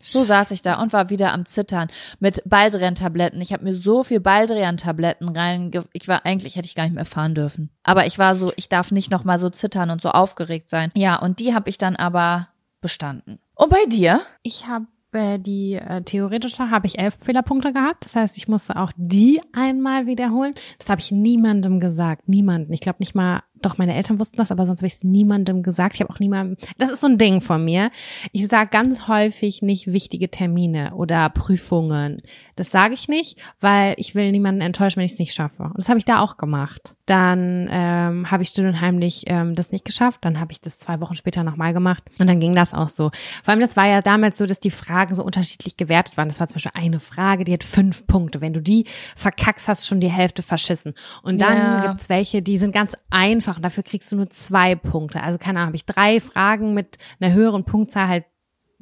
So 0.00 0.22
saß 0.22 0.50
ich 0.50 0.60
da 0.60 0.82
und 0.82 0.92
war 0.92 1.08
wieder 1.08 1.32
am 1.32 1.46
Zittern 1.46 1.88
mit 2.18 2.42
Baldrian-Tabletten. 2.44 3.40
Ich 3.40 3.52
habe 3.52 3.64
mir 3.64 3.74
so 3.74 4.04
viel 4.04 4.20
Baldrian-Tabletten 4.20 5.30
rein. 5.30 5.70
Ich 5.92 6.08
war 6.08 6.26
eigentlich 6.26 6.56
hätte 6.56 6.66
ich 6.66 6.74
gar 6.74 6.84
nicht 6.84 6.94
mehr 6.94 7.06
fahren 7.06 7.34
dürfen. 7.34 7.70
Aber 7.82 8.04
ich 8.06 8.18
war 8.18 8.34
so, 8.34 8.52
ich 8.56 8.68
darf 8.68 8.90
nicht 8.90 9.10
noch 9.10 9.24
mal 9.24 9.38
so 9.38 9.48
zittern 9.48 9.90
und 9.90 10.02
so 10.02 10.10
aufgeregt 10.10 10.68
sein. 10.68 10.90
Ja, 10.94 11.16
und 11.16 11.38
die 11.38 11.54
habe 11.54 11.70
ich 11.70 11.78
dann 11.78 11.96
aber 11.96 12.48
bestanden. 12.84 13.38
Und 13.54 13.70
bei 13.70 13.86
dir? 13.88 14.20
Ich 14.42 14.66
habe 14.66 14.84
äh, 15.14 15.38
die 15.38 15.74
äh, 15.74 16.02
theoretische 16.02 16.70
habe 16.70 16.86
ich 16.86 16.98
elf 16.98 17.14
Fehlerpunkte 17.14 17.72
gehabt. 17.72 18.04
Das 18.04 18.14
heißt, 18.14 18.36
ich 18.36 18.46
musste 18.46 18.76
auch 18.76 18.92
die 18.96 19.40
einmal 19.54 20.06
wiederholen. 20.06 20.54
Das 20.78 20.90
habe 20.90 21.00
ich 21.00 21.10
niemandem 21.10 21.80
gesagt. 21.80 22.28
Niemanden. 22.28 22.74
Ich 22.74 22.80
glaube 22.80 22.98
nicht 22.98 23.14
mal 23.14 23.42
doch, 23.64 23.78
meine 23.78 23.94
Eltern 23.94 24.20
wussten 24.20 24.36
das, 24.36 24.50
aber 24.50 24.66
sonst 24.66 24.80
habe 24.80 24.88
ich 24.88 24.94
es 24.94 25.02
niemandem 25.02 25.62
gesagt. 25.62 25.94
Ich 25.94 26.02
habe 26.02 26.12
auch 26.12 26.18
niemandem, 26.18 26.56
das 26.76 26.90
ist 26.90 27.00
so 27.00 27.06
ein 27.06 27.16
Ding 27.16 27.40
von 27.40 27.64
mir. 27.64 27.90
Ich 28.32 28.46
sage 28.48 28.68
ganz 28.70 29.08
häufig 29.08 29.62
nicht 29.62 29.92
wichtige 29.92 30.30
Termine 30.30 30.94
oder 30.94 31.30
Prüfungen. 31.30 32.18
Das 32.56 32.70
sage 32.70 32.94
ich 32.94 33.08
nicht, 33.08 33.38
weil 33.60 33.94
ich 33.96 34.14
will 34.14 34.30
niemanden 34.32 34.60
enttäuschen, 34.60 34.98
wenn 34.98 35.06
ich 35.06 35.12
es 35.12 35.18
nicht 35.18 35.34
schaffe. 35.34 35.64
Und 35.64 35.78
das 35.78 35.88
habe 35.88 35.98
ich 35.98 36.04
da 36.04 36.20
auch 36.20 36.36
gemacht. 36.36 36.94
Dann 37.06 37.68
ähm, 37.70 38.30
habe 38.30 38.42
ich 38.42 38.48
still 38.48 38.66
und 38.66 38.80
heimlich 38.80 39.24
ähm, 39.26 39.54
das 39.54 39.72
nicht 39.72 39.84
geschafft. 39.84 40.24
Dann 40.24 40.40
habe 40.40 40.52
ich 40.52 40.60
das 40.60 40.78
zwei 40.78 41.00
Wochen 41.00 41.16
später 41.16 41.42
nochmal 41.44 41.72
gemacht. 41.72 42.02
Und 42.18 42.26
dann 42.26 42.40
ging 42.40 42.54
das 42.54 42.72
auch 42.74 42.88
so. 42.88 43.10
Vor 43.42 43.52
allem, 43.52 43.60
das 43.60 43.76
war 43.76 43.86
ja 43.86 44.00
damals 44.00 44.38
so, 44.38 44.46
dass 44.46 44.60
die 44.60 44.70
Fragen 44.70 45.14
so 45.14 45.22
unterschiedlich 45.22 45.76
gewertet 45.76 46.16
waren. 46.16 46.28
Das 46.28 46.40
war 46.40 46.46
zum 46.46 46.54
Beispiel 46.54 46.72
eine 46.74 47.00
Frage, 47.00 47.44
die 47.44 47.52
hat 47.52 47.64
fünf 47.64 48.06
Punkte. 48.06 48.40
Wenn 48.40 48.54
du 48.54 48.62
die 48.62 48.86
verkackst, 49.16 49.68
hast 49.68 49.82
du 49.82 49.88
schon 49.88 50.00
die 50.00 50.10
Hälfte 50.10 50.42
verschissen. 50.42 50.94
Und 51.22 51.40
dann 51.40 51.56
ja. 51.56 51.86
gibt's 51.86 52.08
welche, 52.08 52.42
die 52.42 52.58
sind 52.58 52.72
ganz 52.72 52.94
einfach 53.10 53.34
einfach 53.44 53.56
und 53.56 53.62
dafür 53.62 53.82
kriegst 53.82 54.10
du 54.12 54.16
nur 54.16 54.30
zwei 54.30 54.74
Punkte. 54.74 55.22
Also 55.22 55.38
keine 55.38 55.58
Ahnung, 55.58 55.68
habe 55.68 55.76
ich 55.76 55.86
drei 55.86 56.20
Fragen 56.20 56.74
mit 56.74 56.98
einer 57.20 57.32
höheren 57.32 57.64
Punktzahl 57.64 58.08
halt 58.08 58.24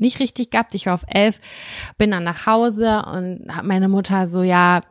nicht 0.03 0.21
richtig 0.21 0.51
gehabt. 0.51 0.75
Ich 0.75 0.87
war 0.87 0.95
auf 0.95 1.05
elf, 1.09 1.41
bin 1.97 2.11
dann 2.11 2.25
nach 2.25 2.47
Hause 2.47 3.03
und 3.07 3.47
habe 3.51 3.67
meine 3.67 3.89
Mutter 3.89 4.27
so, 4.27 4.43
ja, 4.43 4.83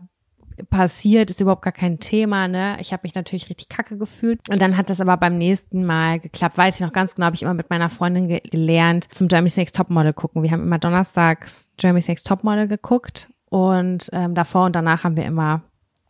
passiert, 0.70 1.32
ist 1.32 1.42
überhaupt 1.42 1.64
gar 1.64 1.74
kein 1.74 2.00
Thema, 2.00 2.48
ne? 2.48 2.78
Ich 2.80 2.94
habe 2.94 3.02
mich 3.04 3.16
natürlich 3.16 3.50
richtig 3.50 3.70
kacke 3.70 3.98
gefühlt. 3.98 4.40
Und 4.50 4.62
dann 4.62 4.78
hat 4.78 4.90
das 4.90 5.02
aber 5.02 5.18
beim 5.18 5.38
nächsten 5.38 5.86
Mal 5.86 6.20
geklappt. 6.20 6.58
Weiß 6.58 6.76
ich 6.76 6.82
noch 6.82 6.94
ganz 6.94 7.16
genau, 7.16 7.26
habe 7.26 7.36
ich 7.36 7.44
immer 7.44 7.54
mit 7.54 7.70
meiner 7.70 7.90
Freundin 7.90 8.28
ge 8.28 8.42
gelernt, 8.44 9.08
zum 9.14 9.28
Jeremy's 9.30 9.58
Next 9.58 9.76
Topmodel 9.76 10.14
gucken. 10.14 10.44
Wir 10.44 10.52
haben 10.52 10.64
immer 10.64 10.80
donnerstags 10.80 11.74
Jeremy's 11.80 12.08
Next 12.08 12.28
Topmodel 12.28 12.68
geguckt 12.68 13.30
und 13.50 14.10
ähm, 14.14 14.36
davor 14.36 14.66
und 14.66 14.76
danach 14.76 15.04
haben 15.04 15.18
wir 15.18 15.26
immer 15.26 15.62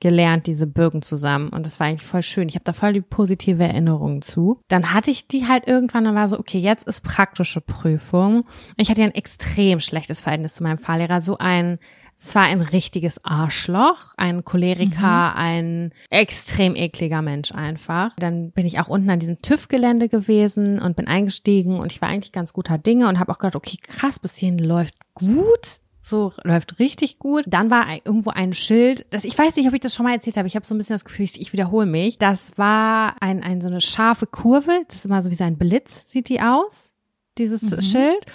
gelernt, 0.02 0.48
diese 0.48 0.68
Bögen 0.68 1.02
zusammen. 1.02 1.50
Und 1.50 1.66
das 1.66 1.80
war 1.80 1.88
eigentlich 1.88 2.06
voll 2.06 2.24
schön. 2.24 2.50
Ich 2.50 2.56
habe 2.56 2.66
da 2.66 2.74
voll 2.74 2.92
die 2.92 3.02
positive 3.02 3.64
Erinnerung 3.64 4.22
zu. 4.22 4.60
Dann 4.68 4.94
hatte 4.94 5.12
ich 5.12 5.28
die 5.28 5.48
halt 5.48 5.68
irgendwann 5.68 6.08
und 6.08 6.16
war 6.16 6.28
so, 6.28 6.38
okay, 6.38 6.60
jetzt 6.60 6.86
ist 6.88 7.02
praktische 7.02 7.62
Prüfung. 7.62 8.46
Ich 8.76 8.90
hatte 8.90 9.02
ja 9.02 9.08
ein 9.08 9.16
extrem 9.16 9.80
schlechtes 9.80 10.20
Verhältnis 10.20 10.56
zu 10.56 10.64
meinem 10.64 10.80
Fahrlehrer. 10.80 11.22
So 11.22 11.38
ein, 11.38 11.80
es 12.16 12.36
war 12.36 12.44
ein 12.44 12.62
richtiges 12.62 13.24
Arschloch, 13.26 14.14
ein 14.18 14.44
Choleriker, 14.44 15.32
mhm. 15.32 15.38
ein 15.38 15.92
extrem 16.10 16.76
ekliger 16.76 17.22
Mensch 17.22 17.52
einfach. 17.52 18.16
Dann 18.18 18.52
bin 18.52 18.66
ich 18.66 18.80
auch 18.80 18.88
unten 18.88 19.10
an 19.10 19.20
diesem 19.20 19.42
TÜV-Gelände 19.42 20.10
gewesen 20.10 20.80
und 20.80 20.96
bin 20.96 21.08
eingestiegen 21.08 21.80
und 21.80 21.92
ich 21.92 22.02
war 22.02 22.10
eigentlich 22.10 22.32
ganz 22.32 22.54
guter 22.54 22.78
Dinge 22.78 23.08
und 23.08 23.20
habe 23.20 23.32
auch 23.32 23.40
gedacht, 23.40 23.56
okay, 23.56 23.78
krass, 23.82 24.20
bis 24.20 24.36
hierhin 24.36 24.60
läuft 24.60 24.96
gut. 25.16 25.81
So 26.02 26.34
läuft 26.44 26.80
richtig 26.80 27.20
gut. 27.20 27.46
Dann 27.48 27.70
war 27.70 27.86
irgendwo 28.04 28.32
ein 28.32 28.54
Schild, 28.54 29.06
das 29.12 29.24
ich 29.24 29.38
weiß 29.38 29.56
nicht, 29.56 29.68
ob 29.68 29.74
ich 29.74 29.80
das 29.80 29.94
schon 29.94 30.06
mal 30.06 30.14
erzählt 30.14 30.38
habe. 30.38 30.48
Ich 30.48 30.56
habe 30.56 30.66
so 30.66 30.74
ein 30.74 30.78
bisschen 30.78 30.96
das 30.96 31.06
Gefühl, 31.06 31.26
ich 31.26 31.54
wiederhole 31.54 31.86
mich. 31.86 32.18
Das 32.18 32.58
war 32.58 33.16
ein, 33.22 33.44
ein 33.44 33.62
so 33.62 33.68
eine 33.68 33.82
scharfe 33.82 34.26
Kurve. 34.26 34.72
Das 34.88 34.98
ist 34.98 35.06
immer 35.06 35.22
so 35.22 35.30
wie 35.30 35.36
so 35.36 35.44
ein 35.44 35.58
Blitz 35.58 36.10
sieht 36.10 36.30
die 36.30 36.42
aus, 36.42 36.96
dieses 37.38 37.70
mhm. 37.70 37.82
Schild. 37.82 38.26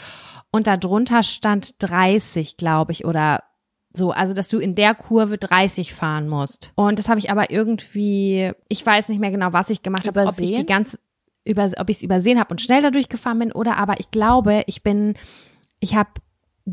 Und 0.52 0.68
darunter 0.68 1.22
stand 1.22 1.82
30, 1.82 2.56
glaube 2.56 2.92
ich, 2.92 3.04
oder 3.04 3.42
so, 3.92 4.12
also 4.12 4.32
dass 4.32 4.48
du 4.48 4.58
in 4.58 4.74
der 4.74 4.94
Kurve 4.94 5.38
30 5.38 5.92
fahren 5.92 6.28
musst. 6.28 6.72
Und 6.76 6.98
das 6.98 7.08
habe 7.08 7.18
ich 7.18 7.30
aber 7.30 7.50
irgendwie, 7.50 8.52
ich 8.68 8.84
weiß 8.84 9.08
nicht 9.08 9.20
mehr 9.20 9.30
genau, 9.30 9.52
was 9.52 9.70
ich 9.70 9.82
gemacht 9.82 10.06
habe, 10.06 10.24
ob 10.24 10.38
ich 10.38 10.54
die 10.54 10.66
ganze 10.66 10.98
über, 11.44 11.70
ob 11.78 11.88
ich 11.88 11.98
es 11.98 12.02
übersehen 12.02 12.38
habe 12.38 12.52
und 12.52 12.60
schnell 12.60 12.82
dadurch 12.82 13.08
gefahren 13.08 13.38
bin 13.38 13.52
oder 13.52 13.76
aber 13.76 14.00
ich 14.00 14.10
glaube, 14.10 14.64
ich 14.66 14.82
bin, 14.82 15.14
ich 15.80 15.94
habe 15.94 16.10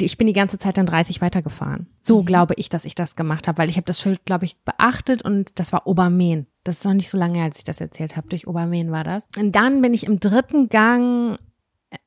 ich 0.02 0.18
bin 0.18 0.28
die 0.28 0.34
ganze 0.34 0.57
Zeit 0.57 0.78
dann 0.78 0.86
30 0.86 1.22
weitergefahren. 1.22 1.88
So 1.99 2.22
mhm. 2.22 2.26
glaube 2.26 2.53
ich, 2.57 2.70
dass 2.70 2.86
ich 2.86 2.95
das 2.95 3.15
gemacht 3.15 3.48
habe, 3.48 3.60
weil 3.60 3.70
ich 3.70 3.78
habe 3.78 3.86
das 3.86 4.02
Schild, 4.02 4.26
glaube 4.26 4.45
ich, 4.45 4.57
beachtet 4.64 5.22
und 5.22 5.52
das 5.56 5.72
war 5.72 5.88
Obermähen. 5.88 6.48
Das 6.64 6.80
ist 6.80 6.86
noch 6.86 6.94
nicht 6.94 7.10
so 7.10 7.18
lange, 7.18 7.44
als 7.44 7.60
ich 7.60 7.64
das 7.64 7.82
erzählt 7.82 8.18
habe. 8.18 8.30
Durch 8.30 8.48
Obermähen 8.48 8.91
war 8.91 9.03
das. 9.03 9.28
Und 9.38 9.53
dann 9.56 9.82
bin 9.82 9.94
ich 9.94 10.06
im 10.06 10.20
dritten 10.20 10.70
Gang 10.70 11.38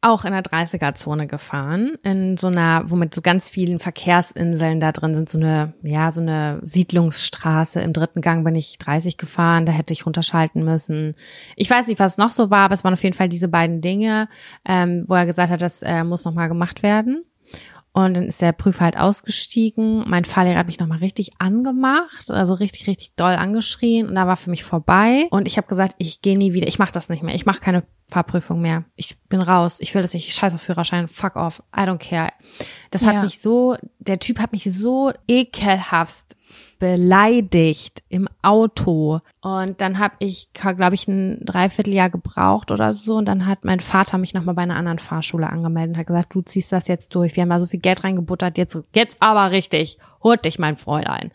auch 0.01 0.25
in 0.25 0.33
der 0.33 0.43
30er-Zone 0.43 1.27
gefahren, 1.27 1.97
in 2.03 2.37
so 2.37 2.49
einer, 2.49 2.83
wo 2.87 2.97
mit 2.97 3.15
so 3.15 3.23
ganz 3.23 3.49
vielen 3.49 3.79
Verkehrsinseln 3.79 4.81
da 4.81 4.93
drin 4.93 5.15
sind, 5.15 5.29
so 5.29 5.39
eine, 5.39 5.75
ja, 5.83 6.11
so 6.11 6.21
eine 6.21 6.61
Siedlungsstraße. 6.63 7.81
Im 7.81 7.93
dritten 7.93 8.21
Gang 8.21 8.45
bin 8.45 8.55
ich 8.55 8.79
30 8.79 9.17
gefahren, 9.17 9.67
da 9.67 9.73
hätte 9.73 9.93
ich 9.93 10.07
runterschalten 10.07 10.65
müssen. 10.65 11.15
Ich 11.55 11.71
weiß 11.71 11.87
nicht, 11.87 12.01
was 12.01 12.19
noch 12.19 12.33
so 12.33 12.51
war, 12.51 12.65
aber 12.65 12.75
es 12.75 12.85
waren 12.85 12.95
auf 12.95 13.03
jeden 13.03 13.17
Fall 13.17 13.29
diese 13.29 13.49
beiden 13.49 13.81
Dinge, 13.81 14.29
ähm, 14.65 15.05
wo 15.07 15.15
er 15.15 15.27
gesagt 15.27 15.51
hat, 15.51 15.63
das 15.63 15.83
äh, 15.83 16.05
muss 16.05 16.25
nochmal 16.25 16.49
gemacht 16.49 16.83
werden. 16.83 17.25
Und 17.97 18.15
dann 18.15 18.25
ist 18.25 18.43
der 18.43 18.53
Prüfer 18.53 18.85
halt 18.85 18.99
ausgestiegen. 18.99 20.05
Mein 20.07 20.27
Fahrlehrer 20.27 20.59
hat 20.59 20.67
mich 20.67 20.79
nochmal 20.79 20.99
richtig 20.99 21.31
angemacht, 21.39 22.31
also 22.31 22.53
richtig, 22.53 22.87
richtig 22.89 23.15
doll 23.17 23.33
angeschrien. 23.33 24.07
Und 24.07 24.17
da 24.17 24.27
war 24.27 24.37
für 24.37 24.51
mich 24.51 24.65
vorbei. 24.65 25.29
Und 25.31 25.49
ich 25.49 25.57
habe 25.57 25.67
gesagt, 25.67 25.95
ich 25.97 26.21
gehe 26.21 26.37
nie 26.37 26.53
wieder. 26.53 26.69
Ich 26.69 26.79
mache 26.79 26.93
das 26.93 27.09
nicht 27.09 27.23
mehr. 27.23 27.35
Ich 27.35 27.47
mache 27.47 27.61
keine 27.61 27.85
Fahrprüfung 28.11 28.61
mehr. 28.61 28.85
Ich 28.97 29.19
bin 29.31 29.41
raus. 29.41 29.79
Ich 29.81 29.95
will 29.95 30.03
das 30.03 30.13
nicht. 30.13 30.29
Ich 30.29 30.35
scheiß 30.35 30.53
auf 30.53 30.61
Führerschein. 30.61 31.09
Fuck 31.09 31.37
off. 31.37 31.63
I 31.75 31.85
don't 31.85 31.97
care. 31.97 32.35
Das 32.91 33.07
hat 33.07 33.15
ja. 33.15 33.23
mich 33.23 33.41
so, 33.41 33.79
der 33.99 34.19
Typ 34.19 34.41
hat 34.41 34.53
mich 34.53 34.65
so 34.65 35.11
ekelhaft 35.27 36.36
beleidigt 36.79 38.03
im 38.09 38.29
Auto. 38.43 39.21
Und 39.41 39.81
dann 39.81 39.99
habe 39.99 40.15
ich, 40.19 40.49
glaube 40.53 40.95
ich, 40.95 41.09
ein 41.09 41.45
Dreivierteljahr 41.45 42.11
gebraucht 42.11 42.71
oder 42.71 42.93
so. 42.93 43.17
Und 43.17 43.27
dann 43.27 43.47
hat 43.47 43.65
mein 43.65 43.81
Vater 43.81 44.19
mich 44.19 44.35
nochmal 44.35 44.55
bei 44.55 44.63
einer 44.63 44.77
anderen 44.77 44.99
Fahrschule 44.99 45.49
angemeldet 45.49 45.95
und 45.95 45.99
hat 45.99 46.07
gesagt, 46.07 46.35
du 46.35 46.43
ziehst 46.43 46.73
das 46.73 46.89
jetzt 46.89 47.15
durch. 47.15 47.37
Wir 47.37 47.43
haben 47.43 47.51
da 47.51 47.59
so 47.59 47.67
viel 47.67 47.81
Geld 47.81 48.05
reingebuttert, 48.05 48.59
jetzt, 48.59 48.79
jetzt 48.95 49.17
aber 49.21 49.51
richtig. 49.51 49.99
Holt 50.23 50.45
dich, 50.45 50.59
mein 50.59 50.77
Fräulein. 50.77 51.31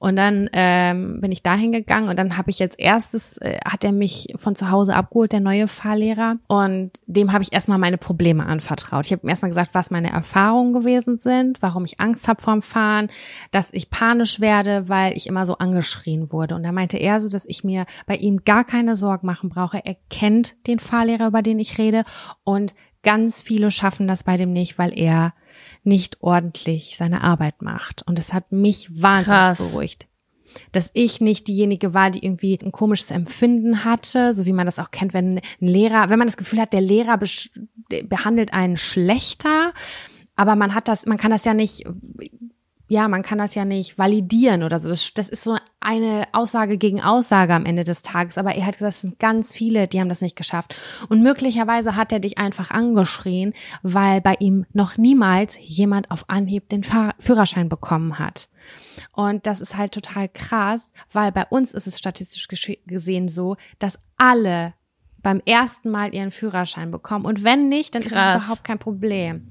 Und 0.00 0.14
dann 0.14 0.48
ähm, 0.52 1.20
bin 1.20 1.32
ich 1.32 1.42
dahin 1.42 1.72
gegangen 1.72 2.08
und 2.08 2.16
dann 2.18 2.36
habe 2.36 2.50
ich 2.50 2.60
jetzt 2.60 2.78
erstes, 2.78 3.36
äh, 3.38 3.58
hat 3.64 3.82
er 3.82 3.90
mich 3.90 4.32
von 4.36 4.54
zu 4.54 4.70
Hause 4.70 4.94
abgeholt, 4.94 5.32
der 5.32 5.40
neue 5.40 5.66
Fahrlehrer. 5.66 6.36
Und 6.46 6.92
dem 7.06 7.32
habe 7.32 7.42
ich 7.42 7.52
erstmal 7.52 7.78
meine 7.78 7.98
Probleme 7.98 8.46
anvertraut. 8.46 9.06
Ich 9.06 9.12
habe 9.12 9.26
ihm 9.26 9.28
erstmal 9.28 9.50
gesagt, 9.50 9.70
was 9.72 9.90
meine 9.90 10.12
Erfahrungen 10.12 10.72
gewesen 10.72 11.18
sind, 11.18 11.60
warum 11.62 11.84
ich 11.84 11.98
Angst 11.98 12.28
habe 12.28 12.40
vorm 12.40 12.62
Fahren, 12.62 13.08
dass 13.50 13.72
ich 13.72 13.90
panisch 13.90 14.38
werde, 14.38 14.88
weil 14.88 15.16
ich 15.16 15.26
immer 15.26 15.44
so 15.46 15.58
angeschrien 15.58 16.30
wurde. 16.30 16.54
Und 16.54 16.62
da 16.62 16.70
meinte 16.70 16.96
er 16.96 17.18
so, 17.18 17.28
dass 17.28 17.44
ich 17.46 17.64
mir 17.64 17.84
bei 18.06 18.14
ihm 18.14 18.44
gar 18.44 18.62
keine 18.62 18.94
Sorgen 18.94 19.26
machen 19.26 19.48
brauche. 19.48 19.84
Er 19.84 19.96
kennt 20.10 20.54
den 20.68 20.78
Fahrlehrer, 20.78 21.26
über 21.26 21.42
den 21.42 21.58
ich 21.58 21.76
rede. 21.76 22.04
Und 22.44 22.74
ganz 23.02 23.42
viele 23.42 23.72
schaffen 23.72 24.06
das 24.06 24.22
bei 24.22 24.36
dem 24.36 24.52
nicht, 24.52 24.78
weil 24.78 24.96
er 24.96 25.32
nicht 25.88 26.18
ordentlich 26.22 26.96
seine 26.96 27.22
Arbeit 27.22 27.62
macht. 27.62 28.02
Und 28.06 28.18
es 28.18 28.32
hat 28.32 28.52
mich 28.52 28.88
wahnsinnig 28.90 29.40
Krass. 29.40 29.70
beruhigt. 29.70 30.06
Dass 30.72 30.90
ich 30.94 31.20
nicht 31.20 31.48
diejenige 31.48 31.94
war, 31.94 32.10
die 32.10 32.24
irgendwie 32.24 32.58
ein 32.62 32.72
komisches 32.72 33.10
Empfinden 33.10 33.84
hatte, 33.84 34.34
so 34.34 34.46
wie 34.46 34.52
man 34.52 34.66
das 34.66 34.78
auch 34.78 34.90
kennt, 34.90 35.12
wenn 35.14 35.38
ein 35.38 35.42
Lehrer, 35.66 36.08
wenn 36.08 36.18
man 36.18 36.28
das 36.28 36.36
Gefühl 36.36 36.60
hat, 36.60 36.72
der 36.72 36.80
Lehrer 36.80 37.18
behandelt 38.04 38.52
einen 38.52 38.76
schlechter, 38.76 39.72
aber 40.36 40.56
man 40.56 40.74
hat 40.74 40.88
das, 40.88 41.04
man 41.06 41.18
kann 41.18 41.32
das 41.32 41.44
ja 41.44 41.52
nicht 41.52 41.84
ja, 42.88 43.06
man 43.06 43.22
kann 43.22 43.36
das 43.36 43.54
ja 43.54 43.66
nicht 43.66 43.98
validieren 43.98 44.62
oder 44.62 44.78
so. 44.78 44.88
Das, 44.88 45.12
das 45.12 45.28
ist 45.28 45.44
so 45.44 45.58
eine 45.78 46.26
Aussage 46.32 46.78
gegen 46.78 47.02
Aussage 47.02 47.52
am 47.52 47.66
Ende 47.66 47.84
des 47.84 48.00
Tages. 48.00 48.38
Aber 48.38 48.54
er 48.54 48.64
hat 48.64 48.78
gesagt, 48.78 48.94
es 48.94 49.00
sind 49.02 49.18
ganz 49.18 49.52
viele, 49.52 49.88
die 49.88 50.00
haben 50.00 50.08
das 50.08 50.22
nicht 50.22 50.36
geschafft. 50.36 50.74
Und 51.10 51.22
möglicherweise 51.22 51.96
hat 51.96 52.12
er 52.12 52.18
dich 52.18 52.38
einfach 52.38 52.70
angeschrien, 52.70 53.52
weil 53.82 54.22
bei 54.22 54.36
ihm 54.40 54.64
noch 54.72 54.96
niemals 54.96 55.58
jemand 55.60 56.10
auf 56.10 56.30
Anhieb 56.30 56.70
den 56.70 56.82
Fahr 56.82 57.14
Führerschein 57.18 57.68
bekommen 57.68 58.18
hat. 58.18 58.48
Und 59.12 59.46
das 59.46 59.60
ist 59.60 59.76
halt 59.76 59.92
total 59.92 60.28
krass, 60.28 60.90
weil 61.12 61.30
bei 61.30 61.44
uns 61.44 61.74
ist 61.74 61.86
es 61.86 61.98
statistisch 61.98 62.48
gesehen 62.86 63.28
so, 63.28 63.56
dass 63.78 63.98
alle 64.16 64.72
beim 65.22 65.42
ersten 65.44 65.90
Mal 65.90 66.14
ihren 66.14 66.30
Führerschein 66.30 66.90
bekommen. 66.90 67.26
Und 67.26 67.44
wenn 67.44 67.68
nicht, 67.68 67.94
dann 67.94 68.02
krass. 68.02 68.12
ist 68.12 68.18
es 68.18 68.44
überhaupt 68.44 68.64
kein 68.64 68.78
Problem. 68.78 69.48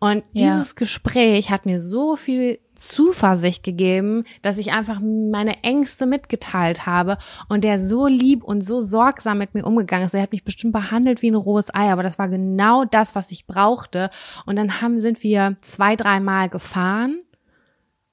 Und 0.00 0.24
Ja. 0.32 0.54
dieses 0.54 0.76
Gespräch 0.76 1.50
hat 1.50 1.66
mir 1.66 1.78
so 1.80 2.16
viel 2.16 2.58
Zuversicht 2.74 3.64
gegeben, 3.64 4.22
dass 4.42 4.58
ich 4.58 4.72
einfach 4.72 5.00
meine 5.02 5.64
Ängste 5.64 6.06
mitgeteilt 6.06 6.86
habe 6.86 7.18
und 7.48 7.64
der 7.64 7.80
so 7.80 8.06
lieb 8.06 8.44
und 8.44 8.60
so 8.60 8.80
sorgsam 8.80 9.38
mit 9.38 9.54
mir 9.54 9.64
umgegangen 9.66 10.06
ist. 10.06 10.14
Er 10.14 10.22
hat 10.22 10.30
mich 10.32 10.44
bestimmt 10.44 10.72
behandelt 10.72 11.20
wie 11.20 11.30
ein 11.30 11.34
rohes 11.34 11.74
Ei, 11.74 11.90
aber 11.90 12.04
das 12.04 12.18
war 12.20 12.28
genau 12.28 12.84
das, 12.84 13.16
was 13.16 13.32
ich 13.32 13.46
brauchte. 13.48 14.10
Und 14.46 14.54
dann 14.56 14.80
haben, 14.80 15.00
sind 15.00 15.24
wir 15.24 15.56
zwei, 15.62 15.96
dreimal 15.96 16.48
gefahren. 16.48 17.18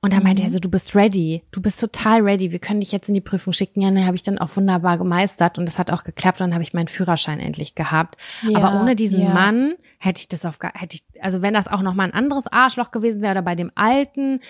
Und 0.05 0.13
dann 0.13 0.21
meinte 0.21 0.43
er 0.43 0.51
so, 0.51 0.59
du 0.59 0.69
bist 0.69 0.95
ready, 0.95 1.41
du 1.49 1.59
bist 1.63 1.79
total 1.79 2.21
ready, 2.21 2.51
wir 2.51 2.59
können 2.59 2.79
dich 2.79 2.91
jetzt 2.91 3.07
in 3.07 3.15
die 3.15 3.21
Prüfung 3.21 3.53
schicken. 3.53 3.81
Ja, 3.81 3.89
dann 3.89 4.05
habe 4.05 4.15
ich 4.15 4.21
dann 4.21 4.37
auch 4.37 4.55
wunderbar 4.55 4.99
gemeistert 4.99 5.57
und 5.57 5.65
das 5.65 5.79
hat 5.79 5.89
auch 5.89 6.03
geklappt. 6.03 6.39
Dann 6.39 6.53
habe 6.53 6.61
ich 6.61 6.75
meinen 6.75 6.87
Führerschein 6.89 7.39
endlich 7.39 7.73
gehabt. 7.73 8.15
Ja, 8.47 8.59
Aber 8.59 8.79
ohne 8.79 8.95
diesen 8.95 9.23
ja. 9.23 9.33
Mann 9.33 9.73
hätte 9.97 10.19
ich 10.19 10.27
das 10.27 10.45
auf 10.45 10.59
gar, 10.59 10.73
hätte 10.75 10.97
ich, 10.97 11.23
also 11.23 11.41
wenn 11.41 11.55
das 11.55 11.67
auch 11.67 11.81
noch 11.81 11.95
mal 11.95 12.03
ein 12.03 12.13
anderes 12.13 12.45
Arschloch 12.45 12.91
gewesen 12.91 13.21
wäre 13.23 13.31
oder 13.31 13.41
bei 13.41 13.55
dem 13.55 13.71
alten, 13.73 14.41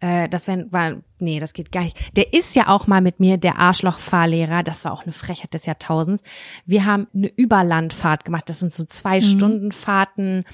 äh, 0.00 0.30
das 0.30 0.48
wäre, 0.48 0.66
war, 0.70 0.94
nee, 1.18 1.38
das 1.40 1.52
geht 1.52 1.72
gar 1.72 1.82
nicht. 1.82 2.16
Der 2.16 2.32
ist 2.32 2.56
ja 2.56 2.68
auch 2.68 2.86
mal 2.86 3.02
mit 3.02 3.20
mir 3.20 3.36
der 3.36 3.58
Arschloch-Fahrlehrer. 3.58 4.62
Das 4.62 4.86
war 4.86 4.92
auch 4.92 5.02
eine 5.02 5.12
Frechheit 5.12 5.52
des 5.52 5.66
Jahrtausends. 5.66 6.22
Wir 6.64 6.86
haben 6.86 7.06
eine 7.14 7.28
Überlandfahrt 7.28 8.24
gemacht. 8.24 8.48
Das 8.48 8.60
sind 8.60 8.72
so 8.72 8.84
zwei 8.84 9.16
Mhm. 9.18 9.24
Stunden 9.24 9.72
Fahrten 9.72 10.44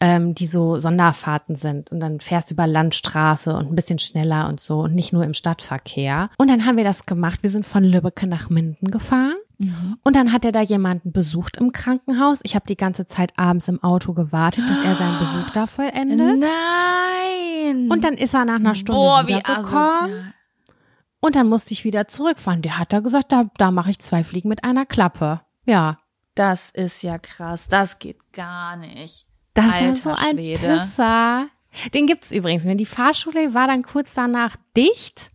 ähm, 0.00 0.34
die 0.34 0.46
so 0.46 0.78
Sonderfahrten 0.78 1.56
sind. 1.56 1.92
Und 1.92 2.00
dann 2.00 2.20
fährst 2.20 2.50
du 2.50 2.54
über 2.54 2.66
Landstraße 2.66 3.54
und 3.54 3.70
ein 3.70 3.74
bisschen 3.74 3.98
schneller 3.98 4.48
und 4.48 4.58
so 4.60 4.80
und 4.80 4.94
nicht 4.94 5.12
nur 5.12 5.24
im 5.24 5.34
Stadtverkehr. 5.34 6.30
Und 6.38 6.48
dann 6.48 6.66
haben 6.66 6.76
wir 6.76 6.84
das 6.84 7.06
gemacht. 7.06 7.42
Wir 7.42 7.50
sind 7.50 7.66
von 7.66 7.84
Lübbecke 7.84 8.26
nach 8.26 8.50
Minden 8.50 8.90
gefahren. 8.90 9.36
Und 10.04 10.16
dann 10.16 10.32
hat 10.32 10.46
er 10.46 10.52
da 10.52 10.62
jemanden 10.62 11.12
besucht 11.12 11.58
im 11.58 11.70
Krankenhaus. 11.70 12.40
Ich 12.44 12.54
habe 12.54 12.64
die 12.66 12.78
ganze 12.78 13.04
Zeit 13.04 13.38
abends 13.38 13.68
im 13.68 13.82
Auto 13.82 14.14
gewartet, 14.14 14.70
dass 14.70 14.80
er 14.80 14.94
seinen 14.94 15.18
Besuch 15.18 15.50
da 15.50 15.66
vollendet. 15.66 16.38
Nein. 16.38 17.90
Und 17.90 18.02
dann 18.02 18.14
ist 18.14 18.32
er 18.32 18.46
nach 18.46 18.54
einer 18.54 18.74
Stunde 18.74 18.98
Boah, 18.98 19.28
wie 19.28 19.34
wiedergekommen. 19.34 20.32
Und 21.20 21.36
dann 21.36 21.46
musste 21.46 21.74
ich 21.74 21.84
wieder 21.84 22.08
zurückfahren. 22.08 22.62
Der 22.62 22.78
hat 22.78 22.94
da 22.94 23.00
gesagt, 23.00 23.32
da, 23.32 23.50
da 23.58 23.70
mache 23.70 23.90
ich 23.90 23.98
zwei 23.98 24.24
Fliegen 24.24 24.48
mit 24.48 24.64
einer 24.64 24.86
Klappe. 24.86 25.42
Ja. 25.66 25.98
Das 26.34 26.70
ist 26.70 27.02
ja 27.02 27.18
krass. 27.18 27.68
Das 27.68 27.98
geht 27.98 28.32
gar 28.32 28.76
nicht. 28.76 29.26
Das 29.54 29.66
Alter 29.74 29.92
ist 29.92 30.02
so 30.04 30.10
ein 30.10 30.36
Schwede. 30.36 30.58
Pisser. 30.78 31.46
Den 31.94 32.06
gibt's 32.06 32.32
übrigens. 32.32 32.64
Die 32.66 32.86
Fahrschule 32.86 33.54
war 33.54 33.66
dann 33.66 33.82
kurz 33.82 34.14
danach 34.14 34.56
dicht. 34.76 35.30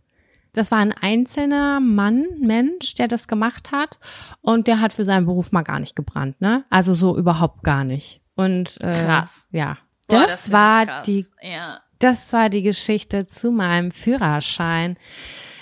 Das 0.52 0.70
war 0.70 0.78
ein 0.78 0.92
einzelner 0.92 1.80
Mann, 1.80 2.26
Mensch, 2.40 2.94
der 2.94 3.08
das 3.08 3.28
gemacht 3.28 3.72
hat. 3.72 3.98
Und 4.40 4.66
der 4.68 4.80
hat 4.80 4.92
für 4.94 5.04
seinen 5.04 5.26
Beruf 5.26 5.52
mal 5.52 5.62
gar 5.62 5.78
nicht 5.80 5.94
gebrannt, 5.96 6.40
ne? 6.40 6.64
Also 6.70 6.94
so 6.94 7.16
überhaupt 7.16 7.62
gar 7.62 7.84
nicht. 7.84 8.22
Und 8.36 8.80
äh, 8.82 9.04
Krass. 9.04 9.46
Ja. 9.50 9.76
Boah, 10.08 10.20
Das, 10.26 10.46
ich 10.46 10.52
war 10.52 11.02
die, 11.02 11.26
Ja. 11.42 11.80
das 11.98 12.32
war 12.32 12.48
die 12.48 12.62
Geschichte 12.62 13.26
zu 13.26 13.50
meinem 13.50 13.90
Führerschein. 13.90 14.96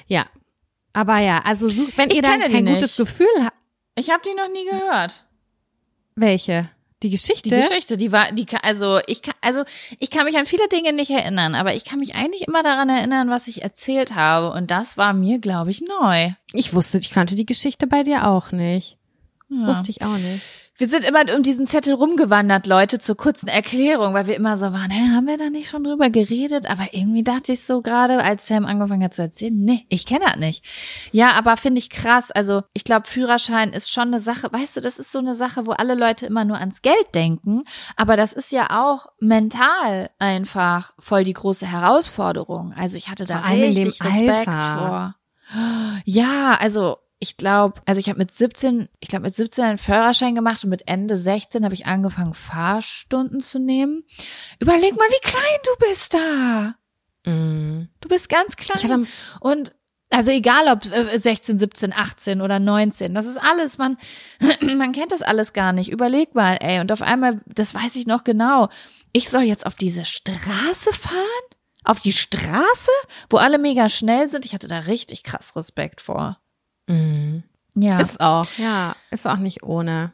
Ja. 0.07 0.27
Aber 0.93 1.19
ja, 1.19 1.41
also 1.45 1.69
such, 1.69 1.89
wenn 1.97 2.11
Ich 2.11 2.17
ihr 2.17 2.23
dann 2.23 2.41
kein 2.41 2.67
gutes 2.67 2.97
Gefühl 2.97 3.27
habt. 3.43 3.57
Ich 3.97 4.11
habe 4.11 4.23
die 4.25 4.35
noch 4.35 4.49
nie 4.49 4.65
gehört. 4.71 5.27
Welche? 6.15 6.71
Die 7.05 7.11
Geschichte? 7.11 7.51
Die 7.51 7.61
Geschichte, 7.61 7.99
die 7.99 8.13
war, 8.13 8.33
die, 8.33 8.47
also 8.63 8.99
ich 9.07 9.21
kann, 9.21 9.35
also 9.43 9.65
ich 9.99 10.09
kann 10.09 10.25
mich 10.25 10.39
an 10.39 10.47
viele 10.47 10.69
Dinge 10.69 10.95
nicht 10.95 11.11
erinnern, 11.11 11.55
aber 11.55 11.75
ich 11.75 11.85
kann 11.85 11.99
mich 11.99 12.15
eigentlich 12.15 12.49
immer 12.49 12.63
daran 12.63 12.89
erinnern, 12.89 13.29
was 13.29 13.47
ich 13.47 13.63
erzählt 13.63 14.15
habe, 14.15 14.51
und 14.53 14.71
das 14.71 14.97
war 14.97 15.13
mir, 15.13 15.39
glaube 15.39 15.71
ich, 15.71 15.83
neu. 15.83 16.31
Ich 16.55 16.73
wusste, 16.73 16.97
ich 16.97 17.11
kannte 17.11 17.35
die 17.35 17.45
Geschichte 17.45 17.87
bei 17.87 18.05
dir 18.05 18.27
auch 18.27 18.53
nicht. 18.53 18.97
Ja. 19.51 19.67
Wusste 19.67 19.91
ich 19.91 20.01
auch 20.01 20.17
nicht. 20.17 20.43
Wir 20.77 20.89
sind 20.89 21.05
immer 21.05 21.23
um 21.37 21.45
diesen 21.45 21.69
Zettel 21.69 21.95
rumgewandert, 21.95 22.67
Leute, 22.67 22.99
zur 22.99 23.17
kurzen 23.17 23.47
Erklärung, 23.47 24.13
weil 24.13 24.27
wir 24.27 24.35
immer 24.35 24.57
so 24.57 24.73
waren, 24.73 24.91
hä, 24.91 25.15
haben 25.15 25.29
wir 25.29 25.39
da 25.39 25.49
nicht 25.49 25.71
schon 25.71 25.85
drüber 25.85 26.11
geredet? 26.11 26.69
Aber 26.69 26.89
irgendwie 26.93 27.23
dachte 27.23 27.53
ich 27.53 27.65
so 27.65 27.81
gerade, 27.81 28.25
als 28.25 28.49
Sam 28.49 28.67
angefangen 28.67 29.05
hat 29.05 29.15
zu 29.15 29.23
erzählen, 29.23 29.55
nee, 29.57 29.87
ich 29.89 30.05
kenne 30.05 30.25
das 30.25 30.37
nicht. 30.37 30.65
Ja, 31.13 31.31
aber 31.35 31.57
finde 31.57 31.79
ich 31.79 31.91
krass. 31.91 32.33
Also 32.33 32.63
ich 32.73 32.83
glaube, 32.83 33.07
Führerschein 33.07 33.73
ist 33.73 33.93
schon 33.93 34.09
eine 34.09 34.19
Sache, 34.19 34.53
weißt 34.53 34.77
du, 34.77 34.81
das 34.81 34.99
ist 34.99 35.13
so 35.13 35.21
eine 35.21 35.37
Sache, 35.37 35.65
wo 35.67 35.71
alle 35.71 35.95
Leute 35.95 36.27
immer 36.27 36.45
nur 36.45 36.59
ans 36.59 36.83
Geld 36.83 37.15
denken. 37.15 37.63
Aber 37.95 38.17
das 38.17 38.33
ist 38.33 38.51
ja 38.51 38.83
auch 38.85 39.07
mental 39.21 40.11
einfach 40.19 40.93
voll 40.99 41.23
die 41.23 41.35
große 41.35 41.67
Herausforderung. 41.69 42.75
Also 42.77 42.97
ich 42.97 43.09
hatte 43.09 43.27
da 43.27 43.39
richtig 43.39 44.03
Respekt 44.03 44.49
Alter. 44.49 44.79
vor. 44.79 45.15
Ja, 46.05 46.57
also 46.59 46.97
ich 47.19 47.36
glaube, 47.36 47.81
also 47.86 47.99
ich 47.99 48.09
habe 48.09 48.19
mit 48.19 48.32
17, 48.32 48.89
ich 49.01 49.09
glaube 49.09 49.24
mit 49.24 49.35
17 49.35 49.65
einen 49.65 49.78
Führerschein 49.78 50.35
gemacht 50.35 50.65
und 50.65 50.70
mit 50.70 50.86
Ende 50.89 51.16
16 51.16 51.65
habe 51.65 51.74
ich 51.74 51.86
angefangen 51.86 52.35
Fahrstunden 52.35 53.41
zu 53.41 53.59
nehmen. 53.59 54.05
Überleg 54.61 54.97
mal, 54.97 55.09
wie 55.09 55.28
klein 55.28 55.59
du 55.65 55.86
bist 55.89 56.15
da. 56.15 56.74
Mm. 57.31 57.89
Du 58.01 58.09
bist 58.09 58.28
ganz 58.28 58.57
klein. 58.57 59.07
Und 59.41 59.74
also 60.11 60.31
egal 60.31 60.69
ob 60.69 60.85
äh, 60.93 61.19
16, 61.19 61.59
17, 61.59 61.93
18 61.93 62.41
oder 62.41 62.59
19, 62.59 63.15
das 63.15 63.27
ist 63.27 63.39
alles, 63.39 63.78
man 63.78 63.97
man 64.61 64.93
kennt 64.93 65.12
das 65.12 65.23
alles 65.23 65.53
gar 65.53 65.73
nicht. 65.73 65.91
Überleg 65.91 66.35
mal, 66.35 66.59
ey, 66.61 66.81
und 66.81 66.93
auf 66.93 67.03
einmal, 67.03 67.41
das 67.47 67.74
weiß 67.74 67.97
ich 67.97 68.07
noch 68.07 68.24
genau. 68.24 68.69
Ich 69.12 69.28
soll 69.28 69.43
jetzt 69.43 69.66
auf 69.66 69.77
diese 69.77 70.05
Straße 70.05 70.93
fahren? 70.93 71.45
Auf 71.85 72.01
die 72.01 72.12
Straße, 72.12 72.91
wo 73.28 73.36
alle 73.36 73.59
mega 73.59 73.89
schnell 73.89 74.28
sind? 74.28 74.47
Ich 74.47 74.55
hatte 74.55 74.69
da 74.69 74.81
richtig 74.81 75.23
krass 75.23 75.55
Respekt 75.55 76.01
vor. 76.01 76.39
Mm. 76.86 77.43
Ja. 77.77 77.98
Ist 78.01 78.20
auch, 78.20 78.47
ja, 78.56 78.94
ist 79.11 79.27
auch 79.27 79.39
nicht 79.39 79.62
ohne. 79.65 80.12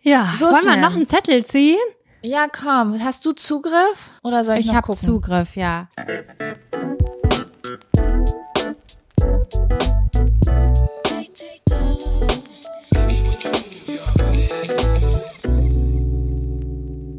Ja, 0.00 0.32
So 0.38 0.46
wollen 0.46 0.64
wir 0.64 0.76
noch 0.76 0.94
einen 0.94 1.08
Zettel 1.08 1.44
ziehen? 1.44 1.78
Ja, 2.22 2.46
komm. 2.48 3.02
Hast 3.02 3.24
du 3.24 3.32
Zugriff? 3.32 4.10
Oder 4.22 4.44
soll 4.44 4.56
ich, 4.56 4.60
Ich 4.60 4.66
noch 4.68 4.74
habe 4.76 4.86
gucken? 4.86 5.04
Zugriff, 5.04 5.56
ja. 5.56 5.88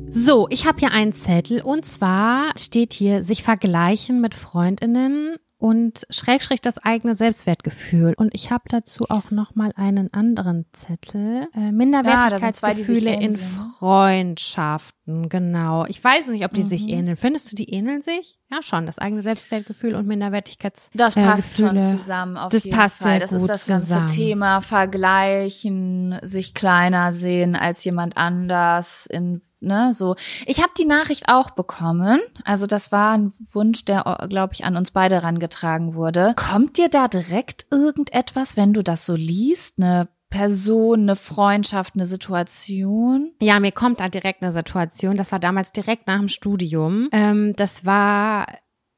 So, 0.10 0.48
ich 0.50 0.66
habe 0.66 0.80
hier 0.80 0.92
einen 0.92 1.12
Zettel 1.12 1.62
und 1.62 1.86
zwar 1.86 2.54
steht 2.58 2.94
hier 2.94 3.24
sich 3.24 3.44
vergleichen 3.44 4.22
mit 4.22 4.36
Freundinnen 4.36 5.36
und 5.64 6.06
Schrägstrich 6.10 6.60
das 6.60 6.78
eigene 6.78 7.16
Selbstwertgefühl. 7.16 8.16
Und 8.18 8.36
ich 8.36 8.52
habe 8.52 8.66
dazu 8.68 9.06
auch 9.08 9.32
noch 9.32 9.56
mal 9.56 9.72
einen 9.78 10.12
anderen 10.14 10.66
Zettel. 10.74 11.48
Äh, 11.56 11.72
Minderwertigkeitsgefühle 11.72 13.12
ähneln 13.12 13.22
in 13.22 13.32
ne? 13.32 13.38
Freundschaften, 13.80 15.30
genau. 15.30 15.86
Ich 15.86 16.04
weiß 16.04 16.28
nicht, 16.28 16.44
ob 16.44 16.52
die 16.54 16.64
sich 16.64 16.84
Mhm. 16.84 16.90
ähneln. 16.90 17.16
Findest 17.16 17.50
du, 17.50 17.56
die 17.56 17.70
ähneln 17.70 18.02
sich? 18.02 18.40
Ja, 18.52 18.62
schon. 18.62 18.86
Das 18.86 19.00
eigene 19.00 19.22
Selbstwertgefühl 19.22 19.96
und 19.96 20.06
Minderwertigkeitsgefühle. 20.06 21.06
Das 21.06 21.16
passt 21.16 21.58
schon 21.58 21.82
zusammen 21.98 22.36
auf 22.36 22.50
Das 22.50 22.66
jeden 22.66 22.78
passt 22.78 22.98
Fall. 22.98 23.12
sehr 23.12 23.20
Das 23.22 23.30
gut 23.32 23.40
ist 23.42 23.48
das 23.50 23.66
ganze 23.68 23.86
zusammen. 23.86 24.08
Thema 24.08 24.60
Vergleichen, 24.62 26.20
sich 26.24 26.54
kleiner 26.54 27.14
sehen 27.14 27.56
als 27.56 27.86
jemand 27.86 28.18
anders 28.18 29.06
in 29.06 29.42
ne, 29.64 29.94
so. 29.94 30.16
Ich 30.46 30.62
habe 30.62 30.74
die 30.78 30.86
Nachricht 30.86 31.30
auch 31.30 31.52
bekommen. 31.52 32.22
Also 32.44 32.68
das 32.68 32.92
war 32.92 33.14
ein 33.14 33.34
Wunsch, 33.52 33.86
der 33.86 34.28
glaube 34.30 34.54
ich 34.54 34.66
an 34.66 34.78
uns 34.78 34.92
beide 34.92 35.24
rangetragen 35.24 35.96
wurde. 35.96 36.34
Kommt 36.36 36.78
dir 36.78 36.90
da 36.90 37.08
direkt 37.08 37.66
irgendetwas, 37.72 38.58
wenn 38.58 38.74
du 38.74 38.84
das 38.84 39.06
so 39.06 39.16
liest, 39.16 39.76
eine 39.78 40.08
Person, 40.34 41.02
eine 41.02 41.16
Freundschaft, 41.16 41.94
eine 41.94 42.08
Situation? 42.08 43.34
Ja, 43.40 43.60
mir 43.60 43.72
kommt 43.72 44.00
da 44.00 44.10
direkt 44.10 44.42
eine 44.42 44.52
Situation. 44.52 45.16
Das 45.16 45.32
war 45.32 45.40
damals 45.40 45.72
direkt 45.72 46.08
nach 46.08 46.18
dem 46.18 46.28
Studium. 46.28 47.08
Ähm, 47.12 47.56
das 47.56 47.86
war 47.86 48.48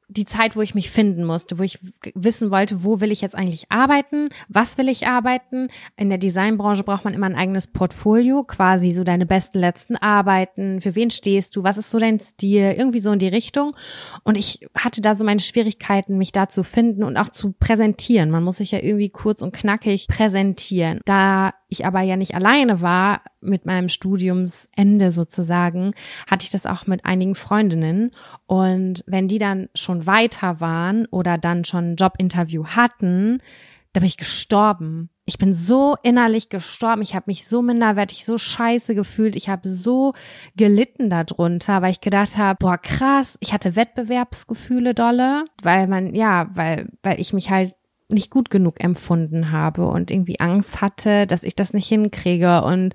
die 0.07 0.25
Zeit, 0.25 0.55
wo 0.55 0.61
ich 0.61 0.75
mich 0.75 0.89
finden 0.91 1.23
musste, 1.23 1.57
wo 1.57 1.63
ich 1.63 1.79
wissen 2.13 2.51
wollte, 2.51 2.83
wo 2.83 3.01
will 3.01 3.11
ich 3.11 3.21
jetzt 3.21 3.35
eigentlich 3.35 3.71
arbeiten, 3.71 4.29
was 4.47 4.77
will 4.77 4.87
ich 4.87 5.07
arbeiten. 5.07 5.67
In 5.97 6.09
der 6.09 6.19
Designbranche 6.19 6.83
braucht 6.83 7.05
man 7.05 7.13
immer 7.13 7.25
ein 7.25 7.35
eigenes 7.35 7.67
Portfolio, 7.67 8.43
quasi 8.43 8.93
so 8.93 9.03
deine 9.03 9.25
besten 9.25 9.59
letzten 9.59 9.95
Arbeiten, 9.95 10.81
für 10.81 10.95
wen 10.95 11.09
stehst 11.09 11.55
du, 11.55 11.63
was 11.63 11.77
ist 11.77 11.89
so 11.89 11.99
dein 11.99 12.19
Stil, 12.19 12.75
irgendwie 12.77 12.99
so 12.99 13.11
in 13.11 13.19
die 13.19 13.27
Richtung. 13.27 13.75
Und 14.23 14.37
ich 14.37 14.67
hatte 14.75 15.01
da 15.01 15.15
so 15.15 15.25
meine 15.25 15.39
Schwierigkeiten, 15.39 16.17
mich 16.17 16.31
da 16.31 16.49
zu 16.49 16.63
finden 16.63 17.03
und 17.03 17.17
auch 17.17 17.29
zu 17.29 17.53
präsentieren. 17.53 18.29
Man 18.29 18.43
muss 18.43 18.57
sich 18.57 18.71
ja 18.71 18.79
irgendwie 18.79 19.09
kurz 19.09 19.41
und 19.41 19.53
knackig 19.53 20.07
präsentieren. 20.07 21.01
Da 21.05 21.53
ich 21.75 21.85
aber 21.85 22.01
ja 22.01 22.17
nicht 22.17 22.35
alleine 22.35 22.81
war 22.81 23.21
mit 23.41 23.65
meinem 23.65 23.89
Studiumsende 23.89 25.11
sozusagen, 25.11 25.93
hatte 26.29 26.45
ich 26.45 26.51
das 26.51 26.65
auch 26.65 26.87
mit 26.87 27.05
einigen 27.05 27.35
Freundinnen. 27.35 28.11
Und 28.47 29.03
wenn 29.07 29.27
die 29.27 29.39
dann 29.39 29.69
schon 29.75 30.07
weiter 30.07 30.59
waren 30.59 31.05
oder 31.07 31.37
dann 31.37 31.65
schon 31.65 31.91
ein 31.91 31.95
Jobinterview 31.95 32.65
hatten, 32.67 33.41
da 33.95 34.01
bin 34.01 34.07
ich 34.07 34.17
gestorben. 34.17 35.09
Ich 35.23 35.37
bin 35.37 35.53
so 35.53 35.95
innerlich 36.03 36.49
gestorben. 36.49 37.01
Ich 37.01 37.15
habe 37.15 37.25
mich 37.27 37.47
so 37.47 37.61
minderwertig, 37.61 38.25
so 38.25 38.37
scheiße 38.37 38.93
gefühlt. 38.93 39.37
Ich 39.37 39.47
habe 39.47 39.69
so 39.69 40.13
gelitten 40.57 41.09
darunter, 41.09 41.81
weil 41.81 41.91
ich 41.91 42.01
gedacht 42.01 42.35
habe, 42.35 42.57
boah, 42.59 42.77
krass, 42.77 43.37
ich 43.39 43.53
hatte 43.53 43.77
Wettbewerbsgefühle 43.77 44.93
dolle, 44.93 45.45
weil 45.63 45.87
man, 45.87 46.13
ja, 46.13 46.49
weil, 46.53 46.89
weil 47.03 47.21
ich 47.21 47.31
mich 47.31 47.49
halt 47.49 47.73
nicht 48.09 48.29
gut 48.29 48.49
genug 48.49 48.83
empfunden 48.83 49.51
habe 49.51 49.87
und 49.87 50.11
irgendwie 50.11 50.39
Angst 50.39 50.81
hatte, 50.81 51.25
dass 51.25 51.43
ich 51.43 51.55
das 51.55 51.73
nicht 51.73 51.87
hinkriege. 51.87 52.63
Und 52.63 52.93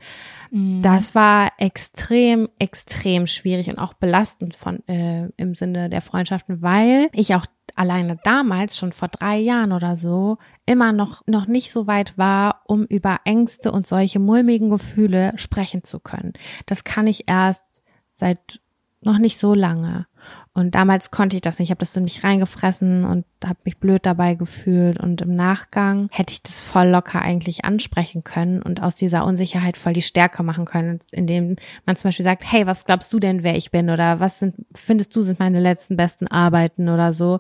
mhm. 0.51 0.83
das 0.83 1.15
war 1.15 1.51
extrem, 1.59 2.49
extrem 2.59 3.27
schwierig 3.27 3.69
und 3.69 3.79
auch 3.79 3.95
belastend 3.95 4.55
von 4.55 4.87
äh, 4.89 5.29
im 5.37 5.55
Sinne 5.55 5.91
der 5.91 6.01
Freundschaften, 6.01 6.63
weil 6.63 7.09
ich 7.13 7.35
auch 7.35 7.47
alleine 7.75 8.19
damals 8.25 8.77
schon 8.77 8.93
vor 8.93 9.09
drei 9.09 9.39
Jahren 9.39 9.73
oder 9.73 9.97
so 9.97 10.39
immer 10.67 10.93
noch 10.93 11.23
noch 11.27 11.47
nicht 11.47 11.73
so 11.73 11.87
weit 11.87 12.19
war, 12.19 12.63
um 12.67 12.85
über 12.85 13.21
Ängste 13.25 13.73
und 13.73 13.87
solche 13.87 14.19
mulmigen 14.19 14.71
Gefühle 14.71 15.33
sprechen 15.37 15.83
zu 15.83 15.99
können. 15.99 16.33
Das 16.67 16.85
kann 16.85 17.07
ich 17.07 17.25
erst 17.29 17.65
seit 18.13 18.61
noch 19.03 19.19
nicht 19.19 19.39
so 19.39 19.55
lange. 19.55 20.07
Und 20.53 20.75
damals 20.75 21.11
konnte 21.11 21.37
ich 21.37 21.43
das 21.43 21.59
nicht. 21.59 21.69
Ich 21.69 21.71
habe 21.71 21.79
das 21.79 21.97
in 21.97 22.05
mich 22.05 22.23
reingefressen 22.23 23.05
und 23.05 23.25
habe 23.45 23.61
mich 23.65 23.79
blöd 23.79 24.05
dabei 24.05 24.35
gefühlt. 24.35 25.01
Und 25.01 25.23
im 25.23 25.35
Nachgang 25.35 26.09
hätte 26.11 26.33
ich 26.33 26.43
das 26.43 26.63
voll 26.63 26.89
locker 26.89 27.23
eigentlich 27.23 27.65
ansprechen 27.65 28.25
können 28.25 28.61
und 28.61 28.83
aus 28.83 28.97
dieser 28.97 29.25
Unsicherheit 29.25 29.79
voll 29.79 29.95
die 29.95 30.03
Stärke 30.03 30.43
machen 30.43 30.67
können, 30.67 30.99
indem 31.13 31.57
man 31.87 31.97
zum 31.97 32.09
Beispiel 32.09 32.25
sagt, 32.25 32.45
hey, 32.51 32.67
was 32.67 32.85
glaubst 32.85 33.13
du 33.13 33.21
denn, 33.21 33.43
wer 33.43 33.57
ich 33.57 33.71
bin? 33.71 33.89
Oder 33.89 34.21
was 34.21 34.41
sind, 34.41 34.57
findest 34.75 35.15
du, 35.17 35.23
sind 35.23 35.39
meine 35.39 35.61
letzten 35.61 35.97
besten 35.97 36.27
Arbeiten 36.27 36.89
oder 36.89 37.13
so? 37.13 37.39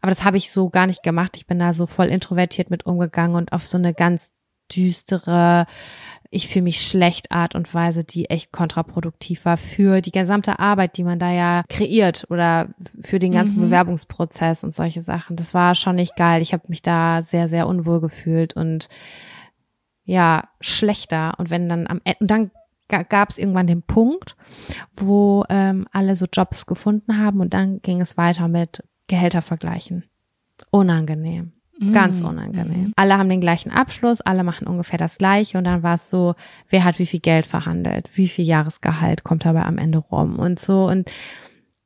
Aber 0.00 0.10
das 0.10 0.24
habe 0.24 0.36
ich 0.36 0.52
so 0.52 0.70
gar 0.70 0.86
nicht 0.86 1.02
gemacht. 1.02 1.36
Ich 1.36 1.46
bin 1.46 1.58
da 1.58 1.72
so 1.72 1.86
voll 1.86 2.06
introvertiert 2.06 2.70
mit 2.70 2.86
umgegangen 2.86 3.36
und 3.36 3.52
auf 3.52 3.66
so 3.66 3.78
eine 3.78 3.94
ganz 3.94 4.32
düstere, 4.74 5.66
ich 6.32 6.46
fühle 6.46 6.62
mich 6.62 6.80
schlecht 6.80 7.32
Art 7.32 7.56
und 7.56 7.74
Weise, 7.74 8.04
die 8.04 8.30
echt 8.30 8.52
kontraproduktiv 8.52 9.44
war 9.44 9.56
für 9.56 10.00
die 10.00 10.12
gesamte 10.12 10.60
Arbeit, 10.60 10.96
die 10.96 11.02
man 11.02 11.18
da 11.18 11.32
ja 11.32 11.64
kreiert 11.68 12.26
oder 12.30 12.68
für 13.00 13.18
den 13.18 13.32
ganzen 13.32 13.58
mhm. 13.58 13.64
Bewerbungsprozess 13.64 14.62
und 14.62 14.72
solche 14.74 15.02
Sachen. 15.02 15.34
Das 15.34 15.54
war 15.54 15.74
schon 15.74 15.96
nicht 15.96 16.14
geil. 16.14 16.40
Ich 16.40 16.52
habe 16.52 16.64
mich 16.68 16.82
da 16.82 17.20
sehr, 17.20 17.48
sehr 17.48 17.66
unwohl 17.66 18.00
gefühlt 18.00 18.54
und 18.54 18.88
ja, 20.04 20.44
schlechter. 20.60 21.34
Und 21.38 21.50
wenn 21.50 21.68
dann 21.68 21.88
am 21.88 22.00
Ende, 22.04 22.18
und 22.20 22.30
dann 22.30 22.50
gab 22.88 23.30
es 23.30 23.38
irgendwann 23.38 23.66
den 23.66 23.82
Punkt, 23.82 24.36
wo 24.94 25.44
ähm, 25.48 25.86
alle 25.92 26.14
so 26.14 26.26
Jobs 26.32 26.66
gefunden 26.66 27.18
haben 27.18 27.40
und 27.40 27.54
dann 27.54 27.82
ging 27.82 28.00
es 28.00 28.16
weiter 28.16 28.46
mit 28.46 28.84
Gehälter 29.08 29.42
vergleichen. 29.42 30.04
Unangenehm. 30.70 31.52
Ganz 31.92 32.22
mm, 32.22 32.26
unangenehm. 32.26 32.82
Mhm. 32.82 32.92
Alle 32.96 33.16
haben 33.16 33.30
den 33.30 33.40
gleichen 33.40 33.70
Abschluss, 33.70 34.20
alle 34.20 34.44
machen 34.44 34.66
ungefähr 34.66 34.98
das 34.98 35.16
gleiche 35.16 35.56
und 35.56 35.64
dann 35.64 35.82
war 35.82 35.94
es 35.94 36.10
so, 36.10 36.34
wer 36.68 36.84
hat 36.84 36.98
wie 36.98 37.06
viel 37.06 37.20
Geld 37.20 37.46
verhandelt, 37.46 38.10
wie 38.14 38.28
viel 38.28 38.44
Jahresgehalt 38.44 39.24
kommt 39.24 39.46
dabei 39.46 39.62
am 39.62 39.78
Ende 39.78 39.98
rum 39.98 40.38
und 40.38 40.58
so. 40.58 40.86
Und 40.86 41.10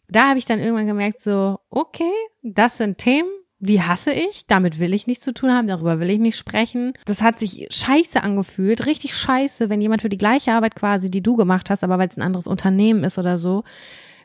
da 0.08 0.28
habe 0.28 0.38
ich 0.38 0.46
dann 0.46 0.58
irgendwann 0.58 0.88
gemerkt, 0.88 1.20
so, 1.20 1.60
okay, 1.70 2.12
das 2.42 2.76
sind 2.78 2.98
Themen, 2.98 3.30
die 3.60 3.82
hasse 3.82 4.12
ich, 4.12 4.46
damit 4.46 4.80
will 4.80 4.94
ich 4.94 5.06
nichts 5.06 5.24
zu 5.24 5.32
tun 5.32 5.52
haben, 5.52 5.68
darüber 5.68 6.00
will 6.00 6.10
ich 6.10 6.18
nicht 6.18 6.36
sprechen. 6.36 6.92
Das 7.06 7.22
hat 7.22 7.38
sich 7.38 7.68
scheiße 7.70 8.22
angefühlt, 8.22 8.86
richtig 8.86 9.14
scheiße, 9.14 9.70
wenn 9.70 9.80
jemand 9.80 10.02
für 10.02 10.08
die 10.08 10.18
gleiche 10.18 10.52
Arbeit 10.52 10.74
quasi, 10.74 11.08
die 11.08 11.22
du 11.22 11.36
gemacht 11.36 11.70
hast, 11.70 11.84
aber 11.84 11.98
weil 11.98 12.08
es 12.08 12.16
ein 12.16 12.22
anderes 12.22 12.48
Unternehmen 12.48 13.04
ist 13.04 13.18
oder 13.18 13.38
so, 13.38 13.62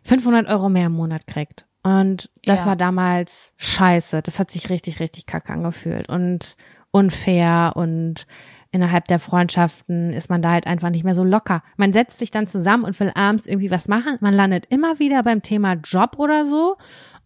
500 0.03 0.47
Euro 0.47 0.69
mehr 0.69 0.87
im 0.87 0.93
Monat 0.93 1.27
kriegt. 1.27 1.68
Und 1.83 2.29
das 2.43 2.61
ja. 2.61 2.67
war 2.67 2.75
damals 2.75 3.53
scheiße. 3.57 4.21
Das 4.21 4.39
hat 4.39 4.51
sich 4.51 4.69
richtig, 4.69 4.99
richtig 4.99 5.25
kacke 5.25 5.53
angefühlt 5.53 6.09
und 6.09 6.55
unfair 6.91 7.73
und 7.75 8.25
innerhalb 8.71 9.05
der 9.05 9.19
Freundschaften 9.19 10.13
ist 10.13 10.29
man 10.29 10.41
da 10.41 10.51
halt 10.51 10.67
einfach 10.67 10.89
nicht 10.89 11.03
mehr 11.03 11.15
so 11.15 11.23
locker. 11.23 11.63
Man 11.77 11.93
setzt 11.93 12.19
sich 12.19 12.31
dann 12.31 12.47
zusammen 12.47 12.83
und 12.83 12.99
will 12.99 13.11
abends 13.15 13.47
irgendwie 13.47 13.71
was 13.71 13.87
machen. 13.87 14.17
Man 14.19 14.33
landet 14.33 14.67
immer 14.69 14.99
wieder 14.99 15.23
beim 15.23 15.41
Thema 15.41 15.73
Job 15.73 16.15
oder 16.17 16.45
so. 16.45 16.77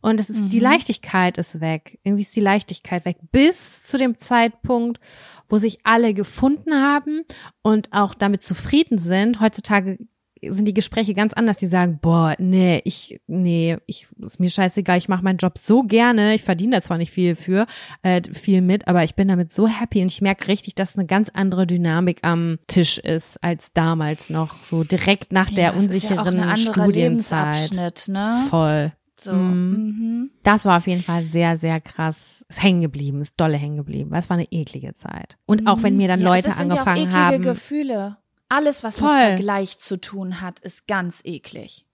Und 0.01 0.19
es 0.19 0.29
ist, 0.29 0.45
mhm. 0.45 0.49
die 0.49 0.59
Leichtigkeit 0.59 1.37
ist 1.37 1.61
weg. 1.61 1.99
Irgendwie 2.03 2.23
ist 2.23 2.35
die 2.35 2.41
Leichtigkeit 2.41 3.05
weg. 3.05 3.17
Bis 3.31 3.83
zu 3.83 3.97
dem 3.97 4.17
Zeitpunkt, 4.17 4.99
wo 5.47 5.57
sich 5.57 5.79
alle 5.85 6.13
gefunden 6.13 6.73
haben 6.73 7.23
und 7.61 7.91
auch 7.91 8.13
damit 8.13 8.41
zufrieden 8.41 8.97
sind. 8.97 9.39
Heutzutage 9.39 9.97
sind 10.49 10.67
die 10.67 10.73
Gespräche 10.73 11.13
ganz 11.13 11.33
anders. 11.33 11.57
Die 11.57 11.67
sagen, 11.67 11.99
boah, 12.01 12.35
nee, 12.39 12.81
ich, 12.85 13.19
nee, 13.27 13.77
ich, 13.85 14.07
ist 14.21 14.39
mir 14.39 14.49
scheißegal, 14.49 14.97
ich 14.97 15.09
mache 15.09 15.23
meinen 15.23 15.37
Job 15.37 15.57
so 15.57 15.83
gerne. 15.83 16.35
Ich 16.35 16.43
verdiene 16.43 16.77
da 16.77 16.81
zwar 16.81 16.97
nicht 16.97 17.11
viel 17.11 17.35
für, 17.35 17.65
äh, 18.01 18.21
viel 18.31 18.61
mit, 18.61 18.87
aber 18.87 19.03
ich 19.03 19.15
bin 19.15 19.27
damit 19.27 19.53
so 19.53 19.67
happy 19.67 20.01
und 20.01 20.07
ich 20.07 20.21
merke 20.21 20.47
richtig, 20.47 20.75
dass 20.75 20.97
eine 20.97 21.05
ganz 21.05 21.29
andere 21.33 21.67
Dynamik 21.67 22.19
am 22.21 22.59
Tisch 22.67 22.97
ist 22.97 23.43
als 23.43 23.71
damals 23.73 24.29
noch, 24.29 24.63
so 24.63 24.83
direkt 24.83 25.31
nach 25.31 25.49
ja, 25.49 25.55
der 25.55 25.75
unsicheren 25.75 26.37
ja 26.37 26.57
Studienzeit. 26.57 27.71
Ne? 28.07 28.33
Voll. 28.49 28.93
So. 29.23 29.33
Mhm. 29.33 29.71
Mhm. 29.71 30.31
Das 30.43 30.65
war 30.65 30.77
auf 30.77 30.87
jeden 30.87 31.03
Fall 31.03 31.23
sehr, 31.23 31.55
sehr 31.55 31.79
krass. 31.79 32.43
Ist 32.49 32.61
hängen 32.61 32.81
geblieben, 32.81 33.21
ist 33.21 33.39
dolle 33.39 33.57
hängen 33.57 33.77
geblieben. 33.77 34.13
Es 34.13 34.29
war 34.29 34.37
eine 34.37 34.51
eklige 34.51 34.93
Zeit. 34.93 35.37
Und 35.45 35.67
auch 35.67 35.83
wenn 35.83 35.97
mir 35.97 36.07
dann 36.07 36.21
ja, 36.21 36.27
Leute 36.27 36.55
angefangen 36.55 37.09
ja 37.09 37.09
auch 37.09 37.31
haben. 37.31 37.41
Gefühle. 37.41 38.17
Alles, 38.49 38.83
was 38.83 38.97
Voll. 38.97 39.09
mit 39.09 39.19
Vergleich 39.19 39.79
zu 39.79 39.99
tun 39.99 40.41
hat, 40.41 40.59
ist 40.59 40.87
ganz 40.87 41.21
eklig. 41.23 41.85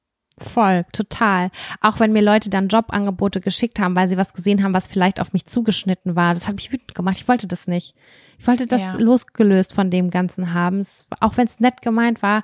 Voll, 0.41 0.83
total. 0.91 1.51
Auch 1.81 1.99
wenn 1.99 2.13
mir 2.13 2.21
Leute 2.21 2.49
dann 2.49 2.69
Jobangebote 2.69 3.41
geschickt 3.41 3.79
haben, 3.79 3.95
weil 3.95 4.07
sie 4.07 4.17
was 4.17 4.33
gesehen 4.33 4.63
haben, 4.63 4.73
was 4.73 4.87
vielleicht 4.87 5.19
auf 5.19 5.33
mich 5.33 5.45
zugeschnitten 5.45 6.15
war. 6.15 6.33
Das 6.33 6.47
hat 6.47 6.55
mich 6.55 6.71
wütend 6.71 6.95
gemacht. 6.95 7.17
Ich 7.17 7.27
wollte 7.27 7.47
das 7.47 7.67
nicht. 7.67 7.95
Ich 8.37 8.47
wollte 8.47 8.67
das 8.67 8.81
ja. 8.81 8.93
losgelöst 8.93 9.73
von 9.73 9.91
dem 9.91 10.09
Ganzen 10.09 10.53
haben. 10.53 10.81
Auch 11.19 11.37
wenn 11.37 11.47
es 11.47 11.59
nett 11.59 11.81
gemeint 11.81 12.21
war, 12.21 12.43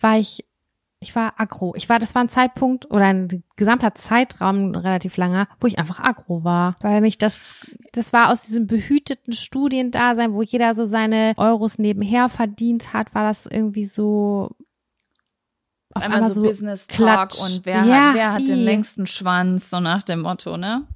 war 0.00 0.18
ich 0.18 0.44
ich 1.06 1.14
war 1.14 1.34
aggro. 1.36 1.72
Ich 1.76 1.88
war, 1.88 1.98
das 2.00 2.14
war 2.14 2.22
ein 2.22 2.28
Zeitpunkt 2.28 2.90
oder 2.90 3.04
ein 3.04 3.44
gesamter 3.54 3.94
Zeitraum 3.94 4.74
relativ 4.74 5.16
langer, 5.16 5.46
wo 5.60 5.68
ich 5.68 5.78
einfach 5.78 6.00
aggro 6.00 6.42
war, 6.42 6.74
weil 6.80 7.00
mich 7.00 7.16
das, 7.16 7.54
das 7.92 8.12
war 8.12 8.30
aus 8.30 8.42
diesem 8.42 8.66
behüteten 8.66 9.32
Studiendasein, 9.32 10.32
wo 10.32 10.42
jeder 10.42 10.74
so 10.74 10.84
seine 10.84 11.34
Euros 11.36 11.78
nebenher 11.78 12.28
verdient 12.28 12.92
hat, 12.92 13.14
war 13.14 13.22
das 13.22 13.46
irgendwie 13.46 13.86
so 13.86 14.50
auf 15.94 16.02
einmal, 16.02 16.18
einmal 16.18 16.32
so, 16.34 16.42
Business 16.42 16.88
Talk 16.88 17.30
und 17.40 17.60
wer, 17.64 17.84
ja, 17.84 18.08
hat, 18.08 18.14
wer 18.14 18.32
hat 18.32 18.48
den 18.48 18.58
längsten 18.58 19.06
Schwanz, 19.06 19.70
so 19.70 19.80
nach 19.80 20.02
dem 20.02 20.20
Motto, 20.20 20.56
ne? 20.56 20.86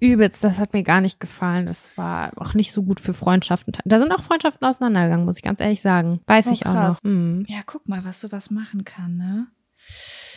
Übelst, 0.00 0.42
das 0.42 0.58
hat 0.58 0.72
mir 0.72 0.82
gar 0.82 1.00
nicht 1.00 1.20
gefallen. 1.20 1.66
Das 1.66 1.96
war 1.96 2.32
auch 2.36 2.54
nicht 2.54 2.72
so 2.72 2.82
gut 2.82 2.98
für 2.98 3.14
Freundschaften. 3.14 3.74
Da 3.84 4.00
sind 4.00 4.10
auch 4.10 4.22
Freundschaften 4.22 4.66
auseinandergegangen, 4.66 5.24
muss 5.24 5.36
ich 5.36 5.42
ganz 5.42 5.60
ehrlich 5.60 5.80
sagen. 5.80 6.20
Weiß 6.26 6.48
oh, 6.48 6.52
ich 6.52 6.66
auch 6.66 6.74
noch. 6.74 7.02
Mhm. 7.04 7.44
Ja, 7.48 7.58
guck 7.64 7.88
mal, 7.88 8.04
was 8.04 8.20
sowas 8.20 8.50
machen 8.50 8.84
kann, 8.84 9.16
ne? 9.16 9.46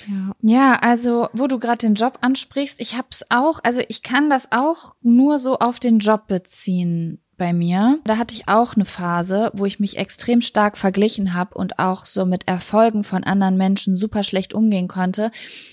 Ja. 0.07 0.35
ja, 0.41 0.73
also 0.81 1.29
wo 1.33 1.47
du 1.47 1.59
gerade 1.59 1.85
den 1.85 1.95
Job 1.95 2.17
ansprichst, 2.21 2.79
ich 2.79 2.97
hab's 2.97 3.25
auch, 3.29 3.59
also 3.63 3.81
ich 3.87 4.01
kann 4.01 4.29
das 4.29 4.51
auch 4.51 4.95
nur 5.01 5.37
so 5.37 5.59
auf 5.59 5.79
den 5.79 5.99
Job 5.99 6.27
beziehen 6.27 7.21
bei 7.41 7.53
mir. 7.53 7.99
Da 8.03 8.19
hatte 8.19 8.35
ich 8.35 8.47
auch 8.47 8.75
eine 8.75 8.85
Phase, 8.85 9.49
wo 9.55 9.65
ich 9.65 9.79
mich 9.79 9.97
extrem 9.97 10.41
stark 10.41 10.77
verglichen 10.77 11.33
habe 11.33 11.55
und 11.55 11.79
auch 11.79 12.05
so 12.05 12.27
mit 12.27 12.47
Erfolgen 12.47 13.03
von 13.03 13.23
anderen 13.23 13.57
Menschen 13.57 13.97
super 13.97 14.21
schlecht 14.21 14.53
umgehen 14.53 14.87
konnte. 14.87 15.31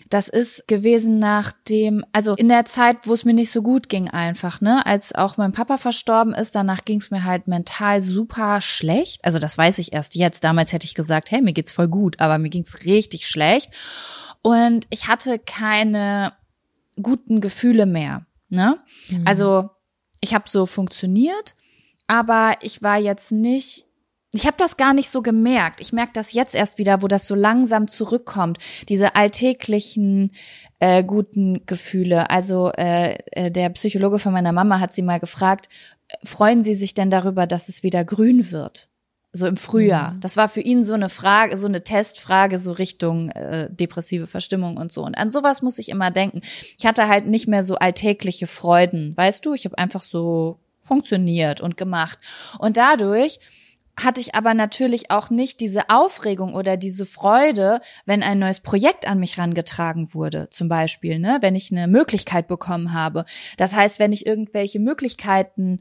Das 0.09 0.31
ist 0.31 0.66
gewesen 0.66 1.19
nach 1.19 1.53
dem, 1.69 2.07
also 2.11 2.36
in 2.36 2.49
der 2.49 2.65
Zeit, 2.65 2.97
wo 3.05 3.12
es 3.12 3.27
mir 3.27 3.35
nicht 3.35 3.53
so 3.53 3.61
gut 3.61 3.90
ging 3.90 4.09
einfach, 4.09 4.62
ne? 4.62 4.86
Als 4.86 5.15
auch 5.15 5.36
mein 5.36 5.53
Papa 5.53 5.77
verstorben 5.77 6.32
ist, 6.32 6.55
danach 6.55 6.86
ging 6.86 7.01
es 7.01 7.11
mir 7.11 7.24
halt 7.24 7.49
mental 7.49 8.01
super 8.01 8.62
schlecht. 8.62 9.23
Also 9.23 9.39
das 9.39 9.59
weiß 9.59 9.77
ich 9.77 9.93
erst 9.93 10.15
jetzt. 10.15 10.45
Damals 10.45 10.73
hätte 10.73 10.86
ich 10.86 10.95
gesagt, 10.95 11.31
hey, 11.31 11.43
mir 11.43 11.53
geht's 11.53 11.73
voll 11.73 11.89
gut, 11.89 12.19
aber 12.19 12.39
mir 12.39 12.49
ging's 12.49 12.86
richtig 12.86 13.28
schlecht. 13.28 13.74
Und 14.40 14.86
ich 14.89 15.07
hatte 15.07 15.39
keine 15.39 16.32
guten 16.97 17.43
Gefühle 17.43 17.85
mehr. 17.85 18.24
Ne? 18.49 18.78
Mhm. 19.11 19.24
Also 19.27 19.69
ich 20.20 20.35
habe 20.35 20.49
so 20.49 20.66
funktioniert, 20.66 21.55
aber 22.07 22.57
ich 22.61 22.82
war 22.82 22.99
jetzt 22.99 23.32
nicht 23.32 23.89
ich 24.32 24.47
habe 24.47 24.57
das 24.59 24.77
gar 24.77 24.93
nicht 24.93 25.09
so 25.09 25.23
gemerkt. 25.23 25.81
Ich 25.81 25.93
merke 25.93 26.12
das 26.12 26.35
jetzt 26.35 26.55
erst 26.55 26.77
wieder, 26.77 27.01
wo 27.01 27.09
das 27.09 27.27
so 27.27 27.35
langsam 27.35 27.89
zurückkommt. 27.89 28.59
Diese 28.90 29.16
alltäglichen 29.16 30.32
äh, 30.81 31.03
guten 31.03 31.65
Gefühle. 31.65 32.28
Also 32.28 32.70
äh, 32.73 33.16
äh, 33.32 33.51
der 33.51 33.70
Psychologe 33.70 34.19
von 34.19 34.35
meiner 34.35 34.53
Mama 34.53 34.81
hat 34.81 34.93
sie 34.93 35.01
mal 35.01 35.19
gefragt, 35.19 35.70
freuen 36.24 36.62
Sie 36.62 36.74
sich 36.74 36.93
denn 36.93 37.11
darüber, 37.11 37.47
dass 37.47 37.69
es 37.69 37.82
wieder 37.82 38.05
grün 38.05 38.51
wird? 38.51 38.89
So 39.33 39.47
im 39.47 39.59
Frühjahr. 39.59 40.13
Mhm. 40.13 40.21
Das 40.21 40.37
war 40.37 40.49
für 40.49 40.63
ihn 40.63 40.85
so 40.85 40.95
eine 40.95 41.11
Frage, 41.11 41.57
so 41.59 41.67
eine 41.67 41.85
Testfrage, 41.85 42.59
so 42.59 42.73
Richtung 42.73 43.31
äh, 43.31 43.69
depressive 43.71 44.27
Verstimmung 44.27 44.79
und 44.79 44.91
so. 44.91 45.05
Und 45.05 45.17
an 45.17 45.31
sowas 45.31 45.61
muss 45.61 45.79
ich 45.79 45.91
immer 45.91 46.11
denken. 46.11 46.41
Ich 46.79 46.87
hatte 46.87 47.09
halt 47.09 47.27
nicht 47.27 47.47
mehr 47.47 47.63
so 47.63 47.77
alltägliche 47.77 48.47
Freuden, 48.47 49.15
weißt 49.17 49.45
du? 49.45 49.53
Ich 49.53 49.67
habe 49.67 49.77
einfach 49.77 50.03
so 50.03 50.59
funktioniert 50.83 51.61
und 51.61 51.77
gemacht. 51.77 52.19
Und 52.59 52.79
dadurch 52.79 53.39
hatte 53.99 54.21
ich 54.21 54.35
aber 54.35 54.55
natürlich 54.55 55.11
auch 55.11 55.29
nicht 55.29 55.61
diese 55.61 55.91
Aufregung 55.91 56.55
oder 56.55 56.77
diese 56.77 57.05
Freude, 57.05 57.81
wenn 58.07 58.23
ein 58.23 58.39
neues 58.39 58.61
Projekt 58.61 59.07
an 59.07 59.19
mich 59.19 59.39
rangetragen 59.39 60.15
wurde, 60.15 60.49
zum 60.51 60.69
Beispiel, 60.69 61.19
ne, 61.19 61.39
wenn 61.41 61.57
ich 61.57 61.73
eine 61.73 61.89
Möglichkeit 61.89 62.49
bekommen 62.49 62.93
habe. 62.93 63.25
Das 63.57 63.75
heißt, 63.75 63.99
wenn 63.99 64.13
ich 64.13 64.25
irgendwelche 64.25 64.79
Möglichkeiten 64.79 65.81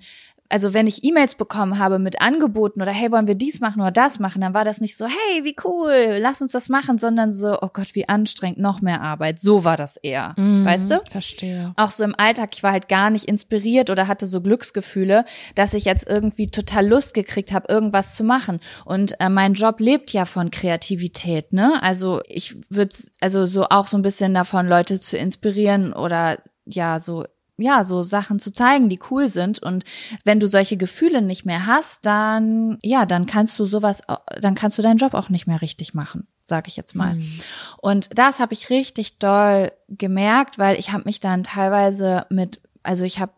also 0.50 0.74
wenn 0.74 0.88
ich 0.88 1.04
E-Mails 1.04 1.36
bekommen 1.36 1.80
habe 1.80 2.00
mit 2.00 2.22
Angeboten 2.22 2.82
oder 2.82 2.92
hey, 2.92 3.12
wollen 3.12 3.28
wir 3.28 3.36
dies 3.36 3.60
machen 3.60 3.82
oder 3.82 3.92
das 3.92 4.20
machen, 4.20 4.42
dann 4.42 4.54
war 4.54 4.66
das 4.66 4.82
nicht 4.82 4.98
so, 4.98 5.06
hey, 5.06 5.44
wie 5.44 5.56
cool, 5.64 6.18
lass 6.20 6.42
uns 6.42 6.52
das 6.52 6.70
machen, 6.70 6.98
sondern 6.98 7.34
so, 7.34 7.58
oh 7.62 7.70
Gott, 7.72 7.96
wie 7.96 8.08
anstrengend, 8.08 8.60
noch 8.60 8.82
mehr 8.82 9.02
Arbeit. 9.02 9.40
So 9.40 9.64
war 9.64 9.78
das 9.78 9.98
eher, 9.98 10.36
mhm, 10.38 10.66
weißt 10.66 10.92
du? 10.92 11.02
Verstehe. 11.12 11.74
Auch 11.76 11.92
so 11.92 12.04
im 12.04 12.16
Alltag, 12.18 12.52
ich 12.54 12.64
war 12.64 12.72
halt 12.72 12.88
gar 12.88 13.10
nicht 13.10 13.26
inspiriert 13.26 13.90
oder 13.90 14.08
hatte 14.08 14.28
so 14.28 14.42
Glücksgefühle, 14.42 15.26
dass 15.56 15.74
ich 15.74 15.86
jetzt 15.86 16.08
irgendwie 16.08 16.50
total 16.50 16.88
Lust 16.88 17.14
gekriegt 17.14 17.52
habe, 17.52 17.72
irgendwas 17.72 18.16
zu 18.16 18.24
machen. 18.24 18.60
Und 18.86 19.20
äh, 19.20 19.30
mein 19.30 19.54
Job 19.54 19.80
lebt 19.80 20.14
ja 20.14 20.26
von 20.26 20.52
Kreativität, 20.52 21.54
ne? 21.54 21.82
Also 21.82 22.22
ich 22.28 22.56
würde, 22.70 22.96
also 23.20 23.46
so 23.46 23.66
auch 23.70 23.88
so 23.88 23.98
ein 23.98 24.02
bisschen 24.02 24.34
davon, 24.34 24.68
Leute 24.68 25.00
zu 25.00 25.18
inspirieren 25.18 25.94
oder 25.94 26.38
ja, 26.66 27.00
so 27.00 27.26
ja, 27.58 27.84
so 27.84 28.04
Sachen 28.04 28.40
zu 28.40 28.52
zeigen, 28.52 28.90
die 28.90 29.00
cool 29.10 29.30
sind. 29.30 29.60
Und 29.60 29.84
wenn 30.24 30.40
du 30.40 30.48
solche 30.48 30.78
Gefühle 30.78 31.22
nicht 31.22 31.46
mehr 31.46 31.66
hast, 31.66 32.06
dann, 32.06 32.78
ja, 32.82 33.06
dann 33.06 33.26
kannst 33.26 33.58
du 33.60 33.66
sowas, 33.66 34.02
dann 34.40 34.56
kannst 34.56 34.78
du 34.78 34.82
deinen 34.82 34.98
Job 34.98 35.14
auch 35.14 35.30
nicht 35.30 35.48
mehr 35.48 35.62
richtig 35.62 35.94
machen, 35.94 36.28
sag 36.46 36.68
ich 36.68 36.78
jetzt 36.78 36.96
mal. 36.96 37.16
Mhm. 37.16 37.40
Und 37.78 38.10
das 38.18 38.40
habe 38.40 38.54
ich 38.54 38.70
richtig 38.70 39.20
doll 39.20 39.72
gemerkt, 39.90 40.58
weil 40.60 40.78
ich 40.80 40.92
habe 40.92 41.04
mich 41.06 41.20
dann 41.20 41.44
teilweise 41.44 42.26
mit, 42.30 42.62
also 42.84 43.06
ich 43.06 43.20
habe 43.20 43.32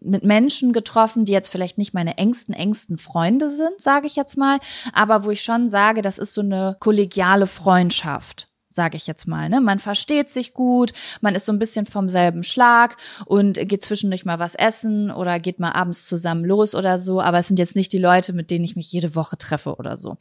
mit 0.00 0.22
Menschen 0.22 0.72
getroffen, 0.72 1.24
die 1.24 1.32
jetzt 1.32 1.48
vielleicht 1.48 1.78
nicht 1.78 1.92
meine 1.92 2.16
engsten, 2.16 2.54
engsten 2.54 2.96
Freunde 2.96 3.50
sind, 3.50 3.80
sage 3.80 4.06
ich 4.06 4.14
jetzt 4.14 4.36
mal, 4.36 4.60
aber 4.92 5.24
wo 5.24 5.30
ich 5.30 5.42
schon 5.42 5.68
sage, 5.68 6.00
das 6.00 6.18
ist 6.18 6.32
so 6.32 6.42
eine 6.42 6.76
kollegiale 6.78 7.48
Freundschaft 7.48 8.48
sage 8.76 8.96
ich 8.96 9.08
jetzt 9.08 9.26
mal. 9.26 9.48
Ne? 9.48 9.60
Man 9.60 9.80
versteht 9.80 10.30
sich 10.30 10.54
gut, 10.54 10.92
man 11.20 11.34
ist 11.34 11.46
so 11.46 11.52
ein 11.52 11.58
bisschen 11.58 11.86
vom 11.86 12.08
selben 12.08 12.44
Schlag 12.44 12.96
und 13.24 13.54
geht 13.68 13.84
zwischendurch 13.84 14.24
mal 14.24 14.38
was 14.38 14.54
essen 14.54 15.10
oder 15.10 15.40
geht 15.40 15.58
mal 15.58 15.72
abends 15.72 16.06
zusammen 16.06 16.44
los 16.44 16.76
oder 16.76 17.00
so. 17.00 17.20
Aber 17.20 17.40
es 17.40 17.48
sind 17.48 17.58
jetzt 17.58 17.74
nicht 17.74 17.92
die 17.92 17.98
Leute, 17.98 18.32
mit 18.32 18.52
denen 18.52 18.64
ich 18.64 18.76
mich 18.76 18.92
jede 18.92 19.16
Woche 19.16 19.36
treffe 19.36 19.74
oder 19.76 19.96
so. 19.96 20.16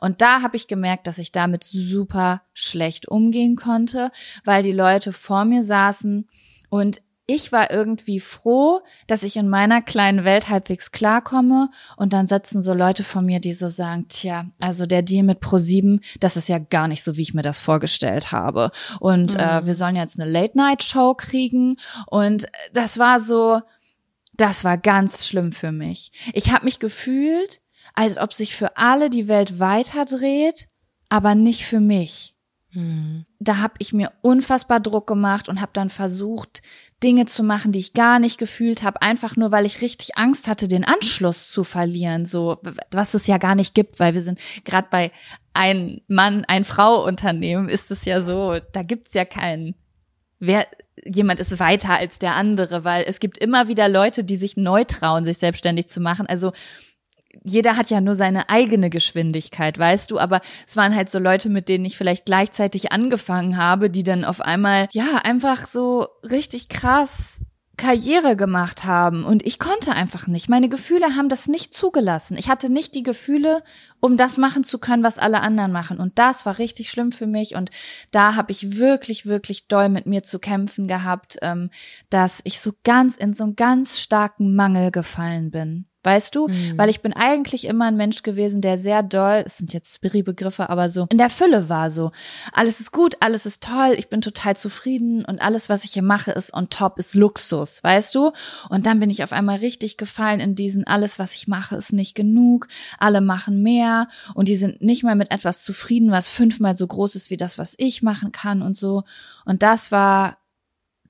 Und 0.00 0.20
da 0.20 0.42
habe 0.42 0.56
ich 0.56 0.66
gemerkt, 0.66 1.06
dass 1.06 1.18
ich 1.18 1.30
damit 1.30 1.62
super 1.64 2.42
schlecht 2.52 3.06
umgehen 3.06 3.54
konnte, 3.54 4.10
weil 4.44 4.64
die 4.64 4.72
Leute 4.72 5.12
vor 5.12 5.44
mir 5.44 5.62
saßen 5.62 6.28
und 6.70 7.00
ich 7.30 7.52
war 7.52 7.70
irgendwie 7.70 8.20
froh, 8.20 8.80
dass 9.06 9.22
ich 9.22 9.36
in 9.36 9.50
meiner 9.50 9.82
kleinen 9.82 10.24
Welt 10.24 10.48
halbwegs 10.48 10.92
klarkomme 10.92 11.70
und 11.98 12.14
dann 12.14 12.26
sitzen 12.26 12.62
so 12.62 12.72
Leute 12.72 13.04
von 13.04 13.26
mir, 13.26 13.38
die 13.38 13.52
so 13.52 13.68
sagen, 13.68 14.06
tja, 14.08 14.46
also 14.58 14.86
der 14.86 15.02
Deal 15.02 15.24
mit 15.24 15.40
Pro7, 15.42 16.00
das 16.20 16.38
ist 16.38 16.48
ja 16.48 16.58
gar 16.58 16.88
nicht 16.88 17.04
so, 17.04 17.18
wie 17.18 17.22
ich 17.22 17.34
mir 17.34 17.42
das 17.42 17.60
vorgestellt 17.60 18.32
habe. 18.32 18.70
Und 18.98 19.34
äh, 19.34 19.38
mhm. 19.38 19.64
äh, 19.64 19.66
wir 19.66 19.74
sollen 19.74 19.94
jetzt 19.94 20.18
eine 20.18 20.28
Late-Night-Show 20.28 21.14
kriegen 21.14 21.76
und 22.06 22.46
das 22.72 22.98
war 22.98 23.20
so, 23.20 23.60
das 24.32 24.64
war 24.64 24.78
ganz 24.78 25.26
schlimm 25.26 25.52
für 25.52 25.70
mich. 25.70 26.12
Ich 26.32 26.50
habe 26.50 26.64
mich 26.64 26.78
gefühlt, 26.78 27.60
als 27.92 28.16
ob 28.16 28.32
sich 28.32 28.56
für 28.56 28.78
alle 28.78 29.10
die 29.10 29.28
Welt 29.28 29.58
weiterdreht, 29.58 30.68
aber 31.10 31.34
nicht 31.34 31.66
für 31.66 31.80
mich. 31.80 32.34
Mhm. 32.70 33.26
Da 33.38 33.58
habe 33.58 33.74
ich 33.78 33.92
mir 33.92 34.12
unfassbar 34.20 34.80
Druck 34.80 35.06
gemacht 35.06 35.48
und 35.48 35.60
habe 35.60 35.72
dann 35.74 35.90
versucht, 35.90 36.62
Dinge 37.02 37.26
zu 37.26 37.42
machen, 37.42 37.72
die 37.72 37.78
ich 37.78 37.92
gar 37.92 38.18
nicht 38.18 38.38
gefühlt 38.38 38.82
habe, 38.82 39.02
einfach 39.02 39.36
nur, 39.36 39.52
weil 39.52 39.66
ich 39.66 39.82
richtig 39.82 40.16
Angst 40.16 40.48
hatte, 40.48 40.66
den 40.66 40.84
Anschluss 40.84 41.50
zu 41.50 41.62
verlieren, 41.64 42.26
so 42.26 42.58
was 42.90 43.14
es 43.14 43.26
ja 43.26 43.38
gar 43.38 43.54
nicht 43.54 43.74
gibt, 43.74 44.00
weil 44.00 44.14
wir 44.14 44.22
sind 44.22 44.38
gerade 44.64 44.88
bei 44.90 45.12
ein 45.52 46.00
Mann, 46.08 46.44
ein 46.46 46.64
Frau 46.64 47.04
Unternehmen 47.04 47.68
ist 47.68 47.90
es 47.90 48.04
ja 48.04 48.20
so, 48.20 48.58
da 48.72 48.82
gibt's 48.82 49.14
ja 49.14 49.24
keinen 49.24 49.74
wer 50.38 50.66
jemand 51.04 51.40
ist 51.40 51.58
weiter 51.58 51.94
als 51.94 52.18
der 52.18 52.34
andere, 52.34 52.84
weil 52.84 53.04
es 53.06 53.20
gibt 53.20 53.38
immer 53.38 53.68
wieder 53.68 53.88
Leute, 53.88 54.24
die 54.24 54.36
sich 54.36 54.56
neu 54.56 54.84
trauen, 54.84 55.24
sich 55.24 55.38
selbstständig 55.38 55.88
zu 55.88 56.00
machen. 56.00 56.26
Also 56.26 56.52
jeder 57.44 57.76
hat 57.76 57.90
ja 57.90 58.00
nur 58.00 58.14
seine 58.14 58.48
eigene 58.48 58.90
Geschwindigkeit, 58.90 59.78
weißt 59.78 60.10
du, 60.10 60.18
aber 60.18 60.40
es 60.66 60.76
waren 60.76 60.94
halt 60.94 61.10
so 61.10 61.18
Leute, 61.18 61.48
mit 61.48 61.68
denen 61.68 61.84
ich 61.84 61.96
vielleicht 61.96 62.26
gleichzeitig 62.26 62.92
angefangen 62.92 63.56
habe, 63.56 63.90
die 63.90 64.02
dann 64.02 64.24
auf 64.24 64.40
einmal, 64.40 64.88
ja, 64.92 65.16
einfach 65.22 65.66
so 65.66 66.08
richtig 66.22 66.68
krass 66.68 67.40
Karriere 67.78 68.36
gemacht 68.36 68.84
haben 68.84 69.24
und 69.24 69.46
ich 69.46 69.58
konnte 69.58 69.92
einfach 69.92 70.26
nicht. 70.26 70.50
Meine 70.50 70.68
Gefühle 70.68 71.16
haben 71.16 71.30
das 71.30 71.46
nicht 71.46 71.72
zugelassen. 71.72 72.36
Ich 72.36 72.48
hatte 72.50 72.68
nicht 72.68 72.94
die 72.94 73.04
Gefühle, 73.04 73.62
um 74.00 74.18
das 74.18 74.36
machen 74.36 74.64
zu 74.64 74.78
können, 74.78 75.04
was 75.04 75.16
alle 75.16 75.40
anderen 75.40 75.72
machen. 75.72 75.98
Und 75.98 76.18
das 76.18 76.44
war 76.44 76.58
richtig 76.58 76.90
schlimm 76.90 77.12
für 77.12 77.26
mich. 77.26 77.54
Und 77.54 77.70
da 78.10 78.34
habe 78.34 78.52
ich 78.52 78.76
wirklich, 78.76 79.24
wirklich 79.24 79.68
doll 79.68 79.88
mit 79.88 80.06
mir 80.06 80.24
zu 80.24 80.40
kämpfen 80.40 80.88
gehabt, 80.88 81.38
ähm, 81.40 81.70
dass 82.10 82.40
ich 82.44 82.60
so 82.60 82.72
ganz 82.84 83.16
in 83.16 83.32
so 83.32 83.44
einen 83.44 83.56
ganz 83.56 84.00
starken 84.00 84.54
Mangel 84.54 84.90
gefallen 84.90 85.50
bin. 85.50 85.87
Weißt 86.04 86.36
du? 86.36 86.46
Mhm. 86.46 86.78
Weil 86.78 86.90
ich 86.90 87.00
bin 87.02 87.12
eigentlich 87.12 87.64
immer 87.64 87.86
ein 87.86 87.96
Mensch 87.96 88.22
gewesen, 88.22 88.60
der 88.60 88.78
sehr 88.78 89.02
doll, 89.02 89.42
es 89.44 89.58
sind 89.58 89.74
jetzt 89.74 89.96
Spiri-Begriffe, 89.96 90.70
aber 90.70 90.90
so 90.90 91.06
in 91.10 91.18
der 91.18 91.28
Fülle 91.28 91.68
war 91.68 91.90
so. 91.90 92.12
Alles 92.52 92.78
ist 92.78 92.92
gut, 92.92 93.16
alles 93.18 93.46
ist 93.46 93.62
toll, 93.64 93.94
ich 93.98 94.08
bin 94.08 94.20
total 94.20 94.56
zufrieden 94.56 95.24
und 95.24 95.40
alles, 95.40 95.68
was 95.68 95.82
ich 95.82 95.90
hier 95.92 96.02
mache, 96.02 96.30
ist 96.30 96.54
on 96.54 96.70
top, 96.70 97.00
ist 97.00 97.16
Luxus, 97.16 97.82
weißt 97.82 98.14
du? 98.14 98.30
Und 98.68 98.86
dann 98.86 99.00
bin 99.00 99.10
ich 99.10 99.24
auf 99.24 99.32
einmal 99.32 99.58
richtig 99.58 99.96
gefallen 99.96 100.38
in 100.38 100.54
diesen, 100.54 100.86
alles, 100.86 101.18
was 101.18 101.34
ich 101.34 101.48
mache, 101.48 101.74
ist 101.74 101.92
nicht 101.92 102.14
genug, 102.14 102.68
alle 102.98 103.20
machen 103.20 103.60
mehr 103.62 104.06
und 104.34 104.46
die 104.46 104.56
sind 104.56 104.80
nicht 104.80 105.02
mal 105.02 105.16
mit 105.16 105.32
etwas 105.32 105.64
zufrieden, 105.64 106.12
was 106.12 106.28
fünfmal 106.28 106.76
so 106.76 106.86
groß 106.86 107.16
ist 107.16 107.30
wie 107.30 107.36
das, 107.36 107.58
was 107.58 107.74
ich 107.76 108.02
machen 108.04 108.30
kann 108.30 108.62
und 108.62 108.76
so. 108.76 109.02
Und 109.44 109.64
das 109.64 109.90
war, 109.90 110.38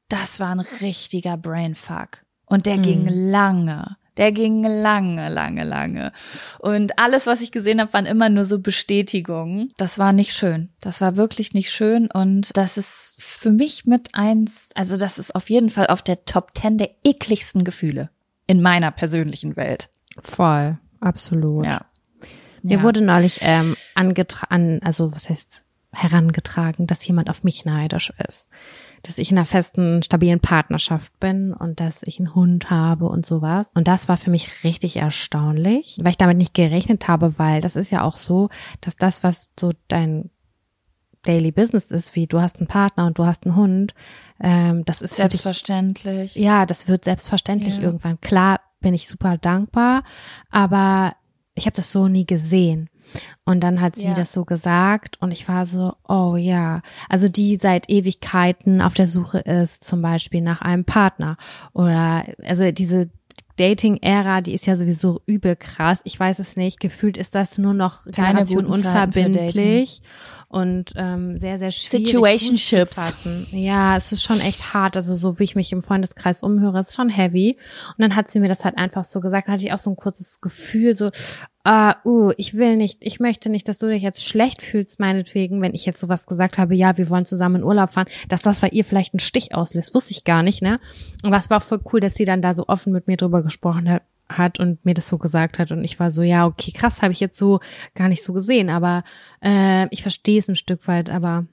das 0.09 0.41
war 0.41 0.53
ein 0.53 0.61
richtiger 0.61 1.37
Brainfuck. 1.37 2.25
Und 2.47 2.65
der 2.65 2.79
mhm. 2.79 2.83
ging 2.83 3.09
lange. 3.09 3.98
Der 4.19 4.33
ging 4.33 4.65
lange, 4.65 5.29
lange, 5.29 5.65
lange. 5.65 6.13
Und 6.59 6.99
alles, 6.99 7.27
was 7.27 7.41
ich 7.41 7.53
gesehen 7.53 7.81
habe, 7.81 7.93
waren 7.93 8.05
immer 8.05 8.29
nur 8.29 8.45
so 8.45 8.59
Bestätigungen. 8.59 9.73
Das 9.77 9.99
war 9.99 10.13
nicht 10.13 10.33
schön. 10.33 10.71
Das 10.81 11.01
war 11.01 11.17
wirklich 11.17 11.55
nicht 11.55 11.71
schön. 11.71 12.11
Und 12.11 12.57
das 12.57 12.77
ist 12.77 13.15
für 13.19 13.53
mich 13.53 13.87
mit 13.87 14.11
eins, 14.15 14.71
also 14.75 14.97
das 14.97 15.19
ist 15.19 15.35
auf 15.35 15.49
jeden 15.49 15.71
Fall 15.71 15.87
auf 15.87 16.03
der 16.03 16.25
Top 16.25 16.53
Ten 16.53 16.79
der 16.79 16.91
ekligsten 17.05 17.63
Gefühle 17.63 18.11
in 18.49 18.61
meiner 18.61 18.91
persönlichen 18.91 19.57
Welt. 19.57 19.89
Voll, 20.21 20.79
absolut. 21.01 21.65
Ja. 21.65 21.83
Mir 22.63 22.79
ja. 22.79 22.83
wurde 22.83 23.03
neulich 23.03 23.39
ähm, 23.43 23.77
angetragen, 23.95 24.81
also 24.83 25.13
was 25.13 25.31
heißt 25.31 25.65
herangetragen, 25.93 26.89
dass 26.89 27.07
jemand 27.07 27.31
auf 27.31 27.45
mich 27.45 27.65
neidisch 27.65 28.13
ist 28.27 28.51
dass 29.03 29.19
ich 29.19 29.31
in 29.31 29.39
einer 29.39 29.47
festen, 29.47 30.03
stabilen 30.03 30.41
Partnerschaft 30.41 31.19
bin 31.21 31.53
und 31.53 31.81
dass 31.81 32.03
ich 32.03 32.19
einen 32.19 32.35
Hund 32.35 32.71
habe 32.71 33.07
und 33.07 33.27
sowas. 33.27 33.73
Und 33.75 33.89
das 33.89 34.09
war 34.09 34.17
für 34.17 34.31
mich 34.31 34.65
richtig 34.65 34.97
erstaunlich, 34.97 35.99
weil 36.01 36.13
ich 36.13 36.17
damit 36.19 36.39
nicht 36.39 36.55
gerechnet 36.55 37.09
habe, 37.09 37.39
weil 37.39 37.61
das 37.61 37.77
ist 37.77 37.91
ja 37.91 38.03
auch 38.03 38.19
so, 38.19 38.49
dass 38.81 38.97
das, 38.97 39.23
was 39.23 39.51
so 39.59 39.73
dein 39.89 40.31
Daily 41.23 41.53
Business 41.53 41.91
ist, 41.91 42.15
wie 42.17 42.27
du 42.27 42.41
hast 42.41 42.57
einen 42.57 42.69
Partner 42.69 43.07
und 43.07 43.19
du 43.19 43.27
hast 43.27 43.45
einen 43.45 43.57
Hund, 43.57 43.95
ähm, 44.41 44.85
das 44.85 45.03
ist 45.03 45.17
selbstverständlich. 45.17 46.35
Dich, 46.35 46.43
ja, 46.43 46.65
das 46.65 46.89
wird 46.89 47.05
selbstverständlich 47.05 47.79
ja. 47.79 47.83
irgendwann. 47.83 48.21
Klar 48.21 48.61
bin 48.81 48.95
ich 48.95 49.09
super 49.09 49.37
dankbar, 49.37 50.05
aber 50.51 51.17
ich 51.55 51.67
habe 51.67 51.77
das 51.77 51.91
so 51.91 52.09
nie 52.09 52.25
gesehen. 52.25 52.89
Und 53.45 53.61
dann 53.61 53.81
hat 53.81 53.97
sie 53.97 54.09
ja. 54.09 54.15
das 54.15 54.33
so 54.33 54.45
gesagt 54.45 55.17
und 55.21 55.31
ich 55.31 55.49
war 55.49 55.65
so, 55.65 55.95
oh 56.07 56.37
ja, 56.37 56.83
also 57.09 57.29
die 57.29 57.57
seit 57.57 57.89
Ewigkeiten 57.89 58.83
auf 58.83 58.95
der 58.95 59.07
Suche 59.07 59.39
ist, 59.39 59.85
zum 59.85 60.03
Beispiel 60.03 60.43
nach 60.43 60.61
einem 60.61 60.85
Partner 60.85 61.37
oder 61.73 62.25
also 62.45 62.71
diese 62.71 63.09
Dating-Ära, 63.59 64.41
die 64.41 64.55
ist 64.55 64.67
ja 64.67 64.77
sowieso 64.77 65.21
übel 65.27 65.57
krass. 65.57 66.01
Ich 66.05 66.19
weiß 66.19 66.39
es 66.39 66.57
nicht. 66.57 66.81
Gefühlt 66.81 67.17
ist 67.17 67.35
das 67.35 67.59
nur 67.59 67.75
noch 67.75 68.05
Generation 68.05 68.67
unverbindlich 68.67 70.01
und 70.49 70.95
ähm, 70.97 71.39
sehr, 71.39 71.59
sehr 71.59 71.71
schwierig 71.71 72.07
Situationships. 72.07 72.97
Zu 72.97 73.01
fassen. 73.03 73.47
Ja, 73.51 73.97
es 73.97 74.13
ist 74.13 74.23
schon 74.23 74.41
echt 74.41 74.73
hart. 74.73 74.97
Also 74.97 75.15
so 75.15 75.39
wie 75.39 75.45
ich 75.45 75.55
mich 75.55 75.73
im 75.73 75.83
Freundeskreis 75.83 76.43
umhöre, 76.43 76.81
ist 76.81 76.95
schon 76.95 77.11
heavy. 77.11 77.59
Und 77.89 78.03
dann 78.03 78.17
hat 78.17 78.31
sie 78.31 78.41
mir 78.41 78.49
das 78.49 78.65
halt 78.65 78.79
einfach 78.79 79.05
so 79.05 79.21
gesagt. 79.21 79.47
Dann 79.47 79.55
hatte 79.55 79.67
ich 79.67 79.73
auch 79.75 79.79
so 79.79 79.91
ein 79.91 79.97
kurzes 79.97 80.41
Gefühl, 80.41 80.95
so, 80.95 81.11
ah, 81.65 81.97
uh, 82.07 82.33
ich 82.39 82.55
will 82.55 82.77
nicht, 82.77 82.99
ich 83.03 83.21
möchte 83.21 83.51
nicht, 83.51 83.69
dass 83.69 83.79
du 83.79 83.89
dich 83.89 84.03
jetzt 84.03 84.25
schlecht 84.25 84.63
fühlst, 84.63 84.99
meinetwegen, 84.99 85.61
wenn 85.61 85.75
ich 85.75 85.85
jetzt 85.85 86.01
sowas 86.01 86.27
gesagt 86.27 86.57
habe, 86.57 86.75
ja, 86.75 86.97
wir 86.97 87.11
wollen 87.11 87.27
zusammen 87.27 87.57
in 87.57 87.65
Urlaub 87.65 87.91
fahren, 87.91 88.09
dass 88.31 88.41
das 88.41 88.61
bei 88.61 88.69
ihr 88.69 88.87
vielleicht 88.87 89.13
einen 89.13 89.21
Stich 89.21 89.55
auslässt, 89.55 89.95
wusste 89.95 90.13
ich 90.13 90.25
gar 90.25 90.43
nicht, 90.43 90.63
ne? 90.63 90.81
Aber 91.25 91.37
es 91.37 91.51
war 91.51 91.61
voll 91.61 91.81
cool, 91.93 92.01
dass 92.01 92.15
sie 92.15 92.25
dann 92.25 92.41
da 92.41 92.55
so 92.55 92.69
offen 92.69 92.95
mit 92.95 93.07
mir 93.07 93.19
drüber 93.19 93.43
gesprochen 93.43 93.91
hat, 93.91 94.03
hat 94.29 94.61
und 94.61 94.85
mir 94.85 94.95
das 94.95 95.09
so 95.09 95.19
gesagt 95.19 95.59
hat 95.59 95.73
und 95.73 95.85
ich 95.85 95.99
war 95.99 96.11
so, 96.11 96.23
ja, 96.23 96.47
okay, 96.47 96.73
krass, 96.73 97.03
habe 97.03 97.13
ich 97.13 97.21
jetzt 97.21 97.39
so 97.39 97.61
gar 97.95 98.09
nicht 98.09 98.23
so 98.23 98.33
gesehen, 98.33 98.71
aber 98.71 99.05
äh, 99.43 99.87
ich 99.89 100.03
verstehe 100.03 100.39
es 100.39 100.49
ein 100.49 100.57
Stück 100.57 100.87
weit, 100.87 101.11
aber 101.11 101.47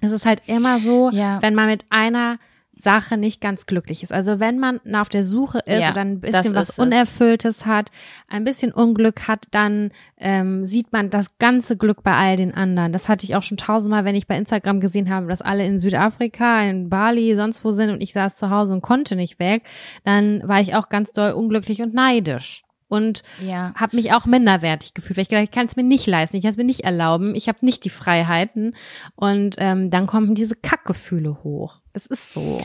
es 0.00 0.12
ist 0.12 0.26
halt 0.26 0.42
immer 0.46 0.78
so, 0.78 1.10
ja. 1.10 1.40
wenn 1.42 1.54
man 1.54 1.66
mit 1.66 1.84
einer 1.90 2.38
Sache 2.78 3.16
nicht 3.16 3.40
ganz 3.40 3.64
glücklich 3.64 4.02
ist. 4.02 4.12
Also 4.12 4.38
wenn 4.38 4.58
man 4.58 4.80
auf 4.94 5.08
der 5.08 5.24
Suche 5.24 5.60
ist 5.64 5.82
Ja, 5.82 5.92
oder 5.92 6.02
ein 6.02 6.20
bisschen 6.20 6.54
was 6.54 6.68
ist 6.68 6.74
es. 6.74 6.78
Unerfülltes 6.78 7.64
hat, 7.64 7.90
ein 8.28 8.44
bisschen 8.44 8.70
Unglück 8.70 9.26
hat, 9.26 9.46
dann 9.50 9.90
ähm, 10.18 10.66
sieht 10.66 10.92
man 10.92 11.08
das 11.08 11.38
ganze 11.38 11.78
Glück 11.78 12.02
bei 12.02 12.12
all 12.12 12.36
den 12.36 12.54
anderen. 12.54 12.92
Das 12.92 13.08
hatte 13.08 13.24
ich 13.24 13.34
auch 13.34 13.42
schon 13.42 13.56
tausendmal, 13.56 14.04
wenn 14.04 14.14
ich 14.14 14.26
bei 14.26 14.36
Instagram 14.36 14.80
gesehen 14.80 15.08
habe, 15.08 15.26
dass 15.26 15.40
alle 15.40 15.64
in 15.64 15.78
Südafrika, 15.78 16.62
in 16.62 16.90
Bali, 16.90 17.34
sonst 17.34 17.64
wo 17.64 17.70
sind 17.70 17.90
und 17.90 18.02
ich 18.02 18.12
saß 18.12 18.36
zu 18.36 18.50
Hause 18.50 18.74
und 18.74 18.82
konnte 18.82 19.16
nicht 19.16 19.38
weg, 19.38 19.62
dann 20.04 20.46
war 20.46 20.60
ich 20.60 20.74
auch 20.74 20.90
ganz 20.90 21.12
doll 21.12 21.32
unglücklich 21.32 21.80
und 21.80 21.94
neidisch. 21.94 22.62
Und 22.88 23.22
Ja. 23.42 23.72
habe 23.74 23.96
mich 23.96 24.12
auch 24.12 24.26
minderwertig 24.26 24.94
gefühlt, 24.94 25.16
weil 25.16 25.22
ich 25.22 25.28
gedacht, 25.28 25.44
ich 25.44 25.50
kann 25.50 25.66
es 25.66 25.76
mir 25.76 25.82
nicht 25.82 26.06
leisten, 26.06 26.36
ich 26.36 26.42
kann 26.42 26.52
es 26.52 26.56
mir 26.56 26.64
nicht 26.64 26.84
erlauben, 26.84 27.34
ich 27.34 27.48
habe 27.48 27.58
nicht 27.62 27.84
die 27.84 27.90
Freiheiten 27.90 28.76
und 29.16 29.56
ähm, 29.58 29.90
dann 29.90 30.06
kommen 30.06 30.34
diese 30.34 30.54
Kackgefühle 30.56 31.42
hoch. 31.42 31.80
Das 31.92 32.06
ist 32.06 32.30
so. 32.30 32.60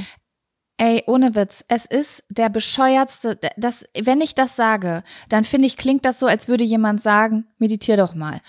Ey, 0.77 1.03
ohne 1.05 1.35
Witz, 1.35 1.63
es 1.67 1.85
ist 1.85 2.23
der 2.29 2.49
bescheuertste, 2.49 3.39
das, 3.55 3.85
wenn 3.99 4.19
ich 4.19 4.33
das 4.33 4.55
sage, 4.55 5.03
dann 5.29 5.43
finde 5.43 5.67
ich, 5.67 5.77
klingt 5.77 6.05
das 6.05 6.17
so, 6.17 6.25
als 6.25 6.47
würde 6.47 6.63
jemand 6.63 7.01
sagen, 7.01 7.45
meditier 7.59 7.97
doch 7.97 8.15
mal. 8.15 8.41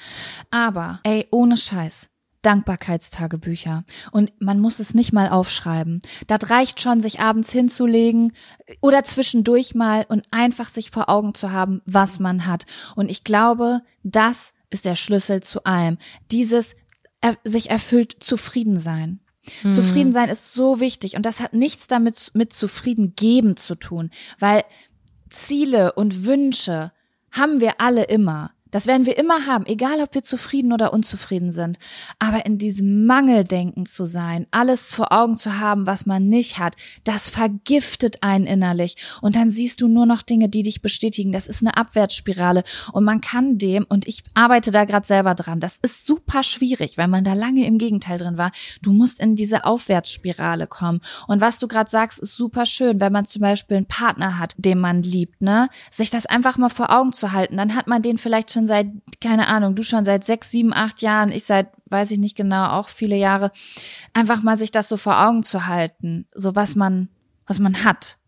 Aber, 0.51 1.01
ey, 1.05 1.27
ohne 1.31 1.57
Scheiß. 1.59 2.09
Dankbarkeitstagebücher. 2.43 3.85
Und 4.11 4.33
man 4.41 4.61
muss 4.61 4.79
es 4.79 4.95
nicht 4.95 5.13
mal 5.13 5.29
aufschreiben. 5.29 6.03
Das 6.27 6.51
reicht 6.51 6.81
schon, 6.81 7.01
sich 7.01 7.21
abends 7.21 7.51
hinzulegen 7.51 8.33
oder 8.81 9.05
zwischendurch 9.05 9.75
mal 9.75 10.05
und 10.09 10.27
einfach 10.31 10.69
sich 10.69 10.91
vor 10.91 11.09
Augen 11.09 11.35
zu 11.35 11.53
haben, 11.53 11.81
was 11.87 12.19
man 12.19 12.47
hat. 12.47 12.67
Und 12.97 13.11
ich 13.11 13.25
glaube, 13.25 13.81
das 14.03 14.53
ist 14.71 14.85
der 14.85 14.95
Schlüssel 14.95 15.43
zu 15.43 15.65
allem. 15.65 15.99
Dieses 16.31 16.75
er, 17.21 17.37
sich 17.45 17.71
erfüllt 17.71 18.17
zufrieden 18.21 18.79
sein. 18.79 19.21
Zufrieden 19.73 20.13
sein 20.13 20.29
ist 20.29 20.53
so 20.53 20.79
wichtig 20.79 21.17
und 21.17 21.27
das 21.27 21.41
hat 21.41 21.53
nichts 21.53 21.89
damit 21.89 22.31
mit 22.33 22.53
zufrieden 22.53 23.15
geben 23.17 23.57
zu 23.57 23.75
tun, 23.75 24.11
weil 24.39 24.63
Ziele 25.31 25.95
und 25.95 26.25
Wünsche 26.25 26.93
haben 27.33 27.61
wir 27.61 27.81
alle 27.81 28.05
immer. 28.05 28.53
Das 28.73 28.87
werden 28.87 29.07
wir 29.07 29.19
immer 29.19 29.47
haben, 29.47 29.67
egal 29.67 30.01
ob 30.01 30.15
wir 30.15 30.23
zufrieden 30.23 30.73
oder 30.73 30.93
unzufrieden 30.93 31.53
sind. 31.53 31.79
Aber 32.19 32.45
in 32.47 32.59
diesem 32.59 33.07
Mangeldenken 33.07 33.87
zu 33.87 34.07
sein, 34.07 34.47
alles 34.51 34.93
vor 34.93 35.13
Augen 35.13 35.37
zu 35.37 35.61
haben, 35.61 35.87
was 35.87 36.07
man 36.07 36.29
nicht 36.29 36.59
hat, 36.59 36.75
das 37.05 37.31
vergiftet 37.31 38.23
einen 38.23 38.47
innerlich. 38.47 38.97
Und 39.21 39.37
dann 39.37 39.51
siehst 39.51 39.81
du 39.81 39.89
nur 39.89 40.07
noch 40.07 40.23
Dinge, 40.23 40.49
die 40.49 40.63
dich 40.63 40.83
bestätigen. 40.83 41.33
Das 41.33 41.47
ist 41.47 41.63
eine 41.63 41.77
Abwärtsspirale. 41.77 42.65
Und 42.93 43.05
man 43.05 43.21
kann 43.21 43.59
dem, 43.59 43.85
und 43.89 44.09
ich 44.09 44.25
arbeite 44.35 44.71
da 44.71 44.87
gerade 44.87 45.07
selber 45.07 45.35
dran, 45.35 45.61
das 45.61 45.79
ist 45.83 46.07
super 46.07 46.43
schwierig, 46.43 46.97
weil 46.97 47.09
man 47.09 47.25
da 47.25 47.35
lange 47.35 47.67
im 47.67 47.77
Gegenteil 47.77 48.19
drin 48.19 48.39
war. 48.39 48.53
Du 48.81 48.93
musst 48.93 49.21
in 49.21 49.37
diese 49.37 49.65
Aufwärtsspirale 49.65 50.67
kommen. 50.67 51.03
Und 51.29 51.43
was 51.43 51.59
du 51.59 51.69
gerade 51.69 51.91
sagst, 51.91 52.19
ist 52.19 52.35
super 52.37 52.65
schön, 52.65 53.01
wenn 53.01 53.13
man 53.13 53.27
zum 53.27 53.43
Beispiel 53.43 53.77
einen 53.77 53.87
Partner 53.87 54.39
hat, 54.39 54.55
den 54.57 54.79
man 54.79 55.03
liebt, 55.03 55.43
ne? 55.43 55.69
Sich 55.91 56.09
das 56.09 56.25
einfach 56.25 56.57
mal 56.57 56.71
vor 56.71 56.91
Augen 56.91 57.13
zu 57.13 57.33
halten. 57.33 57.59
Dann 57.59 57.75
hat 57.75 57.87
man 57.87 58.01
den 58.01 58.17
vielleicht 58.17 58.51
schon 58.51 58.62
seit, 58.67 58.89
keine 59.21 59.47
Ahnung, 59.49 59.75
du 59.75 59.83
schon 59.83 60.05
seit 60.05 60.25
sechs, 60.25 60.51
sieben, 60.51 60.73
acht 60.73 61.03
Jahren, 61.03 61.31
ich 61.31 61.45
seit, 61.45 61.69
weiß 61.87 62.11
ich 62.11 62.19
nicht 62.19 62.37
genau, 62.37 62.71
auch 62.71 62.89
viele 62.89 63.17
Jahre. 63.17 63.53
Einfach 64.13 64.43
mal 64.43 64.57
sich 64.57 64.71
das 64.71 64.89
so 64.89 64.97
vor 64.97 65.21
Augen 65.27 65.43
zu 65.43 65.67
halten. 65.67 66.27
So 66.35 66.55
was 66.55 66.75
man, 66.75 67.09
was 67.47 67.59
man 67.59 67.85
hat. 67.85 68.19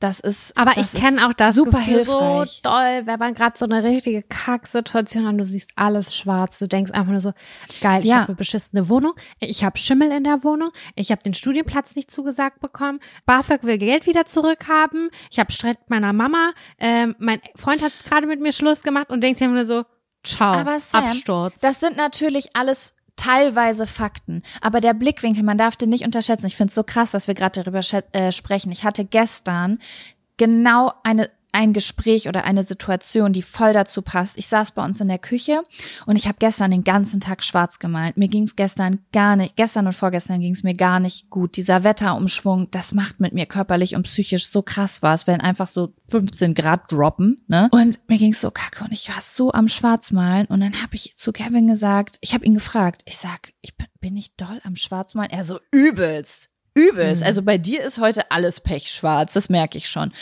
Das 0.00 0.18
ist, 0.18 0.56
Aber 0.56 0.72
das 0.72 0.92
ich 0.92 1.00
kenne 1.00 1.18
ist 1.18 1.22
auch 1.24 1.32
das 1.32 1.54
super 1.54 1.78
Gefühl 1.78 1.94
hilfreich. 2.04 2.50
so 2.50 2.68
doll, 2.68 3.02
wenn 3.06 3.18
man 3.20 3.32
gerade 3.34 3.56
so 3.56 3.64
eine 3.64 3.82
richtige 3.84 4.22
Kacksituation 4.22 5.24
hat 5.26 5.38
du 5.38 5.44
siehst 5.44 5.70
alles 5.76 6.16
schwarz. 6.16 6.58
Du 6.58 6.66
denkst 6.66 6.90
einfach 6.92 7.12
nur 7.12 7.20
so, 7.20 7.32
geil, 7.80 8.02
ich 8.02 8.08
Ja. 8.08 8.16
habe 8.16 8.26
eine 8.28 8.34
beschissene 8.36 8.88
Wohnung, 8.88 9.12
ich 9.38 9.62
habe 9.62 9.78
Schimmel 9.78 10.10
in 10.10 10.24
der 10.24 10.42
Wohnung, 10.42 10.70
ich 10.96 11.12
habe 11.12 11.22
den 11.22 11.32
Studienplatz 11.34 11.94
nicht 11.94 12.10
zugesagt 12.10 12.60
bekommen, 12.60 12.98
BAföG 13.24 13.62
will 13.62 13.78
Geld 13.78 14.06
wieder 14.06 14.24
zurückhaben, 14.24 15.10
ich 15.30 15.38
habe 15.38 15.52
Streit 15.52 15.78
mit 15.80 15.90
meiner 15.90 16.12
Mama, 16.12 16.52
ähm, 16.78 17.14
mein 17.20 17.40
Freund 17.54 17.82
hat 17.82 17.92
gerade 18.08 18.26
mit 18.26 18.40
mir 18.40 18.52
Schluss 18.52 18.82
gemacht 18.82 19.10
und 19.10 19.22
denkst 19.22 19.38
dir 19.38 19.44
immer 19.44 19.54
nur 19.54 19.64
so, 19.64 19.84
ciao, 20.24 20.64
Sam, 20.80 21.04
Absturz. 21.04 21.60
Das 21.60 21.78
sind 21.78 21.96
natürlich 21.96 22.56
alles 22.56 22.94
teilweise 23.16 23.86
Fakten. 23.86 24.42
Aber 24.60 24.80
der 24.80 24.94
Blickwinkel, 24.94 25.42
man 25.42 25.58
darf 25.58 25.76
den 25.76 25.90
nicht 25.90 26.04
unterschätzen. 26.04 26.46
Ich 26.46 26.56
finde 26.56 26.70
es 26.70 26.74
so 26.74 26.84
krass, 26.84 27.10
dass 27.10 27.26
wir 27.26 27.34
gerade 27.34 27.62
darüber 27.62 27.80
äh, 28.12 28.32
sprechen. 28.32 28.70
Ich 28.70 28.84
hatte 28.84 29.04
gestern 29.04 29.78
genau 30.36 30.92
eine 31.02 31.30
ein 31.56 31.72
Gespräch 31.72 32.28
oder 32.28 32.44
eine 32.44 32.64
Situation, 32.64 33.32
die 33.32 33.40
voll 33.40 33.72
dazu 33.72 34.02
passt. 34.02 34.36
Ich 34.36 34.46
saß 34.46 34.72
bei 34.72 34.84
uns 34.84 35.00
in 35.00 35.08
der 35.08 35.18
Küche 35.18 35.62
und 36.04 36.16
ich 36.16 36.28
habe 36.28 36.36
gestern 36.38 36.70
den 36.70 36.84
ganzen 36.84 37.18
Tag 37.18 37.42
schwarz 37.42 37.78
gemalt. 37.78 38.18
Mir 38.18 38.28
ging 38.28 38.42
es 38.42 38.56
gestern 38.56 39.00
gar 39.10 39.36
nicht, 39.36 39.56
gestern 39.56 39.86
und 39.86 39.94
vorgestern 39.94 40.40
ging 40.40 40.52
es 40.52 40.62
mir 40.62 40.74
gar 40.74 41.00
nicht 41.00 41.30
gut. 41.30 41.56
Dieser 41.56 41.82
Wetterumschwung, 41.82 42.70
das 42.72 42.92
macht 42.92 43.20
mit 43.20 43.32
mir 43.32 43.46
körperlich 43.46 43.96
und 43.96 44.02
psychisch 44.02 44.48
so 44.48 44.60
krass 44.60 45.02
was, 45.02 45.26
wenn 45.26 45.40
einfach 45.40 45.66
so 45.66 45.94
15 46.08 46.52
Grad 46.52 46.92
droppen. 46.92 47.38
Ne? 47.48 47.70
Und 47.72 48.00
mir 48.06 48.18
ging 48.18 48.34
es 48.34 48.42
so 48.42 48.50
kacke 48.50 48.84
und 48.84 48.92
ich 48.92 49.08
war 49.08 49.22
so 49.22 49.50
am 49.50 49.68
Schwarzmalen 49.68 50.46
und 50.48 50.60
dann 50.60 50.82
habe 50.82 50.94
ich 50.94 51.14
zu 51.16 51.32
Kevin 51.32 51.68
gesagt, 51.68 52.18
ich 52.20 52.34
habe 52.34 52.44
ihn 52.44 52.54
gefragt, 52.54 53.00
ich 53.06 53.16
sag, 53.16 53.54
ich 53.62 53.74
bin, 53.78 53.86
bin 54.00 54.16
ich 54.16 54.36
doll 54.36 54.60
am 54.62 54.76
Schwarzmalen? 54.76 55.30
Er 55.30 55.44
so 55.44 55.58
übelst. 55.70 56.50
Übelst. 56.76 57.22
Also 57.22 57.42
bei 57.42 57.58
dir 57.58 57.82
ist 57.82 57.98
heute 57.98 58.30
alles 58.30 58.60
pechschwarz, 58.60 59.32
das 59.32 59.48
merke 59.48 59.78
ich 59.78 59.88
schon. 59.88 60.12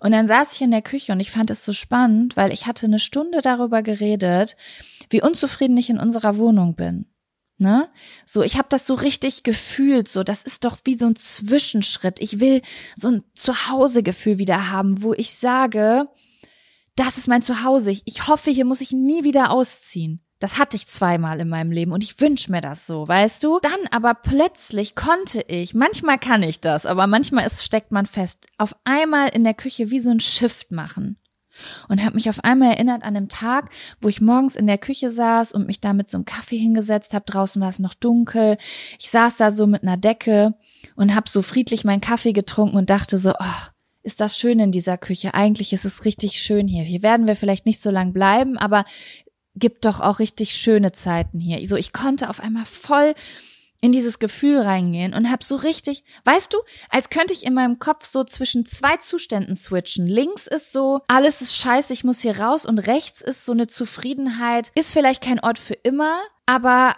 Und 0.00 0.12
dann 0.12 0.26
saß 0.26 0.54
ich 0.54 0.62
in 0.62 0.70
der 0.70 0.82
Küche 0.82 1.12
und 1.12 1.20
ich 1.20 1.30
fand 1.30 1.50
es 1.50 1.64
so 1.64 1.72
spannend, 1.72 2.36
weil 2.36 2.52
ich 2.52 2.66
hatte 2.66 2.86
eine 2.86 2.98
Stunde 2.98 3.42
darüber 3.42 3.82
geredet, 3.82 4.56
wie 5.10 5.22
unzufrieden 5.22 5.76
ich 5.76 5.90
in 5.90 5.98
unserer 5.98 6.38
Wohnung 6.38 6.74
bin. 6.74 7.06
Ne? 7.58 7.90
So, 8.24 8.42
ich 8.42 8.56
habe 8.56 8.68
das 8.70 8.86
so 8.86 8.94
richtig 8.94 9.42
gefühlt, 9.42 10.08
so 10.08 10.22
das 10.22 10.42
ist 10.42 10.64
doch 10.64 10.78
wie 10.84 10.94
so 10.94 11.06
ein 11.06 11.16
Zwischenschritt. 11.16 12.16
Ich 12.18 12.40
will 12.40 12.62
so 12.96 13.08
ein 13.08 13.22
Zuhausegefühl 13.34 14.38
wieder 14.38 14.70
haben, 14.70 15.02
wo 15.02 15.12
ich 15.12 15.34
sage, 15.34 16.08
das 16.96 17.18
ist 17.18 17.28
mein 17.28 17.42
Zuhause. 17.42 17.90
Ich 17.90 18.26
hoffe, 18.26 18.50
hier 18.50 18.64
muss 18.64 18.80
ich 18.80 18.92
nie 18.92 19.24
wieder 19.24 19.50
ausziehen. 19.50 20.24
Das 20.40 20.58
hatte 20.58 20.74
ich 20.74 20.88
zweimal 20.88 21.38
in 21.38 21.50
meinem 21.50 21.70
Leben 21.70 21.92
und 21.92 22.02
ich 22.02 22.18
wünsche 22.18 22.50
mir 22.50 22.62
das 22.62 22.86
so, 22.86 23.06
weißt 23.06 23.44
du? 23.44 23.60
Dann 23.60 23.86
aber 23.90 24.14
plötzlich 24.14 24.96
konnte 24.96 25.42
ich, 25.42 25.74
manchmal 25.74 26.18
kann 26.18 26.42
ich 26.42 26.60
das, 26.60 26.86
aber 26.86 27.06
manchmal 27.06 27.46
ist, 27.46 27.62
steckt 27.62 27.92
man 27.92 28.06
fest, 28.06 28.46
auf 28.56 28.74
einmal 28.84 29.28
in 29.28 29.44
der 29.44 29.54
Küche 29.54 29.90
wie 29.90 30.00
so 30.00 30.10
ein 30.10 30.20
Shift 30.20 30.72
machen. 30.72 31.18
Und 31.88 32.02
habe 32.02 32.14
mich 32.14 32.30
auf 32.30 32.42
einmal 32.42 32.72
erinnert 32.72 33.02
an 33.02 33.12
den 33.12 33.28
Tag, 33.28 33.68
wo 34.00 34.08
ich 34.08 34.22
morgens 34.22 34.56
in 34.56 34.66
der 34.66 34.78
Küche 34.78 35.12
saß 35.12 35.52
und 35.52 35.66
mich 35.66 35.78
da 35.78 35.92
mit 35.92 36.08
so 36.08 36.16
einem 36.16 36.24
Kaffee 36.24 36.56
hingesetzt 36.56 37.12
habe. 37.12 37.26
Draußen 37.26 37.60
war 37.60 37.68
es 37.68 37.78
noch 37.78 37.92
dunkel. 37.92 38.56
Ich 38.98 39.10
saß 39.10 39.36
da 39.36 39.50
so 39.52 39.66
mit 39.66 39.82
einer 39.82 39.98
Decke 39.98 40.54
und 40.96 41.14
habe 41.14 41.28
so 41.28 41.42
friedlich 41.42 41.84
meinen 41.84 42.00
Kaffee 42.00 42.32
getrunken 42.32 42.78
und 42.78 42.88
dachte 42.88 43.18
so, 43.18 43.32
oh, 43.32 43.68
ist 44.02 44.20
das 44.20 44.38
schön 44.38 44.58
in 44.58 44.72
dieser 44.72 44.96
Küche. 44.96 45.34
Eigentlich 45.34 45.74
ist 45.74 45.84
es 45.84 46.06
richtig 46.06 46.40
schön 46.40 46.66
hier. 46.66 46.82
Hier 46.82 47.02
werden 47.02 47.26
wir 47.26 47.36
vielleicht 47.36 47.66
nicht 47.66 47.82
so 47.82 47.90
lang 47.90 48.14
bleiben, 48.14 48.56
aber 48.56 48.86
gibt 49.54 49.84
doch 49.84 50.00
auch 50.00 50.18
richtig 50.18 50.54
schöne 50.54 50.92
Zeiten 50.92 51.38
hier. 51.40 51.66
So, 51.66 51.76
ich 51.76 51.92
konnte 51.92 52.28
auf 52.30 52.40
einmal 52.40 52.64
voll 52.64 53.14
in 53.80 53.92
dieses 53.92 54.18
Gefühl 54.18 54.60
reingehen 54.60 55.14
und 55.14 55.30
hab 55.30 55.42
so 55.42 55.56
richtig, 55.56 56.04
weißt 56.24 56.52
du, 56.52 56.58
als 56.90 57.08
könnte 57.08 57.32
ich 57.32 57.46
in 57.46 57.54
meinem 57.54 57.78
Kopf 57.78 58.04
so 58.04 58.24
zwischen 58.24 58.66
zwei 58.66 58.98
Zuständen 58.98 59.56
switchen. 59.56 60.06
Links 60.06 60.46
ist 60.46 60.72
so, 60.72 61.00
alles 61.08 61.40
ist 61.40 61.56
scheiße, 61.56 61.92
ich 61.92 62.04
muss 62.04 62.20
hier 62.20 62.38
raus 62.38 62.66
und 62.66 62.78
rechts 62.86 63.22
ist 63.22 63.46
so 63.46 63.52
eine 63.52 63.66
Zufriedenheit, 63.66 64.70
ist 64.74 64.92
vielleicht 64.92 65.22
kein 65.22 65.40
Ort 65.40 65.58
für 65.58 65.74
immer, 65.74 66.18
aber 66.44 66.94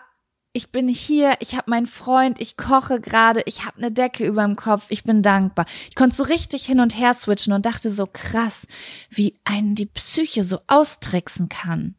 ich 0.53 0.71
bin 0.71 0.89
hier, 0.89 1.37
ich 1.41 1.57
habe 1.57 1.71
meinen 1.71 1.87
Freund, 1.87 2.41
ich 2.41 2.57
koche 2.57 3.01
gerade, 3.01 3.43
ich 3.47 3.65
habe 3.65 3.79
eine 3.79 3.91
Decke 3.91 4.27
über 4.27 4.43
dem 4.43 4.57
Kopf, 4.57 4.87
ich 4.91 5.03
bin 5.03 5.23
dankbar. 5.23 5.65
Ich 5.89 5.95
konnte 5.95 6.15
so 6.15 6.25
richtig 6.25 6.67
hin 6.67 6.81
und 6.81 6.99
her 6.99 7.15
switchen 7.15 7.55
und 7.55 7.65
dachte 7.65 7.91
so 7.91 8.07
krass, 8.07 8.67
wie 9.09 9.39
einen 9.45 9.75
die 9.75 9.87
Psyche 9.87 10.45
so 10.45 10.59
austricksen 10.67 11.49
kann. 11.49 11.95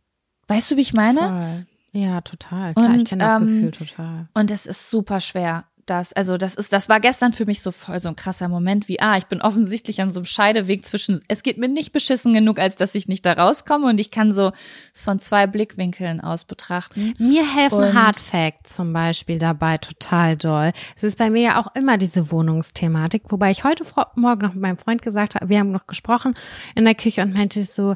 Weißt 0.53 0.71
du, 0.71 0.77
wie 0.77 0.81
ich 0.81 0.93
meine? 0.93 1.19
Voll. 1.19 1.65
Ja, 2.01 2.21
total. 2.21 2.73
Klar, 2.73 2.89
ich 2.91 2.99
Und, 2.99 3.09
kenne 3.09 3.23
das 3.23 3.33
ähm, 3.35 3.39
Gefühl 3.45 3.71
total. 3.71 4.27
Und 4.33 4.51
es 4.51 4.65
ist 4.65 4.89
super 4.89 5.19
schwer. 5.19 5.65
Das, 5.85 6.13
also 6.13 6.37
das 6.37 6.55
ist, 6.55 6.71
das 6.71 6.87
war 6.87 7.01
gestern 7.01 7.33
für 7.33 7.45
mich 7.45 7.61
so 7.61 7.71
voll 7.71 7.99
so 7.99 8.07
ein 8.07 8.15
krasser 8.15 8.47
Moment 8.47 8.87
wie, 8.87 9.01
ah, 9.01 9.17
ich 9.17 9.25
bin 9.25 9.41
offensichtlich 9.41 10.01
an 10.01 10.11
so 10.11 10.21
einem 10.21 10.25
Scheideweg 10.25 10.85
zwischen, 10.85 11.21
es 11.27 11.43
geht 11.43 11.57
mir 11.57 11.67
nicht 11.67 11.91
beschissen 11.91 12.33
genug, 12.33 12.57
als 12.57 12.77
dass 12.77 12.95
ich 12.95 13.09
nicht 13.09 13.25
da 13.25 13.33
rauskomme 13.33 13.87
und 13.87 13.99
ich 13.99 14.09
kann 14.09 14.33
so 14.33 14.53
es 14.93 15.03
von 15.03 15.19
zwei 15.19 15.45
Blickwinkeln 15.45 16.21
aus 16.21 16.45
betrachten. 16.45 17.13
Mir 17.17 17.43
helfen 17.53 17.79
Und- 17.79 17.93
Hard 17.95 18.15
Facts 18.15 18.75
zum 18.77 18.93
Beispiel 18.93 19.39
dabei 19.39 19.77
total 19.77 20.37
doll. 20.37 20.71
Es 20.95 21.03
ist 21.03 21.17
bei 21.17 21.29
mir 21.29 21.41
ja 21.41 21.61
auch 21.61 21.75
immer 21.75 21.97
diese 21.97 22.31
Wohnungsthematik, 22.31 23.23
wobei 23.27 23.51
ich 23.51 23.65
heute 23.65 23.83
Morgen 24.15 24.41
noch 24.41 24.53
mit 24.53 24.61
meinem 24.61 24.77
Freund 24.77 25.01
gesagt 25.01 25.35
habe, 25.35 25.49
wir 25.49 25.59
haben 25.59 25.71
noch 25.71 25.85
gesprochen 25.85 26.33
in 26.75 26.85
der 26.85 26.95
Küche 26.95 27.21
und 27.23 27.33
meinte 27.33 27.61
so, 27.65 27.95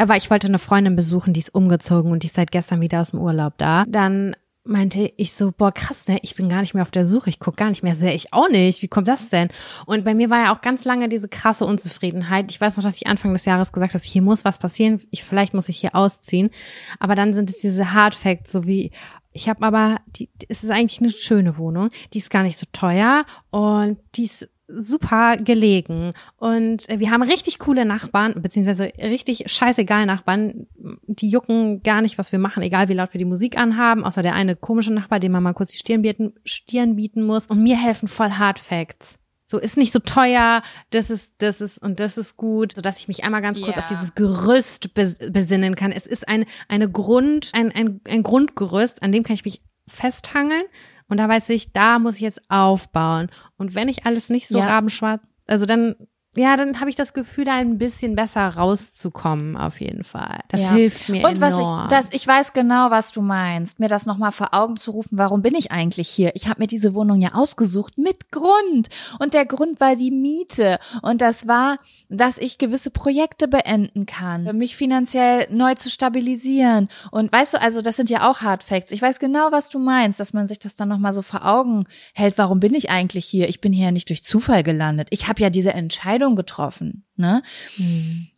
aber 0.00 0.16
ich 0.16 0.30
wollte 0.30 0.48
eine 0.48 0.58
Freundin 0.58 0.96
besuchen, 0.96 1.32
die 1.32 1.40
ist 1.40 1.54
umgezogen 1.54 2.10
und 2.10 2.22
die 2.22 2.28
ist 2.28 2.36
seit 2.36 2.50
gestern 2.50 2.80
wieder 2.80 3.00
aus 3.00 3.10
dem 3.10 3.20
Urlaub 3.20 3.54
da. 3.58 3.84
Dann 3.86 4.34
meinte 4.64 5.12
ich 5.16 5.32
so, 5.32 5.52
boah, 5.52 5.72
krass, 5.72 6.06
ne? 6.06 6.18
Ich 6.22 6.34
bin 6.34 6.48
gar 6.48 6.60
nicht 6.60 6.74
mehr 6.74 6.82
auf 6.82 6.90
der 6.90 7.04
Suche, 7.04 7.30
ich 7.30 7.38
guck 7.38 7.56
gar 7.56 7.68
nicht 7.68 7.82
mehr. 7.82 7.92
Ja, 7.94 8.08
ich 8.08 8.32
auch 8.32 8.48
nicht. 8.48 8.82
Wie 8.82 8.88
kommt 8.88 9.08
das 9.08 9.28
denn? 9.28 9.48
Und 9.86 10.04
bei 10.04 10.14
mir 10.14 10.30
war 10.30 10.44
ja 10.44 10.54
auch 10.54 10.60
ganz 10.60 10.84
lange 10.84 11.08
diese 11.08 11.28
krasse 11.28 11.64
Unzufriedenheit. 11.64 12.50
Ich 12.50 12.60
weiß 12.60 12.76
noch, 12.76 12.84
dass 12.84 12.96
ich 12.96 13.06
Anfang 13.06 13.32
des 13.32 13.44
Jahres 13.44 13.72
gesagt 13.72 13.94
habe, 13.94 14.02
hier 14.02 14.22
muss 14.22 14.44
was 14.44 14.58
passieren. 14.58 15.00
Ich, 15.10 15.24
vielleicht 15.24 15.54
muss 15.54 15.68
ich 15.68 15.78
hier 15.78 15.94
ausziehen. 15.94 16.50
Aber 16.98 17.14
dann 17.14 17.34
sind 17.34 17.50
es 17.50 17.58
diese 17.58 17.92
Hard 17.92 18.14
Facts, 18.14 18.52
so 18.52 18.66
wie, 18.66 18.92
Ich 19.32 19.48
habe 19.48 19.64
aber, 19.64 19.98
die, 20.06 20.28
es 20.48 20.62
ist 20.62 20.70
eigentlich 20.70 21.00
eine 21.00 21.10
schöne 21.10 21.58
Wohnung. 21.58 21.90
Die 22.12 22.18
ist 22.18 22.30
gar 22.30 22.42
nicht 22.42 22.58
so 22.58 22.66
teuer 22.72 23.24
und 23.50 23.98
die 24.14 24.24
ist 24.24 24.48
super 24.76 25.36
gelegen 25.36 26.12
und 26.36 26.88
äh, 26.88 26.98
wir 27.00 27.10
haben 27.10 27.22
richtig 27.22 27.58
coole 27.58 27.84
Nachbarn, 27.84 28.40
beziehungsweise 28.40 28.92
richtig 28.98 29.44
scheißegal 29.46 30.06
Nachbarn. 30.06 30.66
Die 31.06 31.28
jucken 31.28 31.82
gar 31.82 32.00
nicht, 32.02 32.18
was 32.18 32.32
wir 32.32 32.38
machen, 32.38 32.62
egal 32.62 32.88
wie 32.88 32.94
laut 32.94 33.12
wir 33.14 33.18
die 33.18 33.24
Musik 33.24 33.58
anhaben, 33.58 34.04
außer 34.04 34.22
der 34.22 34.34
eine 34.34 34.56
komische 34.56 34.92
Nachbar, 34.92 35.20
dem 35.20 35.32
man 35.32 35.42
mal 35.42 35.52
kurz 35.54 35.70
die 35.72 35.78
Stirn 35.78 36.02
bieten, 36.02 36.34
Stirn 36.44 36.96
bieten 36.96 37.24
muss. 37.24 37.46
Und 37.46 37.62
mir 37.62 37.76
helfen 37.76 38.08
voll 38.08 38.30
Hard 38.30 38.58
Facts. 38.58 39.16
So 39.44 39.58
ist 39.58 39.76
nicht 39.76 39.92
so 39.92 39.98
teuer, 39.98 40.62
das 40.90 41.10
ist, 41.10 41.34
das 41.38 41.60
ist 41.60 41.78
und 41.82 41.98
das 41.98 42.16
ist 42.16 42.36
gut, 42.36 42.74
so 42.76 42.80
dass 42.82 43.00
ich 43.00 43.08
mich 43.08 43.24
einmal 43.24 43.42
ganz 43.42 43.60
kurz 43.60 43.76
Ja. 43.76 43.82
auf 43.82 43.88
dieses 43.88 44.14
Gerüst 44.14 44.94
bes 44.94 45.16
besinnen 45.18 45.74
kann. 45.74 45.90
Es 45.90 46.06
ist 46.06 46.28
ein, 46.28 46.44
eine 46.68 46.88
Grund, 46.88 47.50
ein, 47.52 47.72
ein, 47.72 48.00
ein 48.08 48.22
Grundgerüst, 48.22 49.02
an 49.02 49.10
dem 49.10 49.24
kann 49.24 49.34
ich 49.34 49.44
mich 49.44 49.60
festhangeln. 49.88 50.62
Und 51.10 51.18
da 51.18 51.28
weiß 51.28 51.50
ich, 51.50 51.72
da 51.72 51.98
muss 51.98 52.14
ich 52.16 52.20
jetzt 52.22 52.40
aufbauen. 52.50 53.28
Und 53.58 53.74
wenn 53.74 53.88
ich 53.88 54.06
alles 54.06 54.30
nicht 54.30 54.48
so 54.48 54.58
Ja. 54.58 54.66
rabenschwarz, 54.68 55.20
also 55.46 55.66
dann, 55.66 55.96
ja, 56.36 56.56
dann 56.56 56.78
habe 56.78 56.88
ich 56.88 56.94
das 56.94 57.12
Gefühl, 57.12 57.44
da 57.44 57.54
ein 57.54 57.76
bisschen 57.76 58.14
besser 58.14 58.46
rauszukommen, 58.48 59.56
auf 59.56 59.80
jeden 59.80 60.04
Fall. 60.04 60.38
Das 60.48 60.60
Ja. 60.60 60.70
hilft 60.72 61.08
mir 61.08 61.26
Und 61.26 61.40
was 61.40 61.54
enorm. 61.54 61.82
ich, 61.82 61.88
das, 61.88 62.06
ich 62.12 62.24
weiß 62.24 62.52
genau, 62.52 62.90
was 62.92 63.10
du 63.10 63.20
meinst, 63.20 63.80
mir 63.80 63.88
das 63.88 64.06
nochmal 64.06 64.30
vor 64.30 64.54
Augen 64.54 64.76
zu 64.76 64.92
rufen, 64.92 65.18
warum 65.18 65.42
bin 65.42 65.56
ich 65.56 65.72
eigentlich 65.72 66.08
hier? 66.08 66.30
Ich 66.36 66.46
habe 66.46 66.60
mir 66.60 66.68
diese 66.68 66.94
Wohnung 66.94 67.20
ja 67.20 67.34
ausgesucht 67.34 67.98
mit 67.98 68.30
Grund. 68.30 68.88
Und 69.18 69.34
der 69.34 69.44
Grund 69.44 69.80
war 69.80 69.96
die 69.96 70.12
Miete. 70.12 70.78
Und 71.02 71.20
das 71.20 71.48
war, 71.48 71.76
dass 72.08 72.38
ich 72.38 72.58
gewisse 72.58 72.90
Projekte 72.90 73.48
beenden 73.48 74.06
kann, 74.06 74.56
mich 74.56 74.76
finanziell 74.76 75.48
neu 75.50 75.74
zu 75.74 75.90
stabilisieren. 75.90 76.88
Und 77.10 77.32
weißt 77.32 77.54
du, 77.54 77.60
also 77.60 77.82
das 77.82 77.96
sind 77.96 78.08
ja 78.08 78.30
auch 78.30 78.42
Hard 78.42 78.62
Facts. 78.62 78.92
Ich 78.92 79.02
weiß 79.02 79.18
genau, 79.18 79.50
was 79.50 79.68
du 79.68 79.80
meinst, 79.80 80.20
dass 80.20 80.32
man 80.32 80.46
sich 80.46 80.60
das 80.60 80.76
dann 80.76 80.88
nochmal 80.90 81.12
so 81.12 81.22
vor 81.22 81.44
Augen 81.44 81.86
hält. 82.14 82.38
Warum 82.38 82.60
bin 82.60 82.74
ich 82.74 82.88
eigentlich 82.88 83.26
hier? 83.26 83.48
Ich 83.48 83.60
bin 83.60 83.72
hier 83.72 83.86
ja 83.86 83.90
nicht 83.90 84.08
durch 84.10 84.22
Zufall 84.22 84.62
gelandet. 84.62 85.08
Ich 85.10 85.26
habe 85.26 85.42
ja 85.42 85.50
diese 85.50 85.72
Entscheidung 85.74 86.19
getroffen. 86.28 87.04
Ne? 87.16 87.42
Hm. 87.76 88.28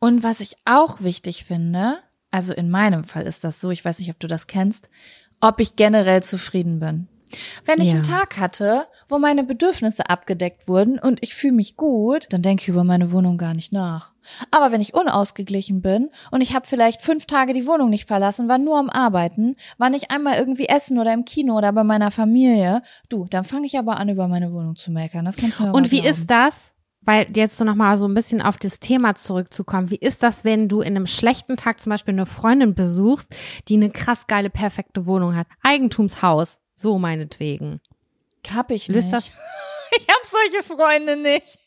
Und 0.00 0.22
was 0.22 0.40
ich 0.40 0.56
auch 0.64 1.02
wichtig 1.02 1.44
finde, 1.44 1.98
also 2.30 2.52
in 2.52 2.70
meinem 2.70 3.04
Fall 3.04 3.26
ist 3.26 3.44
das 3.44 3.60
so, 3.60 3.70
ich 3.70 3.84
weiß 3.84 3.98
nicht, 3.98 4.10
ob 4.10 4.18
du 4.20 4.26
das 4.26 4.46
kennst, 4.46 4.88
ob 5.40 5.60
ich 5.60 5.76
generell 5.76 6.22
zufrieden 6.22 6.80
bin. 6.80 7.08
Wenn 7.64 7.80
ich 7.80 7.88
Ja. 7.88 7.94
einen 7.94 8.02
Tag 8.04 8.38
hatte, 8.38 8.86
wo 9.08 9.18
meine 9.18 9.42
Bedürfnisse 9.42 10.08
abgedeckt 10.08 10.68
wurden 10.68 10.98
und 11.00 11.20
ich 11.22 11.34
fühle 11.34 11.54
mich 11.54 11.76
gut, 11.76 12.26
dann 12.30 12.42
denke 12.42 12.62
ich 12.62 12.68
über 12.68 12.84
meine 12.84 13.10
Wohnung 13.10 13.38
gar 13.38 13.54
nicht 13.54 13.72
nach. 13.72 14.12
Aber 14.52 14.70
wenn 14.72 14.80
ich 14.80 14.94
unausgeglichen 14.94 15.82
bin 15.82 16.10
und 16.30 16.42
ich 16.42 16.54
habe 16.54 16.66
vielleicht 16.66 17.02
fünf 17.02 17.26
Tage 17.26 17.52
die 17.52 17.66
Wohnung 17.66 17.90
nicht 17.90 18.06
verlassen, 18.06 18.48
war 18.48 18.58
nur 18.58 18.78
am 18.78 18.88
Arbeiten, 18.88 19.56
war 19.78 19.90
nicht 19.90 20.10
einmal 20.12 20.38
irgendwie 20.38 20.66
essen 20.68 20.98
oder 20.98 21.12
im 21.12 21.24
Kino 21.24 21.56
oder 21.58 21.72
bei 21.72 21.82
meiner 21.82 22.10
Familie, 22.12 22.82
du, 23.08 23.26
dann 23.28 23.42
fange 23.44 23.66
ich 23.66 23.78
aber 23.78 23.96
an, 23.96 24.08
über 24.08 24.28
meine 24.28 24.52
Wohnung 24.52 24.76
zu 24.76 24.92
meckern. 24.92 25.24
Das 25.24 25.36
kannst 25.36 25.58
du 25.58 25.64
mir 25.64 25.72
Und 25.72 25.90
wie 25.90 26.00
glauben. 26.02 26.10
ist 26.10 26.30
das? 26.30 26.72
Weil 27.04 27.26
jetzt 27.34 27.58
so 27.58 27.64
nochmal 27.64 27.98
so 27.98 28.06
ein 28.08 28.14
bisschen 28.14 28.40
auf 28.40 28.56
das 28.56 28.80
Thema 28.80 29.14
zurückzukommen. 29.14 29.90
Wie 29.90 29.96
ist 29.96 30.22
das, 30.22 30.44
wenn 30.44 30.68
du 30.68 30.80
in 30.80 30.96
einem 30.96 31.06
schlechten 31.06 31.56
Tag 31.56 31.80
zum 31.80 31.90
Beispiel 31.90 32.14
eine 32.14 32.26
Freundin 32.26 32.74
besuchst, 32.74 33.34
die 33.68 33.74
eine 33.74 33.90
krass 33.90 34.26
geile, 34.26 34.50
perfekte 34.50 35.06
Wohnung 35.06 35.36
hat? 35.36 35.46
Eigentumshaus. 35.62 36.58
So 36.74 36.98
meinetwegen. 36.98 37.80
Hab 38.54 38.70
ich 38.70 38.88
nicht. 38.88 39.12
das, 39.12 39.30
Ich 39.96 40.06
habe 40.08 40.26
solche 40.26 40.64
Freunde 40.64 41.16
nicht. 41.16 41.58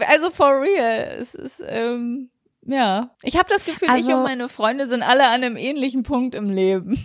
Also 0.00 0.30
for 0.30 0.60
real, 0.60 1.16
es 1.20 1.34
ist 1.34 1.62
ähm, 1.66 2.30
ja. 2.64 3.10
Ich 3.22 3.36
habe 3.36 3.48
das 3.48 3.64
Gefühl, 3.64 3.88
ich 3.88 3.90
Also- 3.94 4.16
und 4.16 4.22
meine 4.24 4.48
Freunde 4.48 4.86
sind 4.86 5.02
alle 5.02 5.24
an 5.26 5.42
einem 5.42 5.56
ähnlichen 5.56 6.02
Punkt 6.02 6.34
im 6.34 6.50
Leben. 6.50 7.02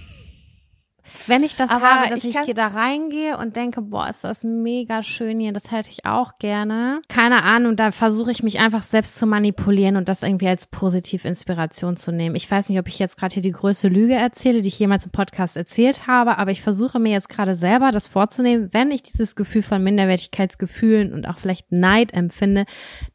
Wenn 1.28 1.44
ich 1.44 1.56
das 1.56 1.70
Aber 1.70 1.86
habe, 1.86 2.10
dass 2.10 2.24
ich 2.24 2.36
ich, 2.36 2.54
da 2.54 2.68
reingehe 2.68 3.38
und 3.38 3.56
denke, 3.56 3.82
boah, 3.82 4.10
ist 4.10 4.24
das 4.24 4.44
mega 4.44 5.04
schön 5.04 5.40
hier, 5.40 5.54
das 5.54 5.72
hätte 5.72 5.90
ich 5.90 6.06
auch 6.06 6.38
gerne. 6.40 7.02
Keine 7.10 7.44
Ahnung, 7.44 7.76
da 7.76 7.92
versuche 7.92 8.32
ich 8.32 8.44
mich 8.44 8.60
einfach 8.60 8.84
selbst 8.84 9.18
zu 9.18 9.26
manipulieren 9.26 9.96
und 9.96 10.10
das 10.10 10.24
irgendwie 10.24 10.48
als 10.48 10.68
positiv 10.68 11.26
Inspiration 11.26 11.98
zu 11.98 12.12
nehmen. 12.12 12.36
Ich 12.36 12.50
weiß 12.50 12.70
nicht, 12.70 12.80
ob 12.80 12.88
ich 12.88 13.00
jetzt 13.00 13.18
gerade 13.18 13.34
hier 13.34 13.44
die 13.44 13.52
größte 13.52 13.88
Lüge 13.88 14.16
erzähle, 14.16 14.62
die 14.62 14.70
ich 14.70 14.80
jemals 14.80 15.06
im 15.06 15.12
Podcast 15.12 15.58
erzählt 15.58 16.08
habe, 16.08 16.38
aber 16.38 16.52
ich 16.52 16.62
versuche 16.62 17.00
mir 17.00 17.12
jetzt 17.12 17.30
gerade 17.30 17.56
selber 17.56 17.92
das 17.92 18.08
vorzunehmen, 18.08 18.70
wenn 18.72 18.92
ich 18.92 19.04
dieses 19.04 19.36
Gefühl 19.36 19.64
von 19.64 19.84
Minderwertigkeitsgefühlen 19.84 21.14
und 21.14 21.28
auch 21.28 21.38
vielleicht 21.38 21.72
Neid 21.72 22.14
empfinde, 22.14 22.66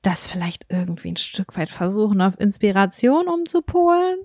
das 0.03 0.27
vielleicht 0.27 0.67
irgendwie 0.69 1.13
ein 1.13 1.17
Stück 1.17 1.57
weit 1.57 1.69
versuchen, 1.69 2.21
auf 2.21 2.39
Inspiration 2.41 3.29
umzupolen. 3.29 4.17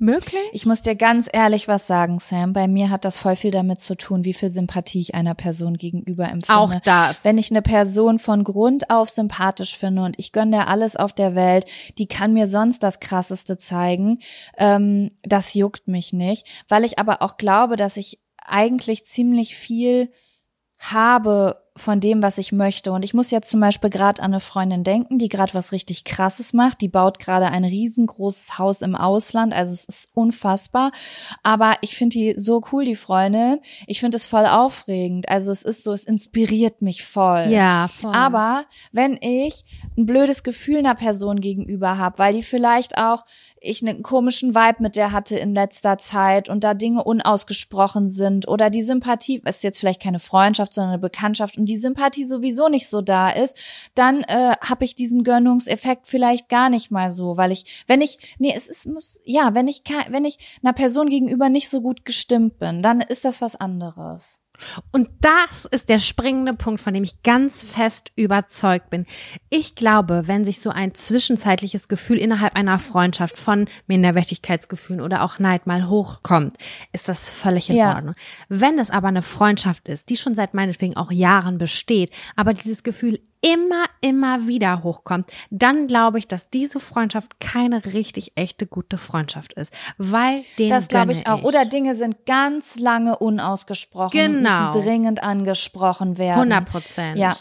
Möglich? 0.00 0.40
Ich 0.52 0.64
muss 0.64 0.80
dir 0.80 0.96
ganz 0.96 1.28
ehrlich 1.30 1.68
was 1.68 1.86
sagen, 1.86 2.20
Sam. 2.20 2.54
Bei 2.54 2.66
mir 2.66 2.88
hat 2.88 3.04
das 3.04 3.18
voll 3.18 3.36
viel 3.36 3.50
damit 3.50 3.82
zu 3.82 3.94
tun, 3.94 4.24
wie 4.24 4.32
viel 4.32 4.48
Sympathie 4.48 5.00
ich 5.00 5.14
einer 5.14 5.34
Person 5.34 5.76
gegenüber 5.76 6.24
empfinde. 6.24 6.58
Auch 6.58 6.74
das. 6.74 7.22
Wenn 7.22 7.36
ich 7.36 7.50
eine 7.50 7.60
Person 7.60 8.18
von 8.18 8.42
Grund 8.42 8.88
auf 8.88 9.10
sympathisch 9.10 9.76
finde 9.76 10.02
und 10.02 10.18
ich 10.18 10.32
gönne 10.32 10.56
dir 10.56 10.68
alles 10.68 10.96
auf 10.96 11.12
der 11.12 11.34
Welt, 11.34 11.66
die 11.98 12.06
kann 12.06 12.32
mir 12.32 12.46
sonst 12.46 12.82
das 12.82 12.98
Krasseste 12.98 13.58
zeigen, 13.58 14.20
ähm, 14.56 15.10
das 15.22 15.52
juckt 15.52 15.86
mich 15.86 16.14
nicht, 16.14 16.46
weil 16.68 16.84
ich 16.84 16.98
aber 16.98 17.20
auch 17.20 17.36
glaube, 17.36 17.76
dass 17.76 17.98
ich 17.98 18.20
eigentlich 18.38 19.04
ziemlich 19.04 19.54
viel 19.54 20.10
habe 20.80 21.62
von 21.76 22.00
dem, 22.00 22.22
was 22.22 22.38
ich 22.38 22.52
möchte. 22.52 22.92
Und 22.92 23.04
ich 23.04 23.14
muss 23.14 23.30
jetzt 23.30 23.50
zum 23.50 23.60
Beispiel 23.60 23.90
gerade 23.90 24.22
an 24.22 24.32
eine 24.32 24.40
Freundin 24.40 24.84
denken, 24.84 25.18
die 25.18 25.28
gerade 25.28 25.54
was 25.54 25.72
richtig 25.72 26.04
Krasses 26.04 26.52
macht. 26.52 26.80
Die 26.80 26.88
baut 26.88 27.18
gerade 27.18 27.46
ein 27.46 27.64
riesengroßes 27.64 28.58
Haus 28.58 28.82
im 28.82 28.96
Ausland. 28.96 29.52
Also 29.52 29.72
es 29.72 29.84
ist 29.84 30.08
unfassbar. 30.14 30.90
Aber 31.42 31.74
ich 31.80 31.96
finde 31.96 32.14
die 32.14 32.34
so 32.36 32.62
cool, 32.72 32.84
die 32.84 32.96
Freundin. 32.96 33.60
Ich 33.86 34.00
finde 34.00 34.16
es 34.16 34.26
voll 34.26 34.46
aufregend. 34.46 35.28
Also 35.28 35.52
es 35.52 35.62
ist 35.62 35.84
so, 35.84 35.92
es 35.92 36.04
inspiriert 36.04 36.82
mich 36.82 37.04
voll. 37.04 37.46
Ja, 37.48 37.88
voll. 37.88 38.14
Aber 38.14 38.64
wenn 38.92 39.16
ich 39.20 39.64
ein 39.96 40.06
blödes 40.06 40.42
Gefühl 40.42 40.78
einer 40.78 40.94
Person 40.94 41.40
gegenüber 41.40 41.98
habe, 41.98 42.18
weil 42.18 42.34
die 42.34 42.42
vielleicht 42.42 42.98
auch 42.98 43.24
ich 43.60 43.86
einen 43.86 44.02
komischen 44.02 44.54
Vibe 44.54 44.82
mit 44.82 44.96
der 44.96 45.12
hatte 45.12 45.38
in 45.38 45.54
letzter 45.54 45.98
Zeit 45.98 46.48
und 46.48 46.64
da 46.64 46.72
Dinge 46.72 47.04
unausgesprochen 47.04 48.08
sind 48.08 48.48
oder 48.48 48.70
die 48.70 48.82
Sympathie, 48.82 49.42
ist 49.44 49.62
jetzt 49.62 49.78
vielleicht 49.78 50.02
keine 50.02 50.18
Freundschaft, 50.18 50.72
sondern 50.72 50.92
eine 50.92 50.98
Bekanntschaft 50.98 51.58
und 51.58 51.66
die 51.66 51.76
Sympathie 51.76 52.24
sowieso 52.24 52.68
nicht 52.68 52.88
so 52.88 53.02
da 53.02 53.28
ist, 53.28 53.56
dann 53.94 54.22
äh, 54.22 54.56
habe 54.60 54.84
ich 54.84 54.94
diesen 54.94 55.24
Gönnungseffekt 55.24 56.08
vielleicht 56.08 56.48
gar 56.48 56.70
nicht 56.70 56.90
mal 56.90 57.10
so, 57.10 57.36
weil 57.36 57.52
ich, 57.52 57.84
wenn 57.86 58.00
ich, 58.00 58.18
nee, 58.38 58.54
es 58.56 58.68
ist, 58.68 58.86
muss, 58.86 59.20
ja, 59.24 59.54
wenn 59.54 59.68
ich, 59.68 59.82
wenn 60.08 60.24
ich 60.24 60.38
einer 60.62 60.72
Person 60.72 61.10
gegenüber 61.10 61.50
nicht 61.50 61.68
so 61.68 61.82
gut 61.82 62.06
gestimmt 62.06 62.58
bin, 62.58 62.80
dann 62.80 63.02
ist 63.02 63.26
das 63.26 63.42
was 63.42 63.56
anderes. 63.56 64.40
Und 64.90 65.08
das 65.20 65.64
ist 65.64 65.88
der 65.88 65.98
springende 65.98 66.54
Punkt, 66.54 66.80
von 66.80 66.94
dem 66.94 67.02
ich 67.02 67.22
ganz 67.22 67.62
fest 67.62 68.12
überzeugt 68.16 68.90
bin. 68.90 69.06
Ich 69.48 69.74
glaube, 69.74 70.22
wenn 70.26 70.44
sich 70.44 70.60
so 70.60 70.70
ein 70.70 70.94
zwischenzeitliches 70.94 71.88
Gefühl 71.88 72.18
innerhalb 72.18 72.56
einer 72.56 72.78
Freundschaft 72.78 73.38
von 73.38 73.66
Minderwertigkeitsgefühlen 73.86 75.00
oder 75.02 75.22
auch 75.22 75.38
Neid 75.38 75.66
mal 75.66 75.88
hochkommt, 75.88 76.56
ist 76.92 77.08
das 77.08 77.28
völlig 77.28 77.70
in 77.70 77.76
Ja. 77.76 77.94
Ordnung. 77.94 78.14
Wenn 78.48 78.78
es 78.78 78.90
aber 78.90 79.08
eine 79.08 79.22
Freundschaft 79.22 79.88
ist, 79.88 80.10
die 80.10 80.16
schon 80.16 80.34
seit 80.34 80.54
meinetwegen 80.54 80.96
auch 80.96 81.10
Jahren 81.10 81.58
besteht, 81.58 82.10
aber 82.36 82.54
dieses 82.54 82.82
Gefühl 82.82 83.20
immer, 83.40 83.84
immer 84.00 84.46
wieder 84.46 84.82
hochkommt, 84.82 85.30
dann 85.50 85.86
glaube 85.86 86.18
ich, 86.18 86.28
dass 86.28 86.50
diese 86.50 86.80
Freundschaft 86.80 87.40
keine 87.40 87.84
richtig 87.86 88.32
echte 88.34 88.66
gute 88.66 88.98
Freundschaft 88.98 89.52
ist, 89.54 89.72
weil 89.98 90.44
den 90.58 90.68
Das 90.70 90.88
glaube 90.88 91.12
ich 91.12 91.26
auch. 91.26 91.42
Oder 91.42 91.64
Dinge 91.64 91.94
sind 91.96 92.26
ganz 92.26 92.78
lange 92.78 93.18
unausgesprochen 93.18 94.18
Genau. 94.18 94.68
müssen 94.68 94.82
dringend 94.82 95.22
angesprochen 95.22 96.18
werden. 96.18 96.50
100 96.52 96.68
Prozent. 96.68 97.18
Ja. 97.18 97.32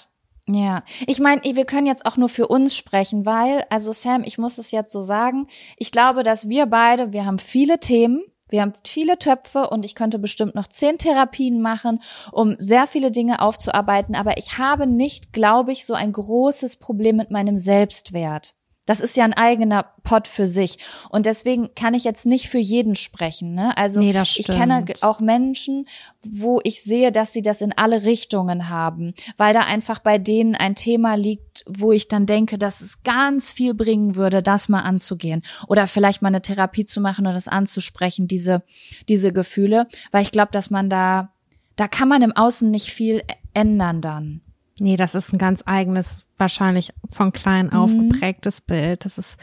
Ja, 0.52 0.84
ich 1.06 1.20
meine, 1.20 1.44
wir 1.44 1.66
können 1.66 1.86
jetzt 1.86 2.08
auch 2.08 2.18
nur 2.18 2.28
für 2.28 2.48
uns 2.48 2.76
sprechen, 2.76 3.24
weil, 3.24 3.66
also 3.70 3.94
Sam, 3.94 4.24
ich 4.24 4.40
muss 4.40 4.58
es 4.58 4.72
jetzt 4.72 4.92
so 4.92 5.04
sagen, 5.04 5.46
ich 5.78 5.92
glaube, 5.92 6.24
dass 6.24 6.50
wir 6.50 6.66
beide, 6.66 7.14
wir 7.14 7.24
haben 7.28 7.38
viele 7.38 7.80
Themen, 7.80 8.24
wir 8.50 8.62
haben 8.62 8.74
viele 8.86 9.18
Töpfe 9.18 9.70
und 9.70 9.86
ich 9.86 9.96
könnte 9.96 10.20
bestimmt 10.20 10.56
noch 10.56 10.68
zehn 10.68 10.98
Therapien 10.98 11.62
machen, 11.62 12.02
um 12.32 12.56
sehr 12.60 12.88
viele 12.88 13.12
Dinge 13.12 13.42
aufzuarbeiten, 13.42 14.16
aber 14.16 14.38
ich 14.38 14.58
habe 14.58 14.88
nicht, 14.88 15.34
glaube 15.34 15.72
ich, 15.72 15.86
so 15.86 15.94
ein 15.94 16.12
großes 16.12 16.78
Problem 16.78 17.16
mit 17.16 17.32
meinem 17.32 17.58
Selbstwert. 17.58 18.56
Das 18.90 19.00
ist 19.00 19.16
ja 19.16 19.24
ein 19.24 19.34
eigener 19.34 19.84
Pot 20.04 20.28
für 20.28 20.48
sich. 20.48 20.80
Und 21.10 21.28
deswegen 21.28 21.76
kann 21.76 21.94
ich 21.94 22.04
jetzt 22.04 22.26
nicht 22.26 22.50
für 22.50 22.58
jeden 22.58 22.96
sprechen. 22.96 23.54
Ne? 23.54 23.78
Also 23.78 24.00
Nee, 24.00 24.20
ich 24.20 24.48
kenne 24.48 24.84
auch 25.04 25.20
Menschen, 25.20 25.88
wo 26.24 26.60
ich 26.64 26.82
sehe, 26.82 27.12
dass 27.12 27.32
sie 27.32 27.44
das 27.44 27.62
in 27.62 27.72
alle 27.72 28.02
Richtungen 28.02 28.68
haben, 28.68 29.14
weil 29.38 29.54
da 29.54 29.60
einfach 29.60 30.00
bei 30.00 30.18
denen 30.18 30.56
ein 30.56 30.74
Thema 30.74 31.14
liegt, 31.14 31.64
wo 31.68 31.92
ich 31.92 32.08
dann 32.08 32.26
denke, 32.26 32.58
dass 32.58 32.82
es 32.82 33.04
ganz 33.04 33.52
viel 33.52 33.76
bringen 33.76 34.16
würde, 34.16 34.42
das 34.42 34.70
mal 34.70 34.82
anzugehen 34.82 35.44
oder 35.68 35.86
vielleicht 35.86 36.24
mal 36.24 36.30
eine 36.30 36.42
Therapie 36.42 36.86
zu 36.86 37.00
machen 37.00 37.28
und 37.28 37.34
das 37.34 37.48
anzusprechen, 37.48 38.28
diese 38.28 38.64
diese 39.08 39.32
Gefühle, 39.32 39.88
weil 40.10 40.24
ich 40.24 40.32
glaube, 40.32 40.52
dass 40.52 40.72
man 40.72 40.90
da 40.90 41.32
da 41.76 41.88
kann 41.88 42.08
man 42.08 42.24
im 42.24 42.36
Außen 42.36 42.72
nicht 42.72 42.92
viel 42.92 43.22
ändern 43.54 44.02
dann. 44.02 44.42
Nee, 44.80 44.96
das 44.96 45.16
ist 45.16 45.34
ein 45.34 45.38
ganz 45.38 45.64
eigenes, 45.66 46.26
wahrscheinlich 46.38 46.92
von 47.10 47.32
klein 47.34 47.72
auf 47.72 47.92
Mhm. 47.94 48.10
geprägtes 48.10 48.62
Bild. 48.62 49.06
Das 49.06 49.18
ist 49.18 49.38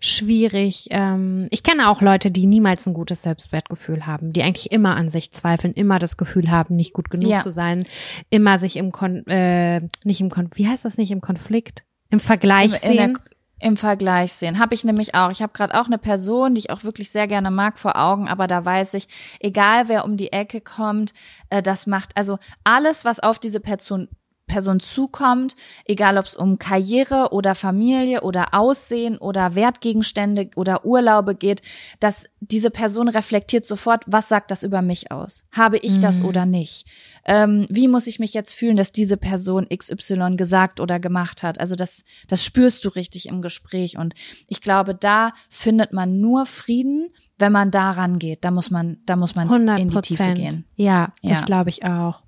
schwierig. 0.00 0.88
Ähm, 0.90 1.48
ich 1.50 1.62
kenne 1.62 1.88
auch 1.88 2.00
Leute, 2.00 2.30
die 2.30 2.46
niemals 2.46 2.86
ein 2.86 2.94
gutes 2.94 3.22
Selbstwertgefühl 3.22 4.06
haben, 4.06 4.32
die 4.32 4.42
eigentlich 4.42 4.70
immer 4.72 4.96
an 4.96 5.08
sich 5.08 5.30
zweifeln, 5.32 5.72
immer 5.74 5.98
das 5.98 6.16
Gefühl 6.16 6.50
haben, 6.50 6.76
nicht 6.76 6.92
gut 6.92 7.10
genug 7.10 7.30
Ja. 7.30 7.40
zu 7.40 7.50
sein, 7.50 7.86
immer 8.30 8.58
sich 8.58 8.76
im 8.76 8.92
Kon 8.92 9.26
äh, 9.26 9.80
nicht 10.04 10.20
im 10.20 10.30
Kon 10.30 10.50
wie 10.54 10.68
heißt 10.68 10.84
das 10.84 10.96
nicht 10.98 11.10
im 11.10 11.20
Konflikt, 11.20 11.84
im 12.10 12.20
Vergleich 12.20 12.72
in 12.84 12.96
sehen. 12.96 13.18
Im 13.58 13.78
Vergleich 13.78 14.34
sehen. 14.34 14.58
Habe 14.58 14.74
ich 14.74 14.84
nämlich 14.84 15.14
auch. 15.14 15.30
Ich 15.30 15.40
habe 15.40 15.54
gerade 15.54 15.80
auch 15.80 15.86
eine 15.86 15.96
Person, 15.96 16.54
die 16.54 16.58
ich 16.58 16.68
auch 16.70 16.84
wirklich 16.84 17.10
sehr 17.10 17.26
gerne 17.26 17.50
mag 17.50 17.78
vor 17.78 17.96
Augen, 17.96 18.28
aber 18.28 18.46
da 18.46 18.62
weiß 18.62 18.92
ich, 18.94 19.08
egal 19.40 19.88
wer 19.88 20.04
um 20.04 20.18
die 20.18 20.30
Ecke 20.30 20.60
kommt, 20.60 21.14
äh, 21.48 21.62
das 21.62 21.86
macht, 21.86 22.14
also 22.18 22.38
alles, 22.64 23.06
was 23.06 23.18
auf 23.18 23.38
diese 23.38 23.60
Person 23.60 24.08
Person 24.46 24.80
zukommt, 24.80 25.56
egal 25.84 26.18
ob 26.18 26.26
es 26.26 26.34
um 26.34 26.58
Karriere 26.58 27.28
oder 27.32 27.54
Familie 27.54 28.22
oder 28.22 28.54
Aussehen 28.54 29.18
oder 29.18 29.54
Wertgegenstände 29.54 30.50
oder 30.56 30.84
Urlaube 30.84 31.34
geht, 31.34 31.62
dass 32.00 32.26
diese 32.40 32.70
Person 32.70 33.08
reflektiert 33.08 33.66
sofort, 33.66 34.04
was 34.06 34.28
sagt 34.28 34.50
das 34.50 34.62
über 34.62 34.82
mich 34.82 35.10
aus? 35.10 35.44
Habe 35.52 35.78
ich 35.78 35.98
das 35.98 36.20
Mhm. 36.20 36.26
oder 36.26 36.46
nicht? 36.46 36.86
Ähm, 37.28 37.66
wie 37.68 37.88
muss 37.88 38.06
ich 38.06 38.20
mich 38.20 38.34
jetzt 38.34 38.54
fühlen, 38.54 38.76
dass 38.76 38.92
diese 38.92 39.16
Person 39.16 39.66
XY 39.68 40.36
gesagt 40.36 40.78
oder 40.78 41.00
gemacht 41.00 41.42
hat? 41.42 41.58
Also 41.58 41.74
das, 41.74 42.04
das 42.28 42.44
spürst 42.44 42.84
du 42.84 42.88
richtig 42.90 43.26
im 43.26 43.42
Gespräch 43.42 43.98
und 43.98 44.14
ich 44.46 44.60
glaube, 44.60 44.94
da 44.94 45.32
findet 45.50 45.92
man 45.92 46.20
nur 46.20 46.46
Frieden, 46.46 47.10
wenn 47.38 47.50
man 47.50 47.72
da 47.72 47.90
rangeht. 47.90 48.44
Da 48.44 48.52
muss 48.52 48.70
man, 48.70 48.98
da 49.06 49.16
muss 49.16 49.34
man 49.34 49.48
100 49.48 49.80
in 49.80 49.90
die 49.90 50.00
Tiefe 50.00 50.34
gehen. 50.34 50.64
Ja, 50.76 51.12
das 51.22 51.40
Ja. 51.40 51.44
glaube 51.44 51.70
ich 51.70 51.84
auch. 51.84 52.22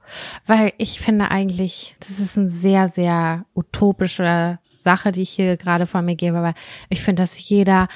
Weil 0.46 0.72
ich 0.78 1.00
finde 1.00 1.30
eigentlich, 1.30 1.94
das 2.00 2.18
ist 2.18 2.36
eine 2.36 2.48
sehr, 2.48 2.88
sehr 2.88 3.46
utopische 3.54 4.58
Sache, 4.76 5.12
die 5.12 5.22
ich 5.22 5.30
hier 5.30 5.56
gerade 5.56 5.86
von 5.86 6.04
mir 6.04 6.16
gebe, 6.16 6.38
aber 6.38 6.54
ich 6.88 7.02
finde, 7.02 7.22
dass 7.22 7.38
jeder 7.48 7.88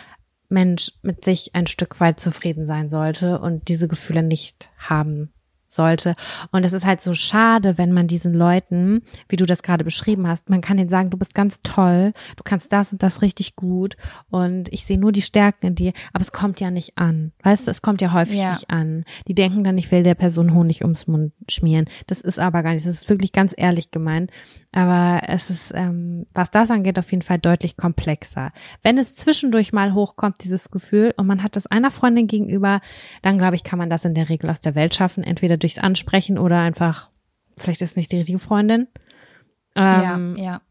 Mensch 0.48 0.92
mit 1.02 1.24
sich 1.24 1.54
ein 1.54 1.66
Stück 1.66 1.98
weit 2.00 2.20
zufrieden 2.20 2.64
sein 2.64 2.88
sollte 2.88 3.40
und 3.40 3.68
diese 3.68 3.88
Gefühle 3.88 4.22
nicht 4.22 4.70
haben 4.78 5.32
sollte. 5.74 6.14
Und 6.50 6.64
es 6.66 6.72
ist 6.72 6.86
halt 6.86 7.00
so 7.00 7.14
schade, 7.14 7.78
wenn 7.78 7.92
man 7.92 8.06
diesen 8.06 8.34
Leuten, 8.34 9.02
wie 9.28 9.36
du 9.36 9.46
das 9.46 9.62
gerade 9.62 9.84
beschrieben 9.84 10.26
hast, 10.28 10.50
man 10.50 10.60
kann 10.60 10.78
ihnen 10.78 10.88
sagen, 10.88 11.10
du 11.10 11.16
bist 11.18 11.34
ganz 11.34 11.60
toll, 11.62 12.12
du 12.36 12.42
kannst 12.44 12.72
das 12.72 12.92
und 12.92 13.02
das 13.02 13.22
richtig 13.22 13.56
gut 13.56 13.96
und 14.30 14.72
ich 14.72 14.84
sehe 14.84 14.98
nur 14.98 15.12
die 15.12 15.22
Stärken 15.22 15.66
in 15.66 15.74
dir, 15.74 15.92
aber 16.12 16.22
es 16.22 16.32
kommt 16.32 16.60
ja 16.60 16.70
nicht 16.70 16.96
an. 16.98 17.32
Weißt 17.42 17.66
du, 17.66 17.70
es 17.70 17.82
kommt 17.82 18.00
ja 18.00 18.12
häufig 18.12 18.38
Ja. 18.38 18.52
nicht 18.52 18.70
an. 18.70 19.04
Die 19.28 19.34
denken 19.34 19.64
dann, 19.64 19.78
ich 19.78 19.90
will 19.90 20.02
der 20.02 20.14
Person 20.14 20.54
Honig 20.54 20.82
ums 20.82 21.06
Mund 21.06 21.32
schmieren. 21.48 21.86
Das 22.06 22.20
ist 22.20 22.38
aber 22.38 22.62
gar 22.62 22.72
nicht. 22.72 22.86
Das 22.86 22.94
ist 22.94 23.08
wirklich 23.08 23.32
ganz 23.32 23.54
ehrlich 23.56 23.90
gemeint. 23.90 24.30
Aber 24.74 25.20
es 25.28 25.50
ist, 25.50 25.72
ähm, 25.74 26.26
was 26.32 26.50
das 26.50 26.70
angeht, 26.70 26.98
auf 26.98 27.10
jeden 27.10 27.22
Fall 27.22 27.38
deutlich 27.38 27.76
komplexer. 27.76 28.52
Wenn 28.82 28.96
es 28.96 29.14
zwischendurch 29.14 29.72
mal 29.72 29.92
hochkommt, 29.92 30.42
dieses 30.42 30.70
Gefühl, 30.70 31.12
und 31.18 31.26
man 31.26 31.42
hat 31.42 31.56
das 31.56 31.66
einer 31.66 31.90
Freundin 31.90 32.26
gegenüber, 32.26 32.80
dann 33.20 33.36
glaube 33.36 33.54
ich, 33.56 33.64
kann 33.64 33.78
man 33.78 33.90
das 33.90 34.06
in 34.06 34.14
der 34.14 34.30
Regel 34.30 34.48
aus 34.48 34.60
der 34.60 34.74
Welt 34.74 34.94
schaffen, 34.94 35.24
entweder 35.24 35.58
durchs 35.62 35.78
Ansprechen 35.78 36.39
oder 36.39 36.60
einfach, 36.60 37.10
vielleicht 37.56 37.82
ist 37.82 37.90
es 37.90 37.97
nicht 37.97 38.12
die 38.12 38.18
richtige 38.18 38.39
Freundin. 38.39 38.89
Ähm, 39.74 40.36
ja, 40.36 40.44
ja. 40.44 40.62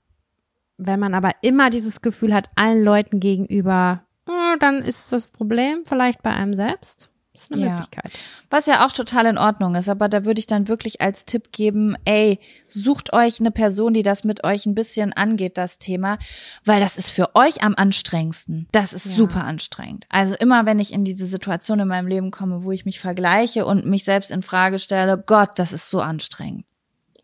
Wenn 0.77 0.99
man 0.99 1.13
aber 1.13 1.31
immer 1.41 1.69
dieses 1.69 2.01
Gefühl 2.01 2.33
hat, 2.33 2.49
allen 2.55 2.83
Leuten 2.83 3.19
gegenüber, 3.19 4.03
äh, 4.27 4.57
dann 4.59 4.81
ist 4.81 5.11
das 5.11 5.27
Problem 5.27 5.83
vielleicht 5.85 6.23
bei 6.23 6.31
einem 6.31 6.55
selbst. 6.55 7.10
Das 7.33 7.43
ist 7.43 7.51
eine 7.53 7.61
Ja. 7.61 7.69
Möglichkeit. 7.69 8.11
Was 8.49 8.65
ja 8.65 8.85
auch 8.85 8.91
total 8.91 9.25
in 9.25 9.37
Ordnung 9.37 9.75
ist, 9.75 9.87
aber 9.87 10.09
da 10.09 10.25
würde 10.25 10.39
ich 10.39 10.47
dann 10.47 10.67
wirklich 10.67 10.99
als 10.99 11.23
Tipp 11.23 11.53
geben, 11.53 11.95
ey, 12.03 12.39
sucht 12.67 13.13
euch 13.13 13.39
eine 13.39 13.51
Person, 13.51 13.93
die 13.93 14.03
das 14.03 14.25
mit 14.25 14.43
euch 14.43 14.65
ein 14.65 14.75
bisschen 14.75 15.13
angeht, 15.13 15.57
das 15.57 15.79
Thema, 15.79 16.17
weil 16.65 16.81
das 16.81 16.97
ist 16.97 17.09
für 17.09 17.33
euch 17.35 17.63
am 17.63 17.73
anstrengendsten. 17.75 18.67
Das 18.73 18.91
ist 18.91 19.05
Ja. 19.05 19.15
super 19.15 19.45
anstrengend. 19.45 20.05
Also 20.09 20.35
immer, 20.35 20.65
wenn 20.65 20.79
ich 20.79 20.91
in 20.91 21.05
diese 21.05 21.25
Situation 21.25 21.79
in 21.79 21.87
meinem 21.87 22.07
Leben 22.07 22.31
komme, 22.31 22.63
wo 22.65 22.71
ich 22.73 22.83
mich 22.83 22.99
vergleiche 22.99 23.65
und 23.65 23.85
mich 23.85 24.03
selbst 24.03 24.29
in 24.29 24.43
Frage 24.43 24.77
stelle, 24.77 25.17
Gott, 25.25 25.51
das 25.57 25.71
ist 25.71 25.89
so 25.89 26.01
anstrengend. 26.01 26.65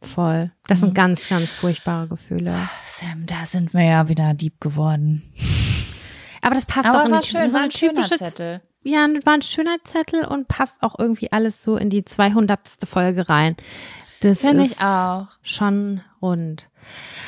Voll. 0.01 0.51
Das 0.67 0.77
Mhm. 0.79 0.85
sind 0.85 0.93
ganz, 0.95 1.27
ganz 1.27 1.51
furchtbare 1.51 2.07
Gefühle. 2.07 2.55
Sam, 2.88 3.25
da 3.25 3.45
sind 3.45 3.73
wir 3.73 3.84
ja 3.84 4.07
wieder 4.07 4.34
Dieb 4.35 4.61
geworden. 4.61 5.34
Aber 6.41 6.55
das 6.55 6.65
passt 6.65 6.85
Aber 6.88 6.99
doch 7.09 7.15
in 7.15 7.19
die 7.21 7.27
schön, 7.27 7.49
so 7.49 7.57
eine 7.57 7.69
typische 7.69 8.17
Zettel. 8.17 8.61
Ja, 8.88 9.05
war 9.26 9.34
ein 9.34 9.41
schöner 9.41 9.77
Zettel 9.84 10.23
und 10.26 10.47
passt 10.47 10.81
auch 10.81 10.97
irgendwie 10.97 11.31
alles 11.31 11.61
so 11.61 11.76
in 11.76 11.89
die 11.89 12.05
200. 12.05 12.59
Folge 12.85 13.27
rein. 13.27 13.57
Das 14.22 14.39
Finde 14.41 14.64
ist 14.64 14.77
ich 14.77 14.81
auch. 14.81 15.27
schon 15.43 16.01
rund. 16.22 16.69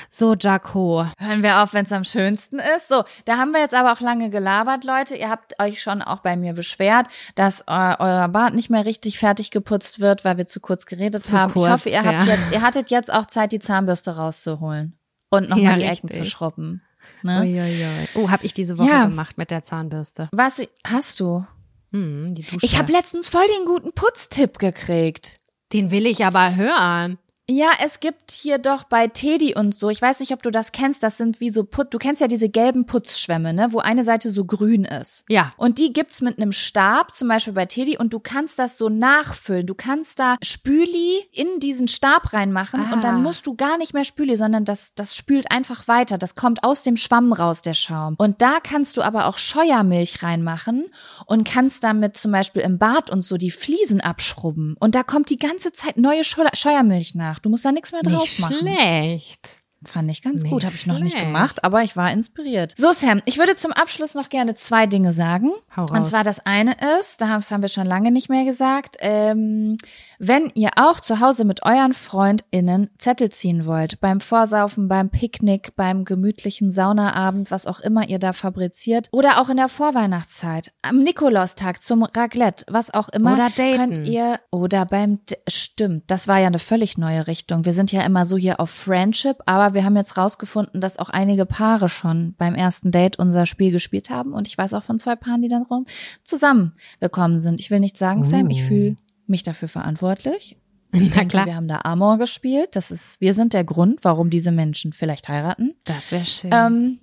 So, 0.09 0.35
Jaco. 0.35 1.05
Hören 1.19 1.43
wir 1.43 1.61
auf, 1.61 1.73
wenn 1.73 1.85
es 1.85 1.91
am 1.91 2.03
schönsten 2.03 2.59
ist. 2.77 2.87
So, 2.87 3.03
da 3.25 3.37
haben 3.37 3.51
wir 3.51 3.59
jetzt 3.59 3.73
aber 3.75 3.91
auch 3.91 3.99
lange 3.99 4.29
gelabert, 4.29 4.83
Leute. 4.85 5.15
Ihr 5.15 5.29
habt 5.29 5.59
euch 5.61 5.81
schon 5.81 6.01
auch 6.01 6.19
bei 6.21 6.35
mir 6.35 6.53
beschwert, 6.53 7.07
dass 7.35 7.61
äh, 7.61 7.95
euer 7.99 8.27
Bart 8.29 8.55
nicht 8.55 8.69
mehr 8.69 8.85
richtig 8.85 9.19
fertig 9.19 9.51
geputzt 9.51 9.99
wird, 9.99 10.25
weil 10.25 10.37
wir 10.37 10.47
zu 10.47 10.59
kurz 10.61 10.85
geredet 10.85 11.21
Zu 11.21 11.37
haben. 11.37 11.51
kurz, 11.51 11.65
ich 11.65 11.71
hoffe, 11.71 11.89
ihr 11.89 12.03
habt 12.03 12.27
ja. 12.27 12.33
jetzt, 12.35 12.51
ihr 12.53 12.61
hattet 12.61 12.89
jetzt 12.89 13.13
auch 13.13 13.25
Zeit, 13.25 13.51
die 13.51 13.59
Zahnbürste 13.59 14.15
rauszuholen 14.15 14.97
und 15.29 15.49
nochmal 15.49 15.63
Ja, 15.65 15.75
die 15.77 15.83
Ecken 15.83 16.07
richtig. 16.07 16.23
zu 16.23 16.25
schrubben. 16.25 16.81
Ne? 17.23 17.41
Uiuiui. 17.41 18.07
Oh, 18.15 18.29
hab 18.29 18.43
ich 18.43 18.53
diese 18.53 18.77
Woche 18.77 18.87
Ja. 18.87 19.05
gemacht 19.05 19.37
mit 19.37 19.51
der 19.51 19.63
Zahnbürste. 19.63 20.29
Was 20.31 20.61
hast 20.85 21.19
du? 21.19 21.45
Hm, 21.91 22.33
die 22.33 22.43
Dusche. 22.43 22.65
Ich 22.65 22.77
habe 22.77 22.91
letztens 22.91 23.29
voll 23.29 23.45
den 23.57 23.65
guten 23.65 23.91
Putztipp 23.93 24.59
gekriegt. 24.59 25.37
Den 25.73 25.91
will 25.91 26.05
ich 26.05 26.25
aber 26.25 26.55
hören. 26.55 27.17
Ja, 27.51 27.69
es 27.83 27.99
gibt 27.99 28.29
hier 28.29 28.59
doch 28.59 28.83
bei 28.83 29.07
Teddy 29.07 29.55
und 29.55 29.73
so, 29.73 29.89
ich 29.89 29.99
weiß 29.99 30.19
nicht, 30.19 30.33
ob 30.33 30.43
du 30.43 30.51
das 30.51 30.71
kennst, 30.71 31.01
das 31.01 31.17
sind 31.17 31.39
wie 31.39 31.49
so 31.49 31.63
Put, 31.63 31.91
du 31.91 31.97
kennst 31.97 32.21
ja 32.21 32.27
diese 32.27 32.47
gelben 32.47 32.85
Putzschwämme, 32.85 33.55
ne, 33.55 33.69
wo 33.71 33.79
eine 33.79 34.03
Seite 34.03 34.29
so 34.29 34.45
grün 34.45 34.85
ist. 34.85 35.23
Ja. 35.29 35.51
Und 35.57 35.79
die 35.79 35.91
gibt's 35.91 36.21
mit 36.21 36.37
einem 36.37 36.51
Stab, 36.51 37.11
zum 37.11 37.27
Beispiel 37.27 37.53
bei 37.53 37.65
Teddy, 37.65 37.97
und 37.97 38.13
du 38.13 38.19
kannst 38.19 38.59
das 38.59 38.77
so 38.77 38.87
nachfüllen. 38.89 39.65
Du 39.65 39.73
kannst 39.73 40.19
da 40.19 40.35
Spüli 40.43 41.27
in 41.31 41.59
diesen 41.59 41.87
Stab 41.87 42.33
reinmachen 42.33 42.81
Ah. 42.87 42.93
und 42.93 43.03
dann 43.03 43.23
musst 43.23 43.47
du 43.47 43.55
gar 43.55 43.79
nicht 43.79 43.95
mehr 43.95 44.03
Spüli, 44.05 44.37
sondern 44.37 44.63
das, 44.63 44.93
das 44.93 45.15
spült 45.15 45.49
einfach 45.49 45.87
weiter. 45.87 46.19
Das 46.19 46.35
kommt 46.35 46.63
aus 46.63 46.83
dem 46.83 46.97
Schwamm 46.97 47.33
raus, 47.33 47.63
der 47.63 47.73
Schaum. 47.73 48.13
Und 48.19 48.43
da 48.43 48.59
kannst 48.61 48.95
du 48.95 49.01
aber 49.01 49.25
auch 49.25 49.39
Scheuermilch 49.39 50.21
reinmachen 50.21 50.85
und 51.25 51.45
kannst 51.49 51.83
damit 51.83 52.15
zum 52.15 52.31
Beispiel 52.31 52.61
im 52.61 52.77
Bad 52.77 53.09
und 53.09 53.23
so 53.23 53.37
die 53.37 53.49
Fliesen 53.49 54.01
abschrubben. 54.01 54.75
Und 54.79 54.93
da 54.93 55.01
kommt 55.01 55.31
die 55.31 55.39
ganze 55.39 55.71
Zeit 55.71 55.97
neue 55.97 56.23
Scheu- 56.23 56.45
Scheuermilch 56.53 57.15
nach. 57.15 57.38
Du 57.41 57.49
musst 57.49 57.65
da 57.65 57.71
nichts 57.71 57.91
mehr 57.91 58.01
drauf 58.01 58.21
Nicht 58.21 58.39
machen. 58.39 58.55
schlecht. 58.59 59.63
Fand 59.85 60.11
ich 60.11 60.21
ganz 60.21 60.43
Nicht 60.43 60.51
gut, 60.51 60.65
habe 60.65 60.75
ich 60.75 60.85
noch 60.87 60.99
nicht 60.99 61.17
gemacht, 61.17 61.63
aber 61.63 61.83
ich 61.83 61.95
war 61.95 62.11
inspiriert. 62.11 62.73
So 62.77 62.91
Sam, 62.91 63.21
ich 63.23 63.37
würde 63.37 63.55
zum 63.55 63.71
Abschluss 63.71 64.13
noch 64.13 64.27
gerne 64.27 64.53
zwei 64.55 64.87
Dinge 64.87 65.13
sagen. 65.13 65.51
Hau 65.73 65.83
raus. 65.85 65.91
Und 65.97 66.05
zwar 66.05 66.25
das 66.25 66.45
eine 66.45 66.75
ist, 66.99 67.21
das 67.21 67.49
haben 67.49 67.61
wir 67.61 67.69
schon 67.69 67.87
lange 67.87 68.11
nicht 68.11 68.27
mehr 68.27 68.43
gesagt, 68.43 68.97
ähm, 68.99 69.77
wenn 70.19 70.51
ihr 70.53 70.71
auch 70.75 70.99
zu 70.99 71.21
Hause 71.21 71.45
mit 71.45 71.63
euren 71.65 71.93
FreundInnen 71.93 72.89
Zettel 72.97 73.29
ziehen 73.31 73.65
wollt, 73.65 73.99
beim 74.01 74.19
Vorsaufen, 74.19 74.87
beim 74.89 75.09
Picknick, 75.09 75.75
beim 75.77 76.03
gemütlichen 76.05 76.71
Saunaabend, 76.71 77.49
was 77.51 77.65
auch 77.65 77.79
immer 77.79 78.07
ihr 78.09 78.19
da 78.19 78.33
fabriziert, 78.33 79.07
oder 79.11 79.41
auch 79.41 79.49
in 79.49 79.57
der 79.57 79.69
Vorweihnachtszeit, 79.69 80.71
am 80.81 81.03
Nikolaustag 81.03 81.81
zum 81.81 82.03
Raclette, 82.03 82.65
was 82.69 82.93
auch 82.93 83.07
immer, 83.09 83.33
Oder 83.33 83.49
daten. 83.49 83.77
könnt 83.77 84.07
ihr, 84.07 84.39
oder 84.51 84.85
beim, 84.85 85.19
D 85.25 85.35
stimmt, 85.47 86.03
das 86.07 86.27
war 86.27 86.37
ja 86.39 86.47
eine 86.47 86.59
völlig 86.59 86.97
neue 86.97 87.27
Richtung. 87.27 87.63
Wir 87.65 87.73
sind 87.73 87.91
ja 87.91 88.01
immer 88.01 88.25
so 88.25 88.37
hier 88.37 88.59
auf 88.59 88.69
Friendship, 88.69 89.37
aber 89.45 89.73
wir 89.73 89.83
haben 89.85 89.95
jetzt 89.95 90.17
rausgefunden, 90.17 90.81
dass 90.81 90.99
auch 90.99 91.09
einige 91.09 91.45
Paare 91.45 91.87
schon 91.89 92.35
beim 92.37 92.55
ersten 92.55 92.91
Date 92.91 93.17
unser 93.17 93.45
Spiel 93.45 93.71
gespielt 93.71 94.09
haben 94.09 94.33
und 94.33 94.47
ich 94.47 94.57
weiß 94.57 94.73
auch 94.73 94.83
von 94.83 94.99
zwei 94.99 95.15
Paaren, 95.15 95.41
die 95.41 95.47
dann 95.47 95.63
rum 95.63 95.85
zusammengekommen 96.23 97.39
sind. 97.39 97.59
Ich 97.61 97.71
will 97.71 97.79
nicht 97.79 97.97
sagen, 97.97 98.23
Sam, 98.23 98.49
ich 98.49 98.63
Oh. 98.63 98.67
fühle 98.67 98.95
mich 99.29 99.43
dafür 99.43 99.67
verantwortlich. 99.67 100.57
Na 100.91 101.01
Ich 101.01 101.11
denke, 101.11 101.27
klar. 101.27 101.45
Wir 101.45 101.55
haben 101.55 101.67
da 101.67 101.81
Amor 101.83 102.17
gespielt. 102.17 102.75
Das 102.75 102.91
ist, 102.91 103.21
wir 103.21 103.33
sind 103.33 103.53
der 103.53 103.63
Grund, 103.63 103.99
warum 104.03 104.29
diese 104.29 104.51
Menschen 104.51 104.91
vielleicht 104.93 105.29
heiraten. 105.29 105.75
Das 105.83 106.11
wäre 106.11 106.25
schön. 106.25 106.51
Ähm, 106.51 106.99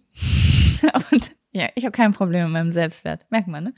und 1.13 1.33
ja, 1.57 1.69
ich 1.75 1.85
habe 1.85 1.93
kein 1.93 2.13
Problem 2.13 2.45
mit 2.45 2.53
meinem 2.53 2.71
Selbstwert. 2.71 3.25
Merkt 3.31 3.49
man, 3.49 3.65
ne? 3.65 3.75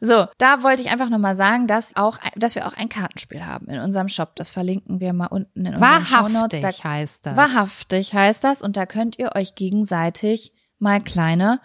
So, 0.00 0.26
da 0.38 0.64
wollte 0.64 0.82
ich 0.82 0.90
einfach 0.90 1.10
nochmal 1.10 1.36
sagen, 1.36 1.68
dass 1.68 1.94
auch, 1.94 2.18
dass 2.34 2.56
wir 2.56 2.66
auch 2.66 2.72
ein 2.72 2.88
Kartenspiel 2.88 3.46
haben 3.46 3.68
in 3.68 3.78
unserem 3.78 4.08
Shop. 4.08 4.34
Das 4.34 4.50
verlinken 4.50 4.98
wir 4.98 5.12
mal 5.12 5.26
unten 5.26 5.64
in 5.64 5.74
unseren 5.74 6.06
Shownotes. 6.06 6.60
Wahrhaftig 6.60 6.60
Da, 6.82 6.84
heißt 6.84 7.26
das. 7.26 7.36
wahrhaftig 7.36 8.14
heißt 8.14 8.42
das. 8.42 8.62
Und 8.62 8.76
da 8.76 8.86
könnt 8.86 9.16
ihr 9.16 9.36
euch 9.36 9.54
gegenseitig 9.54 10.52
mal 10.80 11.00
kleine 11.00 11.60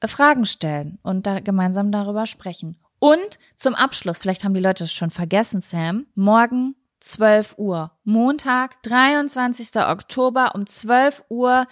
äh, 0.00 0.08
Fragen 0.08 0.44
stellen 0.44 0.98
und 1.02 1.26
da 1.26 1.40
gemeinsam 1.40 1.90
darüber 1.90 2.26
sprechen. 2.26 2.76
Und 3.04 3.38
zum 3.54 3.74
Abschluss, 3.74 4.18
vielleicht 4.18 4.44
haben 4.44 4.54
die 4.54 4.62
Leute 4.62 4.84
das 4.84 4.92
schon 4.94 5.10
vergessen, 5.10 5.60
Sam, 5.60 6.06
morgen 6.14 6.74
12 7.00 7.56
Uhr, 7.58 7.90
Montag, 8.04 8.82
23. 8.82 9.76
Oktober 9.76 10.52
um 10.54 10.66
12 10.66 11.22
Uhr 11.28 11.66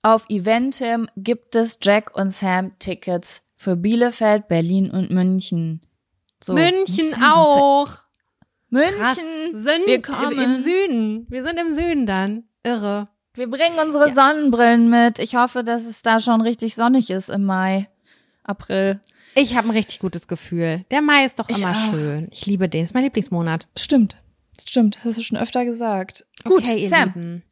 auf 0.00 0.24
Eventim 0.30 1.10
gibt 1.18 1.54
es 1.54 1.76
Jack 1.82 2.16
und 2.16 2.32
Sam 2.32 2.78
Tickets 2.78 3.42
für 3.56 3.76
Bielefeld, 3.76 4.48
Berlin 4.48 4.90
und 4.90 5.10
München. 5.10 5.82
So, 6.42 6.54
München 6.54 7.14
auch. 7.22 7.90
München. 8.70 8.96
Krass. 8.96 9.16
Sind 9.16 9.84
wir 9.84 9.86
wir 9.86 10.00
kommen. 10.00 10.38
im 10.38 10.56
Süden. 10.56 11.26
Wir 11.28 11.42
sind 11.42 11.58
im 11.58 11.74
Süden 11.74 12.06
dann. 12.06 12.44
Irre. 12.62 13.08
Wir 13.34 13.50
bringen 13.50 13.78
unsere 13.84 14.08
ja. 14.08 14.14
Sonnenbrillen 14.14 14.88
mit. 14.88 15.18
Ich 15.18 15.36
hoffe, 15.36 15.62
dass 15.62 15.84
es 15.84 16.00
da 16.00 16.20
schon 16.20 16.40
richtig 16.40 16.74
sonnig 16.74 17.10
ist 17.10 17.28
im 17.28 17.44
Mai, 17.44 17.90
April. 18.44 19.02
Ich 19.34 19.56
habe 19.56 19.68
ein 19.68 19.72
richtig 19.72 20.00
gutes 20.00 20.28
Gefühl. 20.28 20.84
Der 20.90 21.02
Mai 21.02 21.24
ist 21.24 21.38
doch 21.38 21.48
ich 21.48 21.58
immer 21.58 21.70
auch. 21.70 21.90
schön. 21.90 22.28
Ich 22.32 22.46
liebe 22.46 22.68
den. 22.68 22.84
Ist 22.84 22.94
mein 22.94 23.04
Lieblingsmonat. 23.04 23.66
Stimmt. 23.76 24.16
Stimmt. 24.66 24.96
Das 24.96 25.04
hast 25.04 25.18
du 25.18 25.22
schon 25.22 25.38
öfter 25.38 25.64
gesagt. 25.64 26.26
Gut, 26.44 26.64
okay, 26.64 26.88
Sam. 26.88 27.12
Lieben. 27.14 27.42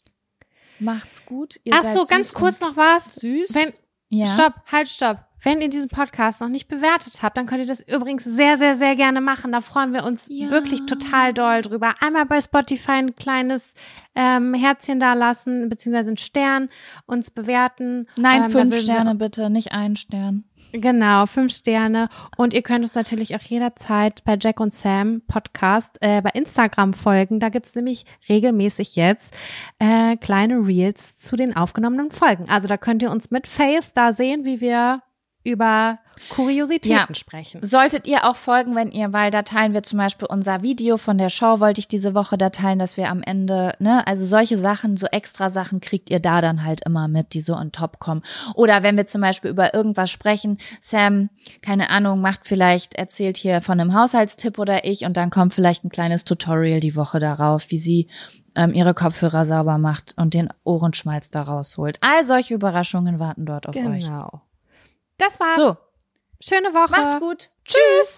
Macht's 0.81 1.25
gut. 1.25 1.61
Ihr 1.65 1.75
Ach 1.75 1.85
so, 1.85 2.05
ganz 2.05 2.33
kurz 2.33 2.61
noch 2.61 2.77
was. 2.77 3.17
Süß. 3.17 3.55
Wenn, 3.55 3.73
ja. 4.09 4.27
Stopp, 4.27 4.55
halt, 4.71 4.89
stopp. 4.89 5.25
Wenn 5.41 5.61
ihr 5.61 5.71
diesen 5.71 5.89
Podcast 5.89 6.41
noch 6.41 6.49
nicht 6.49 6.67
bewertet 6.67 7.23
habt, 7.23 7.37
dann 7.37 7.47
könnt 7.47 7.61
ihr 7.61 7.67
das 7.67 7.81
übrigens 7.81 8.25
sehr, 8.25 8.57
sehr, 8.57 8.75
sehr 8.75 8.97
gerne 8.97 9.21
machen. 9.21 9.53
Da 9.53 9.61
freuen 9.61 9.93
wir 9.93 10.05
uns 10.05 10.27
ja. 10.29 10.51
wirklich 10.51 10.85
total 10.87 11.33
doll 11.33 11.63
drüber. 11.63 11.95
Einmal 12.01 12.27
bei 12.27 12.41
Spotify 12.41 12.93
ein 12.93 13.15
kleines 13.15 13.75
ähm, 14.17 14.53
Herzchen 14.55 14.99
da 14.99 15.15
lassen, 15.15 15.69
beziehungsweise 15.69 16.11
einen 16.11 16.17
Stern 16.17 16.69
uns 17.07 17.31
bewerten. 17.31 18.09
Nein, 18.19 18.45
ähm, 18.45 18.51
fünf 18.51 18.81
Sterne 18.81 19.15
bitte, 19.15 19.49
nicht 19.49 19.71
einen 19.71 19.95
Stern. 19.95 20.45
Genau, 20.73 21.25
fünf 21.25 21.55
Sterne. 21.55 22.11
Und 22.37 22.53
ihr 22.53 22.63
könnt 22.63 22.85
uns 22.85 22.95
natürlich 22.95 23.35
auch 23.35 23.41
jederzeit 23.41 24.23
bei 24.25 24.37
Jack 24.41 24.61
und 24.61 24.75
Sam 24.75 25.23
Podcast 25.27 25.97
äh, 26.01 26.21
bei 26.21 26.31
Instagram 26.31 26.93
folgen. 26.93 27.41
Da 27.41 27.49
gibt's 27.49 27.75
nämlich 27.75 28.05
regelmäßig 28.29 28.95
jetzt 28.95 29.35
äh, 29.79 30.17
kleine 30.17 30.57
Reels 30.67 31.17
zu 31.17 31.37
den 31.37 31.57
aufgenommenen 31.57 32.11
Folgen. 32.11 32.49
Also 32.51 32.69
da 32.69 32.77
könnt 32.77 33.03
ihr 33.03 33.11
uns 33.11 33.31
mit 33.31 33.47
Face 33.47 33.95
da 33.95 34.13
sehen, 34.13 34.45
wie 34.45 34.61
wir 34.61 35.01
über 35.49 35.99
Kuriositäten 36.31 37.07
ja. 37.09 37.15
sprechen. 37.15 37.61
Solltet 37.65 38.07
ihr 38.07 38.29
auch 38.29 38.37
folgen, 38.37 38.75
wenn 38.75 38.91
ihr, 38.91 39.13
weil 39.13 39.31
da 39.31 39.43
teilen 39.43 39.73
wir 39.73 39.83
zum 39.83 39.99
Beispiel 39.99 40.27
unser 40.29 40.63
Video 40.63 40.97
von 40.97 41.17
der 41.17 41.29
Show, 41.29 41.61
wollte 41.61 41.81
ich 41.81 41.89
diese 41.89 42.15
Woche 42.15 42.37
da 42.37 42.51
teilen, 42.51 42.79
dass 42.79 42.97
wir 42.97 43.09
am 43.09 43.23
Ende, 43.23 43.75
ne, 43.79 44.07
also 44.07 44.27
solche 44.27 44.59
Sachen, 44.59 44.97
so 44.97 45.07
extra 45.07 45.49
Sachen 45.49 45.81
kriegt 45.81 46.11
ihr 46.11 46.21
da 46.21 46.41
dann 46.41 46.65
halt 46.65 46.83
immer 46.85 47.09
mit, 47.09 47.35
die 47.35 47.41
so 47.41 47.55
on 47.55 47.73
top 47.73 47.99
kommen. 47.99 48.23
Oder 48.55 48.83
wenn 48.83 48.97
wir 48.97 49.07
zum 49.07 49.21
Beispiel 49.21 49.51
über 49.51 49.75
irgendwas 49.75 50.11
sprechen, 50.11 50.59
Sam, 50.81 51.31
keine 51.63 51.91
Ahnung, 51.91 52.21
macht 52.21 52.41
vielleicht, 52.45 52.95
erzählt 52.95 53.37
hier 53.37 53.63
von 53.63 53.81
einem 53.81 53.95
Haushaltstipp 53.95 54.59
oder 54.59 54.85
ich 54.85 55.05
und 55.05 55.17
dann 55.17 55.31
kommt 55.31 55.55
vielleicht 55.55 55.85
ein 55.85 55.91
kleines 55.91 56.25
Tutorial 56.25 56.81
die 56.81 56.97
Woche 56.97 57.21
darauf, 57.21 57.71
wie 57.71 57.79
sie 57.79 58.09
ähm, 58.55 58.75
ihre 58.75 58.93
Kopfhörer 58.95 59.47
sauber 59.47 59.79
macht 59.79 60.15
und 60.17 60.35
den 60.35 60.49
Ohrenschmalz 60.65 61.31
da 61.31 61.43
rausholt. 61.43 61.99
All 62.01 62.25
solche 62.25 62.55
Überraschungen 62.55 63.19
warten 63.19 63.47
dort 63.47 63.69
auf 63.69 63.75
genau. 63.75 63.91
euch. 63.91 64.05
Genau. 64.05 64.43
Das 65.19 65.39
war's. 65.41 65.57
So. 65.57 65.77
Schöne 66.41 66.73
Woche. 66.73 66.91
Macht's 66.91 67.19
gut. 67.19 67.51
Tschüss. 67.65 68.17